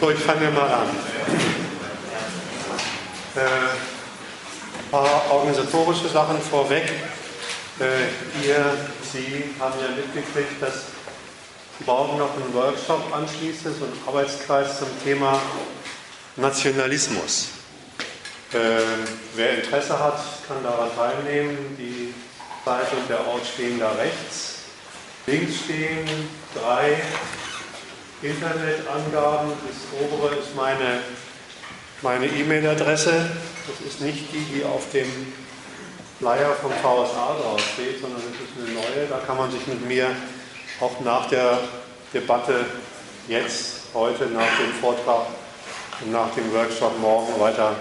So, 0.00 0.10
ich 0.10 0.18
fange 0.18 0.50
mal 0.50 0.70
an. 0.70 0.88
Äh, 3.36 3.40
ein 3.40 4.90
paar 4.90 5.30
organisatorische 5.30 6.08
Sachen 6.08 6.40
vorweg. 6.40 6.84
Äh, 7.80 8.46
ihr, 8.46 8.76
Sie 9.12 9.54
haben 9.60 9.74
ja 9.80 9.88
mitgekriegt, 9.96 10.60
dass 10.60 10.86
morgen 11.86 12.18
noch 12.18 12.30
ein 12.36 12.54
Workshop 12.54 13.14
anschließt, 13.14 13.62
so 13.62 13.68
ein 13.68 13.92
Arbeitskreis 14.06 14.78
zum 14.78 14.88
Thema 15.04 15.40
Nationalismus. 16.36 17.48
Äh, 18.52 18.58
wer 19.34 19.62
Interesse 19.62 19.98
hat, 19.98 20.20
kann 20.46 20.62
daran 20.62 20.90
teilnehmen. 20.96 21.76
Die 21.78 22.14
Zeit 22.64 22.92
und 22.92 23.08
der 23.08 23.26
Ort 23.26 23.46
stehen 23.46 23.78
da 23.78 23.92
rechts. 23.92 24.58
Links 25.26 25.54
stehen 25.64 26.28
drei 26.54 27.02
Internetangaben. 28.24 29.52
Das 29.66 30.00
obere 30.00 30.34
ist 30.36 30.56
meine 30.56 31.00
meine 32.04 32.26
E-Mail-Adresse. 32.26 33.30
Das 33.66 33.86
ist 33.86 34.00
nicht 34.02 34.30
die, 34.32 34.44
die 34.54 34.64
auf 34.64 34.90
dem 34.92 35.08
Flyer 36.18 36.54
vom 36.60 36.70
VSA 36.70 37.36
draufsteht, 37.40 38.00
sondern 38.00 38.20
das 38.20 38.34
ist 38.40 38.52
eine 38.58 38.74
neue. 38.74 39.08
Da 39.08 39.18
kann 39.26 39.38
man 39.38 39.50
sich 39.50 39.66
mit 39.66 39.88
mir 39.88 40.10
auch 40.80 41.00
nach 41.00 41.28
der 41.28 41.58
Debatte 42.12 42.66
jetzt, 43.26 43.84
heute, 43.94 44.26
nach 44.26 44.56
dem 44.58 44.72
Vortrag 44.80 45.26
und 46.02 46.12
nach 46.12 46.30
dem 46.34 46.52
Workshop 46.52 46.98
morgen 47.00 47.40
weiter 47.40 47.74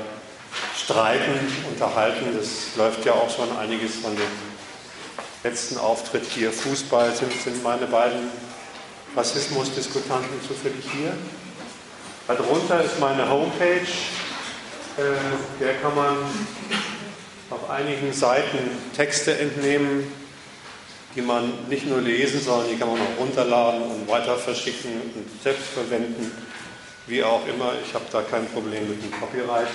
streiten, 0.77 1.33
unterhalten. 1.69 2.37
Das 2.37 2.77
läuft 2.77 3.05
ja 3.05 3.11
auch 3.13 3.29
schon 3.29 3.55
einiges 3.57 3.97
von 3.97 4.15
dem 4.15 4.31
letzten 5.43 5.77
Auftritt 5.77 6.25
hier. 6.25 6.51
Fußball 6.53 7.13
sind, 7.13 7.33
sind 7.33 7.61
meine 7.61 7.87
beiden 7.87 8.29
Rassismusdiskutanten 9.15 10.41
zufällig 10.47 10.85
hier. 10.91 11.13
Darunter 12.27 12.83
ist 12.83 12.99
meine 12.99 13.29
Homepage. 13.29 13.81
Äh, 14.97 15.59
der 15.59 15.73
kann 15.75 15.95
man 15.95 16.15
auf 17.49 17.69
einigen 17.69 18.13
Seiten 18.13 18.57
Texte 18.95 19.37
entnehmen, 19.37 20.11
die 21.15 21.21
man 21.21 21.51
nicht 21.69 21.87
nur 21.87 22.01
lesen, 22.01 22.41
sondern 22.41 22.69
die 22.69 22.75
kann 22.75 22.89
man 22.89 22.99
auch 22.99 23.19
runterladen 23.19 23.83
und 23.83 24.07
weiter 24.07 24.35
verschicken 24.37 24.91
und 25.15 25.43
selbst 25.43 25.67
verwenden, 25.67 26.31
wie 27.07 27.23
auch 27.23 27.45
immer. 27.47 27.73
Ich 27.85 27.93
habe 27.93 28.05
da 28.11 28.21
kein 28.21 28.47
Problem 28.47 28.89
mit 28.89 29.03
dem 29.03 29.11
Copyright. 29.19 29.67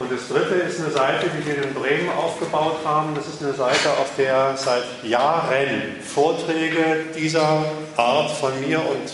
Und 0.00 0.10
das 0.10 0.28
dritte 0.28 0.54
ist 0.54 0.80
eine 0.80 0.90
Seite, 0.90 1.26
die 1.28 1.46
wir 1.46 1.62
in 1.62 1.74
Bremen 1.74 2.08
aufgebaut 2.08 2.78
haben. 2.86 3.14
Das 3.14 3.28
ist 3.28 3.42
eine 3.42 3.52
Seite, 3.52 3.90
auf 3.90 4.08
der 4.16 4.56
seit 4.56 4.82
Jahren 5.04 6.00
Vorträge 6.02 7.04
dieser 7.14 7.66
Art 7.96 8.30
von 8.30 8.58
mir 8.60 8.78
und 8.78 9.12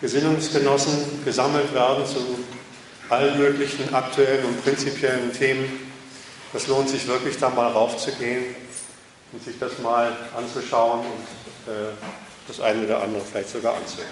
Gesinnungsgenossen 0.00 1.24
gesammelt 1.24 1.72
werden 1.72 2.04
zu 2.04 2.18
allen 3.10 3.38
möglichen 3.38 3.94
aktuellen 3.94 4.44
und 4.44 4.64
prinzipiellen 4.64 5.32
Themen. 5.32 5.92
Das 6.52 6.66
lohnt 6.66 6.88
sich 6.88 7.06
wirklich, 7.06 7.38
da 7.38 7.50
mal 7.50 7.70
raufzugehen 7.70 8.56
und 9.30 9.44
sich 9.44 9.56
das 9.60 9.78
mal 9.78 10.16
anzuschauen 10.36 11.00
und 11.00 11.72
äh, 11.72 11.92
das 12.48 12.60
eine 12.60 12.86
oder 12.86 13.02
andere 13.02 13.22
vielleicht 13.22 13.50
sogar 13.50 13.76
anzuhören. 13.76 14.10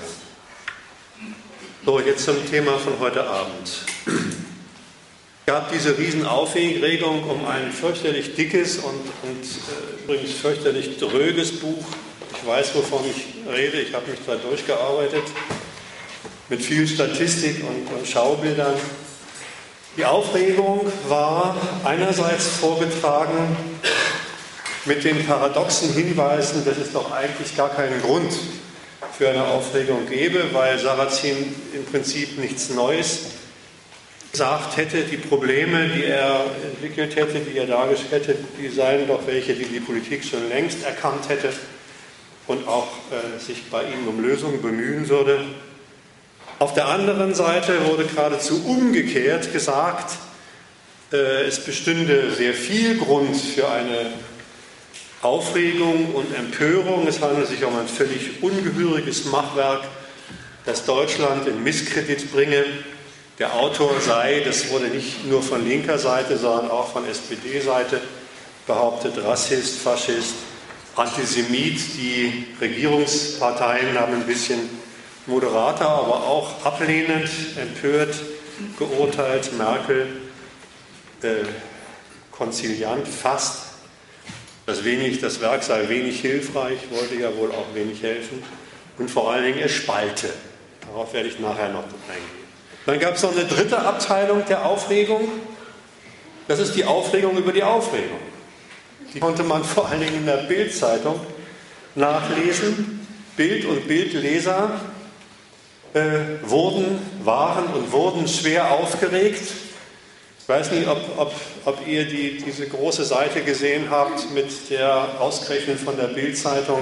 So, 1.84 1.98
jetzt 1.98 2.24
zum 2.24 2.48
Thema 2.48 2.78
von 2.78 2.96
heute 3.00 3.26
Abend 3.26 3.86
gab 5.50 5.72
diese 5.72 5.98
Riesenaufregung 5.98 7.28
um 7.28 7.44
ein 7.44 7.72
fürchterlich 7.72 8.36
dickes 8.36 8.76
und, 8.76 9.00
und 9.24 9.42
äh, 9.42 10.04
übrigens 10.04 10.34
fürchterlich 10.34 10.96
dröges 10.96 11.58
Buch. 11.58 11.84
Ich 12.40 12.46
weiß, 12.46 12.72
wovon 12.76 13.00
ich 13.10 13.52
rede, 13.52 13.80
ich 13.80 13.92
habe 13.92 14.08
mich 14.08 14.20
da 14.24 14.36
durchgearbeitet, 14.36 15.24
mit 16.50 16.62
viel 16.62 16.86
Statistik 16.86 17.64
und, 17.64 17.98
und 17.98 18.06
Schaubildern. 18.06 18.74
Die 19.96 20.04
Aufregung 20.04 20.86
war 21.08 21.56
einerseits 21.82 22.46
vorgetragen 22.46 23.56
mit 24.84 25.02
den 25.02 25.26
paradoxen 25.26 25.92
Hinweisen, 25.92 26.64
dass 26.64 26.78
es 26.78 26.92
doch 26.92 27.10
eigentlich 27.10 27.56
gar 27.56 27.70
keinen 27.70 28.00
Grund 28.02 28.32
für 29.18 29.28
eine 29.28 29.44
Aufregung 29.46 30.08
gäbe, 30.08 30.44
weil 30.52 30.78
Sarrazin 30.78 31.56
im 31.74 31.84
Prinzip 31.86 32.38
nichts 32.38 32.70
Neues 32.70 33.39
gesagt 34.32 34.76
hätte, 34.76 35.02
die 35.02 35.16
Probleme, 35.16 35.88
die 35.88 36.04
er 36.04 36.44
entwickelt 36.64 37.16
hätte, 37.16 37.40
die 37.40 37.58
er 37.58 37.66
dargestellt 37.66 38.28
hätte, 38.28 38.44
die 38.58 38.68
seien 38.68 39.08
doch 39.08 39.26
welche, 39.26 39.54
die 39.54 39.64
die 39.64 39.80
Politik 39.80 40.24
schon 40.24 40.48
längst 40.48 40.84
erkannt 40.84 41.28
hätte 41.28 41.52
und 42.46 42.66
auch 42.68 42.88
äh, 43.10 43.38
sich 43.40 43.64
bei 43.70 43.84
ihnen 43.84 44.06
um 44.06 44.22
Lösungen 44.22 44.62
bemühen 44.62 45.08
würde. 45.08 45.44
Auf 46.58 46.74
der 46.74 46.88
anderen 46.88 47.34
Seite 47.34 47.86
wurde 47.86 48.04
geradezu 48.04 48.64
umgekehrt 48.66 49.52
gesagt, 49.52 50.16
äh, 51.12 51.46
es 51.46 51.58
bestünde 51.60 52.30
sehr 52.32 52.54
viel 52.54 52.98
Grund 52.98 53.36
für 53.36 53.68
eine 53.68 54.12
Aufregung 55.22 56.14
und 56.14 56.34
Empörung. 56.36 57.06
Es 57.06 57.20
handelt 57.20 57.48
sich 57.48 57.64
um 57.64 57.76
ein 57.76 57.88
völlig 57.88 58.42
ungehöriges 58.42 59.24
Machwerk, 59.26 59.82
das 60.66 60.84
Deutschland 60.84 61.48
in 61.48 61.62
Misskredit 61.64 62.32
bringe 62.32 62.64
der 63.40 63.54
Autor 63.54 63.98
sei, 64.02 64.42
das 64.44 64.68
wurde 64.68 64.88
nicht 64.88 65.26
nur 65.26 65.42
von 65.42 65.66
linker 65.66 65.98
Seite, 65.98 66.36
sondern 66.36 66.70
auch 66.70 66.92
von 66.92 67.08
SPD-Seite 67.08 68.02
behauptet, 68.66 69.14
Rassist, 69.24 69.80
Faschist, 69.80 70.34
Antisemit. 70.94 71.80
Die 71.96 72.46
Regierungsparteien 72.60 73.98
haben 73.98 74.12
ein 74.12 74.26
bisschen 74.26 74.60
moderater, 75.24 75.88
aber 75.88 76.26
auch 76.26 76.66
ablehnend, 76.66 77.30
empört 77.56 78.14
geurteilt. 78.78 79.56
Merkel 79.56 80.06
äh, 81.22 81.46
konziliant 82.30 83.08
fast. 83.08 83.70
Das, 84.66 84.84
wenig, 84.84 85.18
das 85.22 85.40
Werk 85.40 85.62
sei 85.62 85.88
wenig 85.88 86.20
hilfreich, 86.20 86.78
wollte 86.90 87.14
ja 87.14 87.34
wohl 87.34 87.50
auch 87.52 87.74
wenig 87.74 88.02
helfen. 88.02 88.42
Und 88.98 89.10
vor 89.10 89.32
allen 89.32 89.44
Dingen, 89.44 89.60
es 89.60 89.72
spalte. 89.72 90.28
Darauf 90.82 91.14
werde 91.14 91.30
ich 91.30 91.40
nachher 91.40 91.70
noch 91.70 91.84
eingehen. 91.84 92.39
Dann 92.86 92.98
gab 92.98 93.16
es 93.16 93.22
noch 93.22 93.32
eine 93.32 93.44
dritte 93.44 93.78
Abteilung 93.78 94.44
der 94.46 94.64
Aufregung. 94.64 95.28
Das 96.48 96.58
ist 96.58 96.74
die 96.74 96.84
Aufregung 96.84 97.36
über 97.36 97.52
die 97.52 97.62
Aufregung. 97.62 98.18
Die 99.14 99.20
konnte 99.20 99.42
man 99.42 99.64
vor 99.64 99.88
allen 99.88 100.00
Dingen 100.00 100.16
in 100.16 100.26
der 100.26 100.38
Bildzeitung 100.38 101.20
nachlesen. 101.94 103.06
Bild 103.36 103.64
und 103.64 103.88
Bildleser 103.88 104.80
äh, 105.94 106.00
wurden, 106.42 106.98
waren 107.24 107.66
und 107.66 107.92
wurden 107.92 108.28
schwer 108.28 108.70
aufgeregt. 108.70 109.42
Ich 110.40 110.48
weiß 110.48 110.72
nicht, 110.72 110.88
ob, 110.88 110.98
ob, 111.16 111.34
ob 111.64 111.86
ihr 111.86 112.04
die, 112.06 112.42
diese 112.44 112.66
große 112.66 113.04
Seite 113.04 113.42
gesehen 113.42 113.86
habt 113.90 114.32
mit 114.32 114.70
der 114.70 115.20
ausgerechnet 115.20 115.78
von 115.78 115.96
der 115.96 116.08
Bildzeitung 116.08 116.80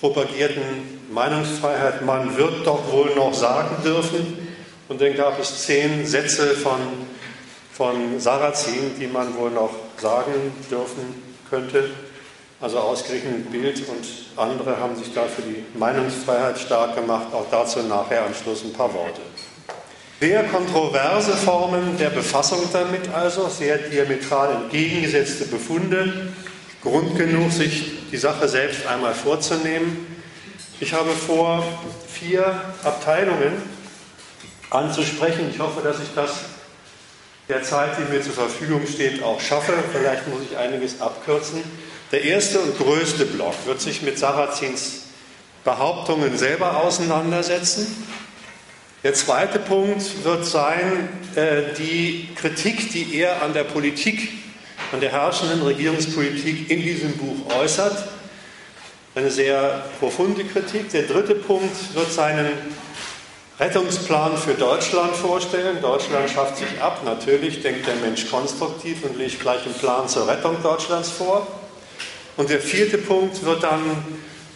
propagierten 0.00 0.62
Meinungsfreiheit. 1.10 2.02
Man 2.02 2.36
wird 2.36 2.66
doch 2.66 2.92
wohl 2.92 3.14
noch 3.14 3.34
sagen 3.34 3.76
dürfen, 3.84 4.37
und 4.88 5.00
dann 5.00 5.14
gab 5.14 5.38
es 5.38 5.64
zehn 5.64 6.06
Sätze 6.06 6.54
von, 6.54 6.80
von 7.72 8.18
Sarrazin, 8.18 8.98
die 8.98 9.06
man 9.06 9.36
wohl 9.36 9.50
noch 9.50 9.70
sagen 9.98 10.32
dürfen 10.70 11.22
könnte. 11.50 11.90
Also 12.60 12.78
ausgerechnet 12.78 13.52
Bild 13.52 13.82
und 13.88 14.04
andere 14.36 14.78
haben 14.78 14.96
sich 14.96 15.12
da 15.14 15.24
für 15.24 15.42
die 15.42 15.64
Meinungsfreiheit 15.78 16.58
stark 16.58 16.96
gemacht. 16.96 17.28
Auch 17.32 17.46
dazu 17.50 17.80
nachher 17.80 18.24
am 18.24 18.34
Schluss 18.34 18.64
ein 18.64 18.72
paar 18.72 18.92
Worte. 18.94 19.20
Sehr 20.20 20.42
kontroverse 20.44 21.36
Formen 21.36 21.96
der 21.98 22.10
Befassung 22.10 22.60
damit 22.72 23.08
also, 23.14 23.48
sehr 23.48 23.78
diametral 23.78 24.62
entgegengesetzte 24.62 25.44
Befunde. 25.44 26.32
Grund 26.82 27.16
genug, 27.16 27.52
sich 27.52 28.08
die 28.10 28.16
Sache 28.16 28.48
selbst 28.48 28.86
einmal 28.86 29.14
vorzunehmen. 29.14 30.06
Ich 30.80 30.92
habe 30.92 31.10
vor, 31.10 31.62
vier 32.08 32.60
Abteilungen 32.82 33.62
anzusprechen. 34.70 35.50
Ich 35.52 35.58
hoffe, 35.58 35.80
dass 35.82 36.00
ich 36.00 36.08
das 36.14 36.30
der 37.48 37.62
Zeit, 37.62 37.92
die 37.98 38.12
mir 38.12 38.22
zur 38.22 38.34
Verfügung 38.34 38.86
steht, 38.86 39.22
auch 39.22 39.40
schaffe. 39.40 39.72
Vielleicht 39.92 40.28
muss 40.28 40.42
ich 40.50 40.56
einiges 40.58 41.00
abkürzen. 41.00 41.62
Der 42.12 42.22
erste 42.22 42.60
und 42.60 42.76
größte 42.76 43.24
Block 43.26 43.54
wird 43.66 43.80
sich 43.80 44.02
mit 44.02 44.18
Sarrazins 44.18 45.02
Behauptungen 45.64 46.36
selber 46.38 46.82
auseinandersetzen. 46.82 47.86
Der 49.02 49.14
zweite 49.14 49.58
Punkt 49.58 50.24
wird 50.24 50.44
sein, 50.44 51.08
äh, 51.34 51.74
die 51.78 52.28
Kritik, 52.34 52.90
die 52.92 53.16
er 53.16 53.42
an 53.42 53.52
der 53.52 53.64
Politik, 53.64 54.30
an 54.92 55.00
der 55.00 55.12
herrschenden 55.12 55.62
Regierungspolitik 55.62 56.70
in 56.70 56.82
diesem 56.82 57.12
Buch 57.16 57.54
äußert. 57.54 58.08
Eine 59.14 59.30
sehr 59.30 59.84
profunde 60.00 60.44
Kritik. 60.44 60.90
Der 60.90 61.02
dritte 61.02 61.34
Punkt 61.34 61.94
wird 61.94 62.12
seinen 62.12 62.50
Rettungsplan 63.58 64.36
für 64.36 64.54
Deutschland 64.54 65.16
vorstellen. 65.16 65.80
Deutschland 65.82 66.30
schafft 66.30 66.58
sich 66.58 66.80
ab. 66.80 67.00
Natürlich 67.04 67.60
denkt 67.60 67.86
der 67.86 67.96
Mensch 67.96 68.30
konstruktiv 68.30 69.02
und 69.04 69.18
legt 69.18 69.40
gleich 69.40 69.64
einen 69.64 69.74
Plan 69.74 70.08
zur 70.08 70.28
Rettung 70.28 70.62
Deutschlands 70.62 71.10
vor. 71.10 71.46
Und 72.36 72.50
der 72.50 72.60
vierte 72.60 72.98
Punkt 72.98 73.44
wird 73.44 73.64
dann 73.64 73.82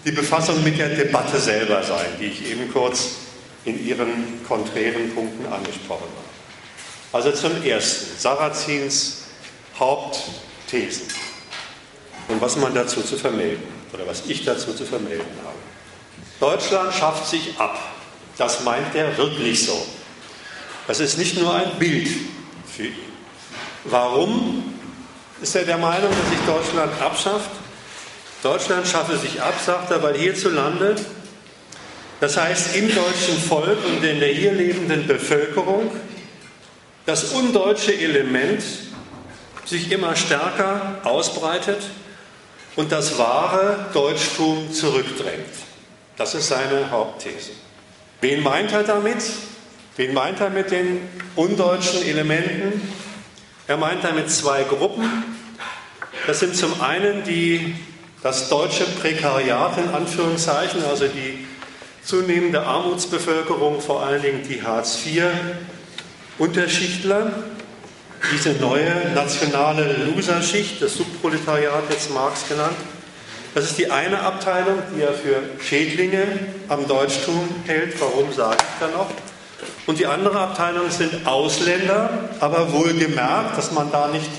die 0.05 0.13
Befassung 0.13 0.63
mit 0.63 0.79
der 0.79 0.91
Debatte 0.91 1.39
selber 1.39 1.83
sein, 1.83 2.07
die 2.21 2.27
ich 2.27 2.51
eben 2.51 2.73
kurz 2.73 3.17
in 3.65 3.85
ihren 3.85 4.45
konträren 4.47 5.13
Punkten 5.15 5.47
angesprochen 5.53 6.03
haben. 6.03 6.33
Also 7.13 7.33
zum 7.33 7.63
Ersten, 7.65 8.19
Sarrazins 8.19 9.23
Hauptthesen 9.79 11.09
und 12.29 12.41
was 12.41 12.57
man 12.57 12.75
dazu 12.75 13.03
zu 13.03 13.17
vermelden 13.17 13.65
oder 13.93 14.07
was 14.07 14.25
ich 14.27 14.45
dazu 14.45 14.73
zu 14.75 14.85
vermelden 14.85 15.27
habe. 15.45 15.59
Deutschland 16.41 16.95
schafft 16.95 17.29
sich 17.29 17.59
ab. 17.59 17.92
Das 18.39 18.63
meint 18.65 18.95
er 18.95 19.17
wirklich 19.17 19.65
so. 19.65 19.87
Das 20.87 21.01
ist 21.01 21.19
nicht 21.19 21.39
nur 21.39 21.55
ein 21.55 21.79
Bild 21.79 22.09
für 22.75 22.85
ihn. 22.87 23.13
Warum 23.85 24.75
ist 25.41 25.55
er 25.55 25.65
der 25.65 25.79
Meinung, 25.79 26.11
dass 26.11 26.31
sich 26.31 26.47
Deutschland 26.47 27.01
abschafft? 27.01 27.51
Deutschland 28.43 28.87
schaffe 28.87 29.17
sich 29.17 29.41
ab, 29.41 29.55
sagt 29.65 29.91
er, 29.91 30.03
weil 30.03 30.17
hierzulande, 30.17 30.97
das 32.21 32.37
heißt 32.37 32.77
im 32.77 32.93
deutschen 32.93 33.39
Volk 33.39 33.79
und 33.85 34.03
in 34.05 34.21
der 34.21 34.33
hier 34.33 34.53
lebenden 34.53 35.07
Bevölkerung, 35.07 35.91
das 37.07 37.33
undeutsche 37.33 37.97
Element 37.97 38.63
sich 39.65 39.91
immer 39.93 40.17
stärker 40.17 41.01
ausbreitet 41.05 41.83
und 42.77 42.91
das 42.91 43.19
wahre 43.19 43.87
Deutschtum 43.93 44.73
zurückdrängt. 44.73 45.55
Das 46.17 46.35
ist 46.35 46.49
seine 46.49 46.91
Hauptthese. 46.91 47.51
Wen 48.23 48.43
meint 48.43 48.73
er 48.73 48.85
damit? 48.85 49.23
Wen 49.97 50.15
meint 50.15 50.41
er 50.41 50.49
mit 50.51 50.71
den 50.71 51.01
undeutschen 51.35 52.05
Elementen? 52.05 52.81
Er 53.67 53.77
meint 53.77 54.05
damit 54.05 54.31
zwei 54.31 54.63
Gruppen. 54.63 55.25
Das 56.29 56.39
sind 56.39 56.55
zum 56.55 56.81
einen 56.81 57.25
die, 57.25 57.75
das 58.23 58.49
deutsche 58.49 58.85
Prekariat 58.85 59.77
in 59.77 59.89
Anführungszeichen, 59.89 60.85
also 60.85 61.09
die 61.09 61.49
zunehmende 62.05 62.63
Armutsbevölkerung, 62.63 63.81
vor 63.81 64.05
allen 64.05 64.23
Dingen 64.23 64.47
die 64.49 64.63
Hartz-IV-Unterschichtler, 64.63 67.33
diese 68.33 68.53
neue 68.53 69.11
nationale 69.17 69.97
Loserschicht, 70.05 70.81
das 70.81 70.95
Subproletariat, 70.95 71.91
jetzt 71.91 72.15
Marx 72.15 72.49
genannt. 72.49 72.77
Das 73.55 73.65
ist 73.65 73.77
die 73.77 73.91
eine 73.91 74.21
Abteilung, 74.21 74.79
die 74.97 75.03
er 75.03 75.13
für 75.13 75.43
Schädlinge 75.63 76.27
am 76.69 76.89
Deutschtum 76.89 77.49
hält. 77.67 78.01
Warum 78.01 78.33
sage 78.33 78.57
ich 78.59 78.81
da 78.81 78.97
noch? 78.97 79.11
Und 79.87 79.99
die 79.99 80.07
andere 80.07 80.39
Abteilung 80.39 80.91
sind 80.91 81.27
Ausländer, 81.27 82.31
aber 82.41 82.73
wohlgemerkt, 82.73 83.59
dass 83.59 83.73
man 83.73 83.93
da 83.93 84.09
nicht 84.09 84.31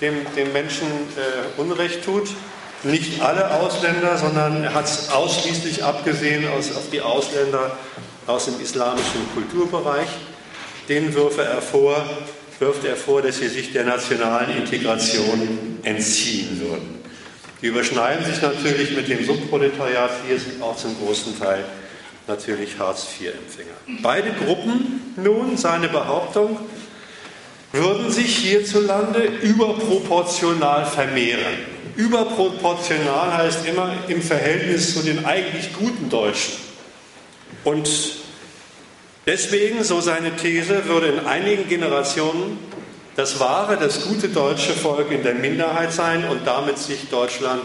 dem, 0.00 0.14
dem 0.36 0.52
Menschen 0.52 0.86
äh, 0.86 1.60
Unrecht 1.60 2.04
tut. 2.04 2.28
Nicht 2.84 3.20
alle 3.20 3.50
Ausländer, 3.50 4.16
sondern 4.16 4.62
er 4.62 4.74
hat 4.74 4.84
es 4.84 5.10
ausschließlich 5.10 5.82
abgesehen 5.82 6.48
aus, 6.48 6.76
auf 6.76 6.90
die 6.92 7.00
Ausländer 7.00 7.76
aus 8.28 8.44
dem 8.44 8.60
islamischen 8.60 9.28
Kulturbereich. 9.34 10.06
Denen 10.88 11.12
wirft 11.12 11.40
er 11.40 11.60
vor, 11.60 12.08
wirft 12.60 12.84
er 12.84 12.94
vor, 12.94 13.20
dass 13.20 13.38
sie 13.38 13.48
sich 13.48 13.72
der 13.72 13.84
nationalen 13.84 14.56
Integration 14.56 15.80
entziehen 15.82 16.60
würden. 16.60 16.97
Die 17.60 17.66
überschneiden 17.66 18.24
sich 18.24 18.40
natürlich 18.40 18.94
mit 18.94 19.08
dem 19.08 19.24
Subproletariat. 19.24 20.10
Hier 20.26 20.38
sind 20.38 20.62
auch 20.62 20.76
zum 20.76 20.96
großen 20.98 21.38
Teil 21.38 21.64
natürlich 22.28 22.78
Hartz-IV-Empfänger. 22.78 24.00
Beide 24.02 24.32
Gruppen 24.32 25.14
nun, 25.16 25.56
seine 25.56 25.88
Behauptung, 25.88 26.58
würden 27.72 28.10
sich 28.10 28.36
hierzulande 28.36 29.24
überproportional 29.42 30.86
vermehren. 30.86 31.58
Überproportional 31.96 33.36
heißt 33.36 33.66
immer 33.66 33.92
im 34.06 34.22
Verhältnis 34.22 34.94
zu 34.94 35.02
den 35.02 35.24
eigentlich 35.24 35.72
guten 35.72 36.08
Deutschen. 36.08 36.54
Und 37.64 37.90
deswegen, 39.26 39.82
so 39.82 40.00
seine 40.00 40.36
These, 40.36 40.86
würde 40.86 41.08
in 41.08 41.26
einigen 41.26 41.68
Generationen 41.68 42.58
das 43.18 43.40
wahre, 43.40 43.76
das 43.76 44.06
gute 44.06 44.28
deutsche 44.28 44.72
Volk 44.74 45.10
in 45.10 45.24
der 45.24 45.34
Minderheit 45.34 45.92
sein 45.92 46.28
und 46.28 46.46
damit 46.46 46.78
sich 46.78 47.08
Deutschland 47.08 47.64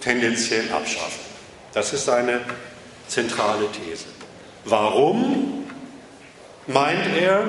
tendenziell 0.00 0.70
abschaffen. 0.72 1.18
Das 1.74 1.92
ist 1.92 2.04
seine 2.04 2.40
zentrale 3.08 3.66
These. 3.72 4.04
Warum 4.64 5.64
meint 6.68 7.16
er, 7.20 7.48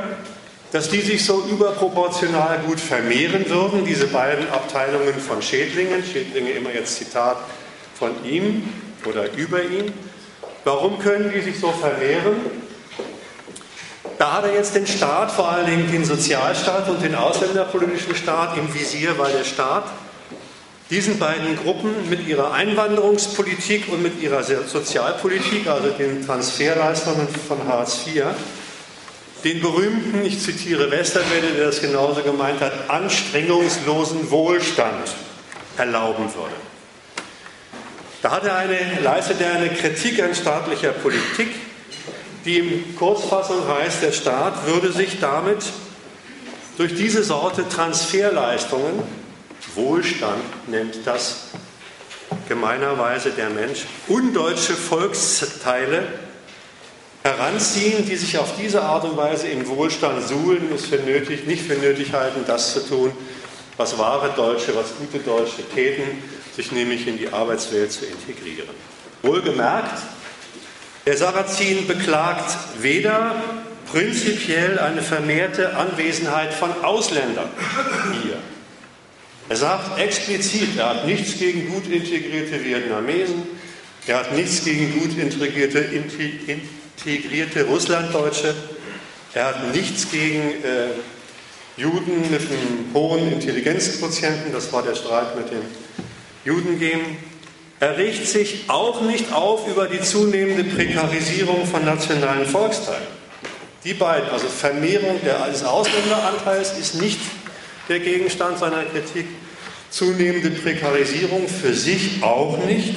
dass 0.71 0.89
die 0.89 1.01
sich 1.01 1.23
so 1.23 1.43
überproportional 1.47 2.57
gut 2.65 2.79
vermehren 2.79 3.47
würden, 3.47 3.85
diese 3.85 4.07
beiden 4.07 4.49
Abteilungen 4.49 5.13
von 5.19 5.39
Schädlingen, 5.43 6.03
Schädlinge 6.03 6.49
immer 6.49 6.73
jetzt 6.73 6.95
Zitat 6.95 7.37
von 7.93 8.25
ihm 8.25 8.67
oder 9.05 9.31
über 9.33 9.61
ihn. 9.61 9.93
Warum 10.63 10.97
können 10.97 11.31
die 11.31 11.41
sich 11.41 11.59
so 11.59 11.71
vermehren? 11.71 12.62
Da 14.23 14.31
hat 14.31 14.45
er 14.45 14.53
jetzt 14.53 14.73
den 14.73 14.87
Staat, 14.87 15.33
vor 15.33 15.49
allen 15.49 15.65
Dingen 15.65 15.91
den 15.91 16.05
Sozialstaat 16.05 16.87
und 16.87 17.03
den 17.03 17.13
ausländerpolitischen 17.13 18.15
Staat 18.15 18.57
im 18.57 18.73
Visier, 18.73 19.17
weil 19.17 19.33
der 19.33 19.43
Staat 19.43 19.83
diesen 20.89 21.19
beiden 21.19 21.57
Gruppen 21.57 22.09
mit 22.09 22.25
ihrer 22.25 22.53
Einwanderungspolitik 22.53 23.89
und 23.91 24.01
mit 24.01 24.21
ihrer 24.21 24.41
Sozialpolitik, 24.41 25.67
also 25.67 25.89
den 25.89 26.25
Transferleistungen 26.25 27.27
von 27.49 27.67
Hartz 27.67 28.07
IV, 28.07 28.23
den 29.43 29.59
berühmten, 29.59 30.23
ich 30.23 30.39
zitiere 30.39 30.89
Westerwelle, 30.89 31.55
der 31.57 31.65
das 31.65 31.81
genauso 31.81 32.21
gemeint 32.21 32.61
hat, 32.61 32.89
anstrengungslosen 32.89 34.31
Wohlstand 34.31 35.03
erlauben 35.75 36.33
würde. 36.33 36.55
Da 38.21 38.31
hat 38.31 38.45
er 38.45 38.55
eine, 38.55 39.01
leistet 39.03 39.41
er 39.41 39.55
eine 39.55 39.67
Kritik 39.67 40.23
an 40.23 40.33
staatlicher 40.33 40.93
Politik, 40.93 41.49
die 42.45 42.59
in 42.59 42.95
Kurzfassung 42.95 43.67
heißt, 43.67 44.03
der 44.03 44.11
Staat 44.11 44.67
würde 44.67 44.91
sich 44.91 45.19
damit 45.19 45.63
durch 46.77 46.95
diese 46.95 47.23
Sorte 47.23 47.67
Transferleistungen, 47.69 49.03
Wohlstand 49.75 50.41
nennt 50.67 50.97
das 51.05 51.47
gemeinerweise 52.47 53.31
der 53.31 53.49
Mensch, 53.49 53.85
undeutsche 54.07 54.73
Volksteile 54.73 56.07
heranziehen, 57.23 58.05
die 58.05 58.15
sich 58.17 58.37
auf 58.37 58.55
diese 58.59 58.81
Art 58.81 59.05
und 59.05 59.15
Weise 59.15 59.47
im 59.47 59.67
Wohlstand 59.67 60.27
suhlen, 60.27 60.69
es 60.75 60.87
für 60.87 60.97
nötig, 60.97 61.47
nicht 61.47 61.65
für 61.65 61.75
nötig 61.75 62.11
halten, 62.13 62.43
das 62.45 62.73
zu 62.73 62.85
tun, 62.85 63.11
was 63.77 63.97
wahre 63.97 64.29
Deutsche, 64.35 64.75
was 64.75 64.87
gute 64.99 65.23
Deutsche 65.23 65.63
täten, 65.73 66.03
sich 66.55 66.71
nämlich 66.71 67.07
in 67.07 67.17
die 67.17 67.29
Arbeitswelt 67.29 67.91
zu 67.91 68.05
integrieren. 68.05 68.75
Wohlgemerkt, 69.21 70.01
der 71.05 71.17
Sarrazin 71.17 71.87
beklagt 71.87 72.57
weder 72.81 73.35
prinzipiell 73.91 74.79
eine 74.79 75.01
vermehrte 75.01 75.75
Anwesenheit 75.75 76.53
von 76.53 76.71
Ausländern 76.83 77.49
hier. 78.23 78.37
Er 79.49 79.57
sagt 79.57 79.99
explizit, 79.99 80.77
er 80.77 80.89
hat 80.89 81.05
nichts 81.05 81.37
gegen 81.37 81.69
gut 81.69 81.87
integrierte 81.87 82.63
Vietnamesen, 82.63 83.43
er 84.07 84.19
hat 84.19 84.33
nichts 84.33 84.63
gegen 84.63 84.99
gut 84.99 85.17
integrierte, 85.17 85.79
integrierte 85.79 87.65
Russlanddeutsche, 87.65 88.55
er 89.33 89.45
hat 89.45 89.75
nichts 89.75 90.09
gegen 90.09 90.63
äh, 90.63 90.89
Juden 91.75 92.31
mit 92.31 92.41
einem 92.41 92.93
hohen 92.93 93.33
Intelligenzquotienten, 93.33 94.53
das 94.53 94.71
war 94.71 94.83
der 94.83 94.95
Streit 94.95 95.35
mit 95.35 95.51
dem 95.51 95.63
Judengehen. 96.45 97.32
Er 97.83 97.97
regt 97.97 98.25
sich 98.25 98.63
auch 98.69 99.01
nicht 99.01 99.33
auf 99.33 99.67
über 99.67 99.87
die 99.87 99.99
zunehmende 99.99 100.63
Prekarisierung 100.63 101.65
von 101.65 101.83
nationalen 101.83 102.45
Volksteilen. 102.45 103.03
Die 103.83 103.93
beiden, 103.93 104.29
also 104.29 104.47
Vermehrung 104.47 105.19
des 105.21 105.65
Ausländeranteils, 105.65 106.77
ist 106.77 107.01
nicht 107.01 107.19
der 107.89 107.99
Gegenstand 107.99 108.57
seiner 108.57 108.83
Kritik. 108.85 109.25
Zunehmende 109.89 110.51
Prekarisierung 110.51 111.49
für 111.49 111.73
sich 111.73 112.23
auch 112.23 112.57
nicht. 112.65 112.95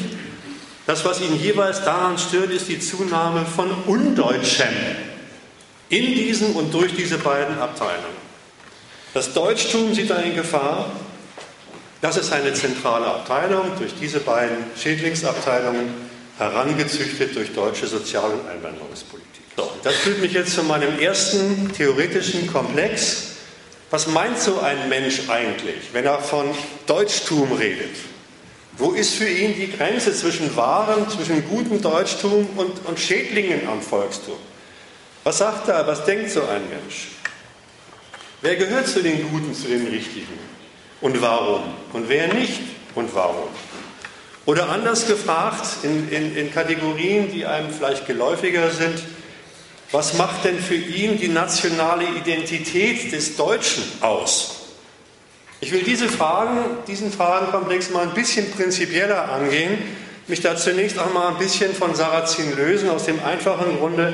Das, 0.87 1.05
was 1.05 1.21
ihn 1.21 1.35
jeweils 1.35 1.83
daran 1.83 2.17
stört, 2.17 2.53
ist 2.53 2.69
die 2.69 2.79
Zunahme 2.79 3.45
von 3.45 3.73
Undeutschem 3.87 4.69
in 5.89 6.15
diesen 6.15 6.53
und 6.53 6.73
durch 6.73 6.95
diese 6.95 7.19
beiden 7.19 7.59
Abteilungen. 7.59 8.25
Das 9.15 9.35
Deutschtum 9.35 9.93
sieht 9.97 10.11
da 10.11 10.19
in 10.19 10.37
Gefahr, 10.37 10.93
das 12.07 12.19
ist 12.19 12.33
eine 12.33 12.55
zentrale 12.55 13.05
Abteilung, 13.05 13.73
durch 13.81 13.93
diese 14.01 14.21
beiden 14.21 14.59
Schädlingsabteilungen 14.81 15.93
herangezüchtet 16.39 17.35
durch 17.35 17.53
deutsche 17.53 17.89
Sozial- 17.89 18.31
und 18.31 18.49
Einwanderungspolitik. 18.49 19.43
So, 19.57 19.73
das 19.83 19.95
führt 19.97 20.21
mich 20.21 20.33
jetzt 20.33 20.55
zu 20.55 20.63
meinem 20.63 21.01
ersten 21.01 21.73
theoretischen 21.73 22.47
Komplex. 22.47 23.33
Was 23.91 24.07
meint 24.07 24.39
so 24.39 24.61
ein 24.61 24.89
Mensch 24.89 25.23
eigentlich, 25.29 25.93
wenn 25.93 26.05
er 26.05 26.21
von 26.21 26.47
Deutschtum 26.87 27.53
redet? 27.53 27.97
Wo 28.79 28.93
ist 28.93 29.15
für 29.15 29.29
ihn 29.29 29.57
die 29.57 29.73
Grenze 29.73 30.15
zwischen 30.15 30.55
wahrem, 30.55 31.11
zwischen 31.11 31.49
gutem 31.49 31.83
Deutschtum 31.83 32.49
und, 32.55 32.87
und 32.87 33.01
Schädlingen 33.01 33.67
am 33.67 33.83
Volkstum? 33.83 34.37
Was 35.25 35.39
sagt 35.39 35.67
er, 35.67 35.85
was 35.89 36.05
denkt 36.05 36.31
so 36.31 36.43
ein 36.43 36.69
Mensch? 36.69 37.09
Wer 38.43 38.55
gehört 38.55 38.87
zu 38.87 39.03
den 39.03 39.29
Guten, 39.29 39.53
zu 39.53 39.67
den 39.67 39.89
Richtigen? 39.89 40.56
Und 41.01 41.21
warum 41.21 41.63
und 41.93 42.09
wer 42.09 42.33
nicht 42.33 42.61
und 42.95 43.15
warum. 43.15 43.49
Oder 44.45 44.69
anders 44.69 45.07
gefragt, 45.07 45.67
in, 45.83 46.09
in, 46.11 46.37
in 46.37 46.53
Kategorien, 46.53 47.31
die 47.33 47.47
einem 47.47 47.71
vielleicht 47.71 48.07
geläufiger 48.07 48.71
sind, 48.71 49.03
Was 49.93 50.15
macht 50.15 50.45
denn 50.45 50.59
für 50.59 50.75
ihn 50.75 51.19
die 51.19 51.29
nationale 51.29 52.05
Identität 52.05 53.13
des 53.13 53.37
Deutschen 53.37 53.85
aus? 54.01 54.57
Ich 55.61 55.73
will 55.73 55.85
diese 55.85 56.09
Fragen, 56.09 56.59
diesen 56.89 57.13
Fragenkomplex 57.13 57.91
mal 57.91 58.03
ein 58.03 58.15
bisschen 58.15 58.51
prinzipieller 58.51 59.31
angehen, 59.31 59.79
mich 60.27 60.41
da 60.41 60.57
zunächst 60.57 60.99
auch 60.99 61.13
mal 61.13 61.29
ein 61.29 61.39
bisschen 61.39 61.73
von 61.73 61.95
Sarrazin 61.95 62.57
lösen, 62.57 62.91
aus 62.91 63.05
dem 63.05 63.23
einfachen 63.25 63.79
Grunde, 63.79 64.13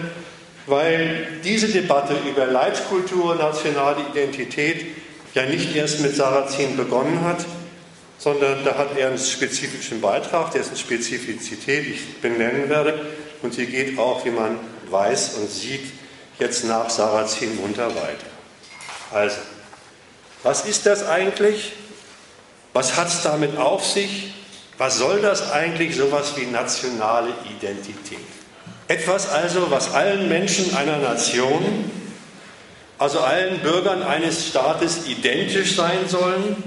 weil 0.67 1.27
diese 1.43 1.69
Debatte 1.69 2.17
über 2.29 2.47
Leitkultur, 2.47 3.35
nationale 3.37 4.03
Identität 4.11 4.87
ja 5.35 5.47
nicht 5.47 5.75
erst 5.75 6.01
mit 6.01 6.15
Sarrazin 6.15 6.77
begonnen 6.77 7.23
hat, 7.25 7.45
sondern 8.19 8.65
da 8.65 8.77
hat 8.77 8.97
er 8.97 9.09
einen 9.09 9.19
spezifischen 9.19 10.01
Beitrag, 10.01 10.53
dessen 10.53 10.77
Spezifizität 10.77 11.87
ich 11.87 12.21
benennen 12.21 12.69
werde. 12.69 13.07
Und 13.43 13.55
sie 13.55 13.67
geht 13.67 13.99
auch, 13.99 14.25
wie 14.25 14.31
man 14.31 14.59
weiß 14.91 15.35
und 15.35 15.51
sieht, 15.51 15.93
jetzt 16.39 16.65
nach 16.65 16.89
Sarrazin 16.91 17.57
munter 17.57 17.89
weiter. 17.89 18.27
Also, 19.13 19.39
was 20.43 20.67
ist 20.67 20.87
das 20.87 21.07
eigentlich? 21.07 21.73
Was 22.73 22.97
hat 22.97 23.09
es 23.09 23.23
damit 23.23 23.57
auf 23.57 23.85
sich? 23.85 24.35
Was 24.79 24.99
soll 24.99 25.21
das 25.21 25.51
eigentlich, 25.51 25.97
sowas 25.97 26.33
wie 26.37 26.47
nationale 26.47 27.31
Identität? 27.57 28.19
Etwas 28.89 29.29
also, 29.29 29.71
was 29.71 29.93
allen 29.93 30.29
Menschen 30.29 30.75
einer 30.77 30.99
Nation, 30.99 31.91
also 33.03 33.19
allen 33.19 33.59
Bürgern 33.59 34.05
eines 34.05 34.47
Staates 34.47 35.09
identisch 35.09 35.75
sein 35.75 36.07
sollen. 36.07 36.63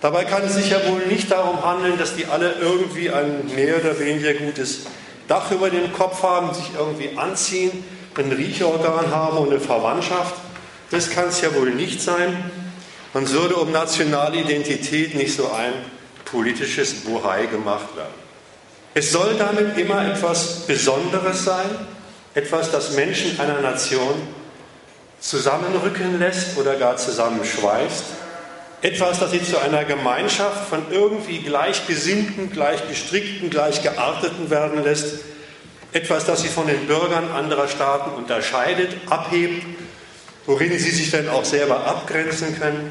Dabei 0.00 0.24
kann 0.24 0.42
es 0.42 0.54
sich 0.54 0.70
ja 0.70 0.78
wohl 0.88 1.06
nicht 1.06 1.30
darum 1.30 1.64
handeln, 1.64 1.96
dass 1.98 2.16
die 2.16 2.26
alle 2.26 2.56
irgendwie 2.60 3.10
ein 3.10 3.46
mehr 3.54 3.76
oder 3.76 3.98
weniger 4.00 4.34
gutes 4.34 4.80
Dach 5.28 5.52
über 5.52 5.70
dem 5.70 5.92
Kopf 5.92 6.24
haben, 6.24 6.52
sich 6.52 6.72
irgendwie 6.76 7.16
anziehen, 7.16 7.84
ein 8.16 8.32
Riechorgan 8.32 9.12
haben 9.12 9.38
und 9.38 9.50
eine 9.50 9.60
Verwandtschaft. 9.60 10.34
Das 10.90 11.10
kann 11.10 11.28
es 11.28 11.40
ja 11.40 11.54
wohl 11.54 11.70
nicht 11.70 12.02
sein. 12.02 12.50
Man 13.14 13.30
würde 13.30 13.54
um 13.54 13.70
nationale 13.70 14.38
Identität 14.38 15.14
nicht 15.14 15.36
so 15.36 15.52
ein 15.52 15.72
politisches 16.24 17.04
Buhai 17.04 17.46
gemacht 17.46 17.96
werden. 17.96 18.14
Es 18.94 19.12
soll 19.12 19.36
damit 19.38 19.78
immer 19.78 20.10
etwas 20.10 20.66
Besonderes 20.66 21.44
sein, 21.44 21.70
etwas, 22.34 22.72
das 22.72 22.92
Menschen 22.92 23.38
einer 23.38 23.60
Nation 23.60 24.14
zusammenrücken 25.20 26.18
lässt 26.18 26.56
oder 26.58 26.76
gar 26.76 26.96
zusammenschweißt, 26.96 28.04
etwas, 28.82 29.18
das 29.18 29.30
sie 29.30 29.42
zu 29.42 29.58
einer 29.58 29.84
Gemeinschaft 29.84 30.68
von 30.68 30.84
irgendwie 30.90 31.38
gleichgesinnten, 31.38 32.50
gleichgestrickten, 32.50 33.50
gleichgearteten 33.50 34.50
werden 34.50 34.84
lässt, 34.84 35.20
etwas, 35.92 36.26
das 36.26 36.42
sie 36.42 36.48
von 36.48 36.66
den 36.66 36.86
Bürgern 36.86 37.30
anderer 37.30 37.68
Staaten 37.68 38.10
unterscheidet, 38.10 38.90
abhebt, 39.08 39.64
worin 40.44 40.78
sie 40.78 40.90
sich 40.90 41.10
dann 41.10 41.28
auch 41.28 41.44
selber 41.44 41.86
abgrenzen 41.86 42.58
können. 42.58 42.90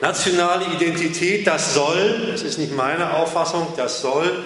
Nationale 0.00 0.64
Identität, 0.74 1.46
das 1.46 1.74
soll, 1.74 2.28
das 2.32 2.42
ist 2.42 2.58
nicht 2.58 2.74
meine 2.74 3.14
Auffassung, 3.14 3.68
das 3.76 4.00
soll 4.00 4.44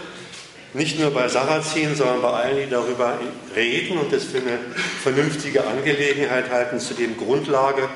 nicht 0.75 0.99
nur 0.99 1.13
bei 1.13 1.29
Sarrazin, 1.29 1.95
sondern 1.95 2.21
bei 2.21 2.31
allen, 2.31 2.57
die 2.57 2.71
darüber 2.71 3.19
reden 3.55 3.97
und 3.97 4.13
das 4.13 4.25
für 4.25 4.39
eine 4.39 4.59
vernünftige 5.03 5.65
Angelegenheit 5.67 6.51
halten, 6.51 6.81
zudem 6.81 7.17
Grundlage 7.17 7.89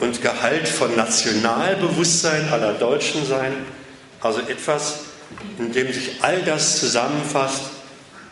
und 0.00 0.22
Gehalt 0.22 0.66
von 0.66 0.96
Nationalbewusstsein 0.96 2.48
aller 2.50 2.72
Deutschen 2.72 3.24
sein. 3.26 3.52
Also 4.20 4.40
etwas, 4.40 5.00
in 5.58 5.72
dem 5.72 5.92
sich 5.92 6.22
all 6.22 6.40
das 6.42 6.80
zusammenfasst, 6.80 7.62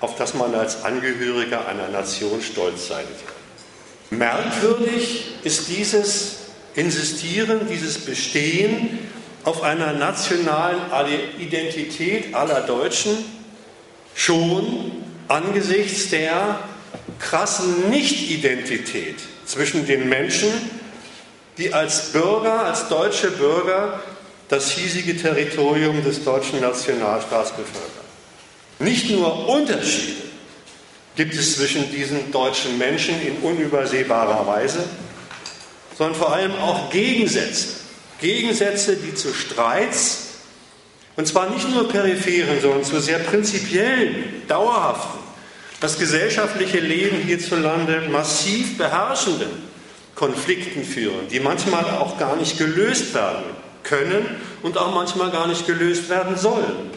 auf 0.00 0.16
das 0.16 0.34
man 0.34 0.54
als 0.54 0.84
Angehöriger 0.84 1.68
einer 1.68 1.88
Nation 1.88 2.40
stolz 2.40 2.88
sein 2.88 3.04
soll. 3.04 4.18
Merkwürdig 4.18 5.26
ist 5.44 5.68
dieses 5.68 6.36
Insistieren, 6.74 7.68
dieses 7.70 7.98
Bestehen 7.98 8.98
auf 9.44 9.62
einer 9.62 9.92
nationalen 9.92 10.80
Identität 11.38 12.34
aller 12.34 12.62
Deutschen, 12.62 13.12
schon 14.14 14.92
angesichts 15.28 16.10
der 16.10 16.60
krassen 17.18 17.90
Nichtidentität 17.90 19.16
zwischen 19.46 19.86
den 19.86 20.08
Menschen, 20.08 20.50
die 21.58 21.72
als 21.72 22.12
Bürger, 22.12 22.64
als 22.66 22.88
deutsche 22.88 23.30
Bürger 23.30 24.00
das 24.48 24.70
hiesige 24.70 25.16
Territorium 25.16 26.02
des 26.04 26.24
deutschen 26.24 26.60
Nationalstaats 26.60 27.50
bevölkern. 27.50 28.04
Nicht 28.78 29.10
nur 29.10 29.48
Unterschiede 29.48 30.22
gibt 31.16 31.34
es 31.34 31.56
zwischen 31.56 31.90
diesen 31.92 32.32
deutschen 32.32 32.76
Menschen 32.76 33.14
in 33.22 33.36
unübersehbarer 33.38 34.46
Weise, 34.46 34.84
sondern 35.96 36.16
vor 36.16 36.32
allem 36.32 36.52
auch 36.56 36.90
Gegensätze. 36.90 37.68
Gegensätze, 38.20 38.96
die 38.96 39.14
zu 39.14 39.32
Streits 39.32 40.23
und 41.16 41.26
zwar 41.26 41.50
nicht 41.50 41.70
nur 41.70 41.88
peripheren, 41.88 42.60
sondern 42.60 42.84
zu 42.84 43.00
sehr 43.00 43.18
prinzipiellen, 43.18 44.42
dauerhaften, 44.48 45.20
das 45.80 45.98
gesellschaftliche 45.98 46.80
Leben 46.80 47.18
hierzulande 47.18 48.08
massiv 48.10 48.78
beherrschenden 48.78 49.50
Konflikten 50.14 50.84
führen, 50.84 51.28
die 51.30 51.40
manchmal 51.40 51.84
auch 51.84 52.18
gar 52.18 52.36
nicht 52.36 52.58
gelöst 52.58 53.14
werden 53.14 53.44
können 53.82 54.24
und 54.62 54.78
auch 54.78 54.94
manchmal 54.94 55.30
gar 55.30 55.46
nicht 55.46 55.66
gelöst 55.66 56.08
werden 56.08 56.36
sollen. 56.36 56.90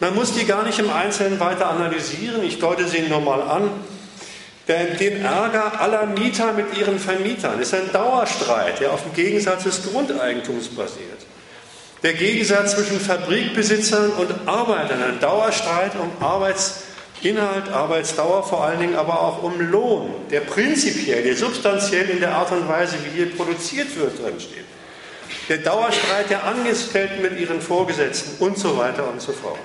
Man 0.00 0.14
muss 0.14 0.32
die 0.32 0.46
gar 0.46 0.64
nicht 0.64 0.78
im 0.78 0.90
Einzelnen 0.90 1.38
weiter 1.40 1.68
analysieren. 1.68 2.42
Ich 2.42 2.58
deute 2.58 2.88
sie 2.88 3.02
nur 3.02 3.20
mal 3.20 3.42
an. 3.42 3.70
Den 4.66 5.22
Ärger 5.22 5.80
aller 5.80 6.06
Mieter 6.06 6.52
mit 6.52 6.78
ihren 6.78 6.98
Vermietern 6.98 7.60
ist 7.60 7.74
ein 7.74 7.92
Dauerstreit, 7.92 8.80
der 8.80 8.92
auf 8.92 9.02
dem 9.02 9.12
Gegensatz 9.12 9.64
des 9.64 9.82
Grundeigentums 9.82 10.68
basiert. 10.68 11.19
Der 12.02 12.14
Gegensatz 12.14 12.74
zwischen 12.74 12.98
Fabrikbesitzern 12.98 14.10
und 14.12 14.48
Arbeitern, 14.48 15.02
ein 15.02 15.20
Dauerstreit 15.20 15.92
um 15.96 16.10
Arbeitsinhalt, 16.24 17.68
Arbeitsdauer, 17.70 18.42
vor 18.42 18.64
allen 18.64 18.80
Dingen 18.80 18.96
aber 18.96 19.20
auch 19.20 19.42
um 19.42 19.60
Lohn, 19.60 20.14
der 20.30 20.40
prinzipiell, 20.40 21.22
der 21.22 21.36
substanziell 21.36 22.08
in 22.08 22.20
der 22.20 22.34
Art 22.34 22.52
und 22.52 22.66
Weise, 22.66 22.96
wie 23.04 23.18
hier 23.18 23.30
produziert 23.36 23.94
wird, 23.98 24.18
drinsteht. 24.18 24.64
Der 25.50 25.58
Dauerstreit 25.58 26.30
der 26.30 26.44
Angestellten 26.44 27.20
mit 27.20 27.38
ihren 27.38 27.60
Vorgesetzten 27.60 28.42
und 28.42 28.56
so 28.56 28.78
weiter 28.78 29.06
und 29.06 29.20
so 29.20 29.32
fort. 29.32 29.58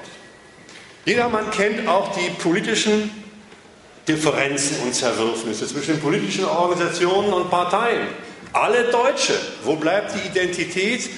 Jedermann 1.06 1.50
kennt 1.51 1.88
auch 1.88 2.15
die 2.18 2.30
politischen 2.42 3.12
Differenzen 4.08 4.82
und 4.82 4.94
Zerwürfnisse 4.94 5.68
zwischen 5.68 6.00
politischen 6.01 6.46
Organisationen 6.46 7.32
und 7.32 7.50
Parteien. 7.50 8.08
Alle 8.54 8.86
Deutsche. 8.86 9.34
Wo 9.63 9.75
bleibt 9.75 10.13
die 10.15 10.27
Identität 10.27 11.10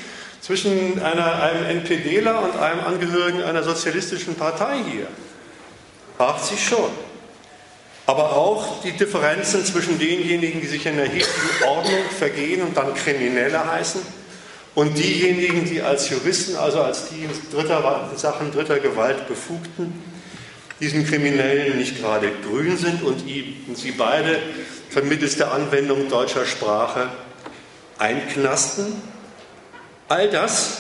zwischen 0.48 1.02
einer, 1.02 1.44
einem 1.44 1.66
NPDler 1.80 2.42
und 2.42 2.58
einem 2.58 2.80
Angehörigen 2.80 3.44
einer 3.44 3.64
sozialistischen 3.64 4.36
Partei 4.36 4.78
hier? 4.90 5.08
Fragt 6.16 6.46
sich 6.46 6.66
schon. 6.66 6.90
Aber 8.06 8.32
auch 8.32 8.82
die 8.82 8.94
Differenzen 8.94 9.66
zwischen 9.66 10.00
denjenigen, 10.00 10.62
die 10.62 10.68
sich 10.68 10.86
in 10.86 10.96
der 10.96 11.08
hiesigen 11.10 11.68
Ordnung 11.68 12.00
vergehen 12.18 12.62
und 12.62 12.78
dann 12.78 12.94
Kriminelle 12.96 13.70
heißen, 13.70 14.02
und 14.74 14.98
diejenigen, 14.98 15.66
die 15.66 15.82
als 15.82 16.10
Juristen, 16.10 16.56
also 16.56 16.82
als 16.82 17.10
die 17.10 17.24
in 17.24 17.32
dritter, 17.52 18.12
Sachen 18.16 18.52
dritter 18.52 18.80
Gewalt 18.80 19.28
befugten, 19.28 20.02
diesen 20.80 21.06
Kriminellen 21.06 21.78
nicht 21.78 22.00
gerade 22.00 22.32
grün 22.48 22.78
sind 22.78 23.02
und 23.04 23.26
sie 23.26 23.92
beide 23.92 24.40
vermittels 24.90 25.36
der 25.36 25.52
Anwendung 25.52 26.08
deutscher 26.08 26.46
Sprache 26.46 27.10
einknasten 27.98 29.17
All 30.10 30.30
das 30.30 30.78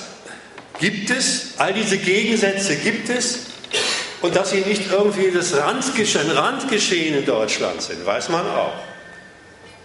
gibt 0.79 1.10
es, 1.10 1.53
all 1.57 1.74
diese 1.74 1.98
Gegensätze 1.98 2.75
gibt 2.75 3.10
es. 3.10 3.48
Und 4.22 4.36
dass 4.36 4.50
sie 4.50 4.62
nicht 4.62 4.91
irgendwie 4.91 5.31
das 5.31 5.55
Randgeschehen, 5.55 6.31
Randgeschehen 6.31 7.19
in 7.19 7.25
Deutschland 7.25 7.81
sind, 7.81 8.03
weiß 8.03 8.29
man 8.29 8.48
auch. 8.48 8.74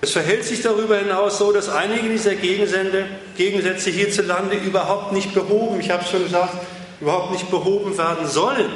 Es 0.01 0.13
verhält 0.13 0.45
sich 0.45 0.63
darüber 0.63 0.97
hinaus 0.97 1.39
so, 1.39 1.53
dass 1.53 1.69
einige 1.69 2.09
dieser 2.09 2.35
Gegensätze 2.35 3.91
hierzulande 3.91 4.57
überhaupt 4.57 5.13
nicht 5.13 5.35
behoben, 5.35 5.81
ich 5.81 5.91
habe 5.91 6.03
es 6.03 6.11
schon 6.11 6.25
gesagt, 6.25 6.55
überhaupt 7.01 7.33
nicht 7.33 7.51
behoben 7.51 7.97
werden 7.97 8.27
sollen, 8.27 8.71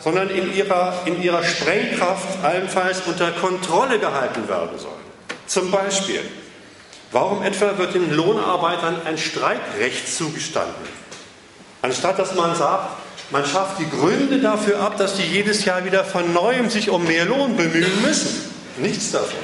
sondern 0.00 0.30
in 0.30 0.54
ihrer, 0.54 1.02
in 1.04 1.20
ihrer 1.20 1.42
Sprengkraft 1.42 2.42
allenfalls 2.44 3.02
unter 3.06 3.32
Kontrolle 3.32 3.98
gehalten 3.98 4.48
werden 4.48 4.78
sollen. 4.78 4.94
Zum 5.46 5.70
Beispiel 5.70 6.20
Warum 7.12 7.42
etwa 7.42 7.78
wird 7.78 7.94
den 7.94 8.12
Lohnarbeitern 8.12 9.02
ein 9.04 9.18
Streikrecht 9.18 10.12
zugestanden? 10.12 10.74
Anstatt 11.82 12.18
dass 12.18 12.34
man 12.34 12.54
sagt, 12.56 12.90
man 13.30 13.44
schafft 13.44 13.78
die 13.78 13.88
Gründe 13.88 14.40
dafür 14.40 14.80
ab, 14.80 14.96
dass 14.98 15.14
die 15.14 15.22
jedes 15.22 15.64
Jahr 15.64 15.84
wieder 15.84 16.04
von 16.04 16.32
neuem 16.32 16.70
sich 16.70 16.90
um 16.90 17.04
mehr 17.04 17.24
Lohn 17.24 17.56
bemühen 17.56 18.02
müssen. 18.02 18.50
Nichts 18.78 19.12
davon. 19.12 19.38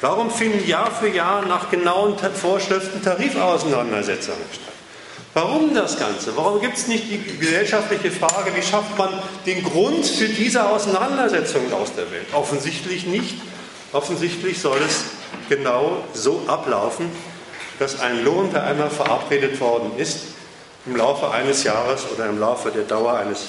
Warum 0.00 0.30
finden 0.30 0.66
Jahr 0.68 0.90
für 0.90 1.08
Jahr 1.08 1.44
nach 1.46 1.70
genauen 1.70 2.16
Vorschriften 2.18 3.02
Tarifauseinandersetzungen 3.02 4.44
statt? 4.52 4.74
Warum 5.34 5.74
das 5.74 5.98
Ganze? 5.98 6.36
Warum 6.36 6.60
gibt 6.60 6.76
es 6.76 6.86
nicht 6.86 7.04
die 7.10 7.38
gesellschaftliche 7.38 8.10
Frage, 8.10 8.54
wie 8.54 8.62
schafft 8.62 8.96
man 8.96 9.10
den 9.46 9.62
Grund 9.62 10.06
für 10.06 10.28
diese 10.28 10.68
Auseinandersetzungen 10.68 11.72
aus 11.72 11.94
der 11.94 12.10
Welt? 12.10 12.26
Offensichtlich 12.32 13.06
nicht, 13.06 13.34
Offensichtlich 13.92 14.60
soll 14.60 14.78
es 14.86 15.04
genau 15.48 16.04
so 16.14 16.42
ablaufen, 16.46 17.10
dass 17.78 18.00
ein 18.00 18.24
Lohn, 18.24 18.52
der 18.52 18.64
einmal 18.64 18.90
verabredet 18.90 19.60
worden 19.60 19.92
ist, 19.96 20.20
im 20.86 20.96
Laufe 20.96 21.30
eines 21.30 21.64
Jahres 21.64 22.04
oder 22.12 22.26
im 22.26 22.38
Laufe 22.38 22.70
der 22.70 22.84
Dauer 22.84 23.14
eines 23.18 23.48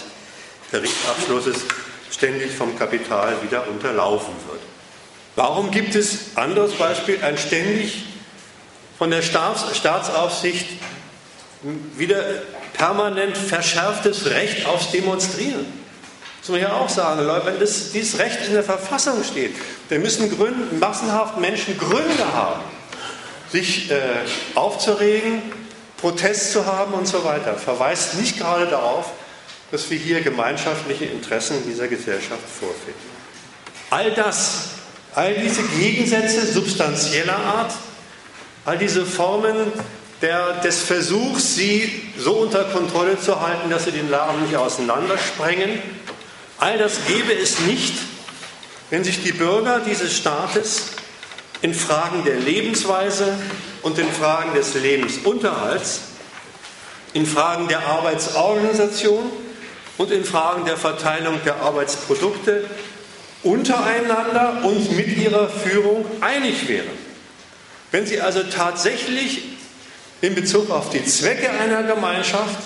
Tarifabschlusses 0.71 1.65
ständig 2.11 2.51
vom 2.51 2.77
Kapital 2.77 3.33
wieder 3.41 3.67
unterlaufen 3.67 4.33
wird. 4.49 4.61
Warum 5.35 5.71
gibt 5.71 5.95
es, 5.95 6.35
anderes 6.35 6.73
Beispiel, 6.73 7.23
ein 7.23 7.37
ständig 7.37 8.03
von 8.97 9.09
der 9.09 9.21
Staats 9.21 9.75
Staatsaufsicht 9.77 10.67
wieder 11.95 12.23
permanent 12.73 13.37
verschärftes 13.37 14.25
Recht 14.25 14.65
aufs 14.65 14.91
Demonstrieren? 14.91 15.65
Muss 16.49 16.59
man 16.59 16.67
ja 16.67 16.77
auch 16.77 16.89
sagen, 16.89 17.23
Leute, 17.23 17.45
wenn 17.45 17.59
das, 17.59 17.91
dieses 17.91 18.17
Recht 18.17 18.39
in 18.47 18.53
der 18.53 18.63
Verfassung 18.63 19.23
steht, 19.23 19.53
dann 19.89 20.01
müssen 20.01 20.35
Gründe, 20.35 20.75
massenhaft 20.79 21.39
Menschen 21.39 21.77
Gründe 21.77 22.33
haben, 22.33 22.61
sich 23.51 23.91
äh, 23.91 23.99
aufzuregen, 24.55 25.43
Protest 25.97 26.53
zu 26.53 26.65
haben 26.65 26.95
und 26.95 27.07
so 27.07 27.23
weiter. 27.23 27.53
Verweist 27.53 28.15
nicht 28.15 28.39
gerade 28.39 28.65
darauf, 28.65 29.11
dass 29.69 29.91
wir 29.91 29.99
hier 29.99 30.21
gemeinschaftliche 30.21 31.05
Interessen 31.05 31.57
dieser 31.67 31.87
Gesellschaft 31.87 32.41
vorfinden. 32.59 32.99
All 33.91 34.11
das 34.11 34.69
All 35.13 35.35
diese 35.35 35.61
Gegensätze 35.63 36.45
substanzieller 36.45 37.37
Art, 37.37 37.73
all 38.65 38.79
diese 38.79 39.05
Formen 39.05 39.55
der, 40.23 40.53
des 40.61 40.81
Versuchs, 40.81 41.55
sie 41.55 42.11
so 42.17 42.33
unter 42.33 42.63
Kontrolle 42.63 43.19
zu 43.19 43.39
halten, 43.39 43.69
dass 43.69 43.85
sie 43.85 43.91
den 43.91 44.09
Laden 44.09 44.43
nicht 44.43 44.55
auseinandersprengen, 44.55 45.79
all 46.59 46.77
das 46.77 47.05
gäbe 47.07 47.33
es 47.33 47.59
nicht, 47.61 47.93
wenn 48.89 49.03
sich 49.03 49.23
die 49.23 49.31
Bürger 49.31 49.79
dieses 49.79 50.15
Staates 50.15 50.91
in 51.61 51.73
Fragen 51.73 52.23
der 52.23 52.37
Lebensweise 52.37 53.37
und 53.81 53.97
in 53.97 54.09
Fragen 54.11 54.53
des 54.53 54.73
Lebensunterhalts, 54.75 56.01
in 57.13 57.25
Fragen 57.25 57.67
der 57.67 57.85
Arbeitsorganisation 57.85 59.31
und 59.97 60.11
in 60.11 60.23
Fragen 60.23 60.65
der 60.65 60.77
Verteilung 60.77 61.39
der 61.43 61.57
Arbeitsprodukte 61.57 62.69
untereinander 63.43 64.61
und 64.63 64.95
mit 64.95 65.17
ihrer 65.17 65.49
Führung 65.49 66.05
einig 66.21 66.67
wären. 66.67 67.09
Wenn 67.91 68.05
sie 68.05 68.21
also 68.21 68.43
tatsächlich 68.43 69.43
in 70.21 70.35
Bezug 70.35 70.69
auf 70.69 70.89
die 70.89 71.03
Zwecke 71.05 71.49
einer 71.49 71.83
Gemeinschaft 71.83 72.57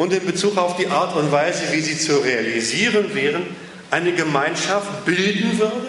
und 0.00 0.14
in 0.14 0.24
Bezug 0.24 0.56
auf 0.56 0.78
die 0.78 0.86
Art 0.86 1.14
und 1.14 1.30
Weise, 1.30 1.60
wie 1.72 1.80
sie 1.82 1.98
zu 1.98 2.16
realisieren 2.24 3.14
wären, 3.14 3.42
eine 3.90 4.14
Gemeinschaft 4.14 5.04
bilden 5.04 5.58
würde, 5.58 5.88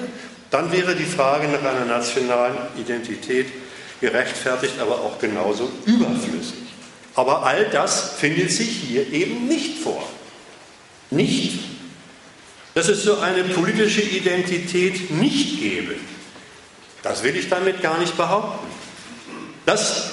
dann 0.49 0.69
wäre 0.69 0.97
die 0.97 1.05
Frage 1.05 1.47
nach 1.47 1.63
einer 1.63 1.85
nationalen 1.85 2.57
Identität 2.77 3.47
gerechtfertigt, 4.01 4.73
aber 4.81 4.95
auch 4.95 5.17
genauso 5.17 5.71
überflüssig. 5.85 6.59
Aber 7.15 7.45
all 7.45 7.69
das 7.69 8.15
findet 8.17 8.51
sich 8.51 8.81
hier 8.85 9.09
eben 9.13 9.47
nicht 9.47 9.79
vor. 9.79 10.05
Nicht 11.09 11.59
dass 12.73 12.87
es 12.87 13.03
so 13.03 13.17
eine 13.19 13.43
politische 13.43 14.01
Identität 14.01 15.11
nicht 15.11 15.59
gäbe. 15.59 15.95
Das 17.03 17.21
will 17.21 17.35
ich 17.35 17.49
damit 17.49 17.81
gar 17.81 17.99
nicht 17.99 18.15
behaupten. 18.15 18.65
Das, 19.65 20.11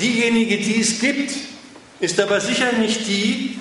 diejenige, 0.00 0.56
die 0.56 0.80
es 0.80 0.98
gibt, 0.98 1.30
ist 2.00 2.18
aber 2.18 2.40
sicher 2.40 2.72
nicht 2.72 3.06
die, 3.06 3.58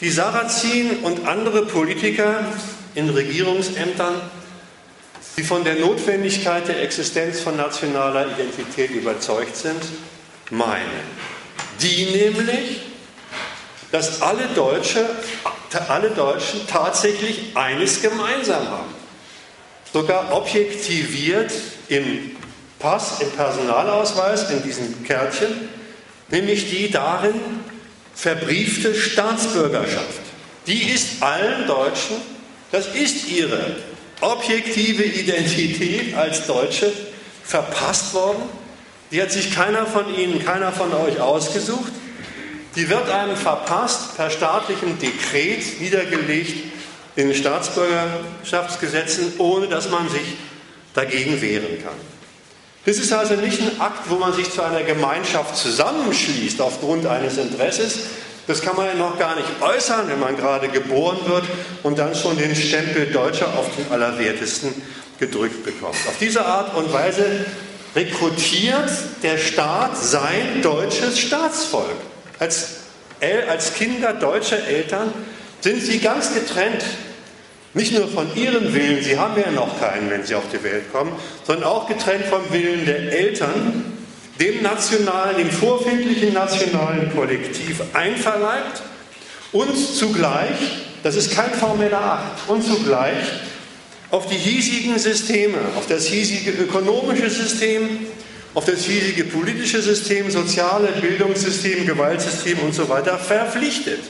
die 0.00 0.10
Sarrazin 0.10 1.00
und 1.02 1.26
andere 1.26 1.66
Politiker 1.66 2.44
in 2.94 3.10
Regierungsämtern, 3.10 4.20
die 5.36 5.42
von 5.42 5.64
der 5.64 5.76
Notwendigkeit 5.76 6.68
der 6.68 6.82
Existenz 6.82 7.40
von 7.40 7.56
nationaler 7.56 8.26
Identität 8.32 8.90
überzeugt 8.90 9.56
sind, 9.56 9.82
meinen. 10.50 10.86
Die 11.80 12.06
nämlich, 12.06 12.80
dass 13.90 14.22
alle 14.22 14.46
Deutsche 14.54 15.08
alle 15.88 16.10
Deutschen 16.10 16.66
tatsächlich 16.66 17.56
eines 17.56 18.02
gemeinsam 18.02 18.68
haben. 18.68 18.94
Sogar 19.92 20.32
objektiviert 20.32 21.52
im 21.88 22.36
Pass, 22.78 23.20
im 23.20 23.30
Personalausweis, 23.30 24.50
in 24.50 24.62
diesem 24.62 25.04
Kärtchen, 25.04 25.68
nämlich 26.28 26.70
die 26.70 26.90
darin 26.90 27.34
verbriefte 28.20 28.94
Staatsbürgerschaft. 28.94 30.20
Die 30.66 30.90
ist 30.90 31.22
allen 31.22 31.66
Deutschen, 31.66 32.16
das 32.70 32.88
ist 32.88 33.30
ihre 33.30 33.76
objektive 34.20 35.04
Identität 35.04 36.14
als 36.14 36.46
Deutsche 36.46 36.92
verpasst 37.42 38.12
worden. 38.12 38.42
Die 39.10 39.22
hat 39.22 39.32
sich 39.32 39.54
keiner 39.54 39.86
von 39.86 40.14
Ihnen, 40.14 40.44
keiner 40.44 40.70
von 40.70 40.92
euch 40.92 41.18
ausgesucht. 41.18 41.92
Die 42.76 42.90
wird 42.90 43.08
einem 43.08 43.36
verpasst 43.36 44.16
per 44.18 44.28
staatlichem 44.28 44.98
Dekret 44.98 45.80
niedergelegt 45.80 46.52
in 47.16 47.34
Staatsbürgerschaftsgesetzen, 47.34 49.32
ohne 49.38 49.66
dass 49.66 49.88
man 49.88 50.10
sich 50.10 50.36
dagegen 50.92 51.40
wehren 51.40 51.82
kann. 51.82 52.09
Das 52.86 52.96
ist 52.96 53.12
also 53.12 53.34
nicht 53.34 53.60
ein 53.60 53.80
Akt, 53.80 54.08
wo 54.08 54.16
man 54.16 54.32
sich 54.32 54.50
zu 54.50 54.62
einer 54.62 54.82
Gemeinschaft 54.82 55.56
zusammenschließt 55.56 56.60
aufgrund 56.60 57.06
eines 57.06 57.36
Interesses. 57.36 57.98
Das 58.46 58.62
kann 58.62 58.74
man 58.74 58.86
ja 58.86 58.94
noch 58.94 59.18
gar 59.18 59.36
nicht 59.36 59.48
äußern, 59.60 60.08
wenn 60.08 60.18
man 60.18 60.36
gerade 60.36 60.68
geboren 60.68 61.18
wird 61.26 61.44
und 61.82 61.98
dann 61.98 62.14
schon 62.14 62.36
den 62.38 62.56
Stempel 62.56 63.06
Deutscher 63.06 63.46
auf 63.56 63.66
den 63.76 63.92
Allerwertesten 63.92 64.74
gedrückt 65.18 65.62
bekommt. 65.64 65.94
Auf 66.08 66.16
diese 66.18 66.44
Art 66.44 66.74
und 66.74 66.92
Weise 66.92 67.44
rekrutiert 67.94 68.90
der 69.22 69.36
Staat 69.36 69.96
sein 69.96 70.62
deutsches 70.62 71.18
Staatsvolk. 71.18 71.96
Als, 72.38 72.68
als 73.48 73.74
Kinder 73.74 74.14
deutscher 74.14 74.64
Eltern 74.66 75.12
sind 75.60 75.82
sie 75.82 75.98
ganz 75.98 76.32
getrennt. 76.32 76.82
Nicht 77.72 77.92
nur 77.92 78.08
von 78.08 78.34
ihrem 78.34 78.74
Willen, 78.74 79.02
sie 79.02 79.16
haben 79.16 79.40
ja 79.40 79.50
noch 79.52 79.78
keinen, 79.78 80.10
wenn 80.10 80.24
sie 80.24 80.34
auf 80.34 80.44
die 80.52 80.62
Welt 80.64 80.92
kommen, 80.92 81.12
sondern 81.46 81.64
auch 81.64 81.86
getrennt 81.86 82.24
vom 82.26 82.42
Willen 82.50 82.84
der 82.84 83.12
Eltern, 83.12 83.84
dem 84.40 84.62
nationalen, 84.62 85.36
dem 85.36 85.50
vorfindlichen 85.50 86.32
nationalen 86.32 87.12
Kollektiv 87.14 87.80
einverleibt 87.92 88.82
und 89.52 89.76
zugleich, 89.76 90.56
das 91.04 91.14
ist 91.14 91.32
kein 91.32 91.52
formeller 91.52 92.02
Akt, 92.02 92.48
und 92.48 92.64
zugleich 92.64 93.24
auf 94.10 94.26
die 94.26 94.36
hiesigen 94.36 94.98
Systeme, 94.98 95.58
auf 95.76 95.86
das 95.86 96.06
hiesige 96.06 96.50
ökonomische 96.50 97.30
System, 97.30 98.06
auf 98.54 98.64
das 98.64 98.84
hiesige 98.84 99.24
politische 99.24 99.80
System, 99.80 100.28
soziale 100.28 100.88
Bildungssystem, 101.00 101.86
Gewaltsystem 101.86 102.58
und 102.58 102.74
so 102.74 102.88
weiter 102.88 103.16
verpflichtet. 103.16 104.00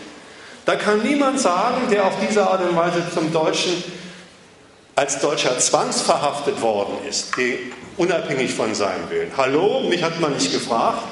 Da 0.64 0.76
kann 0.76 1.02
niemand 1.02 1.40
sagen, 1.40 1.88
der 1.90 2.06
auf 2.06 2.14
diese 2.26 2.48
Art 2.48 2.62
und 2.62 2.76
Weise 2.76 3.02
zum 3.12 3.32
Deutschen 3.32 3.82
als 4.94 5.20
Deutscher 5.20 5.58
zwangsverhaftet 5.58 6.60
worden 6.60 6.94
ist, 7.08 7.32
unabhängig 7.96 8.52
von 8.52 8.74
seinem 8.74 9.08
Willen. 9.08 9.30
Hallo, 9.36 9.80
mich 9.88 10.02
hat 10.02 10.20
man 10.20 10.34
nicht 10.34 10.52
gefragt 10.52 11.02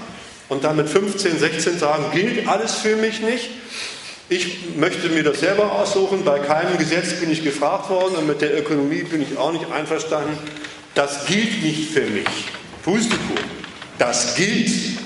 und 0.48 0.64
dann 0.64 0.76
mit 0.76 0.88
15, 0.88 1.38
16 1.38 1.78
sagen, 1.78 2.04
gilt 2.12 2.46
alles 2.46 2.74
für 2.74 2.96
mich 2.96 3.20
nicht. 3.20 3.48
Ich 4.28 4.76
möchte 4.76 5.08
mir 5.08 5.22
das 5.22 5.40
selber 5.40 5.72
aussuchen, 5.72 6.22
bei 6.22 6.38
keinem 6.38 6.76
Gesetz 6.76 7.14
bin 7.18 7.30
ich 7.30 7.42
gefragt 7.42 7.88
worden 7.88 8.16
und 8.16 8.26
mit 8.26 8.42
der 8.42 8.58
Ökonomie 8.58 9.02
bin 9.04 9.22
ich 9.22 9.38
auch 9.38 9.52
nicht 9.52 9.70
einverstanden. 9.72 10.36
Das 10.94 11.24
gilt 11.24 11.62
nicht 11.62 11.90
für 11.90 12.02
mich. 12.02 12.26
Pustekuchen. 12.84 13.58
Das 13.98 14.34
gilt. 14.34 14.98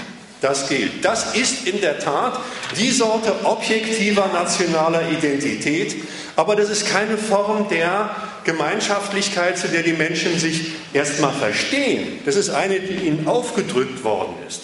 Das 0.42 0.68
gilt. 0.68 1.04
Das 1.04 1.36
ist 1.36 1.68
in 1.68 1.80
der 1.80 2.00
Tat 2.00 2.40
die 2.76 2.90
Sorte 2.90 3.32
objektiver 3.44 4.26
nationaler 4.32 5.08
Identität, 5.10 5.94
aber 6.34 6.56
das 6.56 6.68
ist 6.68 6.88
keine 6.88 7.16
Form 7.16 7.68
der 7.68 8.10
Gemeinschaftlichkeit, 8.42 9.56
zu 9.56 9.68
der 9.68 9.84
die 9.84 9.92
Menschen 9.92 10.36
sich 10.40 10.72
erstmal 10.92 11.32
verstehen. 11.32 12.18
Das 12.26 12.34
ist 12.34 12.50
eine, 12.50 12.80
die 12.80 13.06
ihnen 13.06 13.28
aufgedrückt 13.28 14.02
worden 14.02 14.34
ist. 14.48 14.62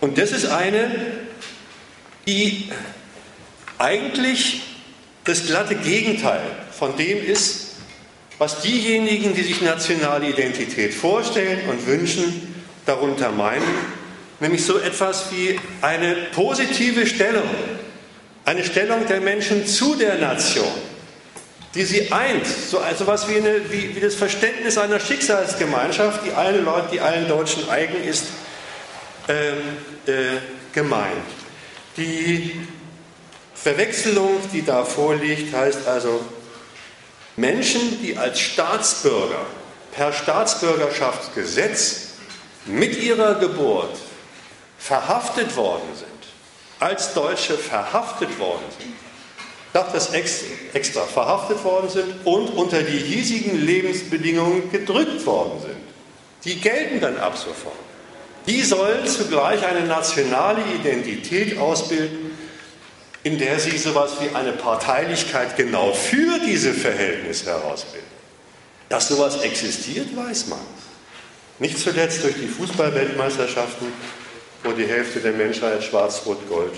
Und 0.00 0.18
das 0.18 0.32
ist 0.32 0.46
eine, 0.46 0.90
die 2.26 2.70
eigentlich 3.78 4.62
das 5.24 5.46
glatte 5.46 5.76
Gegenteil 5.76 6.42
von 6.72 6.96
dem 6.96 7.24
ist, 7.24 7.76
was 8.38 8.62
diejenigen, 8.62 9.34
die 9.34 9.42
sich 9.42 9.60
nationale 9.60 10.28
Identität 10.28 10.92
vorstellen 10.92 11.68
und 11.68 11.86
wünschen, 11.86 12.54
darunter 12.84 13.30
meinen, 13.30 13.62
nämlich 14.40 14.64
so 14.64 14.78
etwas 14.78 15.32
wie 15.32 15.58
eine 15.82 16.14
positive 16.34 17.06
Stellung, 17.06 17.48
eine 18.44 18.64
Stellung 18.64 19.06
der 19.06 19.20
Menschen 19.20 19.66
zu 19.66 19.94
der 19.94 20.16
Nation, 20.16 20.72
die 21.74 21.84
sie 21.84 22.10
eint, 22.12 22.46
so 22.46 22.78
also 22.78 23.06
was 23.06 23.28
wie, 23.28 23.42
wie, 23.70 23.94
wie 23.94 24.00
das 24.00 24.14
Verständnis 24.14 24.78
einer 24.78 25.00
Schicksalsgemeinschaft, 25.00 26.24
die 26.24 26.32
allen 26.32 26.64
Leuten, 26.64 26.88
die 26.92 27.00
allen 27.00 27.28
Deutschen 27.28 27.68
eigen 27.68 28.02
ist, 28.02 28.24
äh, 29.28 29.50
äh, 30.10 30.38
gemeint. 30.72 31.12
Die 31.96 32.52
Verwechslung, 33.54 34.40
die 34.52 34.64
da 34.64 34.84
vorliegt, 34.84 35.54
heißt 35.54 35.86
also 35.86 36.24
Menschen, 37.36 38.00
die 38.02 38.16
als 38.16 38.40
Staatsbürger 38.40 39.44
per 39.92 40.12
Staatsbürgerschaftsgesetz 40.12 42.08
mit 42.66 43.02
ihrer 43.02 43.34
Geburt 43.34 43.96
verhaftet 44.78 45.56
worden 45.56 45.88
sind, 45.94 46.08
als 46.80 47.12
Deutsche 47.14 47.58
verhaftet 47.58 48.38
worden 48.38 48.64
sind, 48.78 48.94
sage 49.72 49.90
das 49.92 50.12
extra, 50.72 51.02
verhaftet 51.02 51.62
worden 51.64 51.90
sind 51.90 52.14
und 52.24 52.48
unter 52.48 52.82
die 52.82 52.98
hiesigen 52.98 53.60
Lebensbedingungen 53.64 54.70
gedrückt 54.70 55.24
worden 55.26 55.60
sind, 55.60 55.76
die 56.44 56.60
gelten 56.60 57.00
dann 57.00 57.18
ab 57.18 57.36
sofort. 57.36 57.74
Die 58.46 58.62
sollen 58.62 59.06
zugleich 59.06 59.66
eine 59.66 59.86
nationale 59.86 60.62
Identität 60.74 61.58
ausbilden, 61.58 62.30
in 63.22 63.36
der 63.36 63.58
sie 63.60 63.76
sowas 63.76 64.12
wie 64.20 64.34
eine 64.34 64.52
Parteilichkeit 64.52 65.56
genau 65.56 65.92
für 65.92 66.38
diese 66.46 66.72
Verhältnisse 66.72 67.46
herausbilden. 67.46 68.08
Dass 68.88 69.08
sowas 69.08 69.42
existiert, 69.42 70.16
weiß 70.16 70.46
man. 70.46 70.60
Nicht 71.58 71.78
zuletzt 71.78 72.24
durch 72.24 72.36
die 72.36 72.46
Fußballweltmeisterschaften, 72.46 73.88
wo 74.62 74.72
die 74.72 74.86
Hälfte 74.86 75.20
der 75.20 75.32
Menschheit 75.32 75.82
schwarz-rot-gold 75.82 76.74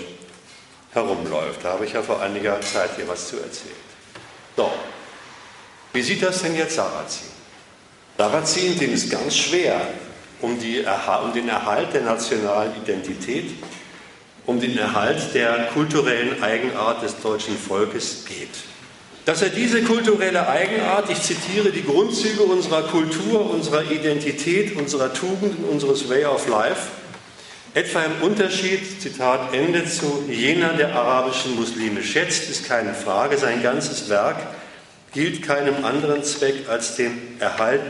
herumläuft. 0.93 1.63
Da 1.63 1.73
habe 1.73 1.85
ich 1.85 1.93
ja 1.93 2.01
vor 2.01 2.21
einiger 2.21 2.59
Zeit 2.61 2.91
hier 2.95 3.07
was 3.07 3.29
zu 3.29 3.37
erzählen. 3.37 3.75
So, 4.55 4.69
wie 5.93 6.01
sieht 6.01 6.21
das 6.21 6.41
denn 6.41 6.55
jetzt 6.55 6.75
Sarrazin? 6.75 7.27
Sarrazin, 8.17 8.77
dem 8.77 8.93
ist 8.93 9.09
ganz 9.09 9.35
schwer 9.35 9.81
um, 10.41 10.59
die, 10.59 10.83
um 11.23 11.33
den 11.33 11.49
Erhalt 11.49 11.93
der 11.93 12.01
nationalen 12.01 12.73
Identität, 12.81 13.51
um 14.45 14.59
den 14.59 14.77
Erhalt 14.77 15.33
der 15.33 15.69
kulturellen 15.73 16.41
Eigenart 16.43 17.01
des 17.03 17.19
deutschen 17.21 17.57
Volkes 17.57 18.25
geht. 18.25 18.49
Dass 19.25 19.41
er 19.41 19.49
diese 19.49 19.83
kulturelle 19.83 20.47
Eigenart, 20.47 21.09
ich 21.09 21.21
zitiere, 21.21 21.71
die 21.71 21.83
Grundzüge 21.83 22.41
unserer 22.41 22.83
Kultur, 22.83 23.51
unserer 23.51 23.89
Identität, 23.91 24.75
unserer 24.75 25.13
Tugenden, 25.13 25.63
unseres 25.65 26.09
Way 26.09 26.25
of 26.25 26.47
Life, 26.47 26.87
etwa 27.73 28.03
im 28.03 28.21
Unterschied, 28.21 29.01
Zitat 29.01 29.53
Ende, 29.53 29.85
zu 29.85 30.25
jener 30.27 30.73
der 30.73 30.95
arabischen 30.95 31.55
Muslime 31.55 32.03
schätzt, 32.03 32.49
ist 32.49 32.67
keine 32.67 32.93
Frage. 32.93 33.37
Sein 33.37 33.63
ganzes 33.63 34.09
Werk 34.09 34.37
gilt 35.13 35.43
keinem 35.43 35.85
anderen 35.85 36.23
Zweck 36.23 36.67
als 36.69 36.95
dem 36.95 37.17
Erhalt 37.39 37.81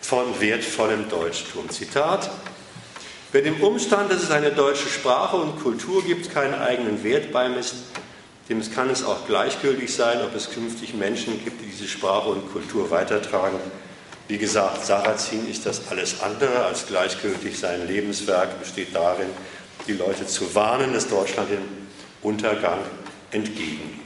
von 0.00 0.40
wertvollem 0.40 1.08
Deutschtum. 1.08 1.70
Zitat, 1.70 2.30
wer 3.30 3.42
dem 3.42 3.60
Umstand, 3.62 4.10
dass 4.10 4.22
es 4.22 4.30
eine 4.30 4.50
deutsche 4.50 4.88
Sprache 4.88 5.36
und 5.36 5.62
Kultur 5.62 6.04
gibt, 6.04 6.32
keinen 6.32 6.54
eigenen 6.54 7.04
Wert 7.04 7.32
beimisst, 7.32 7.74
dem 8.48 8.60
kann 8.74 8.90
es 8.90 9.04
auch 9.04 9.26
gleichgültig 9.26 9.94
sein, 9.94 10.20
ob 10.22 10.34
es 10.34 10.50
künftig 10.50 10.94
Menschen 10.94 11.42
gibt, 11.44 11.60
die 11.62 11.66
diese 11.66 11.88
Sprache 11.88 12.28
und 12.28 12.52
Kultur 12.52 12.90
weitertragen. 12.90 13.58
Wie 14.32 14.38
gesagt, 14.38 14.86
Sarrazin 14.86 15.46
ist 15.46 15.66
das 15.66 15.82
alles 15.90 16.22
andere 16.22 16.64
als 16.64 16.86
gleichgültig. 16.86 17.58
Sein 17.58 17.86
Lebenswerk 17.86 18.58
besteht 18.58 18.96
darin, 18.96 19.26
die 19.86 19.92
Leute 19.92 20.26
zu 20.26 20.54
warnen, 20.54 20.94
dass 20.94 21.06
Deutschland 21.06 21.50
dem 21.50 21.58
Untergang 22.22 22.78
entgegengeht. 23.30 24.00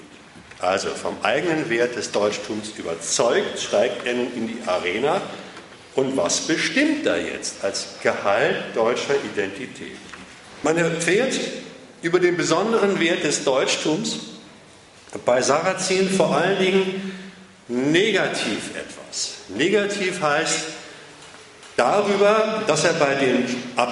Also 0.59 0.89
vom 0.89 1.17
eigenen 1.23 1.71
Wert 1.71 1.95
des 1.95 2.11
Deutschtums 2.11 2.73
überzeugt, 2.77 3.61
steigt 3.61 4.05
er 4.05 4.15
nun 4.15 4.35
in 4.35 4.49
die 4.49 4.59
Arena 4.67 5.23
und 5.95 6.17
was 6.17 6.41
bestimmt 6.41 7.07
da 7.07 7.17
jetzt 7.17 7.63
als 7.63 7.91
Gehalt 8.03 8.75
deutscher 8.75 9.15
Identität? 9.33 9.97
Man 10.65 10.77
erfährt 10.77 11.39
über 12.03 12.19
den 12.19 12.37
besonderen 12.37 12.99
Wert 12.99 13.23
des 13.23 13.45
Deutschtums 13.45 14.17
bei 15.25 15.41
Sarrazin 15.41 16.11
vor 16.11 16.35
allen 16.35 16.59
Dingen 16.59 17.17
negativ 17.69 18.71
etwas. 18.77 19.39
Negativ 19.49 20.21
heißt 20.21 20.65
darüber, 21.77 22.63
dass 22.67 22.85
er 22.85 22.95
bei 22.95 23.15
den 23.15 23.45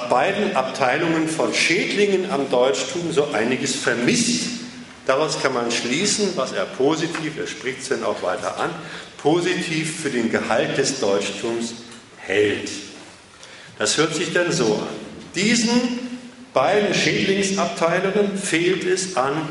beiden 0.09 0.57
Abteilungen 0.57 1.29
von 1.29 1.53
Schädlingen 1.53 2.31
am 2.31 2.51
Deutschtum 2.51 3.13
so 3.13 3.29
einiges 3.33 3.75
vermisst. 3.77 4.51
Daraus 5.07 5.41
kann 5.43 5.53
man 5.53 5.71
schließen, 5.71 6.31
was 6.35 6.53
er 6.53 6.65
positiv, 6.65 7.39
er 7.39 7.47
spricht 7.47 7.83
es 7.83 7.89
dann 7.89 8.05
auch 8.05 8.23
weiter 8.23 8.59
an, 8.59 8.71
positiv 9.19 10.01
für 10.01 10.11
den 10.11 10.31
Gehalt 10.31 10.79
des 10.79 11.01
Deutschtums 11.01 11.75
hält. 12.17 12.71
Das 13.79 13.99
hört 13.99 14.15
sich 14.15 14.33
dann 14.33 14.51
so 14.51 14.77
an. 14.77 14.89
Diesen 15.35 15.99
beiden 16.55 16.95
Schädlingsabteilungen 16.95 18.39
fehlt 18.39 18.85
es 18.85 19.17
an 19.17 19.49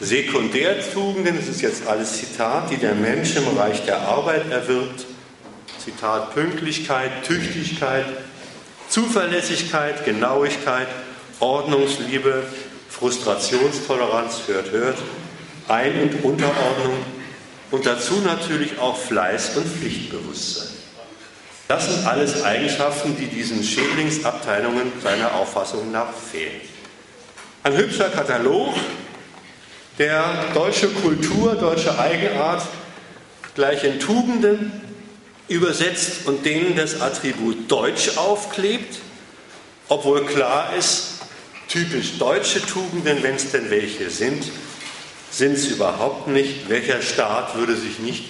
Sekundärtugenden, 0.00 1.36
das 1.36 1.48
ist 1.48 1.60
jetzt 1.60 1.86
alles 1.86 2.18
Zitat, 2.18 2.70
die 2.70 2.76
der 2.76 2.94
Mensch 2.94 3.34
im 3.34 3.48
Reich 3.56 3.84
der 3.84 4.00
Arbeit 4.02 4.50
erwirbt. 4.50 5.06
Zitat 5.82 6.34
Pünktlichkeit, 6.34 7.24
Tüchtigkeit, 7.24 8.06
Zuverlässigkeit, 8.88 10.04
Genauigkeit, 10.04 10.86
Ordnungsliebe, 11.40 12.44
Frustrationstoleranz, 12.88 14.42
hört, 14.46 14.70
hört, 14.70 14.98
Ein- 15.66 16.02
und 16.02 16.24
Unterordnung 16.24 16.96
und 17.70 17.84
dazu 17.84 18.20
natürlich 18.24 18.78
auch 18.78 18.96
Fleiß 18.96 19.56
und 19.56 19.66
Pflichtbewusstsein. 19.66 20.68
Das 21.66 21.86
sind 21.86 22.06
alles 22.06 22.44
Eigenschaften, 22.44 23.16
die 23.16 23.26
diesen 23.26 23.62
Schädlingsabteilungen 23.62 24.92
seiner 25.02 25.34
Auffassung 25.34 25.92
nach 25.92 26.12
fehlen. 26.12 26.60
Ein 27.62 27.76
hübscher 27.76 28.08
Katalog, 28.08 28.74
der 29.98 30.52
deutsche 30.54 30.88
Kultur, 30.88 31.56
deutsche 31.56 31.98
Eigenart 31.98 32.62
gleich 33.54 33.82
in 33.82 33.98
Tugenden 33.98 34.72
übersetzt 35.48 36.26
und 36.26 36.46
denen 36.46 36.76
das 36.76 37.00
Attribut 37.00 37.70
Deutsch 37.70 38.16
aufklebt, 38.16 38.98
obwohl 39.88 40.24
klar 40.24 40.74
ist, 40.76 41.22
typisch 41.68 42.18
deutsche 42.18 42.64
Tugenden, 42.64 43.22
wenn 43.22 43.34
es 43.34 43.50
denn 43.50 43.70
welche 43.70 44.10
sind, 44.10 44.44
sind 45.30 45.54
es 45.54 45.66
überhaupt 45.66 46.28
nicht. 46.28 46.68
Welcher 46.68 47.02
Staat 47.02 47.56
würde 47.56 47.74
sich 47.74 47.98
nicht 47.98 48.24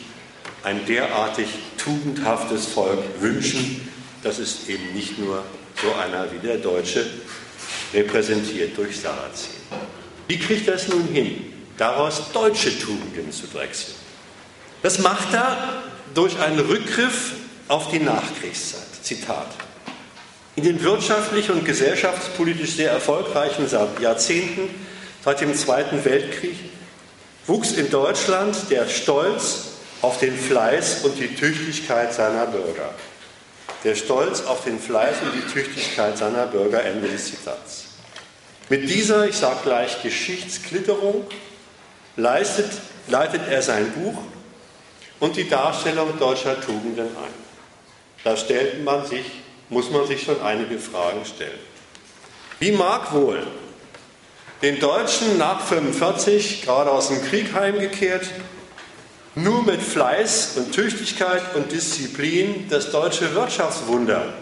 ein 0.65 0.87
derartig 0.87 1.49
tugendhaftes 1.77 2.67
Volk 2.67 3.01
wünschen. 3.21 3.89
Das 4.23 4.39
ist 4.39 4.69
eben 4.69 4.93
nicht 4.95 5.19
nur 5.19 5.45
so 5.81 5.95
einer 5.95 6.33
wie 6.33 6.45
der 6.45 6.57
Deutsche, 6.57 7.07
repräsentiert 7.93 8.77
durch 8.77 9.01
Sarrazin. 9.01 9.51
Wie 10.27 10.39
kriegt 10.39 10.69
es 10.69 10.89
nun 10.89 11.07
hin, 11.09 11.58
daraus 11.79 12.33
deutsche 12.33 12.79
Tugenden 12.79 13.33
zu 13.33 13.47
drechseln? 13.47 13.95
Das 14.83 14.99
macht 14.99 15.33
er 15.33 15.83
durch 16.15 16.39
einen 16.39 16.61
Rückgriff 16.61 17.33
auf 17.69 17.91
die 17.91 18.01
Nachkriegszeit. 18.01 18.83
Zitat. 19.03 19.47
In 20.57 20.65
den 20.65 20.83
wirtschaftlich 20.83 21.51
und 21.51 21.65
gesellschaftspolitisch 21.65 22.73
sehr 22.73 22.91
erfolgreichen 22.91 23.67
Jahrzehnten 24.01 24.69
seit 25.25 25.41
dem 25.41 25.55
Zweiten 25.55 26.05
Weltkrieg 26.05 26.57
wuchs 27.47 27.73
in 27.73 27.91
Deutschland 27.91 28.57
der 28.71 28.89
Stolz 28.89 29.69
auf 30.03 30.19
den 30.19 30.37
Fleiß 30.37 31.05
und 31.05 31.19
die 31.19 31.35
Tüchtigkeit 31.35 32.13
seiner 32.13 32.47
Bürger. 32.47 32.95
Der 33.85 33.95
Stolz 33.95 34.43
auf 34.43 34.65
den 34.65 34.79
Fleiß 34.79 35.17
und 35.23 35.33
die 35.35 35.53
Tüchtigkeit 35.53 36.19
seiner 36.19 36.47
Bürger, 36.47 36.85
Ende 36.85 37.09
des 37.09 37.27
Zitats. 37.27 37.85
Mit 38.69 38.91
dieser, 38.91 39.29
ich 39.29 39.37
sage 39.37 39.61
gleich, 39.63 40.03
Geschichtsklitterung 40.03 41.27
leistet, 42.19 42.71
leitet 43.07 43.49
er 43.49 43.63
sein 43.63 43.91
Buch 43.93 44.19
und 45.21 45.37
die 45.37 45.49
Darstellung 45.49 46.19
deutscher 46.19 46.61
Tugenden 46.61 47.07
ein. 47.07 47.49
Da 48.25 48.37
stellt 48.37 48.85
man 48.85 49.07
sich, 49.07 49.25
muss 49.71 49.91
man 49.91 50.07
sich 50.07 50.23
schon 50.23 50.43
einige 50.43 50.79
Fragen 50.79 51.25
stellen. 51.25 51.59
Wie 52.59 52.73
mag 52.73 53.13
wohl 53.13 53.47
den 54.63 54.81
Deutschen 54.81 55.39
nach 55.39 55.61
1945, 55.61 56.63
gerade 56.63 56.91
aus 56.91 57.09
dem 57.09 57.23
Krieg 57.23 57.55
heimgekehrt, 57.55 58.27
nur 59.37 59.63
mit 59.63 59.81
Fleiß 59.81 60.55
und 60.57 60.73
Tüchtigkeit 60.73 61.55
und 61.55 61.71
Disziplin 61.71 62.67
das 62.69 62.91
deutsche 62.91 63.33
Wirtschaftswunder 63.37 64.33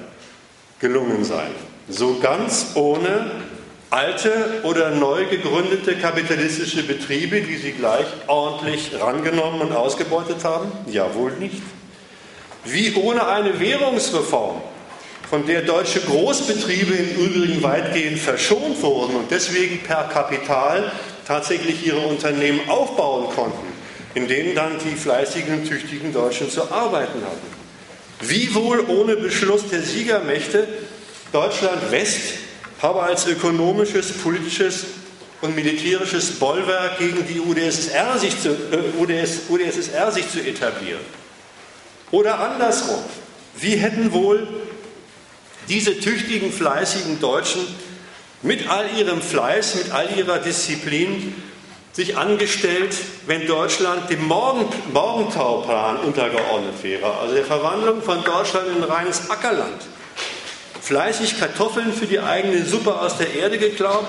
gelungen 0.80 1.22
sein. 1.22 1.50
So 1.88 2.18
ganz 2.18 2.68
ohne 2.74 3.30
alte 3.90 4.60
oder 4.62 4.90
neu 4.90 5.26
gegründete 5.26 5.96
kapitalistische 5.96 6.82
Betriebe, 6.82 7.40
die 7.40 7.56
sie 7.56 7.72
gleich 7.72 8.06
ordentlich 8.26 8.90
rangenommen 9.00 9.60
und 9.60 9.72
ausgebeutet 9.72 10.44
haben? 10.44 10.72
Ja, 10.86 11.14
wohl 11.14 11.32
nicht. 11.32 11.62
Wie 12.64 12.94
ohne 12.94 13.26
eine 13.26 13.60
Währungsreform, 13.60 14.60
von 15.30 15.46
der 15.46 15.62
deutsche 15.62 16.00
Großbetriebe 16.00 16.94
im 16.94 17.26
Übrigen 17.26 17.62
weitgehend 17.62 18.18
verschont 18.18 18.80
wurden 18.82 19.16
und 19.16 19.30
deswegen 19.30 19.80
per 19.82 20.04
Kapital 20.04 20.92
tatsächlich 21.26 21.84
ihre 21.84 22.00
Unternehmen 22.00 22.60
aufbauen 22.68 23.28
konnten 23.34 23.76
in 24.16 24.26
denen 24.28 24.54
dann 24.54 24.78
die 24.78 24.96
fleißigen 24.96 25.58
und 25.58 25.68
tüchtigen 25.68 26.10
Deutschen 26.10 26.50
zu 26.50 26.72
arbeiten 26.72 27.20
hatten. 27.20 27.56
Wie 28.20 28.52
wohl 28.54 28.80
ohne 28.88 29.14
Beschluss 29.14 29.68
der 29.70 29.82
Siegermächte 29.82 30.66
Deutschland 31.32 31.90
West 31.90 32.32
habe 32.82 33.02
als 33.02 33.26
ökonomisches, 33.26 34.12
politisches 34.12 34.84
und 35.40 35.54
militärisches 35.54 36.32
Bollwerk 36.38 36.98
gegen 36.98 37.26
die 37.26 37.40
UdSSR 37.40 38.18
sich 38.18 38.40
zu, 38.40 38.50
äh, 38.50 38.98
UdS, 38.98 39.42
UdSSR 39.48 40.10
sich 40.12 40.30
zu 40.30 40.40
etablieren. 40.40 41.00
Oder 42.10 42.38
andersrum, 42.38 43.02
Wie 43.58 43.76
hätten 43.76 44.12
wohl 44.12 44.46
diese 45.68 45.98
tüchtigen, 45.98 46.52
fleißigen 46.52 47.20
Deutschen 47.20 47.62
mit 48.42 48.68
all 48.68 48.86
ihrem 48.98 49.22
Fleiß, 49.22 49.76
mit 49.76 49.92
all 49.92 50.14
ihrer 50.16 50.38
Disziplin 50.38 51.34
sich 51.92 52.18
angestellt, 52.18 52.94
wenn 53.26 53.46
Deutschland 53.46 54.10
dem 54.10 54.26
Morgen, 54.26 54.66
Morgentauplan 54.92 55.96
untergeordnet 56.00 56.82
wäre, 56.82 57.10
also 57.18 57.34
der 57.34 57.44
Verwandlung 57.44 58.02
von 58.02 58.22
Deutschland 58.22 58.68
in 58.68 58.82
ein 58.82 58.90
reines 58.90 59.30
Ackerland. 59.30 59.80
Fleißig 60.86 61.40
Kartoffeln 61.40 61.92
für 61.92 62.06
die 62.06 62.20
eigene 62.20 62.64
Suppe 62.64 63.00
aus 63.00 63.18
der 63.18 63.34
Erde 63.34 63.58
geklaut, 63.58 64.06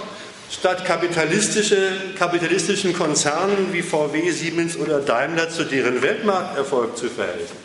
statt 0.51 0.85
kapitalistische, 0.85 2.13
kapitalistischen 2.15 2.93
Konzernen 2.93 3.73
wie 3.73 3.81
VW, 3.81 4.29
Siemens 4.29 4.77
oder 4.77 4.99
Daimler 4.99 5.49
zu 5.49 5.63
deren 5.63 6.03
Weltmarkterfolg 6.03 6.95
zu 6.95 7.09
verhelfen. 7.09 7.57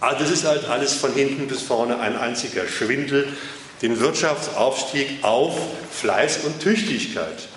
Also 0.00 0.20
das 0.20 0.30
ist 0.30 0.46
halt 0.46 0.64
alles 0.64 0.94
von 0.94 1.12
hinten 1.12 1.46
bis 1.46 1.60
vorne 1.60 2.00
ein 2.00 2.16
einziger 2.16 2.66
Schwindel, 2.66 3.36
den 3.82 4.00
Wirtschaftsaufstieg 4.00 5.22
auf 5.22 5.54
Fleiß 5.90 6.38
und 6.44 6.58
Tüchtigkeit. 6.58 7.48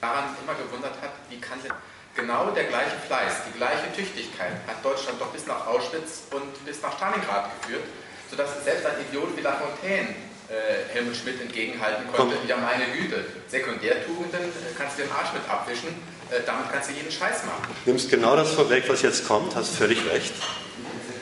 Daran 0.00 0.24
immer 0.42 0.54
gewundert 0.54 0.94
hat, 1.02 1.10
wie 1.28 1.36
kann 1.36 1.58
denn 1.62 1.72
genau 2.16 2.50
der 2.52 2.64
gleiche 2.64 2.96
Fleiß, 3.06 3.32
die 3.46 3.58
gleiche 3.58 3.92
Tüchtigkeit 3.94 4.52
hat 4.66 4.82
Deutschland 4.82 5.20
doch 5.20 5.28
bis 5.28 5.46
nach 5.46 5.66
Auschwitz 5.66 6.22
und 6.30 6.64
bis 6.64 6.80
nach 6.80 6.96
Stalingrad 6.96 7.50
geführt, 7.60 7.84
sodass 8.32 8.64
selbst 8.64 8.86
ein 8.86 8.96
Idiot 9.08 9.36
wie 9.36 9.42
Lafontaine 9.42 10.08
äh, 10.48 10.88
Helmut 10.94 11.14
Schmidt 11.16 11.40
entgegenhalten 11.40 12.04
konnte, 12.10 12.34
ja 12.48 12.56
meine 12.56 12.86
Güte, 12.96 13.24
Sekundärtugenden 13.48 14.40
äh, 14.40 14.72
kannst 14.76 14.98
du 14.98 15.02
den 15.02 15.12
Arsch 15.12 15.32
mit 15.34 15.42
abwischen, 15.48 15.88
äh, 16.30 16.40
damit 16.46 16.72
kannst 16.72 16.88
du 16.88 16.94
jeden 16.94 17.12
Scheiß 17.12 17.44
machen. 17.44 17.68
Du 17.84 17.90
nimmst 17.90 18.10
genau 18.10 18.34
das 18.34 18.52
vorweg, 18.52 18.84
was 18.88 19.02
jetzt 19.02 19.28
kommt, 19.28 19.54
hast 19.54 19.76
völlig 19.76 19.98
recht. 20.10 20.32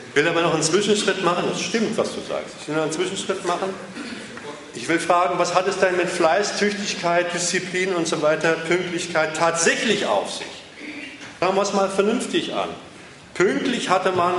Ich 0.09 0.15
will 0.15 0.27
aber 0.27 0.41
noch 0.41 0.53
einen 0.53 0.63
Zwischenschritt 0.63 1.23
machen. 1.23 1.45
Das 1.49 1.61
stimmt, 1.61 1.97
was 1.97 2.13
du 2.13 2.21
sagst. 2.21 2.55
Ich 2.61 2.67
will 2.67 2.75
noch 2.75 2.83
einen 2.83 2.91
Zwischenschritt 2.91 3.45
machen. 3.45 3.73
Ich 4.73 4.87
will 4.87 4.99
fragen, 4.99 5.37
was 5.37 5.53
hat 5.53 5.67
es 5.67 5.79
denn 5.79 5.97
mit 5.97 6.09
Fleiß, 6.09 6.57
Tüchtigkeit, 6.57 7.33
Disziplin 7.33 7.93
und 7.93 8.07
so 8.07 8.21
weiter, 8.21 8.53
Pünktlichkeit 8.53 9.37
tatsächlich 9.37 10.05
auf 10.05 10.33
sich? 10.33 10.47
Schauen 11.39 11.55
wir 11.55 11.61
es 11.61 11.73
mal 11.73 11.89
vernünftig 11.89 12.53
an. 12.53 12.69
Pünktlich 13.33 13.89
hatte 13.89 14.11
man 14.11 14.35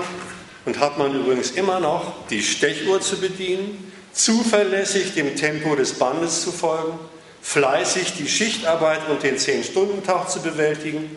und 0.64 0.78
hat 0.78 0.98
man 0.98 1.14
übrigens 1.14 1.50
immer 1.52 1.80
noch 1.80 2.26
die 2.28 2.42
Stechuhr 2.42 3.00
zu 3.00 3.16
bedienen, 3.16 3.92
zuverlässig 4.12 5.14
dem 5.14 5.36
Tempo 5.36 5.74
des 5.74 5.94
Bandes 5.94 6.42
zu 6.42 6.52
folgen, 6.52 6.98
fleißig 7.42 8.14
die 8.18 8.28
Schichtarbeit 8.28 9.08
und 9.08 9.22
den 9.22 9.38
Zehn-Stunden-Tag 9.38 10.30
zu 10.30 10.40
bewältigen 10.40 11.16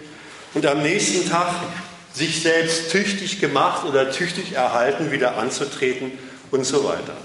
und 0.54 0.66
am 0.66 0.82
nächsten 0.82 1.30
Tag 1.30 1.54
sich 2.14 2.42
selbst 2.42 2.92
tüchtig 2.92 3.42
gemacht 3.42 3.86
oder 3.86 4.12
tüchtig 4.12 4.54
erhalten, 4.54 5.12
wieder 5.12 5.38
anzutreten 5.38 6.14
und 6.52 6.64
so 6.64 6.86
weiter. 6.86 7.16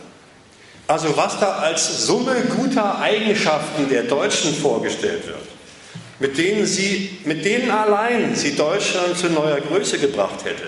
Also 0.88 1.16
was 1.16 1.38
da 1.38 1.52
als 1.59 2.06
Summe 2.06 2.35
guter 2.56 2.98
Eigenschaften 2.98 3.88
der 3.88 4.02
Deutschen 4.02 4.52
vorgestellt 4.52 5.24
wird, 5.28 5.46
mit 6.18 6.37
denen, 6.37 6.66
sie, 6.66 7.18
mit 7.24 7.44
denen 7.44 7.70
allein 7.70 8.35
sie 8.35 8.56
Deutschland 8.56 9.16
zu 9.16 9.28
neuer 9.28 9.61
Größe 9.61 9.98
gebracht 9.98 10.44
hätte, 10.44 10.64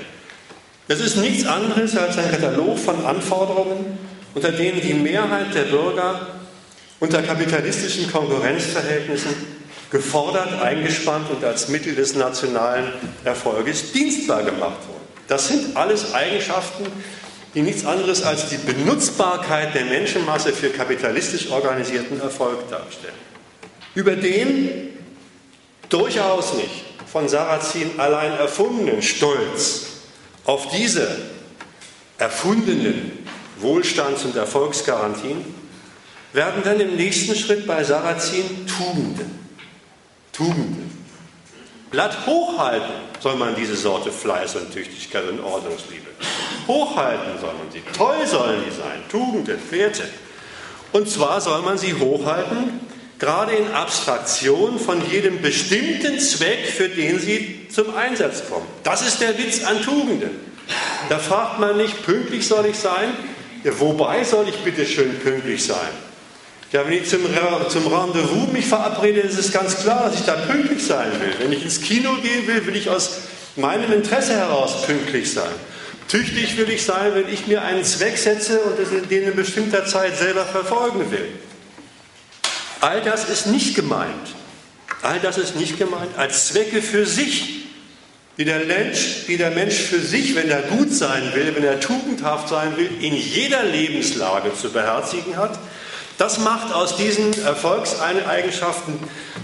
das 0.93 1.01
ist 1.01 1.17
nichts 1.17 1.47
anderes 1.47 1.97
als 1.97 2.19
ein 2.19 2.31
Katalog 2.31 2.79
von 2.79 3.03
Anforderungen, 3.07 3.99
unter 4.35 4.53
denen 4.53 4.79
die 4.83 4.93
Mehrheit 4.93 5.55
der 5.55 5.63
Bürger 5.63 6.27
unter 7.01 7.23
kapitalistischen 7.23 8.13
Konkurrenzverhältnissen 8.13 9.35
gefordert, 9.91 10.61
eingespannt 10.61 11.31
und 11.31 11.43
als 11.45 11.69
Mittel 11.69 11.95
des 11.95 12.15
nationalen 12.15 12.93
Erfolges 13.25 13.93
dienstbar 13.93 14.43
gemacht 14.43 14.87
wurden. 14.87 15.01
Das 15.29 15.49
sind 15.49 15.75
alles 15.79 16.13
Eigenschaften, 16.13 16.85
die 17.55 17.63
nichts 17.63 17.87
anderes 17.87 18.23
als 18.23 18.51
die 18.51 18.59
Benutzbarkeit 18.59 19.75
der 19.75 19.87
Menschenmasse 19.87 20.53
für 20.53 20.69
kapitalistisch 20.69 21.51
organisierten 21.51 22.21
Erfolg 22.21 22.69
darstellen. 22.69 23.15
Über 23.95 24.15
den 24.15 24.91
durchaus 25.89 26.53
nicht 26.53 26.85
von 27.11 27.31
Sarrazin 27.31 27.93
allein 27.99 28.33
erfundenen 28.33 29.01
Stolz 29.01 29.92
auf 30.45 30.69
diese 30.71 31.09
erfundenen 32.19 33.27
Wohlstands- 33.61 34.25
und 34.25 34.37
Erfolgsgarantien 34.37 35.45
werden 36.33 36.63
dann 36.65 36.81
im 36.81 36.97
nächsten 36.97 37.35
Schritt 37.35 37.67
bei 37.67 37.85
Sarrazin 37.85 38.67
Tugenden 38.67 39.43
Tugenden. 40.33 40.91
Blatt 41.91 42.27
hochhalten 42.27 42.95
soll 43.21 43.37
man 43.37 43.55
diese 43.55 43.77
Sorte 43.77 44.11
Fleiß 44.11 44.57
und 44.57 44.73
Tüchtigkeit 44.73 45.29
und 45.29 45.41
Ordnungsliebe. 45.41 46.07
Hochhalten 46.67 47.39
soll 47.39 47.53
man 47.53 47.71
sie. 47.71 47.83
Toll 47.97 48.27
sollen 48.27 48.63
die 48.67 48.75
sein. 48.75 49.03
Tugenden, 49.11 49.59
Werte. 49.71 50.05
Und 50.93 51.09
zwar 51.09 51.41
soll 51.41 51.61
man 51.63 51.77
sie 51.77 51.93
hochhalten, 51.95 52.81
gerade 53.23 53.53
in 53.53 53.71
Abstraktion 53.73 54.81
von 54.81 55.01
jedem 55.09 55.41
bestimmten 55.41 56.19
Zweck, 56.19 56.67
für 56.67 56.89
den 56.89 57.21
sie 57.21 57.69
zum 57.73 57.95
Einsatz 57.95 58.43
kommen. 58.51 58.67
Das 58.83 59.07
ist 59.07 59.21
der 59.21 59.39
Witz 59.39 59.63
an 59.63 59.81
Tugenden. 59.81 60.31
Da 61.09 61.21
fragt 61.21 61.61
man 61.61 61.77
nicht, 61.77 62.05
pünktlich 62.05 62.49
soll 62.49 62.67
ich 62.67 62.77
sein? 62.77 63.11
Ja, 63.63 63.79
wobei 63.79 64.25
soll 64.25 64.49
ich 64.49 64.57
bitte 64.57 64.85
schön 64.85 65.21
pünktlich 65.21 65.65
sein? 65.65 65.93
Ja, 66.73 66.85
wenn 66.85 66.95
ich 66.95 67.09
zum, 67.09 67.21
zum 67.69 67.87
Rendezvous 67.87 68.53
mich 68.53 68.67
verabrede, 68.67 69.21
ist 69.21 69.39
es 69.39 69.53
ganz 69.53 69.77
klar, 69.77 70.09
dass 70.09 70.19
ich 70.19 70.27
da 70.27 70.35
pünktlich 70.35 70.85
sein 70.85 71.13
will. 71.21 71.35
Wenn 71.39 71.53
ich 71.53 71.63
ins 71.63 71.81
Kino 71.81 72.15
gehen 72.15 72.49
will, 72.49 72.67
will 72.67 72.75
ich 72.75 72.91
aus 72.91 73.19
meinem 73.55 73.93
Interesse 73.93 74.35
heraus 74.35 74.83
pünktlich 74.85 75.33
sein. 75.33 75.53
Tüchtig 76.09 76.57
will 76.57 76.69
ich 76.71 76.85
sein, 76.85 77.15
wenn 77.15 77.33
ich 77.33 77.47
mir 77.47 77.63
einen 77.63 77.85
Zweck 77.85 78.19
setze 78.19 78.59
und 78.63 79.11
den 79.13 79.23
in 79.23 79.37
bestimmter 79.37 79.87
Zeit 79.87 80.17
selber 80.17 80.45
verfolgen 80.45 81.09
will. 81.13 81.29
All 82.83 83.01
das 83.01 83.31
ist 83.31 83.47
nicht 83.47 83.75
gemeint. 83.75 84.35
All 85.01 85.19
das 85.21 85.39
ist 85.39 85.57
nicht 85.57 85.79
gemeint 85.79 86.19
als 86.19 86.49
Zwecke 86.49 86.83
für 86.83 87.07
sich, 87.07 87.65
die 88.37 88.45
der 88.45 88.67
Mensch, 88.67 89.25
die 89.27 89.39
der 89.39 89.51
Mensch 89.51 89.77
für 89.77 90.01
sich, 90.01 90.35
wenn 90.35 90.51
er 90.51 90.61
gut 90.61 90.93
sein 90.93 91.33
will, 91.35 91.55
wenn 91.57 91.65
er 91.65 91.81
tugendhaft 91.81 92.51
sein 92.51 92.77
will, 92.77 92.91
in 93.01 93.15
jeder 93.17 93.63
Lebenslage 93.63 94.55
zu 94.55 94.71
beherzigen 94.71 95.39
hat 95.39 95.59
das 96.19 96.39
macht 96.39 96.73
aus 96.73 96.97
diesen 96.97 97.33
Erfolgseigenschaften 97.45 98.95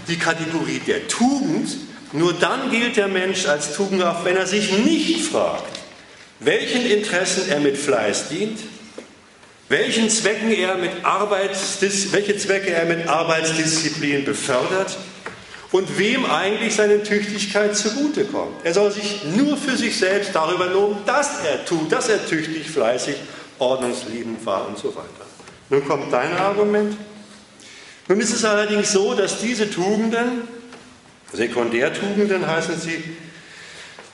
die 0.07 0.17
Kategorie 0.17 0.79
der 0.79 1.07
Tugend. 1.07 1.75
Nur 2.13 2.33
dann 2.33 2.71
gilt 2.71 2.95
der 2.95 3.07
Mensch 3.07 3.47
als 3.47 3.73
tugendhaft, 3.73 4.25
wenn 4.25 4.37
er 4.37 4.47
sich 4.47 4.71
nicht 4.71 5.21
fragt, 5.25 5.77
welchen 6.39 6.85
Interessen 6.89 7.49
er 7.49 7.59
mit 7.59 7.77
Fleiß 7.77 8.29
dient, 8.29 8.59
welchen 9.69 10.09
Zwecken 10.09 10.51
er 10.51 10.75
mit 10.75 10.91
welche 11.03 12.37
Zwecke 12.37 12.71
er 12.71 12.85
mit 12.85 13.07
Arbeitsdisziplin 13.07 14.25
befördert 14.25 14.97
und 15.71 15.99
wem 15.99 16.25
eigentlich 16.25 16.75
seine 16.75 17.03
Tüchtigkeit 17.03 17.75
zugutekommt. 17.75 18.65
Er 18.65 18.73
soll 18.73 18.91
sich 18.91 19.23
nur 19.23 19.55
für 19.55 19.77
sich 19.77 19.97
selbst 19.97 20.31
darüber 20.33 20.65
loben, 20.65 20.97
dass 21.05 21.45
er 21.45 21.63
tut, 21.65 21.91
dass 21.91 22.09
er 22.09 22.25
tüchtig, 22.25 22.69
fleißig, 22.69 23.15
ordnungsliebend 23.59 24.43
war 24.45 24.67
und 24.67 24.77
so 24.77 24.89
weiter. 24.95 25.27
Nun 25.69 25.87
kommt 25.87 26.11
dein 26.11 26.35
Argument. 26.35 26.97
Nun 28.07 28.19
ist 28.19 28.33
es 28.33 28.43
allerdings 28.43 28.91
so, 28.91 29.13
dass 29.13 29.39
diese 29.39 29.69
Tugenden, 29.69 30.47
Sekundärtugenden 31.31 32.47
heißen 32.47 32.79
sie, 32.79 33.03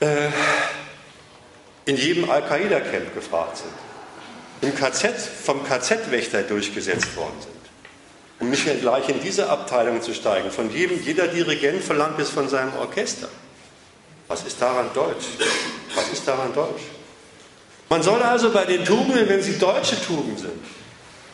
äh, 0.02 0.28
in 1.86 1.96
jedem 1.96 2.30
Al-Qaida-Camp 2.30 3.14
gefragt 3.14 3.58
sind, 3.58 3.85
im 4.62 4.76
KZ, 4.76 5.16
vom 5.44 5.64
KZ-Wächter 5.64 6.44
durchgesetzt 6.44 7.16
worden 7.16 7.36
sind. 7.42 7.54
Um 8.40 8.50
nicht 8.50 8.66
mehr 8.66 8.76
gleich 8.76 9.08
in 9.10 9.22
diese 9.22 9.50
Abteilung 9.50 10.02
zu 10.02 10.14
steigen. 10.14 10.52
Von 10.52 10.72
jedem, 10.72 11.02
jeder 11.02 11.28
Dirigent 11.28 11.84
verlangt 11.84 12.20
es 12.20 12.30
von 12.30 12.50
seinem 12.50 12.74
Orchester. 12.76 13.30
Was 14.28 14.44
ist 14.44 14.62
daran 14.62 14.90
deutsch? 14.94 15.26
Was 15.96 16.10
ist 16.10 16.28
daran 16.28 16.54
deutsch? 16.54 16.84
Man 17.90 18.02
soll 18.02 18.22
also 18.24 18.52
bei 18.52 18.66
den 18.66 18.84
Tugenden, 18.84 19.30
wenn 19.30 19.42
sie 19.42 19.58
deutsche 19.58 20.02
Tugenden 20.04 20.38
sind, 20.38 20.60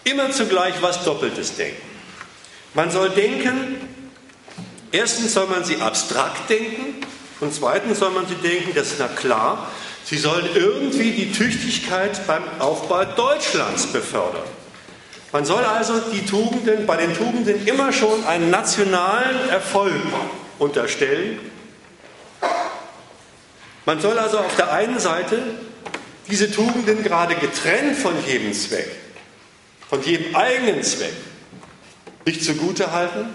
Immer 0.03 0.31
zugleich 0.31 0.73
was 0.81 1.03
Doppeltes 1.03 1.55
denken. 1.55 1.81
Man 2.73 2.89
soll 2.89 3.11
denken, 3.11 3.87
erstens 4.91 5.33
soll 5.33 5.47
man 5.47 5.63
sie 5.63 5.79
abstrakt 5.79 6.49
denken 6.49 7.05
und 7.39 7.53
zweitens 7.53 7.99
soll 7.99 8.11
man 8.11 8.25
sie 8.27 8.35
denken, 8.35 8.71
das 8.73 8.87
ist 8.87 8.99
na 8.99 9.07
klar, 9.07 9.69
sie 10.05 10.17
sollen 10.17 10.47
irgendwie 10.55 11.11
die 11.11 11.31
Tüchtigkeit 11.31 12.25
beim 12.27 12.43
Aufbau 12.59 13.05
Deutschlands 13.05 13.87
befördern. 13.87 14.43
Man 15.31 15.45
soll 15.45 15.63
also 15.63 15.99
die 16.11 16.25
Tugenden, 16.25 16.85
bei 16.85 16.97
den 16.97 17.15
Tugenden 17.15 17.65
immer 17.65 17.93
schon 17.93 18.25
einen 18.25 18.49
nationalen 18.49 19.49
Erfolg 19.49 19.93
unterstellen. 20.59 21.39
Man 23.85 24.01
soll 24.01 24.19
also 24.19 24.39
auf 24.39 24.55
der 24.57 24.73
einen 24.73 24.99
Seite 24.99 25.41
diese 26.29 26.51
Tugenden 26.51 27.03
gerade 27.03 27.35
getrennt 27.35 27.97
von 27.97 28.13
jedem 28.25 28.53
Zweck 28.53 28.89
von 29.91 30.01
jedem 30.03 30.33
eigenen 30.33 30.81
Zweck 30.83 31.11
sich 32.25 32.41
zugute 32.41 32.93
halten 32.93 33.25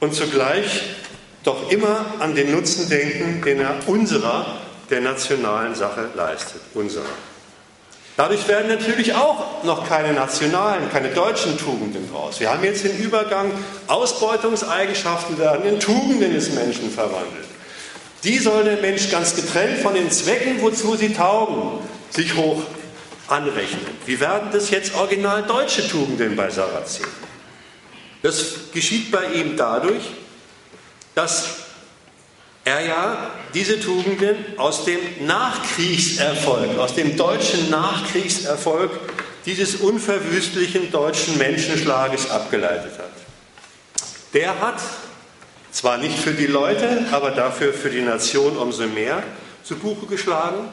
und 0.00 0.14
zugleich 0.14 0.82
doch 1.44 1.70
immer 1.70 2.06
an 2.20 2.34
den 2.34 2.52
Nutzen 2.52 2.88
denken, 2.88 3.42
den 3.42 3.60
er 3.60 3.86
unserer, 3.86 4.62
der 4.90 5.00
nationalen 5.00 5.74
Sache 5.74 6.08
leistet. 6.14 6.60
Unserer. 6.74 7.04
Dadurch 8.16 8.46
werden 8.46 8.68
natürlich 8.68 9.14
auch 9.14 9.64
noch 9.64 9.88
keine 9.88 10.12
nationalen, 10.12 10.90
keine 10.90 11.08
deutschen 11.08 11.56
Tugenden 11.56 12.10
draus. 12.12 12.40
Wir 12.40 12.52
haben 12.52 12.62
jetzt 12.62 12.84
den 12.84 12.98
Übergang, 12.98 13.50
Ausbeutungseigenschaften 13.86 15.38
werden 15.38 15.64
in 15.64 15.80
Tugenden 15.80 16.34
des 16.34 16.52
Menschen 16.52 16.90
verwandelt. 16.90 17.46
Die 18.22 18.38
soll 18.38 18.64
der 18.64 18.76
Mensch 18.76 19.10
ganz 19.10 19.34
getrennt 19.34 19.78
von 19.78 19.94
den 19.94 20.10
Zwecken, 20.10 20.60
wozu 20.60 20.94
sie 20.94 21.14
taugen, 21.14 21.80
sich 22.10 22.34
hoch 22.36 22.62
anrechnen. 23.28 23.86
Wie 24.04 24.20
werden 24.20 24.50
das 24.52 24.70
jetzt 24.70 24.94
original 24.94 25.42
deutsche 25.44 25.88
Tugenden 25.88 26.36
bei 26.36 26.50
Sarrazin? 26.50 27.06
Das 28.22 28.70
geschieht 28.72 29.10
bei 29.10 29.24
ihm 29.32 29.56
dadurch, 29.56 30.02
dass 31.14 31.48
er 32.64 32.80
ja 32.80 33.30
diese 33.54 33.80
Tugenden 33.80 34.36
aus 34.56 34.84
dem 34.84 35.00
Nachkriegserfolg, 35.26 36.78
aus 36.78 36.94
dem 36.94 37.16
deutschen 37.16 37.70
Nachkriegserfolg 37.70 38.90
dieses 39.46 39.76
unverwüstlichen 39.76 40.92
deutschen 40.92 41.38
Menschenschlages 41.38 42.30
abgeleitet 42.30 42.92
hat. 42.98 43.10
Der 44.32 44.60
hat 44.60 44.80
zwar 45.72 45.98
nicht 45.98 46.18
für 46.18 46.32
die 46.32 46.46
Leute, 46.46 47.06
aber 47.10 47.32
dafür 47.32 47.72
für 47.72 47.90
die 47.90 48.02
Nation 48.02 48.56
umso 48.56 48.86
mehr 48.86 49.22
zu 49.64 49.76
Buche 49.76 50.06
geschlagen, 50.06 50.68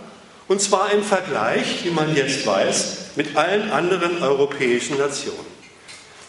und 0.47 0.62
zwar 0.62 0.91
im 0.91 1.04
Vergleich, 1.04 1.84
wie 1.84 1.91
man 1.91 2.15
jetzt 2.15 2.45
weiß, 2.45 2.97
mit 3.15 3.38
allen 3.38 3.71
anderen 3.71 4.21
europäischen 4.23 4.97
Nationen. 4.97 5.60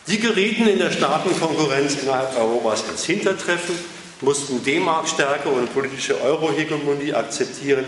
Die 0.06 0.18
gerieten 0.18 0.66
in 0.66 0.78
der 0.78 0.90
Staatenkonkurrenz 0.90 1.96
innerhalb 2.02 2.36
Europas 2.38 2.84
ins 2.90 3.04
Hintertreffen 3.04 3.74
mussten 4.20 4.62
D-Mark-Stärke 4.62 5.48
und 5.48 5.72
politische 5.72 6.20
Euro-Hegemonie 6.20 7.14
akzeptieren. 7.14 7.84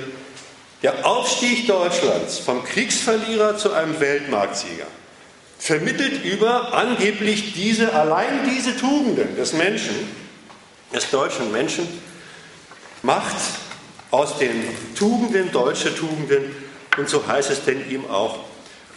Der 0.83 1.07
Aufstieg 1.07 1.67
Deutschlands 1.67 2.39
vom 2.39 2.65
Kriegsverlierer 2.65 3.57
zu 3.57 3.73
einem 3.73 3.99
Weltmarktsieger 4.01 4.87
vermittelt 5.59 6.25
über 6.25 6.75
angeblich 6.75 7.53
diese, 7.55 7.95
allein 7.95 8.51
diese 8.51 8.77
Tugenden 8.77 9.37
des 9.37 9.53
Menschen, 9.53 9.95
des 10.93 11.09
deutschen 11.11 11.53
Menschen, 11.53 11.87
macht 13.03 13.37
aus 14.11 14.39
den 14.39 14.65
Tugenden 14.97 15.53
deutsche 15.53 15.95
Tugenden 15.95 16.55
und 16.97 17.09
so 17.09 17.25
heißt 17.27 17.51
es 17.51 17.65
denn 17.65 17.89
ihm 17.91 18.11
auch, 18.11 18.41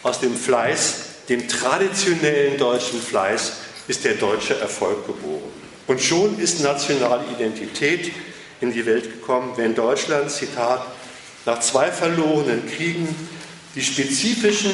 aus 0.02 0.20
dem 0.20 0.36
Fleiß, 0.36 0.94
dem 1.28 1.48
traditionellen 1.48 2.58
deutschen 2.58 3.00
Fleiß, 3.00 3.52
ist 3.88 4.04
der 4.04 4.14
deutsche 4.14 4.58
Erfolg 4.58 5.06
geboren. 5.06 5.65
Und 5.86 6.00
schon 6.00 6.38
ist 6.38 6.60
nationale 6.60 7.24
Identität 7.36 8.12
in 8.60 8.72
die 8.72 8.86
Welt 8.86 9.04
gekommen, 9.04 9.52
wenn 9.56 9.74
Deutschland, 9.74 10.30
Zitat, 10.30 10.84
nach 11.44 11.60
zwei 11.60 11.92
verlorenen 11.92 12.66
Kriegen 12.66 13.14
die 13.74 13.82
spezifischen 13.82 14.72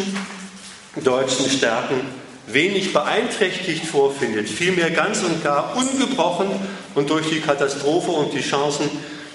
deutschen 1.02 1.50
Stärken 1.50 2.00
wenig 2.46 2.92
beeinträchtigt 2.92 3.84
vorfindet, 3.84 4.48
vielmehr 4.48 4.90
ganz 4.90 5.22
und 5.22 5.42
gar 5.42 5.76
ungebrochen 5.76 6.48
und 6.94 7.10
durch 7.10 7.28
die 7.28 7.40
Katastrophe 7.40 8.10
und 8.10 8.32
die 8.32 8.40
Chancen 8.40 8.90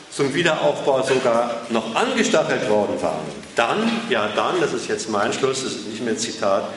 zum 0.09 0.33
Wiederaufbau 0.33 1.03
sogar 1.03 1.61
noch 1.69 1.95
angestachelt 1.95 2.69
worden 2.69 3.01
waren, 3.01 3.25
dann, 3.55 4.01
ja 4.09 4.29
dann, 4.35 4.59
das 4.61 4.73
ist 4.73 4.87
jetzt 4.87 5.09
mein 5.09 5.31
Schluss, 5.33 5.63
das 5.63 5.73
ist 5.73 5.87
nicht 5.87 6.03
mehr 6.03 6.17
Zitat, 6.17 6.69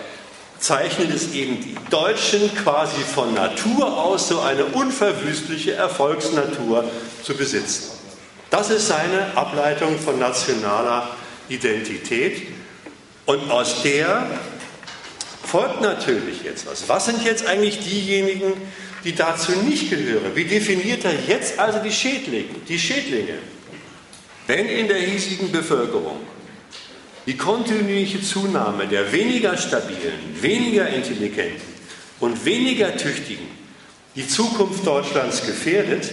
zeichnet 0.61 1.13
es 1.13 1.33
eben 1.33 1.61
die 1.61 1.75
Deutschen 1.91 2.55
quasi 2.55 3.01
von 3.01 3.35
Natur 3.35 3.97
aus 3.97 4.29
so 4.29 4.41
eine 4.41 4.67
unverwüstliche 4.67 5.73
Erfolgsnatur 5.73 6.85
zu 7.23 7.35
besitzen. 7.35 7.99
Das 8.51 8.71
ist 8.71 8.89
seine 8.89 9.37
Ableitung 9.37 9.99
von 9.99 10.19
nationaler 10.19 11.09
Identität 11.49 12.43
und 13.27 13.51
aus 13.51 13.83
der 13.83 14.27
folgt 15.45 15.81
natürlich 15.81 16.43
jetzt 16.45 16.67
was. 16.67 16.89
Was 16.89 17.07
sind 17.07 17.25
jetzt 17.25 17.47
eigentlich 17.47 17.81
diejenigen, 17.81 18.53
die 19.05 19.15
dazu 19.15 19.53
nicht 19.53 19.89
gehören? 19.89 20.35
Wie 20.35 20.45
definiert 20.45 21.05
er 21.05 21.15
jetzt 21.27 21.59
also 21.59 21.79
die 21.79 21.93
Schädlinge? 21.93 22.49
Die 22.69 22.79
Schädlinge. 22.79 23.39
Wenn 24.47 24.67
in 24.67 24.89
der 24.89 24.99
hiesigen 24.99 25.51
Bevölkerung 25.51 26.19
die 27.31 27.37
kontinuierliche 27.37 28.21
Zunahme 28.21 28.89
der 28.89 29.13
weniger 29.13 29.57
stabilen, 29.57 30.19
weniger 30.41 30.89
intelligenten 30.89 31.63
und 32.19 32.45
weniger 32.45 32.97
tüchtigen 32.97 33.47
die 34.17 34.27
Zukunft 34.27 34.85
Deutschlands 34.85 35.47
gefährdet, 35.47 36.11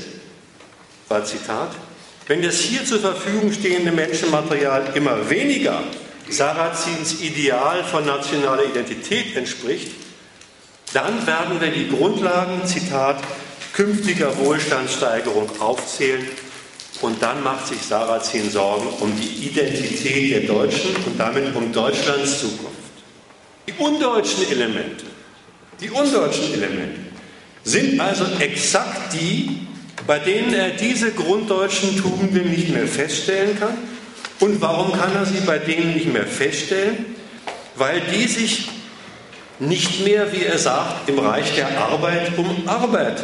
war 1.08 1.26
Zitat, 1.26 1.72
wenn 2.28 2.44
das 2.44 2.60
hier 2.60 2.86
zur 2.86 3.00
Verfügung 3.00 3.52
stehende 3.52 3.92
Menschenmaterial 3.92 4.92
immer 4.94 5.28
weniger 5.28 5.82
Sarazins 6.30 7.20
Ideal 7.22 7.84
von 7.84 8.06
nationaler 8.06 8.66
Identität 8.66 9.36
entspricht, 9.36 9.94
dann 10.94 11.26
werden 11.26 11.60
wir 11.60 11.72
die 11.72 11.90
Grundlagen, 11.90 12.64
Zitat, 12.68 13.24
künftiger 13.74 14.38
Wohlstandssteigerung 14.38 15.50
aufzählen 15.60 16.28
und 17.02 17.22
dann 17.22 17.44
macht 17.44 17.68
sich 17.68 17.82
Sarrazin 17.82 18.50
Sorgen 18.50 18.88
um 19.00 19.14
die 19.16 19.48
Identität 19.48 20.32
der 20.32 20.42
Deutschen 20.42 20.96
und 21.06 21.20
damit 21.20 21.56
um 21.56 21.72
Deutschlands 21.72 22.42
Zukunft. 22.42 22.76
Die 23.68 23.74
undeutschen 23.74 24.50
Elemente, 24.50 25.06
die 25.80 25.90
undeutschen 25.90 26.54
Elemente 26.54 27.00
sind 27.64 28.00
also 28.00 28.26
exakt 28.40 29.14
die, 29.14 29.68
bei 30.08 30.20
denen 30.20 30.54
er 30.54 30.70
diese 30.70 31.12
grunddeutschen 31.12 31.98
Tugenden 31.98 32.50
nicht 32.50 32.70
mehr 32.70 32.88
feststellen 32.88 33.60
kann. 33.60 33.78
Und 34.40 34.62
warum 34.62 34.94
kann 34.94 35.14
er 35.16 35.26
sie 35.26 35.42
bei 35.46 35.58
denen 35.60 35.94
nicht 35.94 36.12
mehr 36.12 36.26
feststellen? 36.26 37.06
Weil 37.76 38.02
die 38.02 38.28
sich 38.28 38.70
nicht 39.60 40.04
mehr, 40.06 40.32
wie 40.32 40.44
er 40.44 40.58
sagt, 40.58 41.10
im 41.10 41.20
Reich 41.20 41.56
der 41.56 41.78
Arbeit 41.78 42.38
um 42.38 42.68
Arbeit 42.68 43.22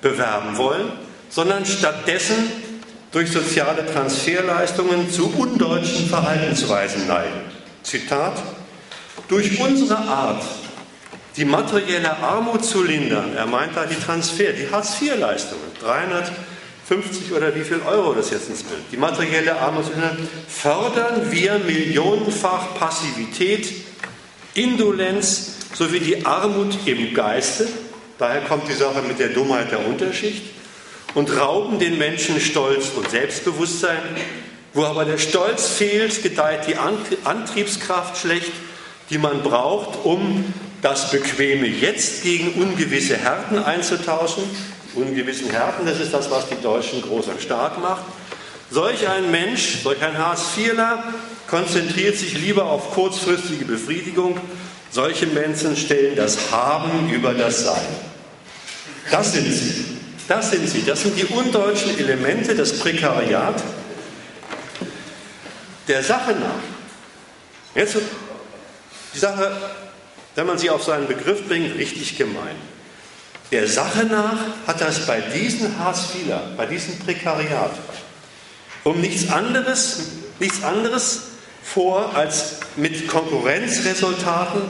bewerben 0.00 0.56
wollen, 0.56 0.92
sondern 1.30 1.66
stattdessen 1.66 2.69
durch 3.12 3.30
soziale 3.32 3.86
Transferleistungen 3.86 5.10
zu 5.10 5.32
undeutschen 5.36 6.08
Verhaltensweisen 6.08 7.06
neigen. 7.06 7.40
Zitat, 7.82 8.40
durch 9.28 9.60
unsere 9.60 9.96
Art, 9.96 10.44
die 11.36 11.44
materielle 11.44 12.16
Armut 12.18 12.64
zu 12.64 12.82
lindern, 12.82 13.34
er 13.36 13.46
meint 13.46 13.76
da 13.76 13.86
die 13.86 13.96
Transfer, 13.96 14.52
die 14.52 14.70
Hartz-IV-Leistungen, 14.70 15.62
350 15.80 17.32
oder 17.32 17.54
wie 17.54 17.62
viel 17.62 17.80
Euro 17.86 18.14
das 18.14 18.30
jetzt 18.30 18.48
ins 18.48 18.62
Bild, 18.62 18.82
die 18.92 18.96
materielle 18.96 19.58
Armut 19.58 19.86
zu 19.86 19.92
lindern, 19.92 20.28
fördern 20.48 21.30
wir 21.30 21.58
millionenfach 21.58 22.74
Passivität, 22.74 23.72
Indolenz 24.54 25.56
sowie 25.74 26.00
die 26.00 26.26
Armut 26.26 26.76
im 26.86 27.14
Geiste, 27.14 27.68
daher 28.18 28.42
kommt 28.42 28.68
die 28.68 28.74
Sache 28.74 29.02
mit 29.02 29.18
der 29.18 29.28
Dummheit 29.28 29.70
der 29.70 29.86
Unterschicht, 29.86 30.42
und 31.14 31.36
rauben 31.36 31.78
den 31.78 31.98
Menschen 31.98 32.40
Stolz 32.40 32.90
und 32.96 33.10
Selbstbewusstsein. 33.10 34.02
Wo 34.72 34.84
aber 34.84 35.04
der 35.04 35.18
Stolz 35.18 35.68
fehlt, 35.68 36.22
gedeiht 36.22 36.68
die 36.68 36.76
Antriebskraft 37.24 38.18
schlecht, 38.18 38.52
die 39.10 39.18
man 39.18 39.42
braucht, 39.42 40.04
um 40.04 40.52
das 40.82 41.10
bequeme 41.10 41.66
Jetzt 41.66 42.22
gegen 42.22 42.54
ungewisse 42.54 43.16
Härten 43.16 43.58
einzutauschen. 43.58 44.44
Ungewissen 44.94 45.50
Härten, 45.50 45.86
das 45.86 46.00
ist 46.00 46.14
das, 46.14 46.30
was 46.30 46.48
die 46.48 46.60
Deutschen 46.62 47.02
groß 47.02 47.26
und 47.28 47.40
stark 47.40 47.80
macht. 47.80 48.02
Solch 48.70 49.08
ein 49.08 49.30
Mensch, 49.30 49.78
solch 49.82 50.02
ein 50.02 50.16
Hartz-IVler 50.16 51.02
konzentriert 51.48 52.16
sich 52.16 52.34
lieber 52.34 52.66
auf 52.66 52.92
kurzfristige 52.92 53.64
Befriedigung. 53.64 54.38
Solche 54.92 55.26
Menschen 55.26 55.76
stellen 55.76 56.14
das 56.14 56.52
Haben 56.52 57.10
über 57.12 57.34
das 57.34 57.64
Sein. 57.64 57.86
Das 59.10 59.32
sind 59.32 59.52
sie. 59.52 59.99
Das 60.30 60.52
sind 60.52 60.68
sie. 60.68 60.84
Das 60.84 61.02
sind 61.02 61.18
die 61.18 61.24
undeutschen 61.24 61.98
Elemente, 61.98 62.54
das 62.54 62.78
Prekariat. 62.78 63.60
Der 65.88 66.04
Sache 66.04 66.30
nach. 66.34 67.74
Jetzt 67.74 67.96
die 69.12 69.18
Sache, 69.18 69.50
wenn 70.36 70.46
man 70.46 70.56
sie 70.56 70.70
auf 70.70 70.84
seinen 70.84 71.08
Begriff 71.08 71.48
bringt, 71.48 71.76
richtig 71.76 72.16
gemein. 72.16 72.54
Der 73.50 73.66
Sache 73.66 74.04
nach 74.04 74.38
hat 74.68 74.80
das 74.80 75.04
bei 75.04 75.20
diesen 75.20 75.76
Hartz-IVler, 75.80 76.52
bei 76.56 76.66
diesem 76.66 76.96
Prekariat, 77.00 77.72
um 78.84 79.00
nichts 79.00 79.32
anderes, 79.32 80.10
nichts 80.38 80.62
anderes 80.62 81.22
vor 81.64 82.14
als 82.14 82.60
mit 82.76 83.08
Konkurrenzresultaten 83.08 84.62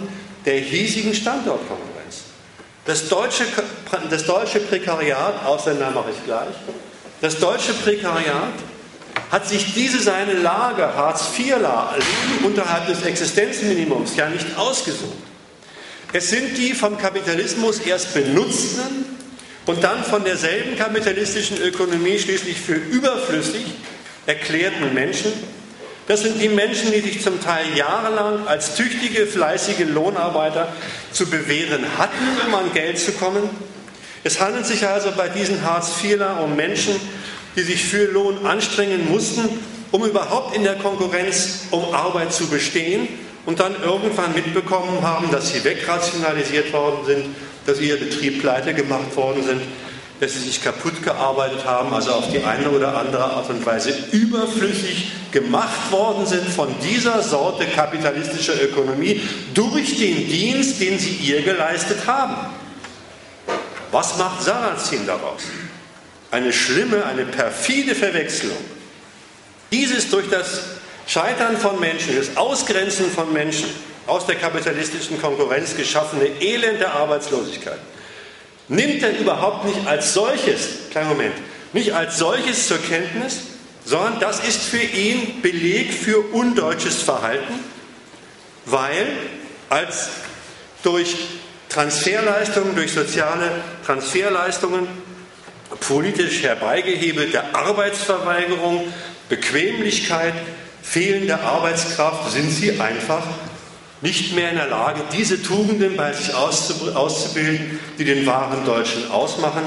der 0.46 0.60
hiesigen 0.60 1.12
Standortkonkurrenz. 1.12 1.89
Das 2.90 3.08
deutsche, 3.08 3.44
das 4.10 4.26
deutsche 4.26 4.58
Prekariat, 4.58 5.46
Ausländer 5.46 5.92
mache 5.92 6.10
ich 6.10 6.24
gleich, 6.24 6.48
das 7.20 7.38
deutsche 7.38 7.72
Prekariat 7.72 8.54
hat 9.30 9.46
sich 9.46 9.74
diese 9.74 10.00
seine 10.00 10.32
Lage, 10.32 10.92
Hartz-IV-Leben 10.96 12.44
unterhalb 12.44 12.88
des 12.88 13.02
Existenzminimums 13.02 14.16
ja 14.16 14.28
nicht 14.28 14.58
ausgesucht. 14.58 15.18
Es 16.12 16.30
sind 16.30 16.58
die 16.58 16.74
vom 16.74 16.98
Kapitalismus 16.98 17.78
erst 17.78 18.12
benutzten 18.12 19.04
und 19.66 19.84
dann 19.84 20.02
von 20.02 20.24
derselben 20.24 20.76
kapitalistischen 20.76 21.62
Ökonomie 21.62 22.18
schließlich 22.18 22.60
für 22.60 22.74
überflüssig 22.74 23.66
erklärten 24.26 24.92
Menschen, 24.94 25.32
Das 26.10 26.22
sind 26.22 26.42
die 26.42 26.48
Menschen, 26.48 26.90
die 26.90 27.02
sich 27.02 27.22
zum 27.22 27.40
Teil 27.40 27.66
jahrelang 27.76 28.44
als 28.48 28.74
tüchtige, 28.74 29.28
fleißige 29.28 29.84
Lohnarbeiter 29.86 30.66
zu 31.12 31.26
bewähren 31.26 31.84
hatten, 31.98 32.26
um 32.48 32.52
an 32.52 32.72
Geld 32.74 32.98
zu 32.98 33.12
kommen. 33.12 33.48
Es 34.24 34.40
handelt 34.40 34.66
sich 34.66 34.84
also 34.84 35.12
bei 35.16 35.28
diesen 35.28 35.64
Hartz-IVler 35.64 36.42
um 36.42 36.56
Menschen, 36.56 36.96
die 37.54 37.62
sich 37.62 37.84
für 37.84 38.06
Lohn 38.06 38.44
anstrengen 38.44 39.08
mussten, 39.08 39.48
um 39.92 40.04
überhaupt 40.04 40.56
in 40.56 40.64
der 40.64 40.74
Konkurrenz 40.74 41.66
um 41.70 41.94
Arbeit 41.94 42.32
zu 42.32 42.48
bestehen 42.48 43.06
und 43.46 43.60
dann 43.60 43.80
irgendwann 43.80 44.34
mitbekommen 44.34 45.02
haben, 45.02 45.30
dass 45.30 45.52
sie 45.52 45.62
wegrationalisiert 45.62 46.72
worden 46.72 47.06
sind, 47.06 47.24
dass 47.66 47.80
ihr 47.80 47.96
Betrieb 47.96 48.40
pleite 48.40 48.74
gemacht 48.74 49.14
worden 49.14 49.44
sind, 49.44 49.62
dass 50.20 50.34
sie 50.34 50.40
sich 50.40 50.62
kaputt 50.62 51.02
gearbeitet 51.02 51.64
haben, 51.64 51.94
also 51.94 52.12
auf 52.12 52.30
die 52.30 52.44
eine 52.44 52.70
oder 52.70 52.96
andere 52.96 53.24
Art 53.24 53.48
und 53.48 53.64
Weise 53.64 53.94
überflüssig 54.12 55.12
gemacht 55.32 55.90
worden 55.90 56.26
sind 56.26 56.46
von 56.46 56.74
dieser 56.82 57.22
Sorte 57.22 57.64
kapitalistischer 57.64 58.62
Ökonomie 58.62 59.22
durch 59.54 59.96
den 59.96 60.28
Dienst, 60.28 60.78
den 60.78 60.98
sie 60.98 61.14
ihr 61.14 61.40
geleistet 61.40 62.06
haben. 62.06 62.36
Was 63.92 64.18
macht 64.18 64.42
Sarrazin 64.42 65.06
daraus? 65.06 65.42
Eine 66.30 66.52
schlimme, 66.52 67.04
eine 67.06 67.24
perfide 67.24 67.94
Verwechslung. 67.94 68.58
Dieses 69.72 70.10
durch 70.10 70.28
das 70.28 70.64
Scheitern 71.06 71.56
von 71.56 71.80
Menschen, 71.80 72.14
das 72.16 72.36
Ausgrenzen 72.36 73.10
von 73.10 73.32
Menschen 73.32 73.68
aus 74.06 74.26
der 74.26 74.36
kapitalistischen 74.36 75.20
Konkurrenz 75.20 75.76
geschaffene 75.76 76.26
Elend 76.40 76.80
der 76.80 76.92
Arbeitslosigkeit 76.92 77.78
nimmt 78.70 79.02
er 79.02 79.18
überhaupt 79.18 79.66
nicht 79.66 79.86
als 79.86 80.14
solches, 80.14 80.88
kleinen 80.90 81.10
Moment, 81.10 81.34
nicht 81.72 81.92
als 81.92 82.18
solches 82.18 82.68
zur 82.68 82.78
Kenntnis, 82.78 83.40
sondern 83.84 84.20
das 84.20 84.46
ist 84.46 84.62
für 84.62 84.82
ihn 84.82 85.42
Beleg 85.42 85.92
für 85.92 86.20
undeutsches 86.32 87.02
Verhalten, 87.02 87.54
weil 88.64 89.06
als 89.68 90.08
durch 90.82 91.16
Transferleistungen, 91.68 92.74
durch 92.74 92.92
soziale 92.92 93.50
Transferleistungen, 93.84 94.86
politisch 95.80 96.42
herbeigehebelte 96.42 97.54
Arbeitsverweigerung, 97.54 98.92
Bequemlichkeit, 99.28 100.34
fehlende 100.82 101.40
Arbeitskraft 101.40 102.32
sind 102.32 102.50
sie 102.50 102.80
einfach 102.80 103.22
nicht 104.02 104.34
mehr 104.34 104.50
in 104.50 104.56
der 104.56 104.68
Lage, 104.68 105.02
diese 105.12 105.42
Tugenden 105.42 105.96
bei 105.96 106.12
sich 106.12 106.34
auszubilden, 106.34 107.78
die 107.98 108.04
den 108.04 108.24
wahren 108.26 108.64
Deutschen 108.64 109.10
ausmachen, 109.10 109.64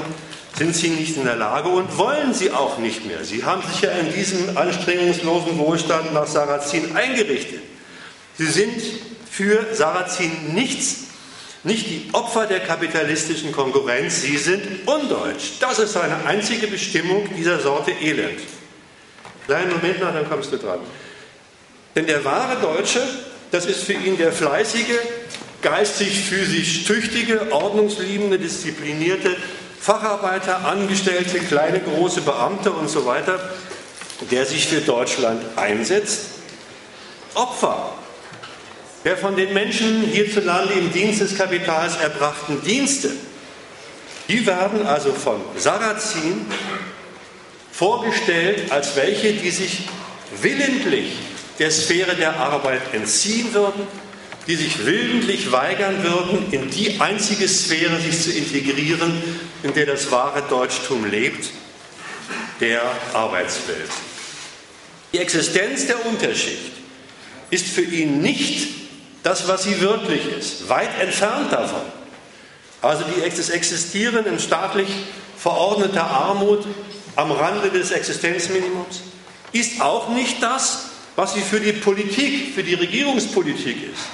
sind 0.56 0.74
sie 0.74 0.88
nicht 0.88 1.16
in 1.16 1.24
der 1.24 1.36
Lage 1.36 1.68
und 1.68 1.98
wollen 1.98 2.32
sie 2.32 2.50
auch 2.50 2.78
nicht 2.78 3.06
mehr. 3.06 3.24
Sie 3.24 3.44
haben 3.44 3.62
sich 3.62 3.82
ja 3.82 3.90
in 3.90 4.12
diesem 4.12 4.56
anstrengungslosen 4.56 5.58
Wohlstand 5.58 6.12
nach 6.14 6.26
Sarrazin 6.26 6.96
eingerichtet. 6.96 7.60
Sie 8.38 8.46
sind 8.46 8.80
für 9.30 9.74
Sarrazin 9.74 10.54
nichts, 10.54 11.04
nicht 11.64 11.86
die 11.86 12.08
Opfer 12.12 12.46
der 12.46 12.60
kapitalistischen 12.60 13.50
Konkurrenz, 13.50 14.22
sie 14.22 14.36
sind 14.36 14.86
undeutsch. 14.86 15.52
Das 15.60 15.78
ist 15.78 15.94
seine 15.94 16.24
einzige 16.26 16.66
Bestimmung 16.66 17.28
dieser 17.36 17.58
Sorte 17.58 17.90
Elend. 17.90 18.40
Kleinen 19.46 19.72
Moment 19.72 20.00
noch, 20.00 20.12
dann 20.12 20.28
kommst 20.28 20.52
du 20.52 20.58
dran. 20.58 20.80
Denn 21.96 22.06
der 22.06 22.24
wahre 22.24 22.60
Deutsche 22.60 23.00
das 23.54 23.66
ist 23.66 23.84
für 23.84 23.92
ihn 23.92 24.18
der 24.18 24.32
fleißige, 24.32 24.98
geistig, 25.62 26.24
physisch 26.24 26.82
tüchtige, 26.86 27.52
ordnungsliebende, 27.52 28.36
disziplinierte 28.36 29.36
Facharbeiter, 29.78 30.64
Angestellte, 30.64 31.38
kleine, 31.38 31.78
große 31.78 32.22
Beamte 32.22 32.72
und 32.72 32.90
so 32.90 33.06
weiter, 33.06 33.38
der 34.32 34.44
sich 34.44 34.66
für 34.66 34.80
Deutschland 34.80 35.40
einsetzt. 35.54 36.22
Opfer 37.34 37.92
der 39.04 39.16
von 39.16 39.36
den 39.36 39.52
Menschen 39.52 40.02
hierzulande 40.02 40.72
im 40.72 40.92
Dienst 40.92 41.20
des 41.20 41.36
Kapitals 41.36 41.96
erbrachten 41.96 42.60
Dienste, 42.62 43.10
die 44.28 44.46
werden 44.46 44.84
also 44.84 45.12
von 45.12 45.40
Sarrazin 45.58 46.46
vorgestellt 47.70 48.72
als 48.72 48.96
welche, 48.96 49.34
die 49.34 49.50
sich 49.50 49.82
willentlich 50.40 51.12
der 51.58 51.70
Sphäre 51.70 52.16
der 52.16 52.36
Arbeit 52.36 52.82
entziehen 52.92 53.54
würden, 53.54 53.86
die 54.46 54.56
sich 54.56 54.84
willentlich 54.84 55.52
weigern 55.52 56.02
würden, 56.02 56.52
in 56.52 56.70
die 56.70 57.00
einzige 57.00 57.48
Sphäre 57.48 58.00
sich 58.00 58.20
zu 58.20 58.30
integrieren, 58.32 59.22
in 59.62 59.72
der 59.72 59.86
das 59.86 60.10
wahre 60.10 60.42
Deutschtum 60.42 61.04
lebt, 61.04 61.50
der 62.60 62.82
Arbeitswelt. 63.14 63.90
Die 65.12 65.18
Existenz 65.18 65.86
der 65.86 66.04
Unterschicht 66.06 66.72
ist 67.50 67.66
für 67.66 67.82
ihn 67.82 68.20
nicht 68.20 68.68
das, 69.22 69.48
was 69.48 69.62
sie 69.62 69.80
wirklich 69.80 70.26
ist, 70.38 70.68
weit 70.68 71.00
entfernt 71.00 71.52
davon. 71.52 71.80
Also 72.82 73.04
die, 73.04 73.28
das 73.28 73.48
Existieren 73.48 74.26
in 74.26 74.38
staatlich 74.38 74.88
verordneter 75.38 76.04
Armut 76.04 76.66
am 77.16 77.32
Rande 77.32 77.70
des 77.70 77.90
Existenzminimums 77.90 79.02
ist 79.52 79.80
auch 79.80 80.10
nicht 80.10 80.42
das, 80.42 80.90
was 81.16 81.34
sie 81.34 81.40
für 81.40 81.60
die 81.60 81.72
Politik, 81.72 82.54
für 82.54 82.62
die 82.62 82.74
Regierungspolitik 82.74 83.92
ist, 83.92 84.04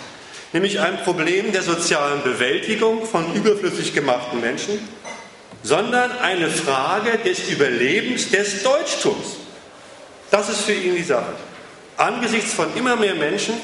nämlich 0.52 0.80
ein 0.80 1.02
Problem 1.02 1.52
der 1.52 1.62
sozialen 1.62 2.22
Bewältigung 2.22 3.06
von 3.06 3.34
überflüssig 3.34 3.94
gemachten 3.94 4.40
Menschen, 4.40 4.78
sondern 5.62 6.10
eine 6.18 6.48
Frage 6.48 7.18
des 7.18 7.48
Überlebens 7.50 8.30
des 8.30 8.62
Deutschtums. 8.62 9.36
Das 10.30 10.48
ist 10.48 10.62
für 10.62 10.72
ihn 10.72 10.94
die 10.94 11.02
Sache. 11.02 11.34
Angesichts 11.96 12.54
von 12.54 12.74
immer 12.76 12.96
mehr 12.96 13.14
Menschen, 13.14 13.54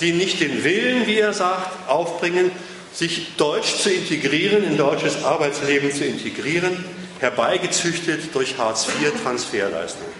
die 0.00 0.12
nicht 0.12 0.40
den 0.40 0.64
Willen, 0.64 1.06
wie 1.06 1.18
er 1.18 1.32
sagt, 1.32 1.88
aufbringen, 1.88 2.50
sich 2.92 3.36
deutsch 3.36 3.76
zu 3.76 3.90
integrieren, 3.90 4.64
in 4.64 4.76
deutsches 4.76 5.22
Arbeitsleben 5.24 5.92
zu 5.92 6.04
integrieren, 6.04 6.84
herbeigezüchtet 7.20 8.34
durch 8.34 8.58
Hartz-IV-Transferleistungen. 8.58 10.19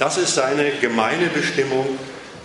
Das 0.00 0.16
ist 0.16 0.32
seine 0.32 0.72
gemeine 0.80 1.28
Bestimmung 1.28 1.84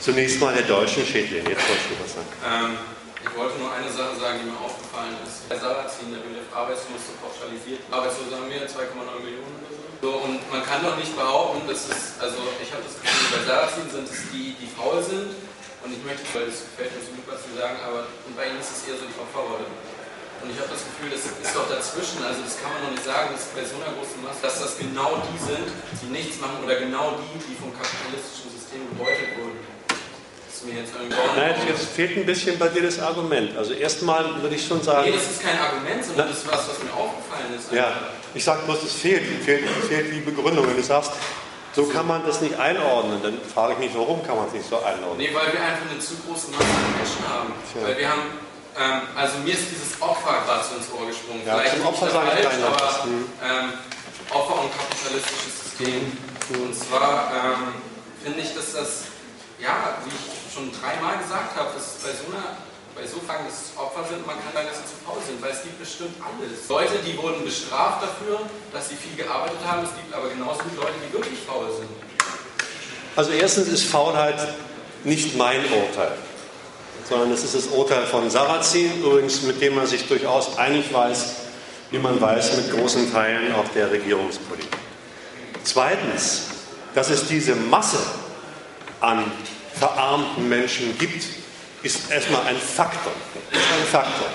zunächst 0.03 0.43
mal 0.43 0.51
der 0.51 0.67
deutschen 0.67 1.07
Schädling. 1.07 1.47
Jetzt 1.47 1.63
wolltest 1.63 1.87
du 1.87 1.95
was 2.03 2.11
sagen. 2.19 2.31
Ähm, 2.43 2.71
ich 3.23 3.31
wollte 3.31 3.55
nur 3.63 3.71
eine 3.71 3.87
Sache 3.87 4.11
sagen, 4.19 4.43
die 4.43 4.51
mir 4.51 4.59
aufgefallen 4.59 5.15
ist. 5.23 5.47
Bei 5.47 5.55
Sarazin, 5.55 6.11
der 6.11 6.19
wird 6.27 6.51
arbeitslos 6.51 6.99
so 7.07 7.15
pauschalisiert. 7.23 7.79
Arbeitslose 7.87 8.35
haben 8.35 8.51
wir 8.51 8.59
2,9 8.67 9.07
Millionen 9.23 9.55
oder 9.63 9.71
so. 9.71 10.19
Und 10.27 10.43
man 10.51 10.67
kann 10.67 10.83
doch 10.83 10.99
nicht 10.99 11.15
behaupten, 11.15 11.63
dass 11.63 11.87
es, 11.87 12.19
also 12.19 12.43
ich 12.59 12.75
habe 12.75 12.83
das 12.83 12.99
Gefühl, 12.99 13.39
bei 13.39 13.41
Sarazin 13.47 13.87
sind 13.87 14.11
es 14.11 14.19
die, 14.35 14.59
die 14.59 14.67
faul 14.75 14.99
sind. 14.99 15.31
Und 15.79 15.95
ich 15.95 16.03
möchte, 16.03 16.27
weil 16.35 16.51
es 16.51 16.67
gefällt 16.75 16.91
mir 16.91 17.07
so 17.07 17.15
gut, 17.15 17.23
was 17.23 17.39
Sie 17.39 17.55
sagen, 17.55 17.79
aber 17.87 18.03
bei 18.35 18.51
Ihnen 18.51 18.59
ist 18.59 18.83
es 18.83 18.83
eher 18.83 18.99
so 18.99 19.07
die 19.07 19.15
Opferrolle. 19.15 19.63
Und 20.45 20.53
ich 20.53 20.61
habe 20.61 20.69
das 20.69 20.85
Gefühl, 20.85 21.09
das 21.09 21.25
ist 21.25 21.57
doch 21.57 21.65
dazwischen, 21.65 22.21
also 22.21 22.45
das 22.45 22.61
kann 22.61 22.69
man 22.77 22.85
noch 22.85 22.93
nicht 22.93 23.01
sagen, 23.01 23.33
dass 23.33 23.49
bei 23.49 23.65
so 23.65 23.81
einer 23.81 23.97
großen 23.97 24.21
Masse, 24.21 24.45
dass 24.45 24.61
das 24.61 24.77
genau 24.77 25.17
die 25.25 25.41
sind, 25.41 25.65
die 26.05 26.09
nichts 26.13 26.37
machen 26.37 26.61
oder 26.61 26.77
genau 26.77 27.17
die, 27.17 27.33
die 27.49 27.57
vom 27.57 27.73
kapitalistischen 27.73 28.53
System 28.53 28.85
gebeutet 28.93 29.41
wurden. 29.41 29.57
Das 29.89 30.61
ist 30.61 30.69
mir 30.69 30.85
jetzt 30.85 30.93
Nein, 30.93 31.57
jetzt 31.65 31.89
fehlt 31.97 32.13
ein 32.21 32.29
bisschen 32.29 32.61
bei 32.61 32.69
dir 32.69 32.85
das 32.85 33.01
Argument. 33.01 33.57
Also 33.57 33.73
erstmal 33.73 34.21
würde 34.37 34.53
ich 34.53 34.61
schon 34.61 34.85
sagen. 34.85 35.09
Nee, 35.09 35.17
das 35.17 35.33
ist 35.33 35.41
kein 35.41 35.57
Argument, 35.57 36.05
sondern 36.05 36.29
das 36.29 36.37
ist 36.37 36.45
was, 36.45 36.61
was 36.69 36.77
mir 36.77 36.93
aufgefallen 36.93 37.49
ist. 37.57 37.73
Ja, 37.73 38.13
ich 38.37 38.43
sage 38.45 38.61
bloß, 38.69 38.85
es 38.85 38.93
fehlt, 38.93 39.25
fehlt, 39.41 39.65
fehlt 39.89 40.13
die 40.13 40.21
Begründung. 40.21 40.69
Wenn 40.69 40.77
du 40.77 40.85
sagst, 40.85 41.09
so 41.73 41.89
kann 41.89 42.05
man 42.05 42.21
das 42.21 42.45
nicht 42.45 42.53
einordnen. 42.61 43.17
Dann 43.25 43.41
frage 43.41 43.73
ich 43.73 43.79
mich, 43.79 43.97
warum 43.97 44.21
kann 44.21 44.37
man 44.37 44.45
es 44.45 44.53
nicht 44.53 44.69
so 44.69 44.77
einordnen? 44.77 45.17
Nee, 45.17 45.33
weil 45.33 45.51
wir 45.51 45.57
einfach 45.57 45.89
eine 45.89 45.97
zu 45.97 46.13
große 46.21 46.51
Masse 46.53 46.69
an 46.69 46.93
Menschen 47.01 47.25
haben. 47.27 47.49
Tja. 47.73 47.81
Weil 47.81 47.97
wir 47.97 48.09
haben 48.13 48.45
ähm, 48.75 49.07
also 49.15 49.37
mir 49.39 49.53
ist 49.53 49.71
dieses 49.71 49.95
Opfer 50.01 50.43
gerade 50.43 50.63
so 50.67 50.75
ins 50.75 50.91
Ohr 50.91 51.07
gesprungen. 51.07 51.47
Ja, 51.47 51.59
Vielleicht 51.59 51.77
zum 51.77 51.87
Opfer 51.87 52.11
sage 52.11 52.27
ich 52.39 52.45
aber 52.45 53.05
mhm. 53.07 53.31
ähm, 53.39 53.73
Opfer 54.29 54.55
und 54.59 54.69
kapitalistisches 54.75 55.55
System. 55.63 56.11
Mhm. 56.49 56.63
Und 56.67 56.75
zwar 56.75 57.31
ähm, 57.31 57.79
finde 58.23 58.41
ich, 58.41 58.53
dass 58.53 58.73
das, 58.73 59.07
ja, 59.63 59.95
wie 60.03 60.11
ich 60.11 60.53
schon 60.53 60.71
dreimal 60.75 61.17
gesagt 61.23 61.55
habe, 61.55 61.71
dass 61.71 62.03
bei 62.03 62.11
so 62.11 62.27
einer 62.35 62.59
bei 62.95 63.03
so 63.05 63.19
Fragen, 63.27 63.43
dass 63.43 63.59
es 63.59 63.69
Opfer 63.75 64.07
sind, 64.07 64.25
man 64.25 64.39
kann 64.39 64.55
sagen, 64.55 64.67
dass 64.71 64.79
sie 64.79 64.87
zu 64.87 64.95
faul 65.03 65.19
sind, 65.19 65.35
weil 65.43 65.51
es 65.51 65.63
gibt 65.63 65.79
bestimmt 65.79 66.15
alles. 66.23 66.63
Leute, 66.71 66.95
die 67.03 67.17
wurden 67.19 67.43
bestraft 67.43 68.03
dafür, 68.03 68.39
dass 68.71 68.87
sie 68.87 68.95
viel 68.95 69.19
gearbeitet 69.19 69.59
haben, 69.67 69.83
es 69.83 69.91
gibt 69.91 70.15
aber 70.15 70.29
genauso 70.29 70.63
viele 70.63 70.79
Leute, 70.79 70.95
die 71.03 71.11
wirklich 71.11 71.39
faul 71.43 71.67
sind. 71.75 71.91
Also 73.17 73.31
erstens 73.31 73.67
ist 73.67 73.83
Faulheit 73.83 74.39
nicht 75.03 75.35
mein 75.35 75.59
Urteil 75.71 76.15
sondern 77.07 77.31
es 77.31 77.43
ist 77.43 77.55
das 77.55 77.67
Urteil 77.67 78.05
von 78.05 78.29
Sarrazin, 78.29 79.01
übrigens 79.01 79.43
mit 79.43 79.61
dem 79.61 79.75
man 79.75 79.87
sich 79.87 80.07
durchaus 80.07 80.57
einig 80.57 80.91
weiß, 80.91 81.35
wie 81.91 81.99
man 81.99 82.19
weiß, 82.19 82.57
mit 82.57 82.71
großen 82.71 83.11
Teilen 83.11 83.53
auch 83.55 83.67
der 83.75 83.91
Regierungspolitik. 83.91 84.77
Zweitens, 85.63 86.43
dass 86.93 87.09
es 87.09 87.27
diese 87.27 87.55
Masse 87.55 87.99
an 89.01 89.23
verarmten 89.73 90.49
Menschen 90.49 90.97
gibt, 90.97 91.25
ist 91.83 92.09
erstmal 92.09 92.41
ein 92.47 92.57
Faktor. 92.57 93.11
Ist 93.51 93.59
ein 93.59 93.87
Faktor. 93.91 94.27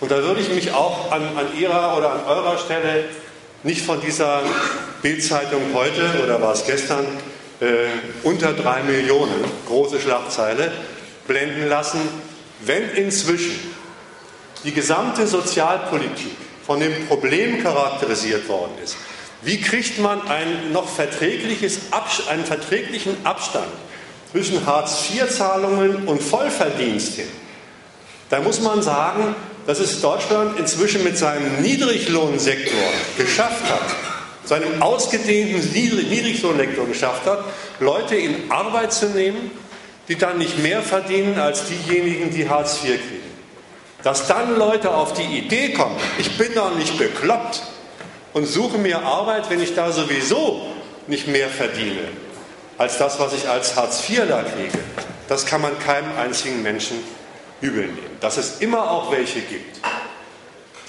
Und 0.00 0.10
da 0.10 0.22
würde 0.22 0.40
ich 0.40 0.48
mich 0.50 0.72
auch 0.72 1.10
an, 1.10 1.22
an 1.36 1.58
Ihrer 1.58 1.96
oder 1.96 2.12
an 2.12 2.24
eurer 2.26 2.58
Stelle 2.58 3.04
nicht 3.62 3.82
von 3.82 4.00
dieser 4.00 4.42
Bildzeitung 5.02 5.62
heute 5.74 6.20
oder 6.22 6.40
war 6.40 6.52
es 6.52 6.64
gestern 6.66 7.06
äh, 7.60 7.86
unter 8.22 8.52
drei 8.52 8.82
Millionen, 8.82 9.44
große 9.66 9.98
Schlagzeile, 9.98 10.70
blenden 11.26 11.68
lassen, 11.68 12.00
wenn 12.60 12.90
inzwischen 12.90 13.58
die 14.64 14.72
gesamte 14.72 15.26
Sozialpolitik 15.26 16.36
von 16.64 16.80
dem 16.80 17.06
Problem 17.06 17.62
charakterisiert 17.62 18.48
worden 18.48 18.72
ist, 18.82 18.96
wie 19.42 19.60
kriegt 19.60 19.98
man 19.98 20.26
ein 20.28 20.72
noch 20.72 20.88
verträgliches, 20.88 21.78
einen 22.28 22.44
verträglichen 22.44 23.16
Abstand 23.24 23.66
zwischen 24.32 24.66
Hartz-IV-Zahlungen 24.66 26.08
und 26.08 26.22
Vollverdienst 26.22 27.14
hin? 27.14 27.28
Da 28.28 28.40
muss 28.40 28.60
man 28.60 28.82
sagen, 28.82 29.36
dass 29.66 29.78
es 29.78 30.00
Deutschland 30.00 30.58
inzwischen 30.58 31.04
mit 31.04 31.18
seinem 31.18 31.60
Niedriglohnsektor 31.60 32.82
geschafft 33.16 33.64
hat, 33.70 33.94
seinem 34.44 34.82
ausgedehnten 34.82 35.60
Niedriglohnsektor 35.72 36.86
geschafft 36.86 37.26
hat, 37.26 37.44
Leute 37.78 38.16
in 38.16 38.50
Arbeit 38.50 38.92
zu 38.92 39.06
nehmen, 39.06 39.50
die 40.08 40.16
dann 40.16 40.38
nicht 40.38 40.58
mehr 40.58 40.82
verdienen 40.82 41.38
als 41.38 41.64
diejenigen, 41.66 42.30
die 42.30 42.48
Hartz 42.48 42.82
IV 42.84 42.90
kriegen. 42.90 43.36
Dass 44.02 44.26
dann 44.28 44.56
Leute 44.56 44.94
auf 44.94 45.14
die 45.14 45.38
Idee 45.38 45.72
kommen, 45.72 45.96
ich 46.18 46.38
bin 46.38 46.54
doch 46.54 46.74
nicht 46.76 46.96
bekloppt 46.96 47.62
und 48.32 48.46
suche 48.46 48.78
mir 48.78 49.02
Arbeit, 49.02 49.50
wenn 49.50 49.60
ich 49.60 49.74
da 49.74 49.90
sowieso 49.90 50.66
nicht 51.06 51.26
mehr 51.26 51.48
verdiene 51.48 52.08
als 52.78 52.98
das, 52.98 53.18
was 53.18 53.32
ich 53.32 53.48
als 53.48 53.76
Hartz 53.76 54.08
IV 54.08 54.28
da 54.28 54.42
kriege, 54.42 54.78
das 55.28 55.46
kann 55.46 55.60
man 55.60 55.78
keinem 55.78 56.10
einzigen 56.18 56.62
Menschen 56.62 56.98
übel 57.60 57.86
nehmen. 57.86 58.16
Dass 58.20 58.36
es 58.36 58.60
immer 58.60 58.90
auch 58.90 59.10
welche 59.10 59.40
gibt, 59.40 59.80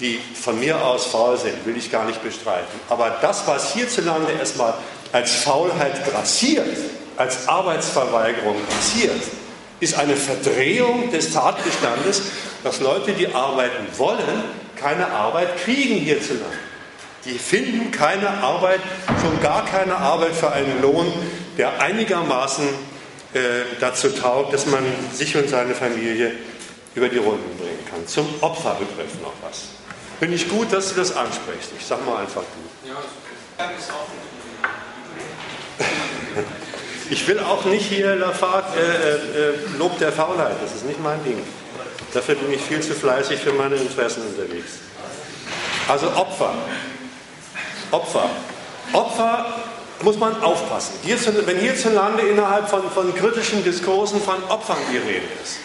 die 0.00 0.20
von 0.34 0.60
mir 0.60 0.84
aus 0.84 1.06
faul 1.06 1.36
sind, 1.38 1.66
will 1.66 1.76
ich 1.76 1.90
gar 1.90 2.04
nicht 2.04 2.22
bestreiten. 2.22 2.78
Aber 2.88 3.16
das, 3.20 3.46
was 3.46 3.72
hierzulande 3.72 4.32
erstmal 4.32 4.74
als 5.12 5.34
Faulheit 5.34 6.04
grassiert, 6.08 6.76
als 7.18 7.48
Arbeitsverweigerung 7.48 8.56
passiert, 8.66 9.20
ist 9.80 9.98
eine 9.98 10.16
Verdrehung 10.16 11.10
des 11.10 11.32
Tatbestandes, 11.32 12.22
dass 12.64 12.80
Leute, 12.80 13.12
die 13.12 13.34
arbeiten 13.34 13.86
wollen, 13.96 14.44
keine 14.76 15.10
Arbeit 15.10 15.56
kriegen 15.58 15.96
hierzulande. 15.96 16.56
Die 17.24 17.38
finden 17.38 17.90
keine 17.90 18.28
Arbeit, 18.28 18.80
schon 19.20 19.40
gar 19.42 19.64
keine 19.66 19.96
Arbeit 19.96 20.34
für 20.34 20.52
einen 20.52 20.80
Lohn, 20.80 21.12
der 21.56 21.80
einigermaßen 21.80 22.66
äh, 23.34 23.40
dazu 23.80 24.08
taugt, 24.10 24.54
dass 24.54 24.66
man 24.66 24.84
sich 25.12 25.36
und 25.36 25.48
seine 25.48 25.74
Familie 25.74 26.32
über 26.94 27.08
die 27.08 27.18
Runden 27.18 27.58
bringen 27.58 27.84
kann. 27.90 28.06
Zum 28.06 28.26
Opferbegriff 28.40 29.20
noch 29.22 29.34
was. 29.42 29.64
Finde 30.20 30.36
ich 30.36 30.48
gut, 30.48 30.72
dass 30.72 30.90
Sie 30.90 30.94
das 30.96 31.14
ansprechen. 31.14 31.76
Ich 31.78 31.86
sage 31.86 32.02
mal 32.04 32.22
einfach 32.22 32.42
du. 32.42 32.88
Ja, 32.88 32.94
ist 32.94 33.06
okay. 33.58 34.37
Ich 37.10 37.26
will 37.26 37.38
auch 37.40 37.64
nicht 37.64 37.86
hier 37.86 38.16
Lafargue 38.16 38.68
äh, 38.76 39.14
äh, 39.14 39.78
Lob 39.78 39.98
der 39.98 40.12
Faulheit, 40.12 40.56
das 40.62 40.74
ist 40.74 40.84
nicht 40.84 41.02
mein 41.02 41.22
Ding. 41.24 41.42
Dafür 42.12 42.34
bin 42.34 42.52
ich 42.52 42.60
viel 42.60 42.80
zu 42.80 42.94
fleißig 42.94 43.40
für 43.40 43.52
meine 43.52 43.76
Interessen 43.76 44.22
unterwegs. 44.22 44.72
Also 45.88 46.08
Opfer. 46.08 46.54
Opfer. 47.90 48.28
Opfer 48.92 49.46
muss 50.02 50.18
man 50.18 50.40
aufpassen. 50.42 50.94
Wenn 51.46 51.58
hierzulande 51.58 52.22
innerhalb 52.22 52.68
von, 52.68 52.90
von 52.90 53.14
kritischen 53.14 53.64
Diskursen 53.64 54.20
von 54.22 54.42
Opfern 54.48 54.76
die 54.92 54.98
Rede 54.98 55.26
ist, 55.42 55.56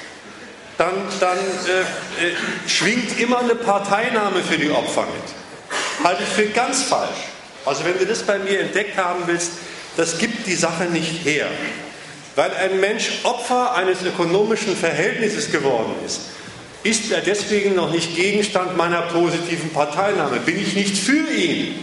dann, 0.78 0.94
dann 1.20 1.38
äh, 1.38 2.26
äh, 2.26 2.36
schwingt 2.68 3.20
immer 3.20 3.40
eine 3.40 3.56
Parteinahme 3.56 4.42
für 4.42 4.58
die 4.58 4.72
Opfer 4.72 5.04
mit. 5.04 6.06
Halte 6.06 6.24
ich 6.24 6.30
für 6.30 6.48
ganz 6.48 6.84
falsch. 6.84 7.28
Also 7.66 7.86
wenn 7.86 7.98
du 7.98 8.06
das 8.06 8.24
bei 8.24 8.40
mir 8.40 8.62
entdeckt 8.62 8.98
haben 8.98 9.24
willst, 9.26 9.52
das 9.98 10.18
gibt 10.18 10.48
die 10.48 10.56
Sache 10.56 10.86
nicht 10.86 11.26
her. 11.26 11.48
Weil 12.36 12.52
ein 12.52 12.80
Mensch 12.80 13.20
Opfer 13.24 13.76
eines 13.76 14.02
ökonomischen 14.02 14.76
Verhältnisses 14.76 15.52
geworden 15.52 15.94
ist, 16.06 16.22
ist 16.84 17.12
er 17.12 17.22
deswegen 17.22 17.76
noch 17.76 17.92
nicht 17.92 18.16
Gegenstand 18.16 18.76
meiner 18.76 19.04
positiven 19.04 19.70
Parteinahme. 19.70 20.40
Bin 20.40 20.60
ich 20.60 20.74
nicht 20.74 20.98
für 20.98 21.32
ihn? 21.32 21.80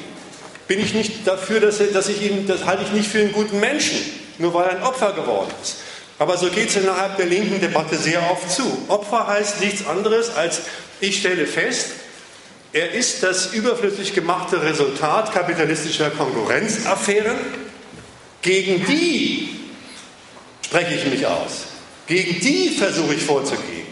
Bin 0.66 0.80
ich 0.80 0.92
nicht 0.92 1.26
dafür, 1.26 1.60
dass, 1.60 1.78
dass 1.92 2.08
ich 2.08 2.22
ihn, 2.22 2.46
das 2.46 2.64
halte 2.66 2.82
ich 2.82 2.92
nicht 2.92 3.08
für 3.08 3.20
einen 3.20 3.32
guten 3.32 3.60
Menschen, 3.60 3.98
nur 4.38 4.52
weil 4.54 4.66
er 4.66 4.76
ein 4.76 4.82
Opfer 4.82 5.12
geworden 5.12 5.50
ist. 5.62 5.76
Aber 6.18 6.36
so 6.36 6.48
geht 6.50 6.68
es 6.68 6.76
innerhalb 6.76 7.16
der 7.16 7.26
linken 7.26 7.60
Debatte 7.60 7.96
sehr 7.96 8.20
oft 8.30 8.50
zu. 8.50 8.62
Opfer 8.88 9.26
heißt 9.26 9.60
nichts 9.60 9.86
anderes 9.86 10.34
als, 10.36 10.60
ich 11.00 11.18
stelle 11.18 11.46
fest, 11.46 11.92
er 12.72 12.92
ist 12.92 13.22
das 13.22 13.54
überflüssig 13.54 14.14
gemachte 14.14 14.62
Resultat 14.62 15.32
kapitalistischer 15.32 16.10
Konkurrenzaffären 16.10 17.36
gegen 18.42 18.84
die 18.86 19.60
spreche 20.64 20.94
ich 20.94 21.06
mich 21.06 21.26
aus. 21.26 21.66
Gegen 22.06 22.40
die 22.40 22.70
versuche 22.70 23.14
ich 23.14 23.22
vorzugehen. 23.22 23.86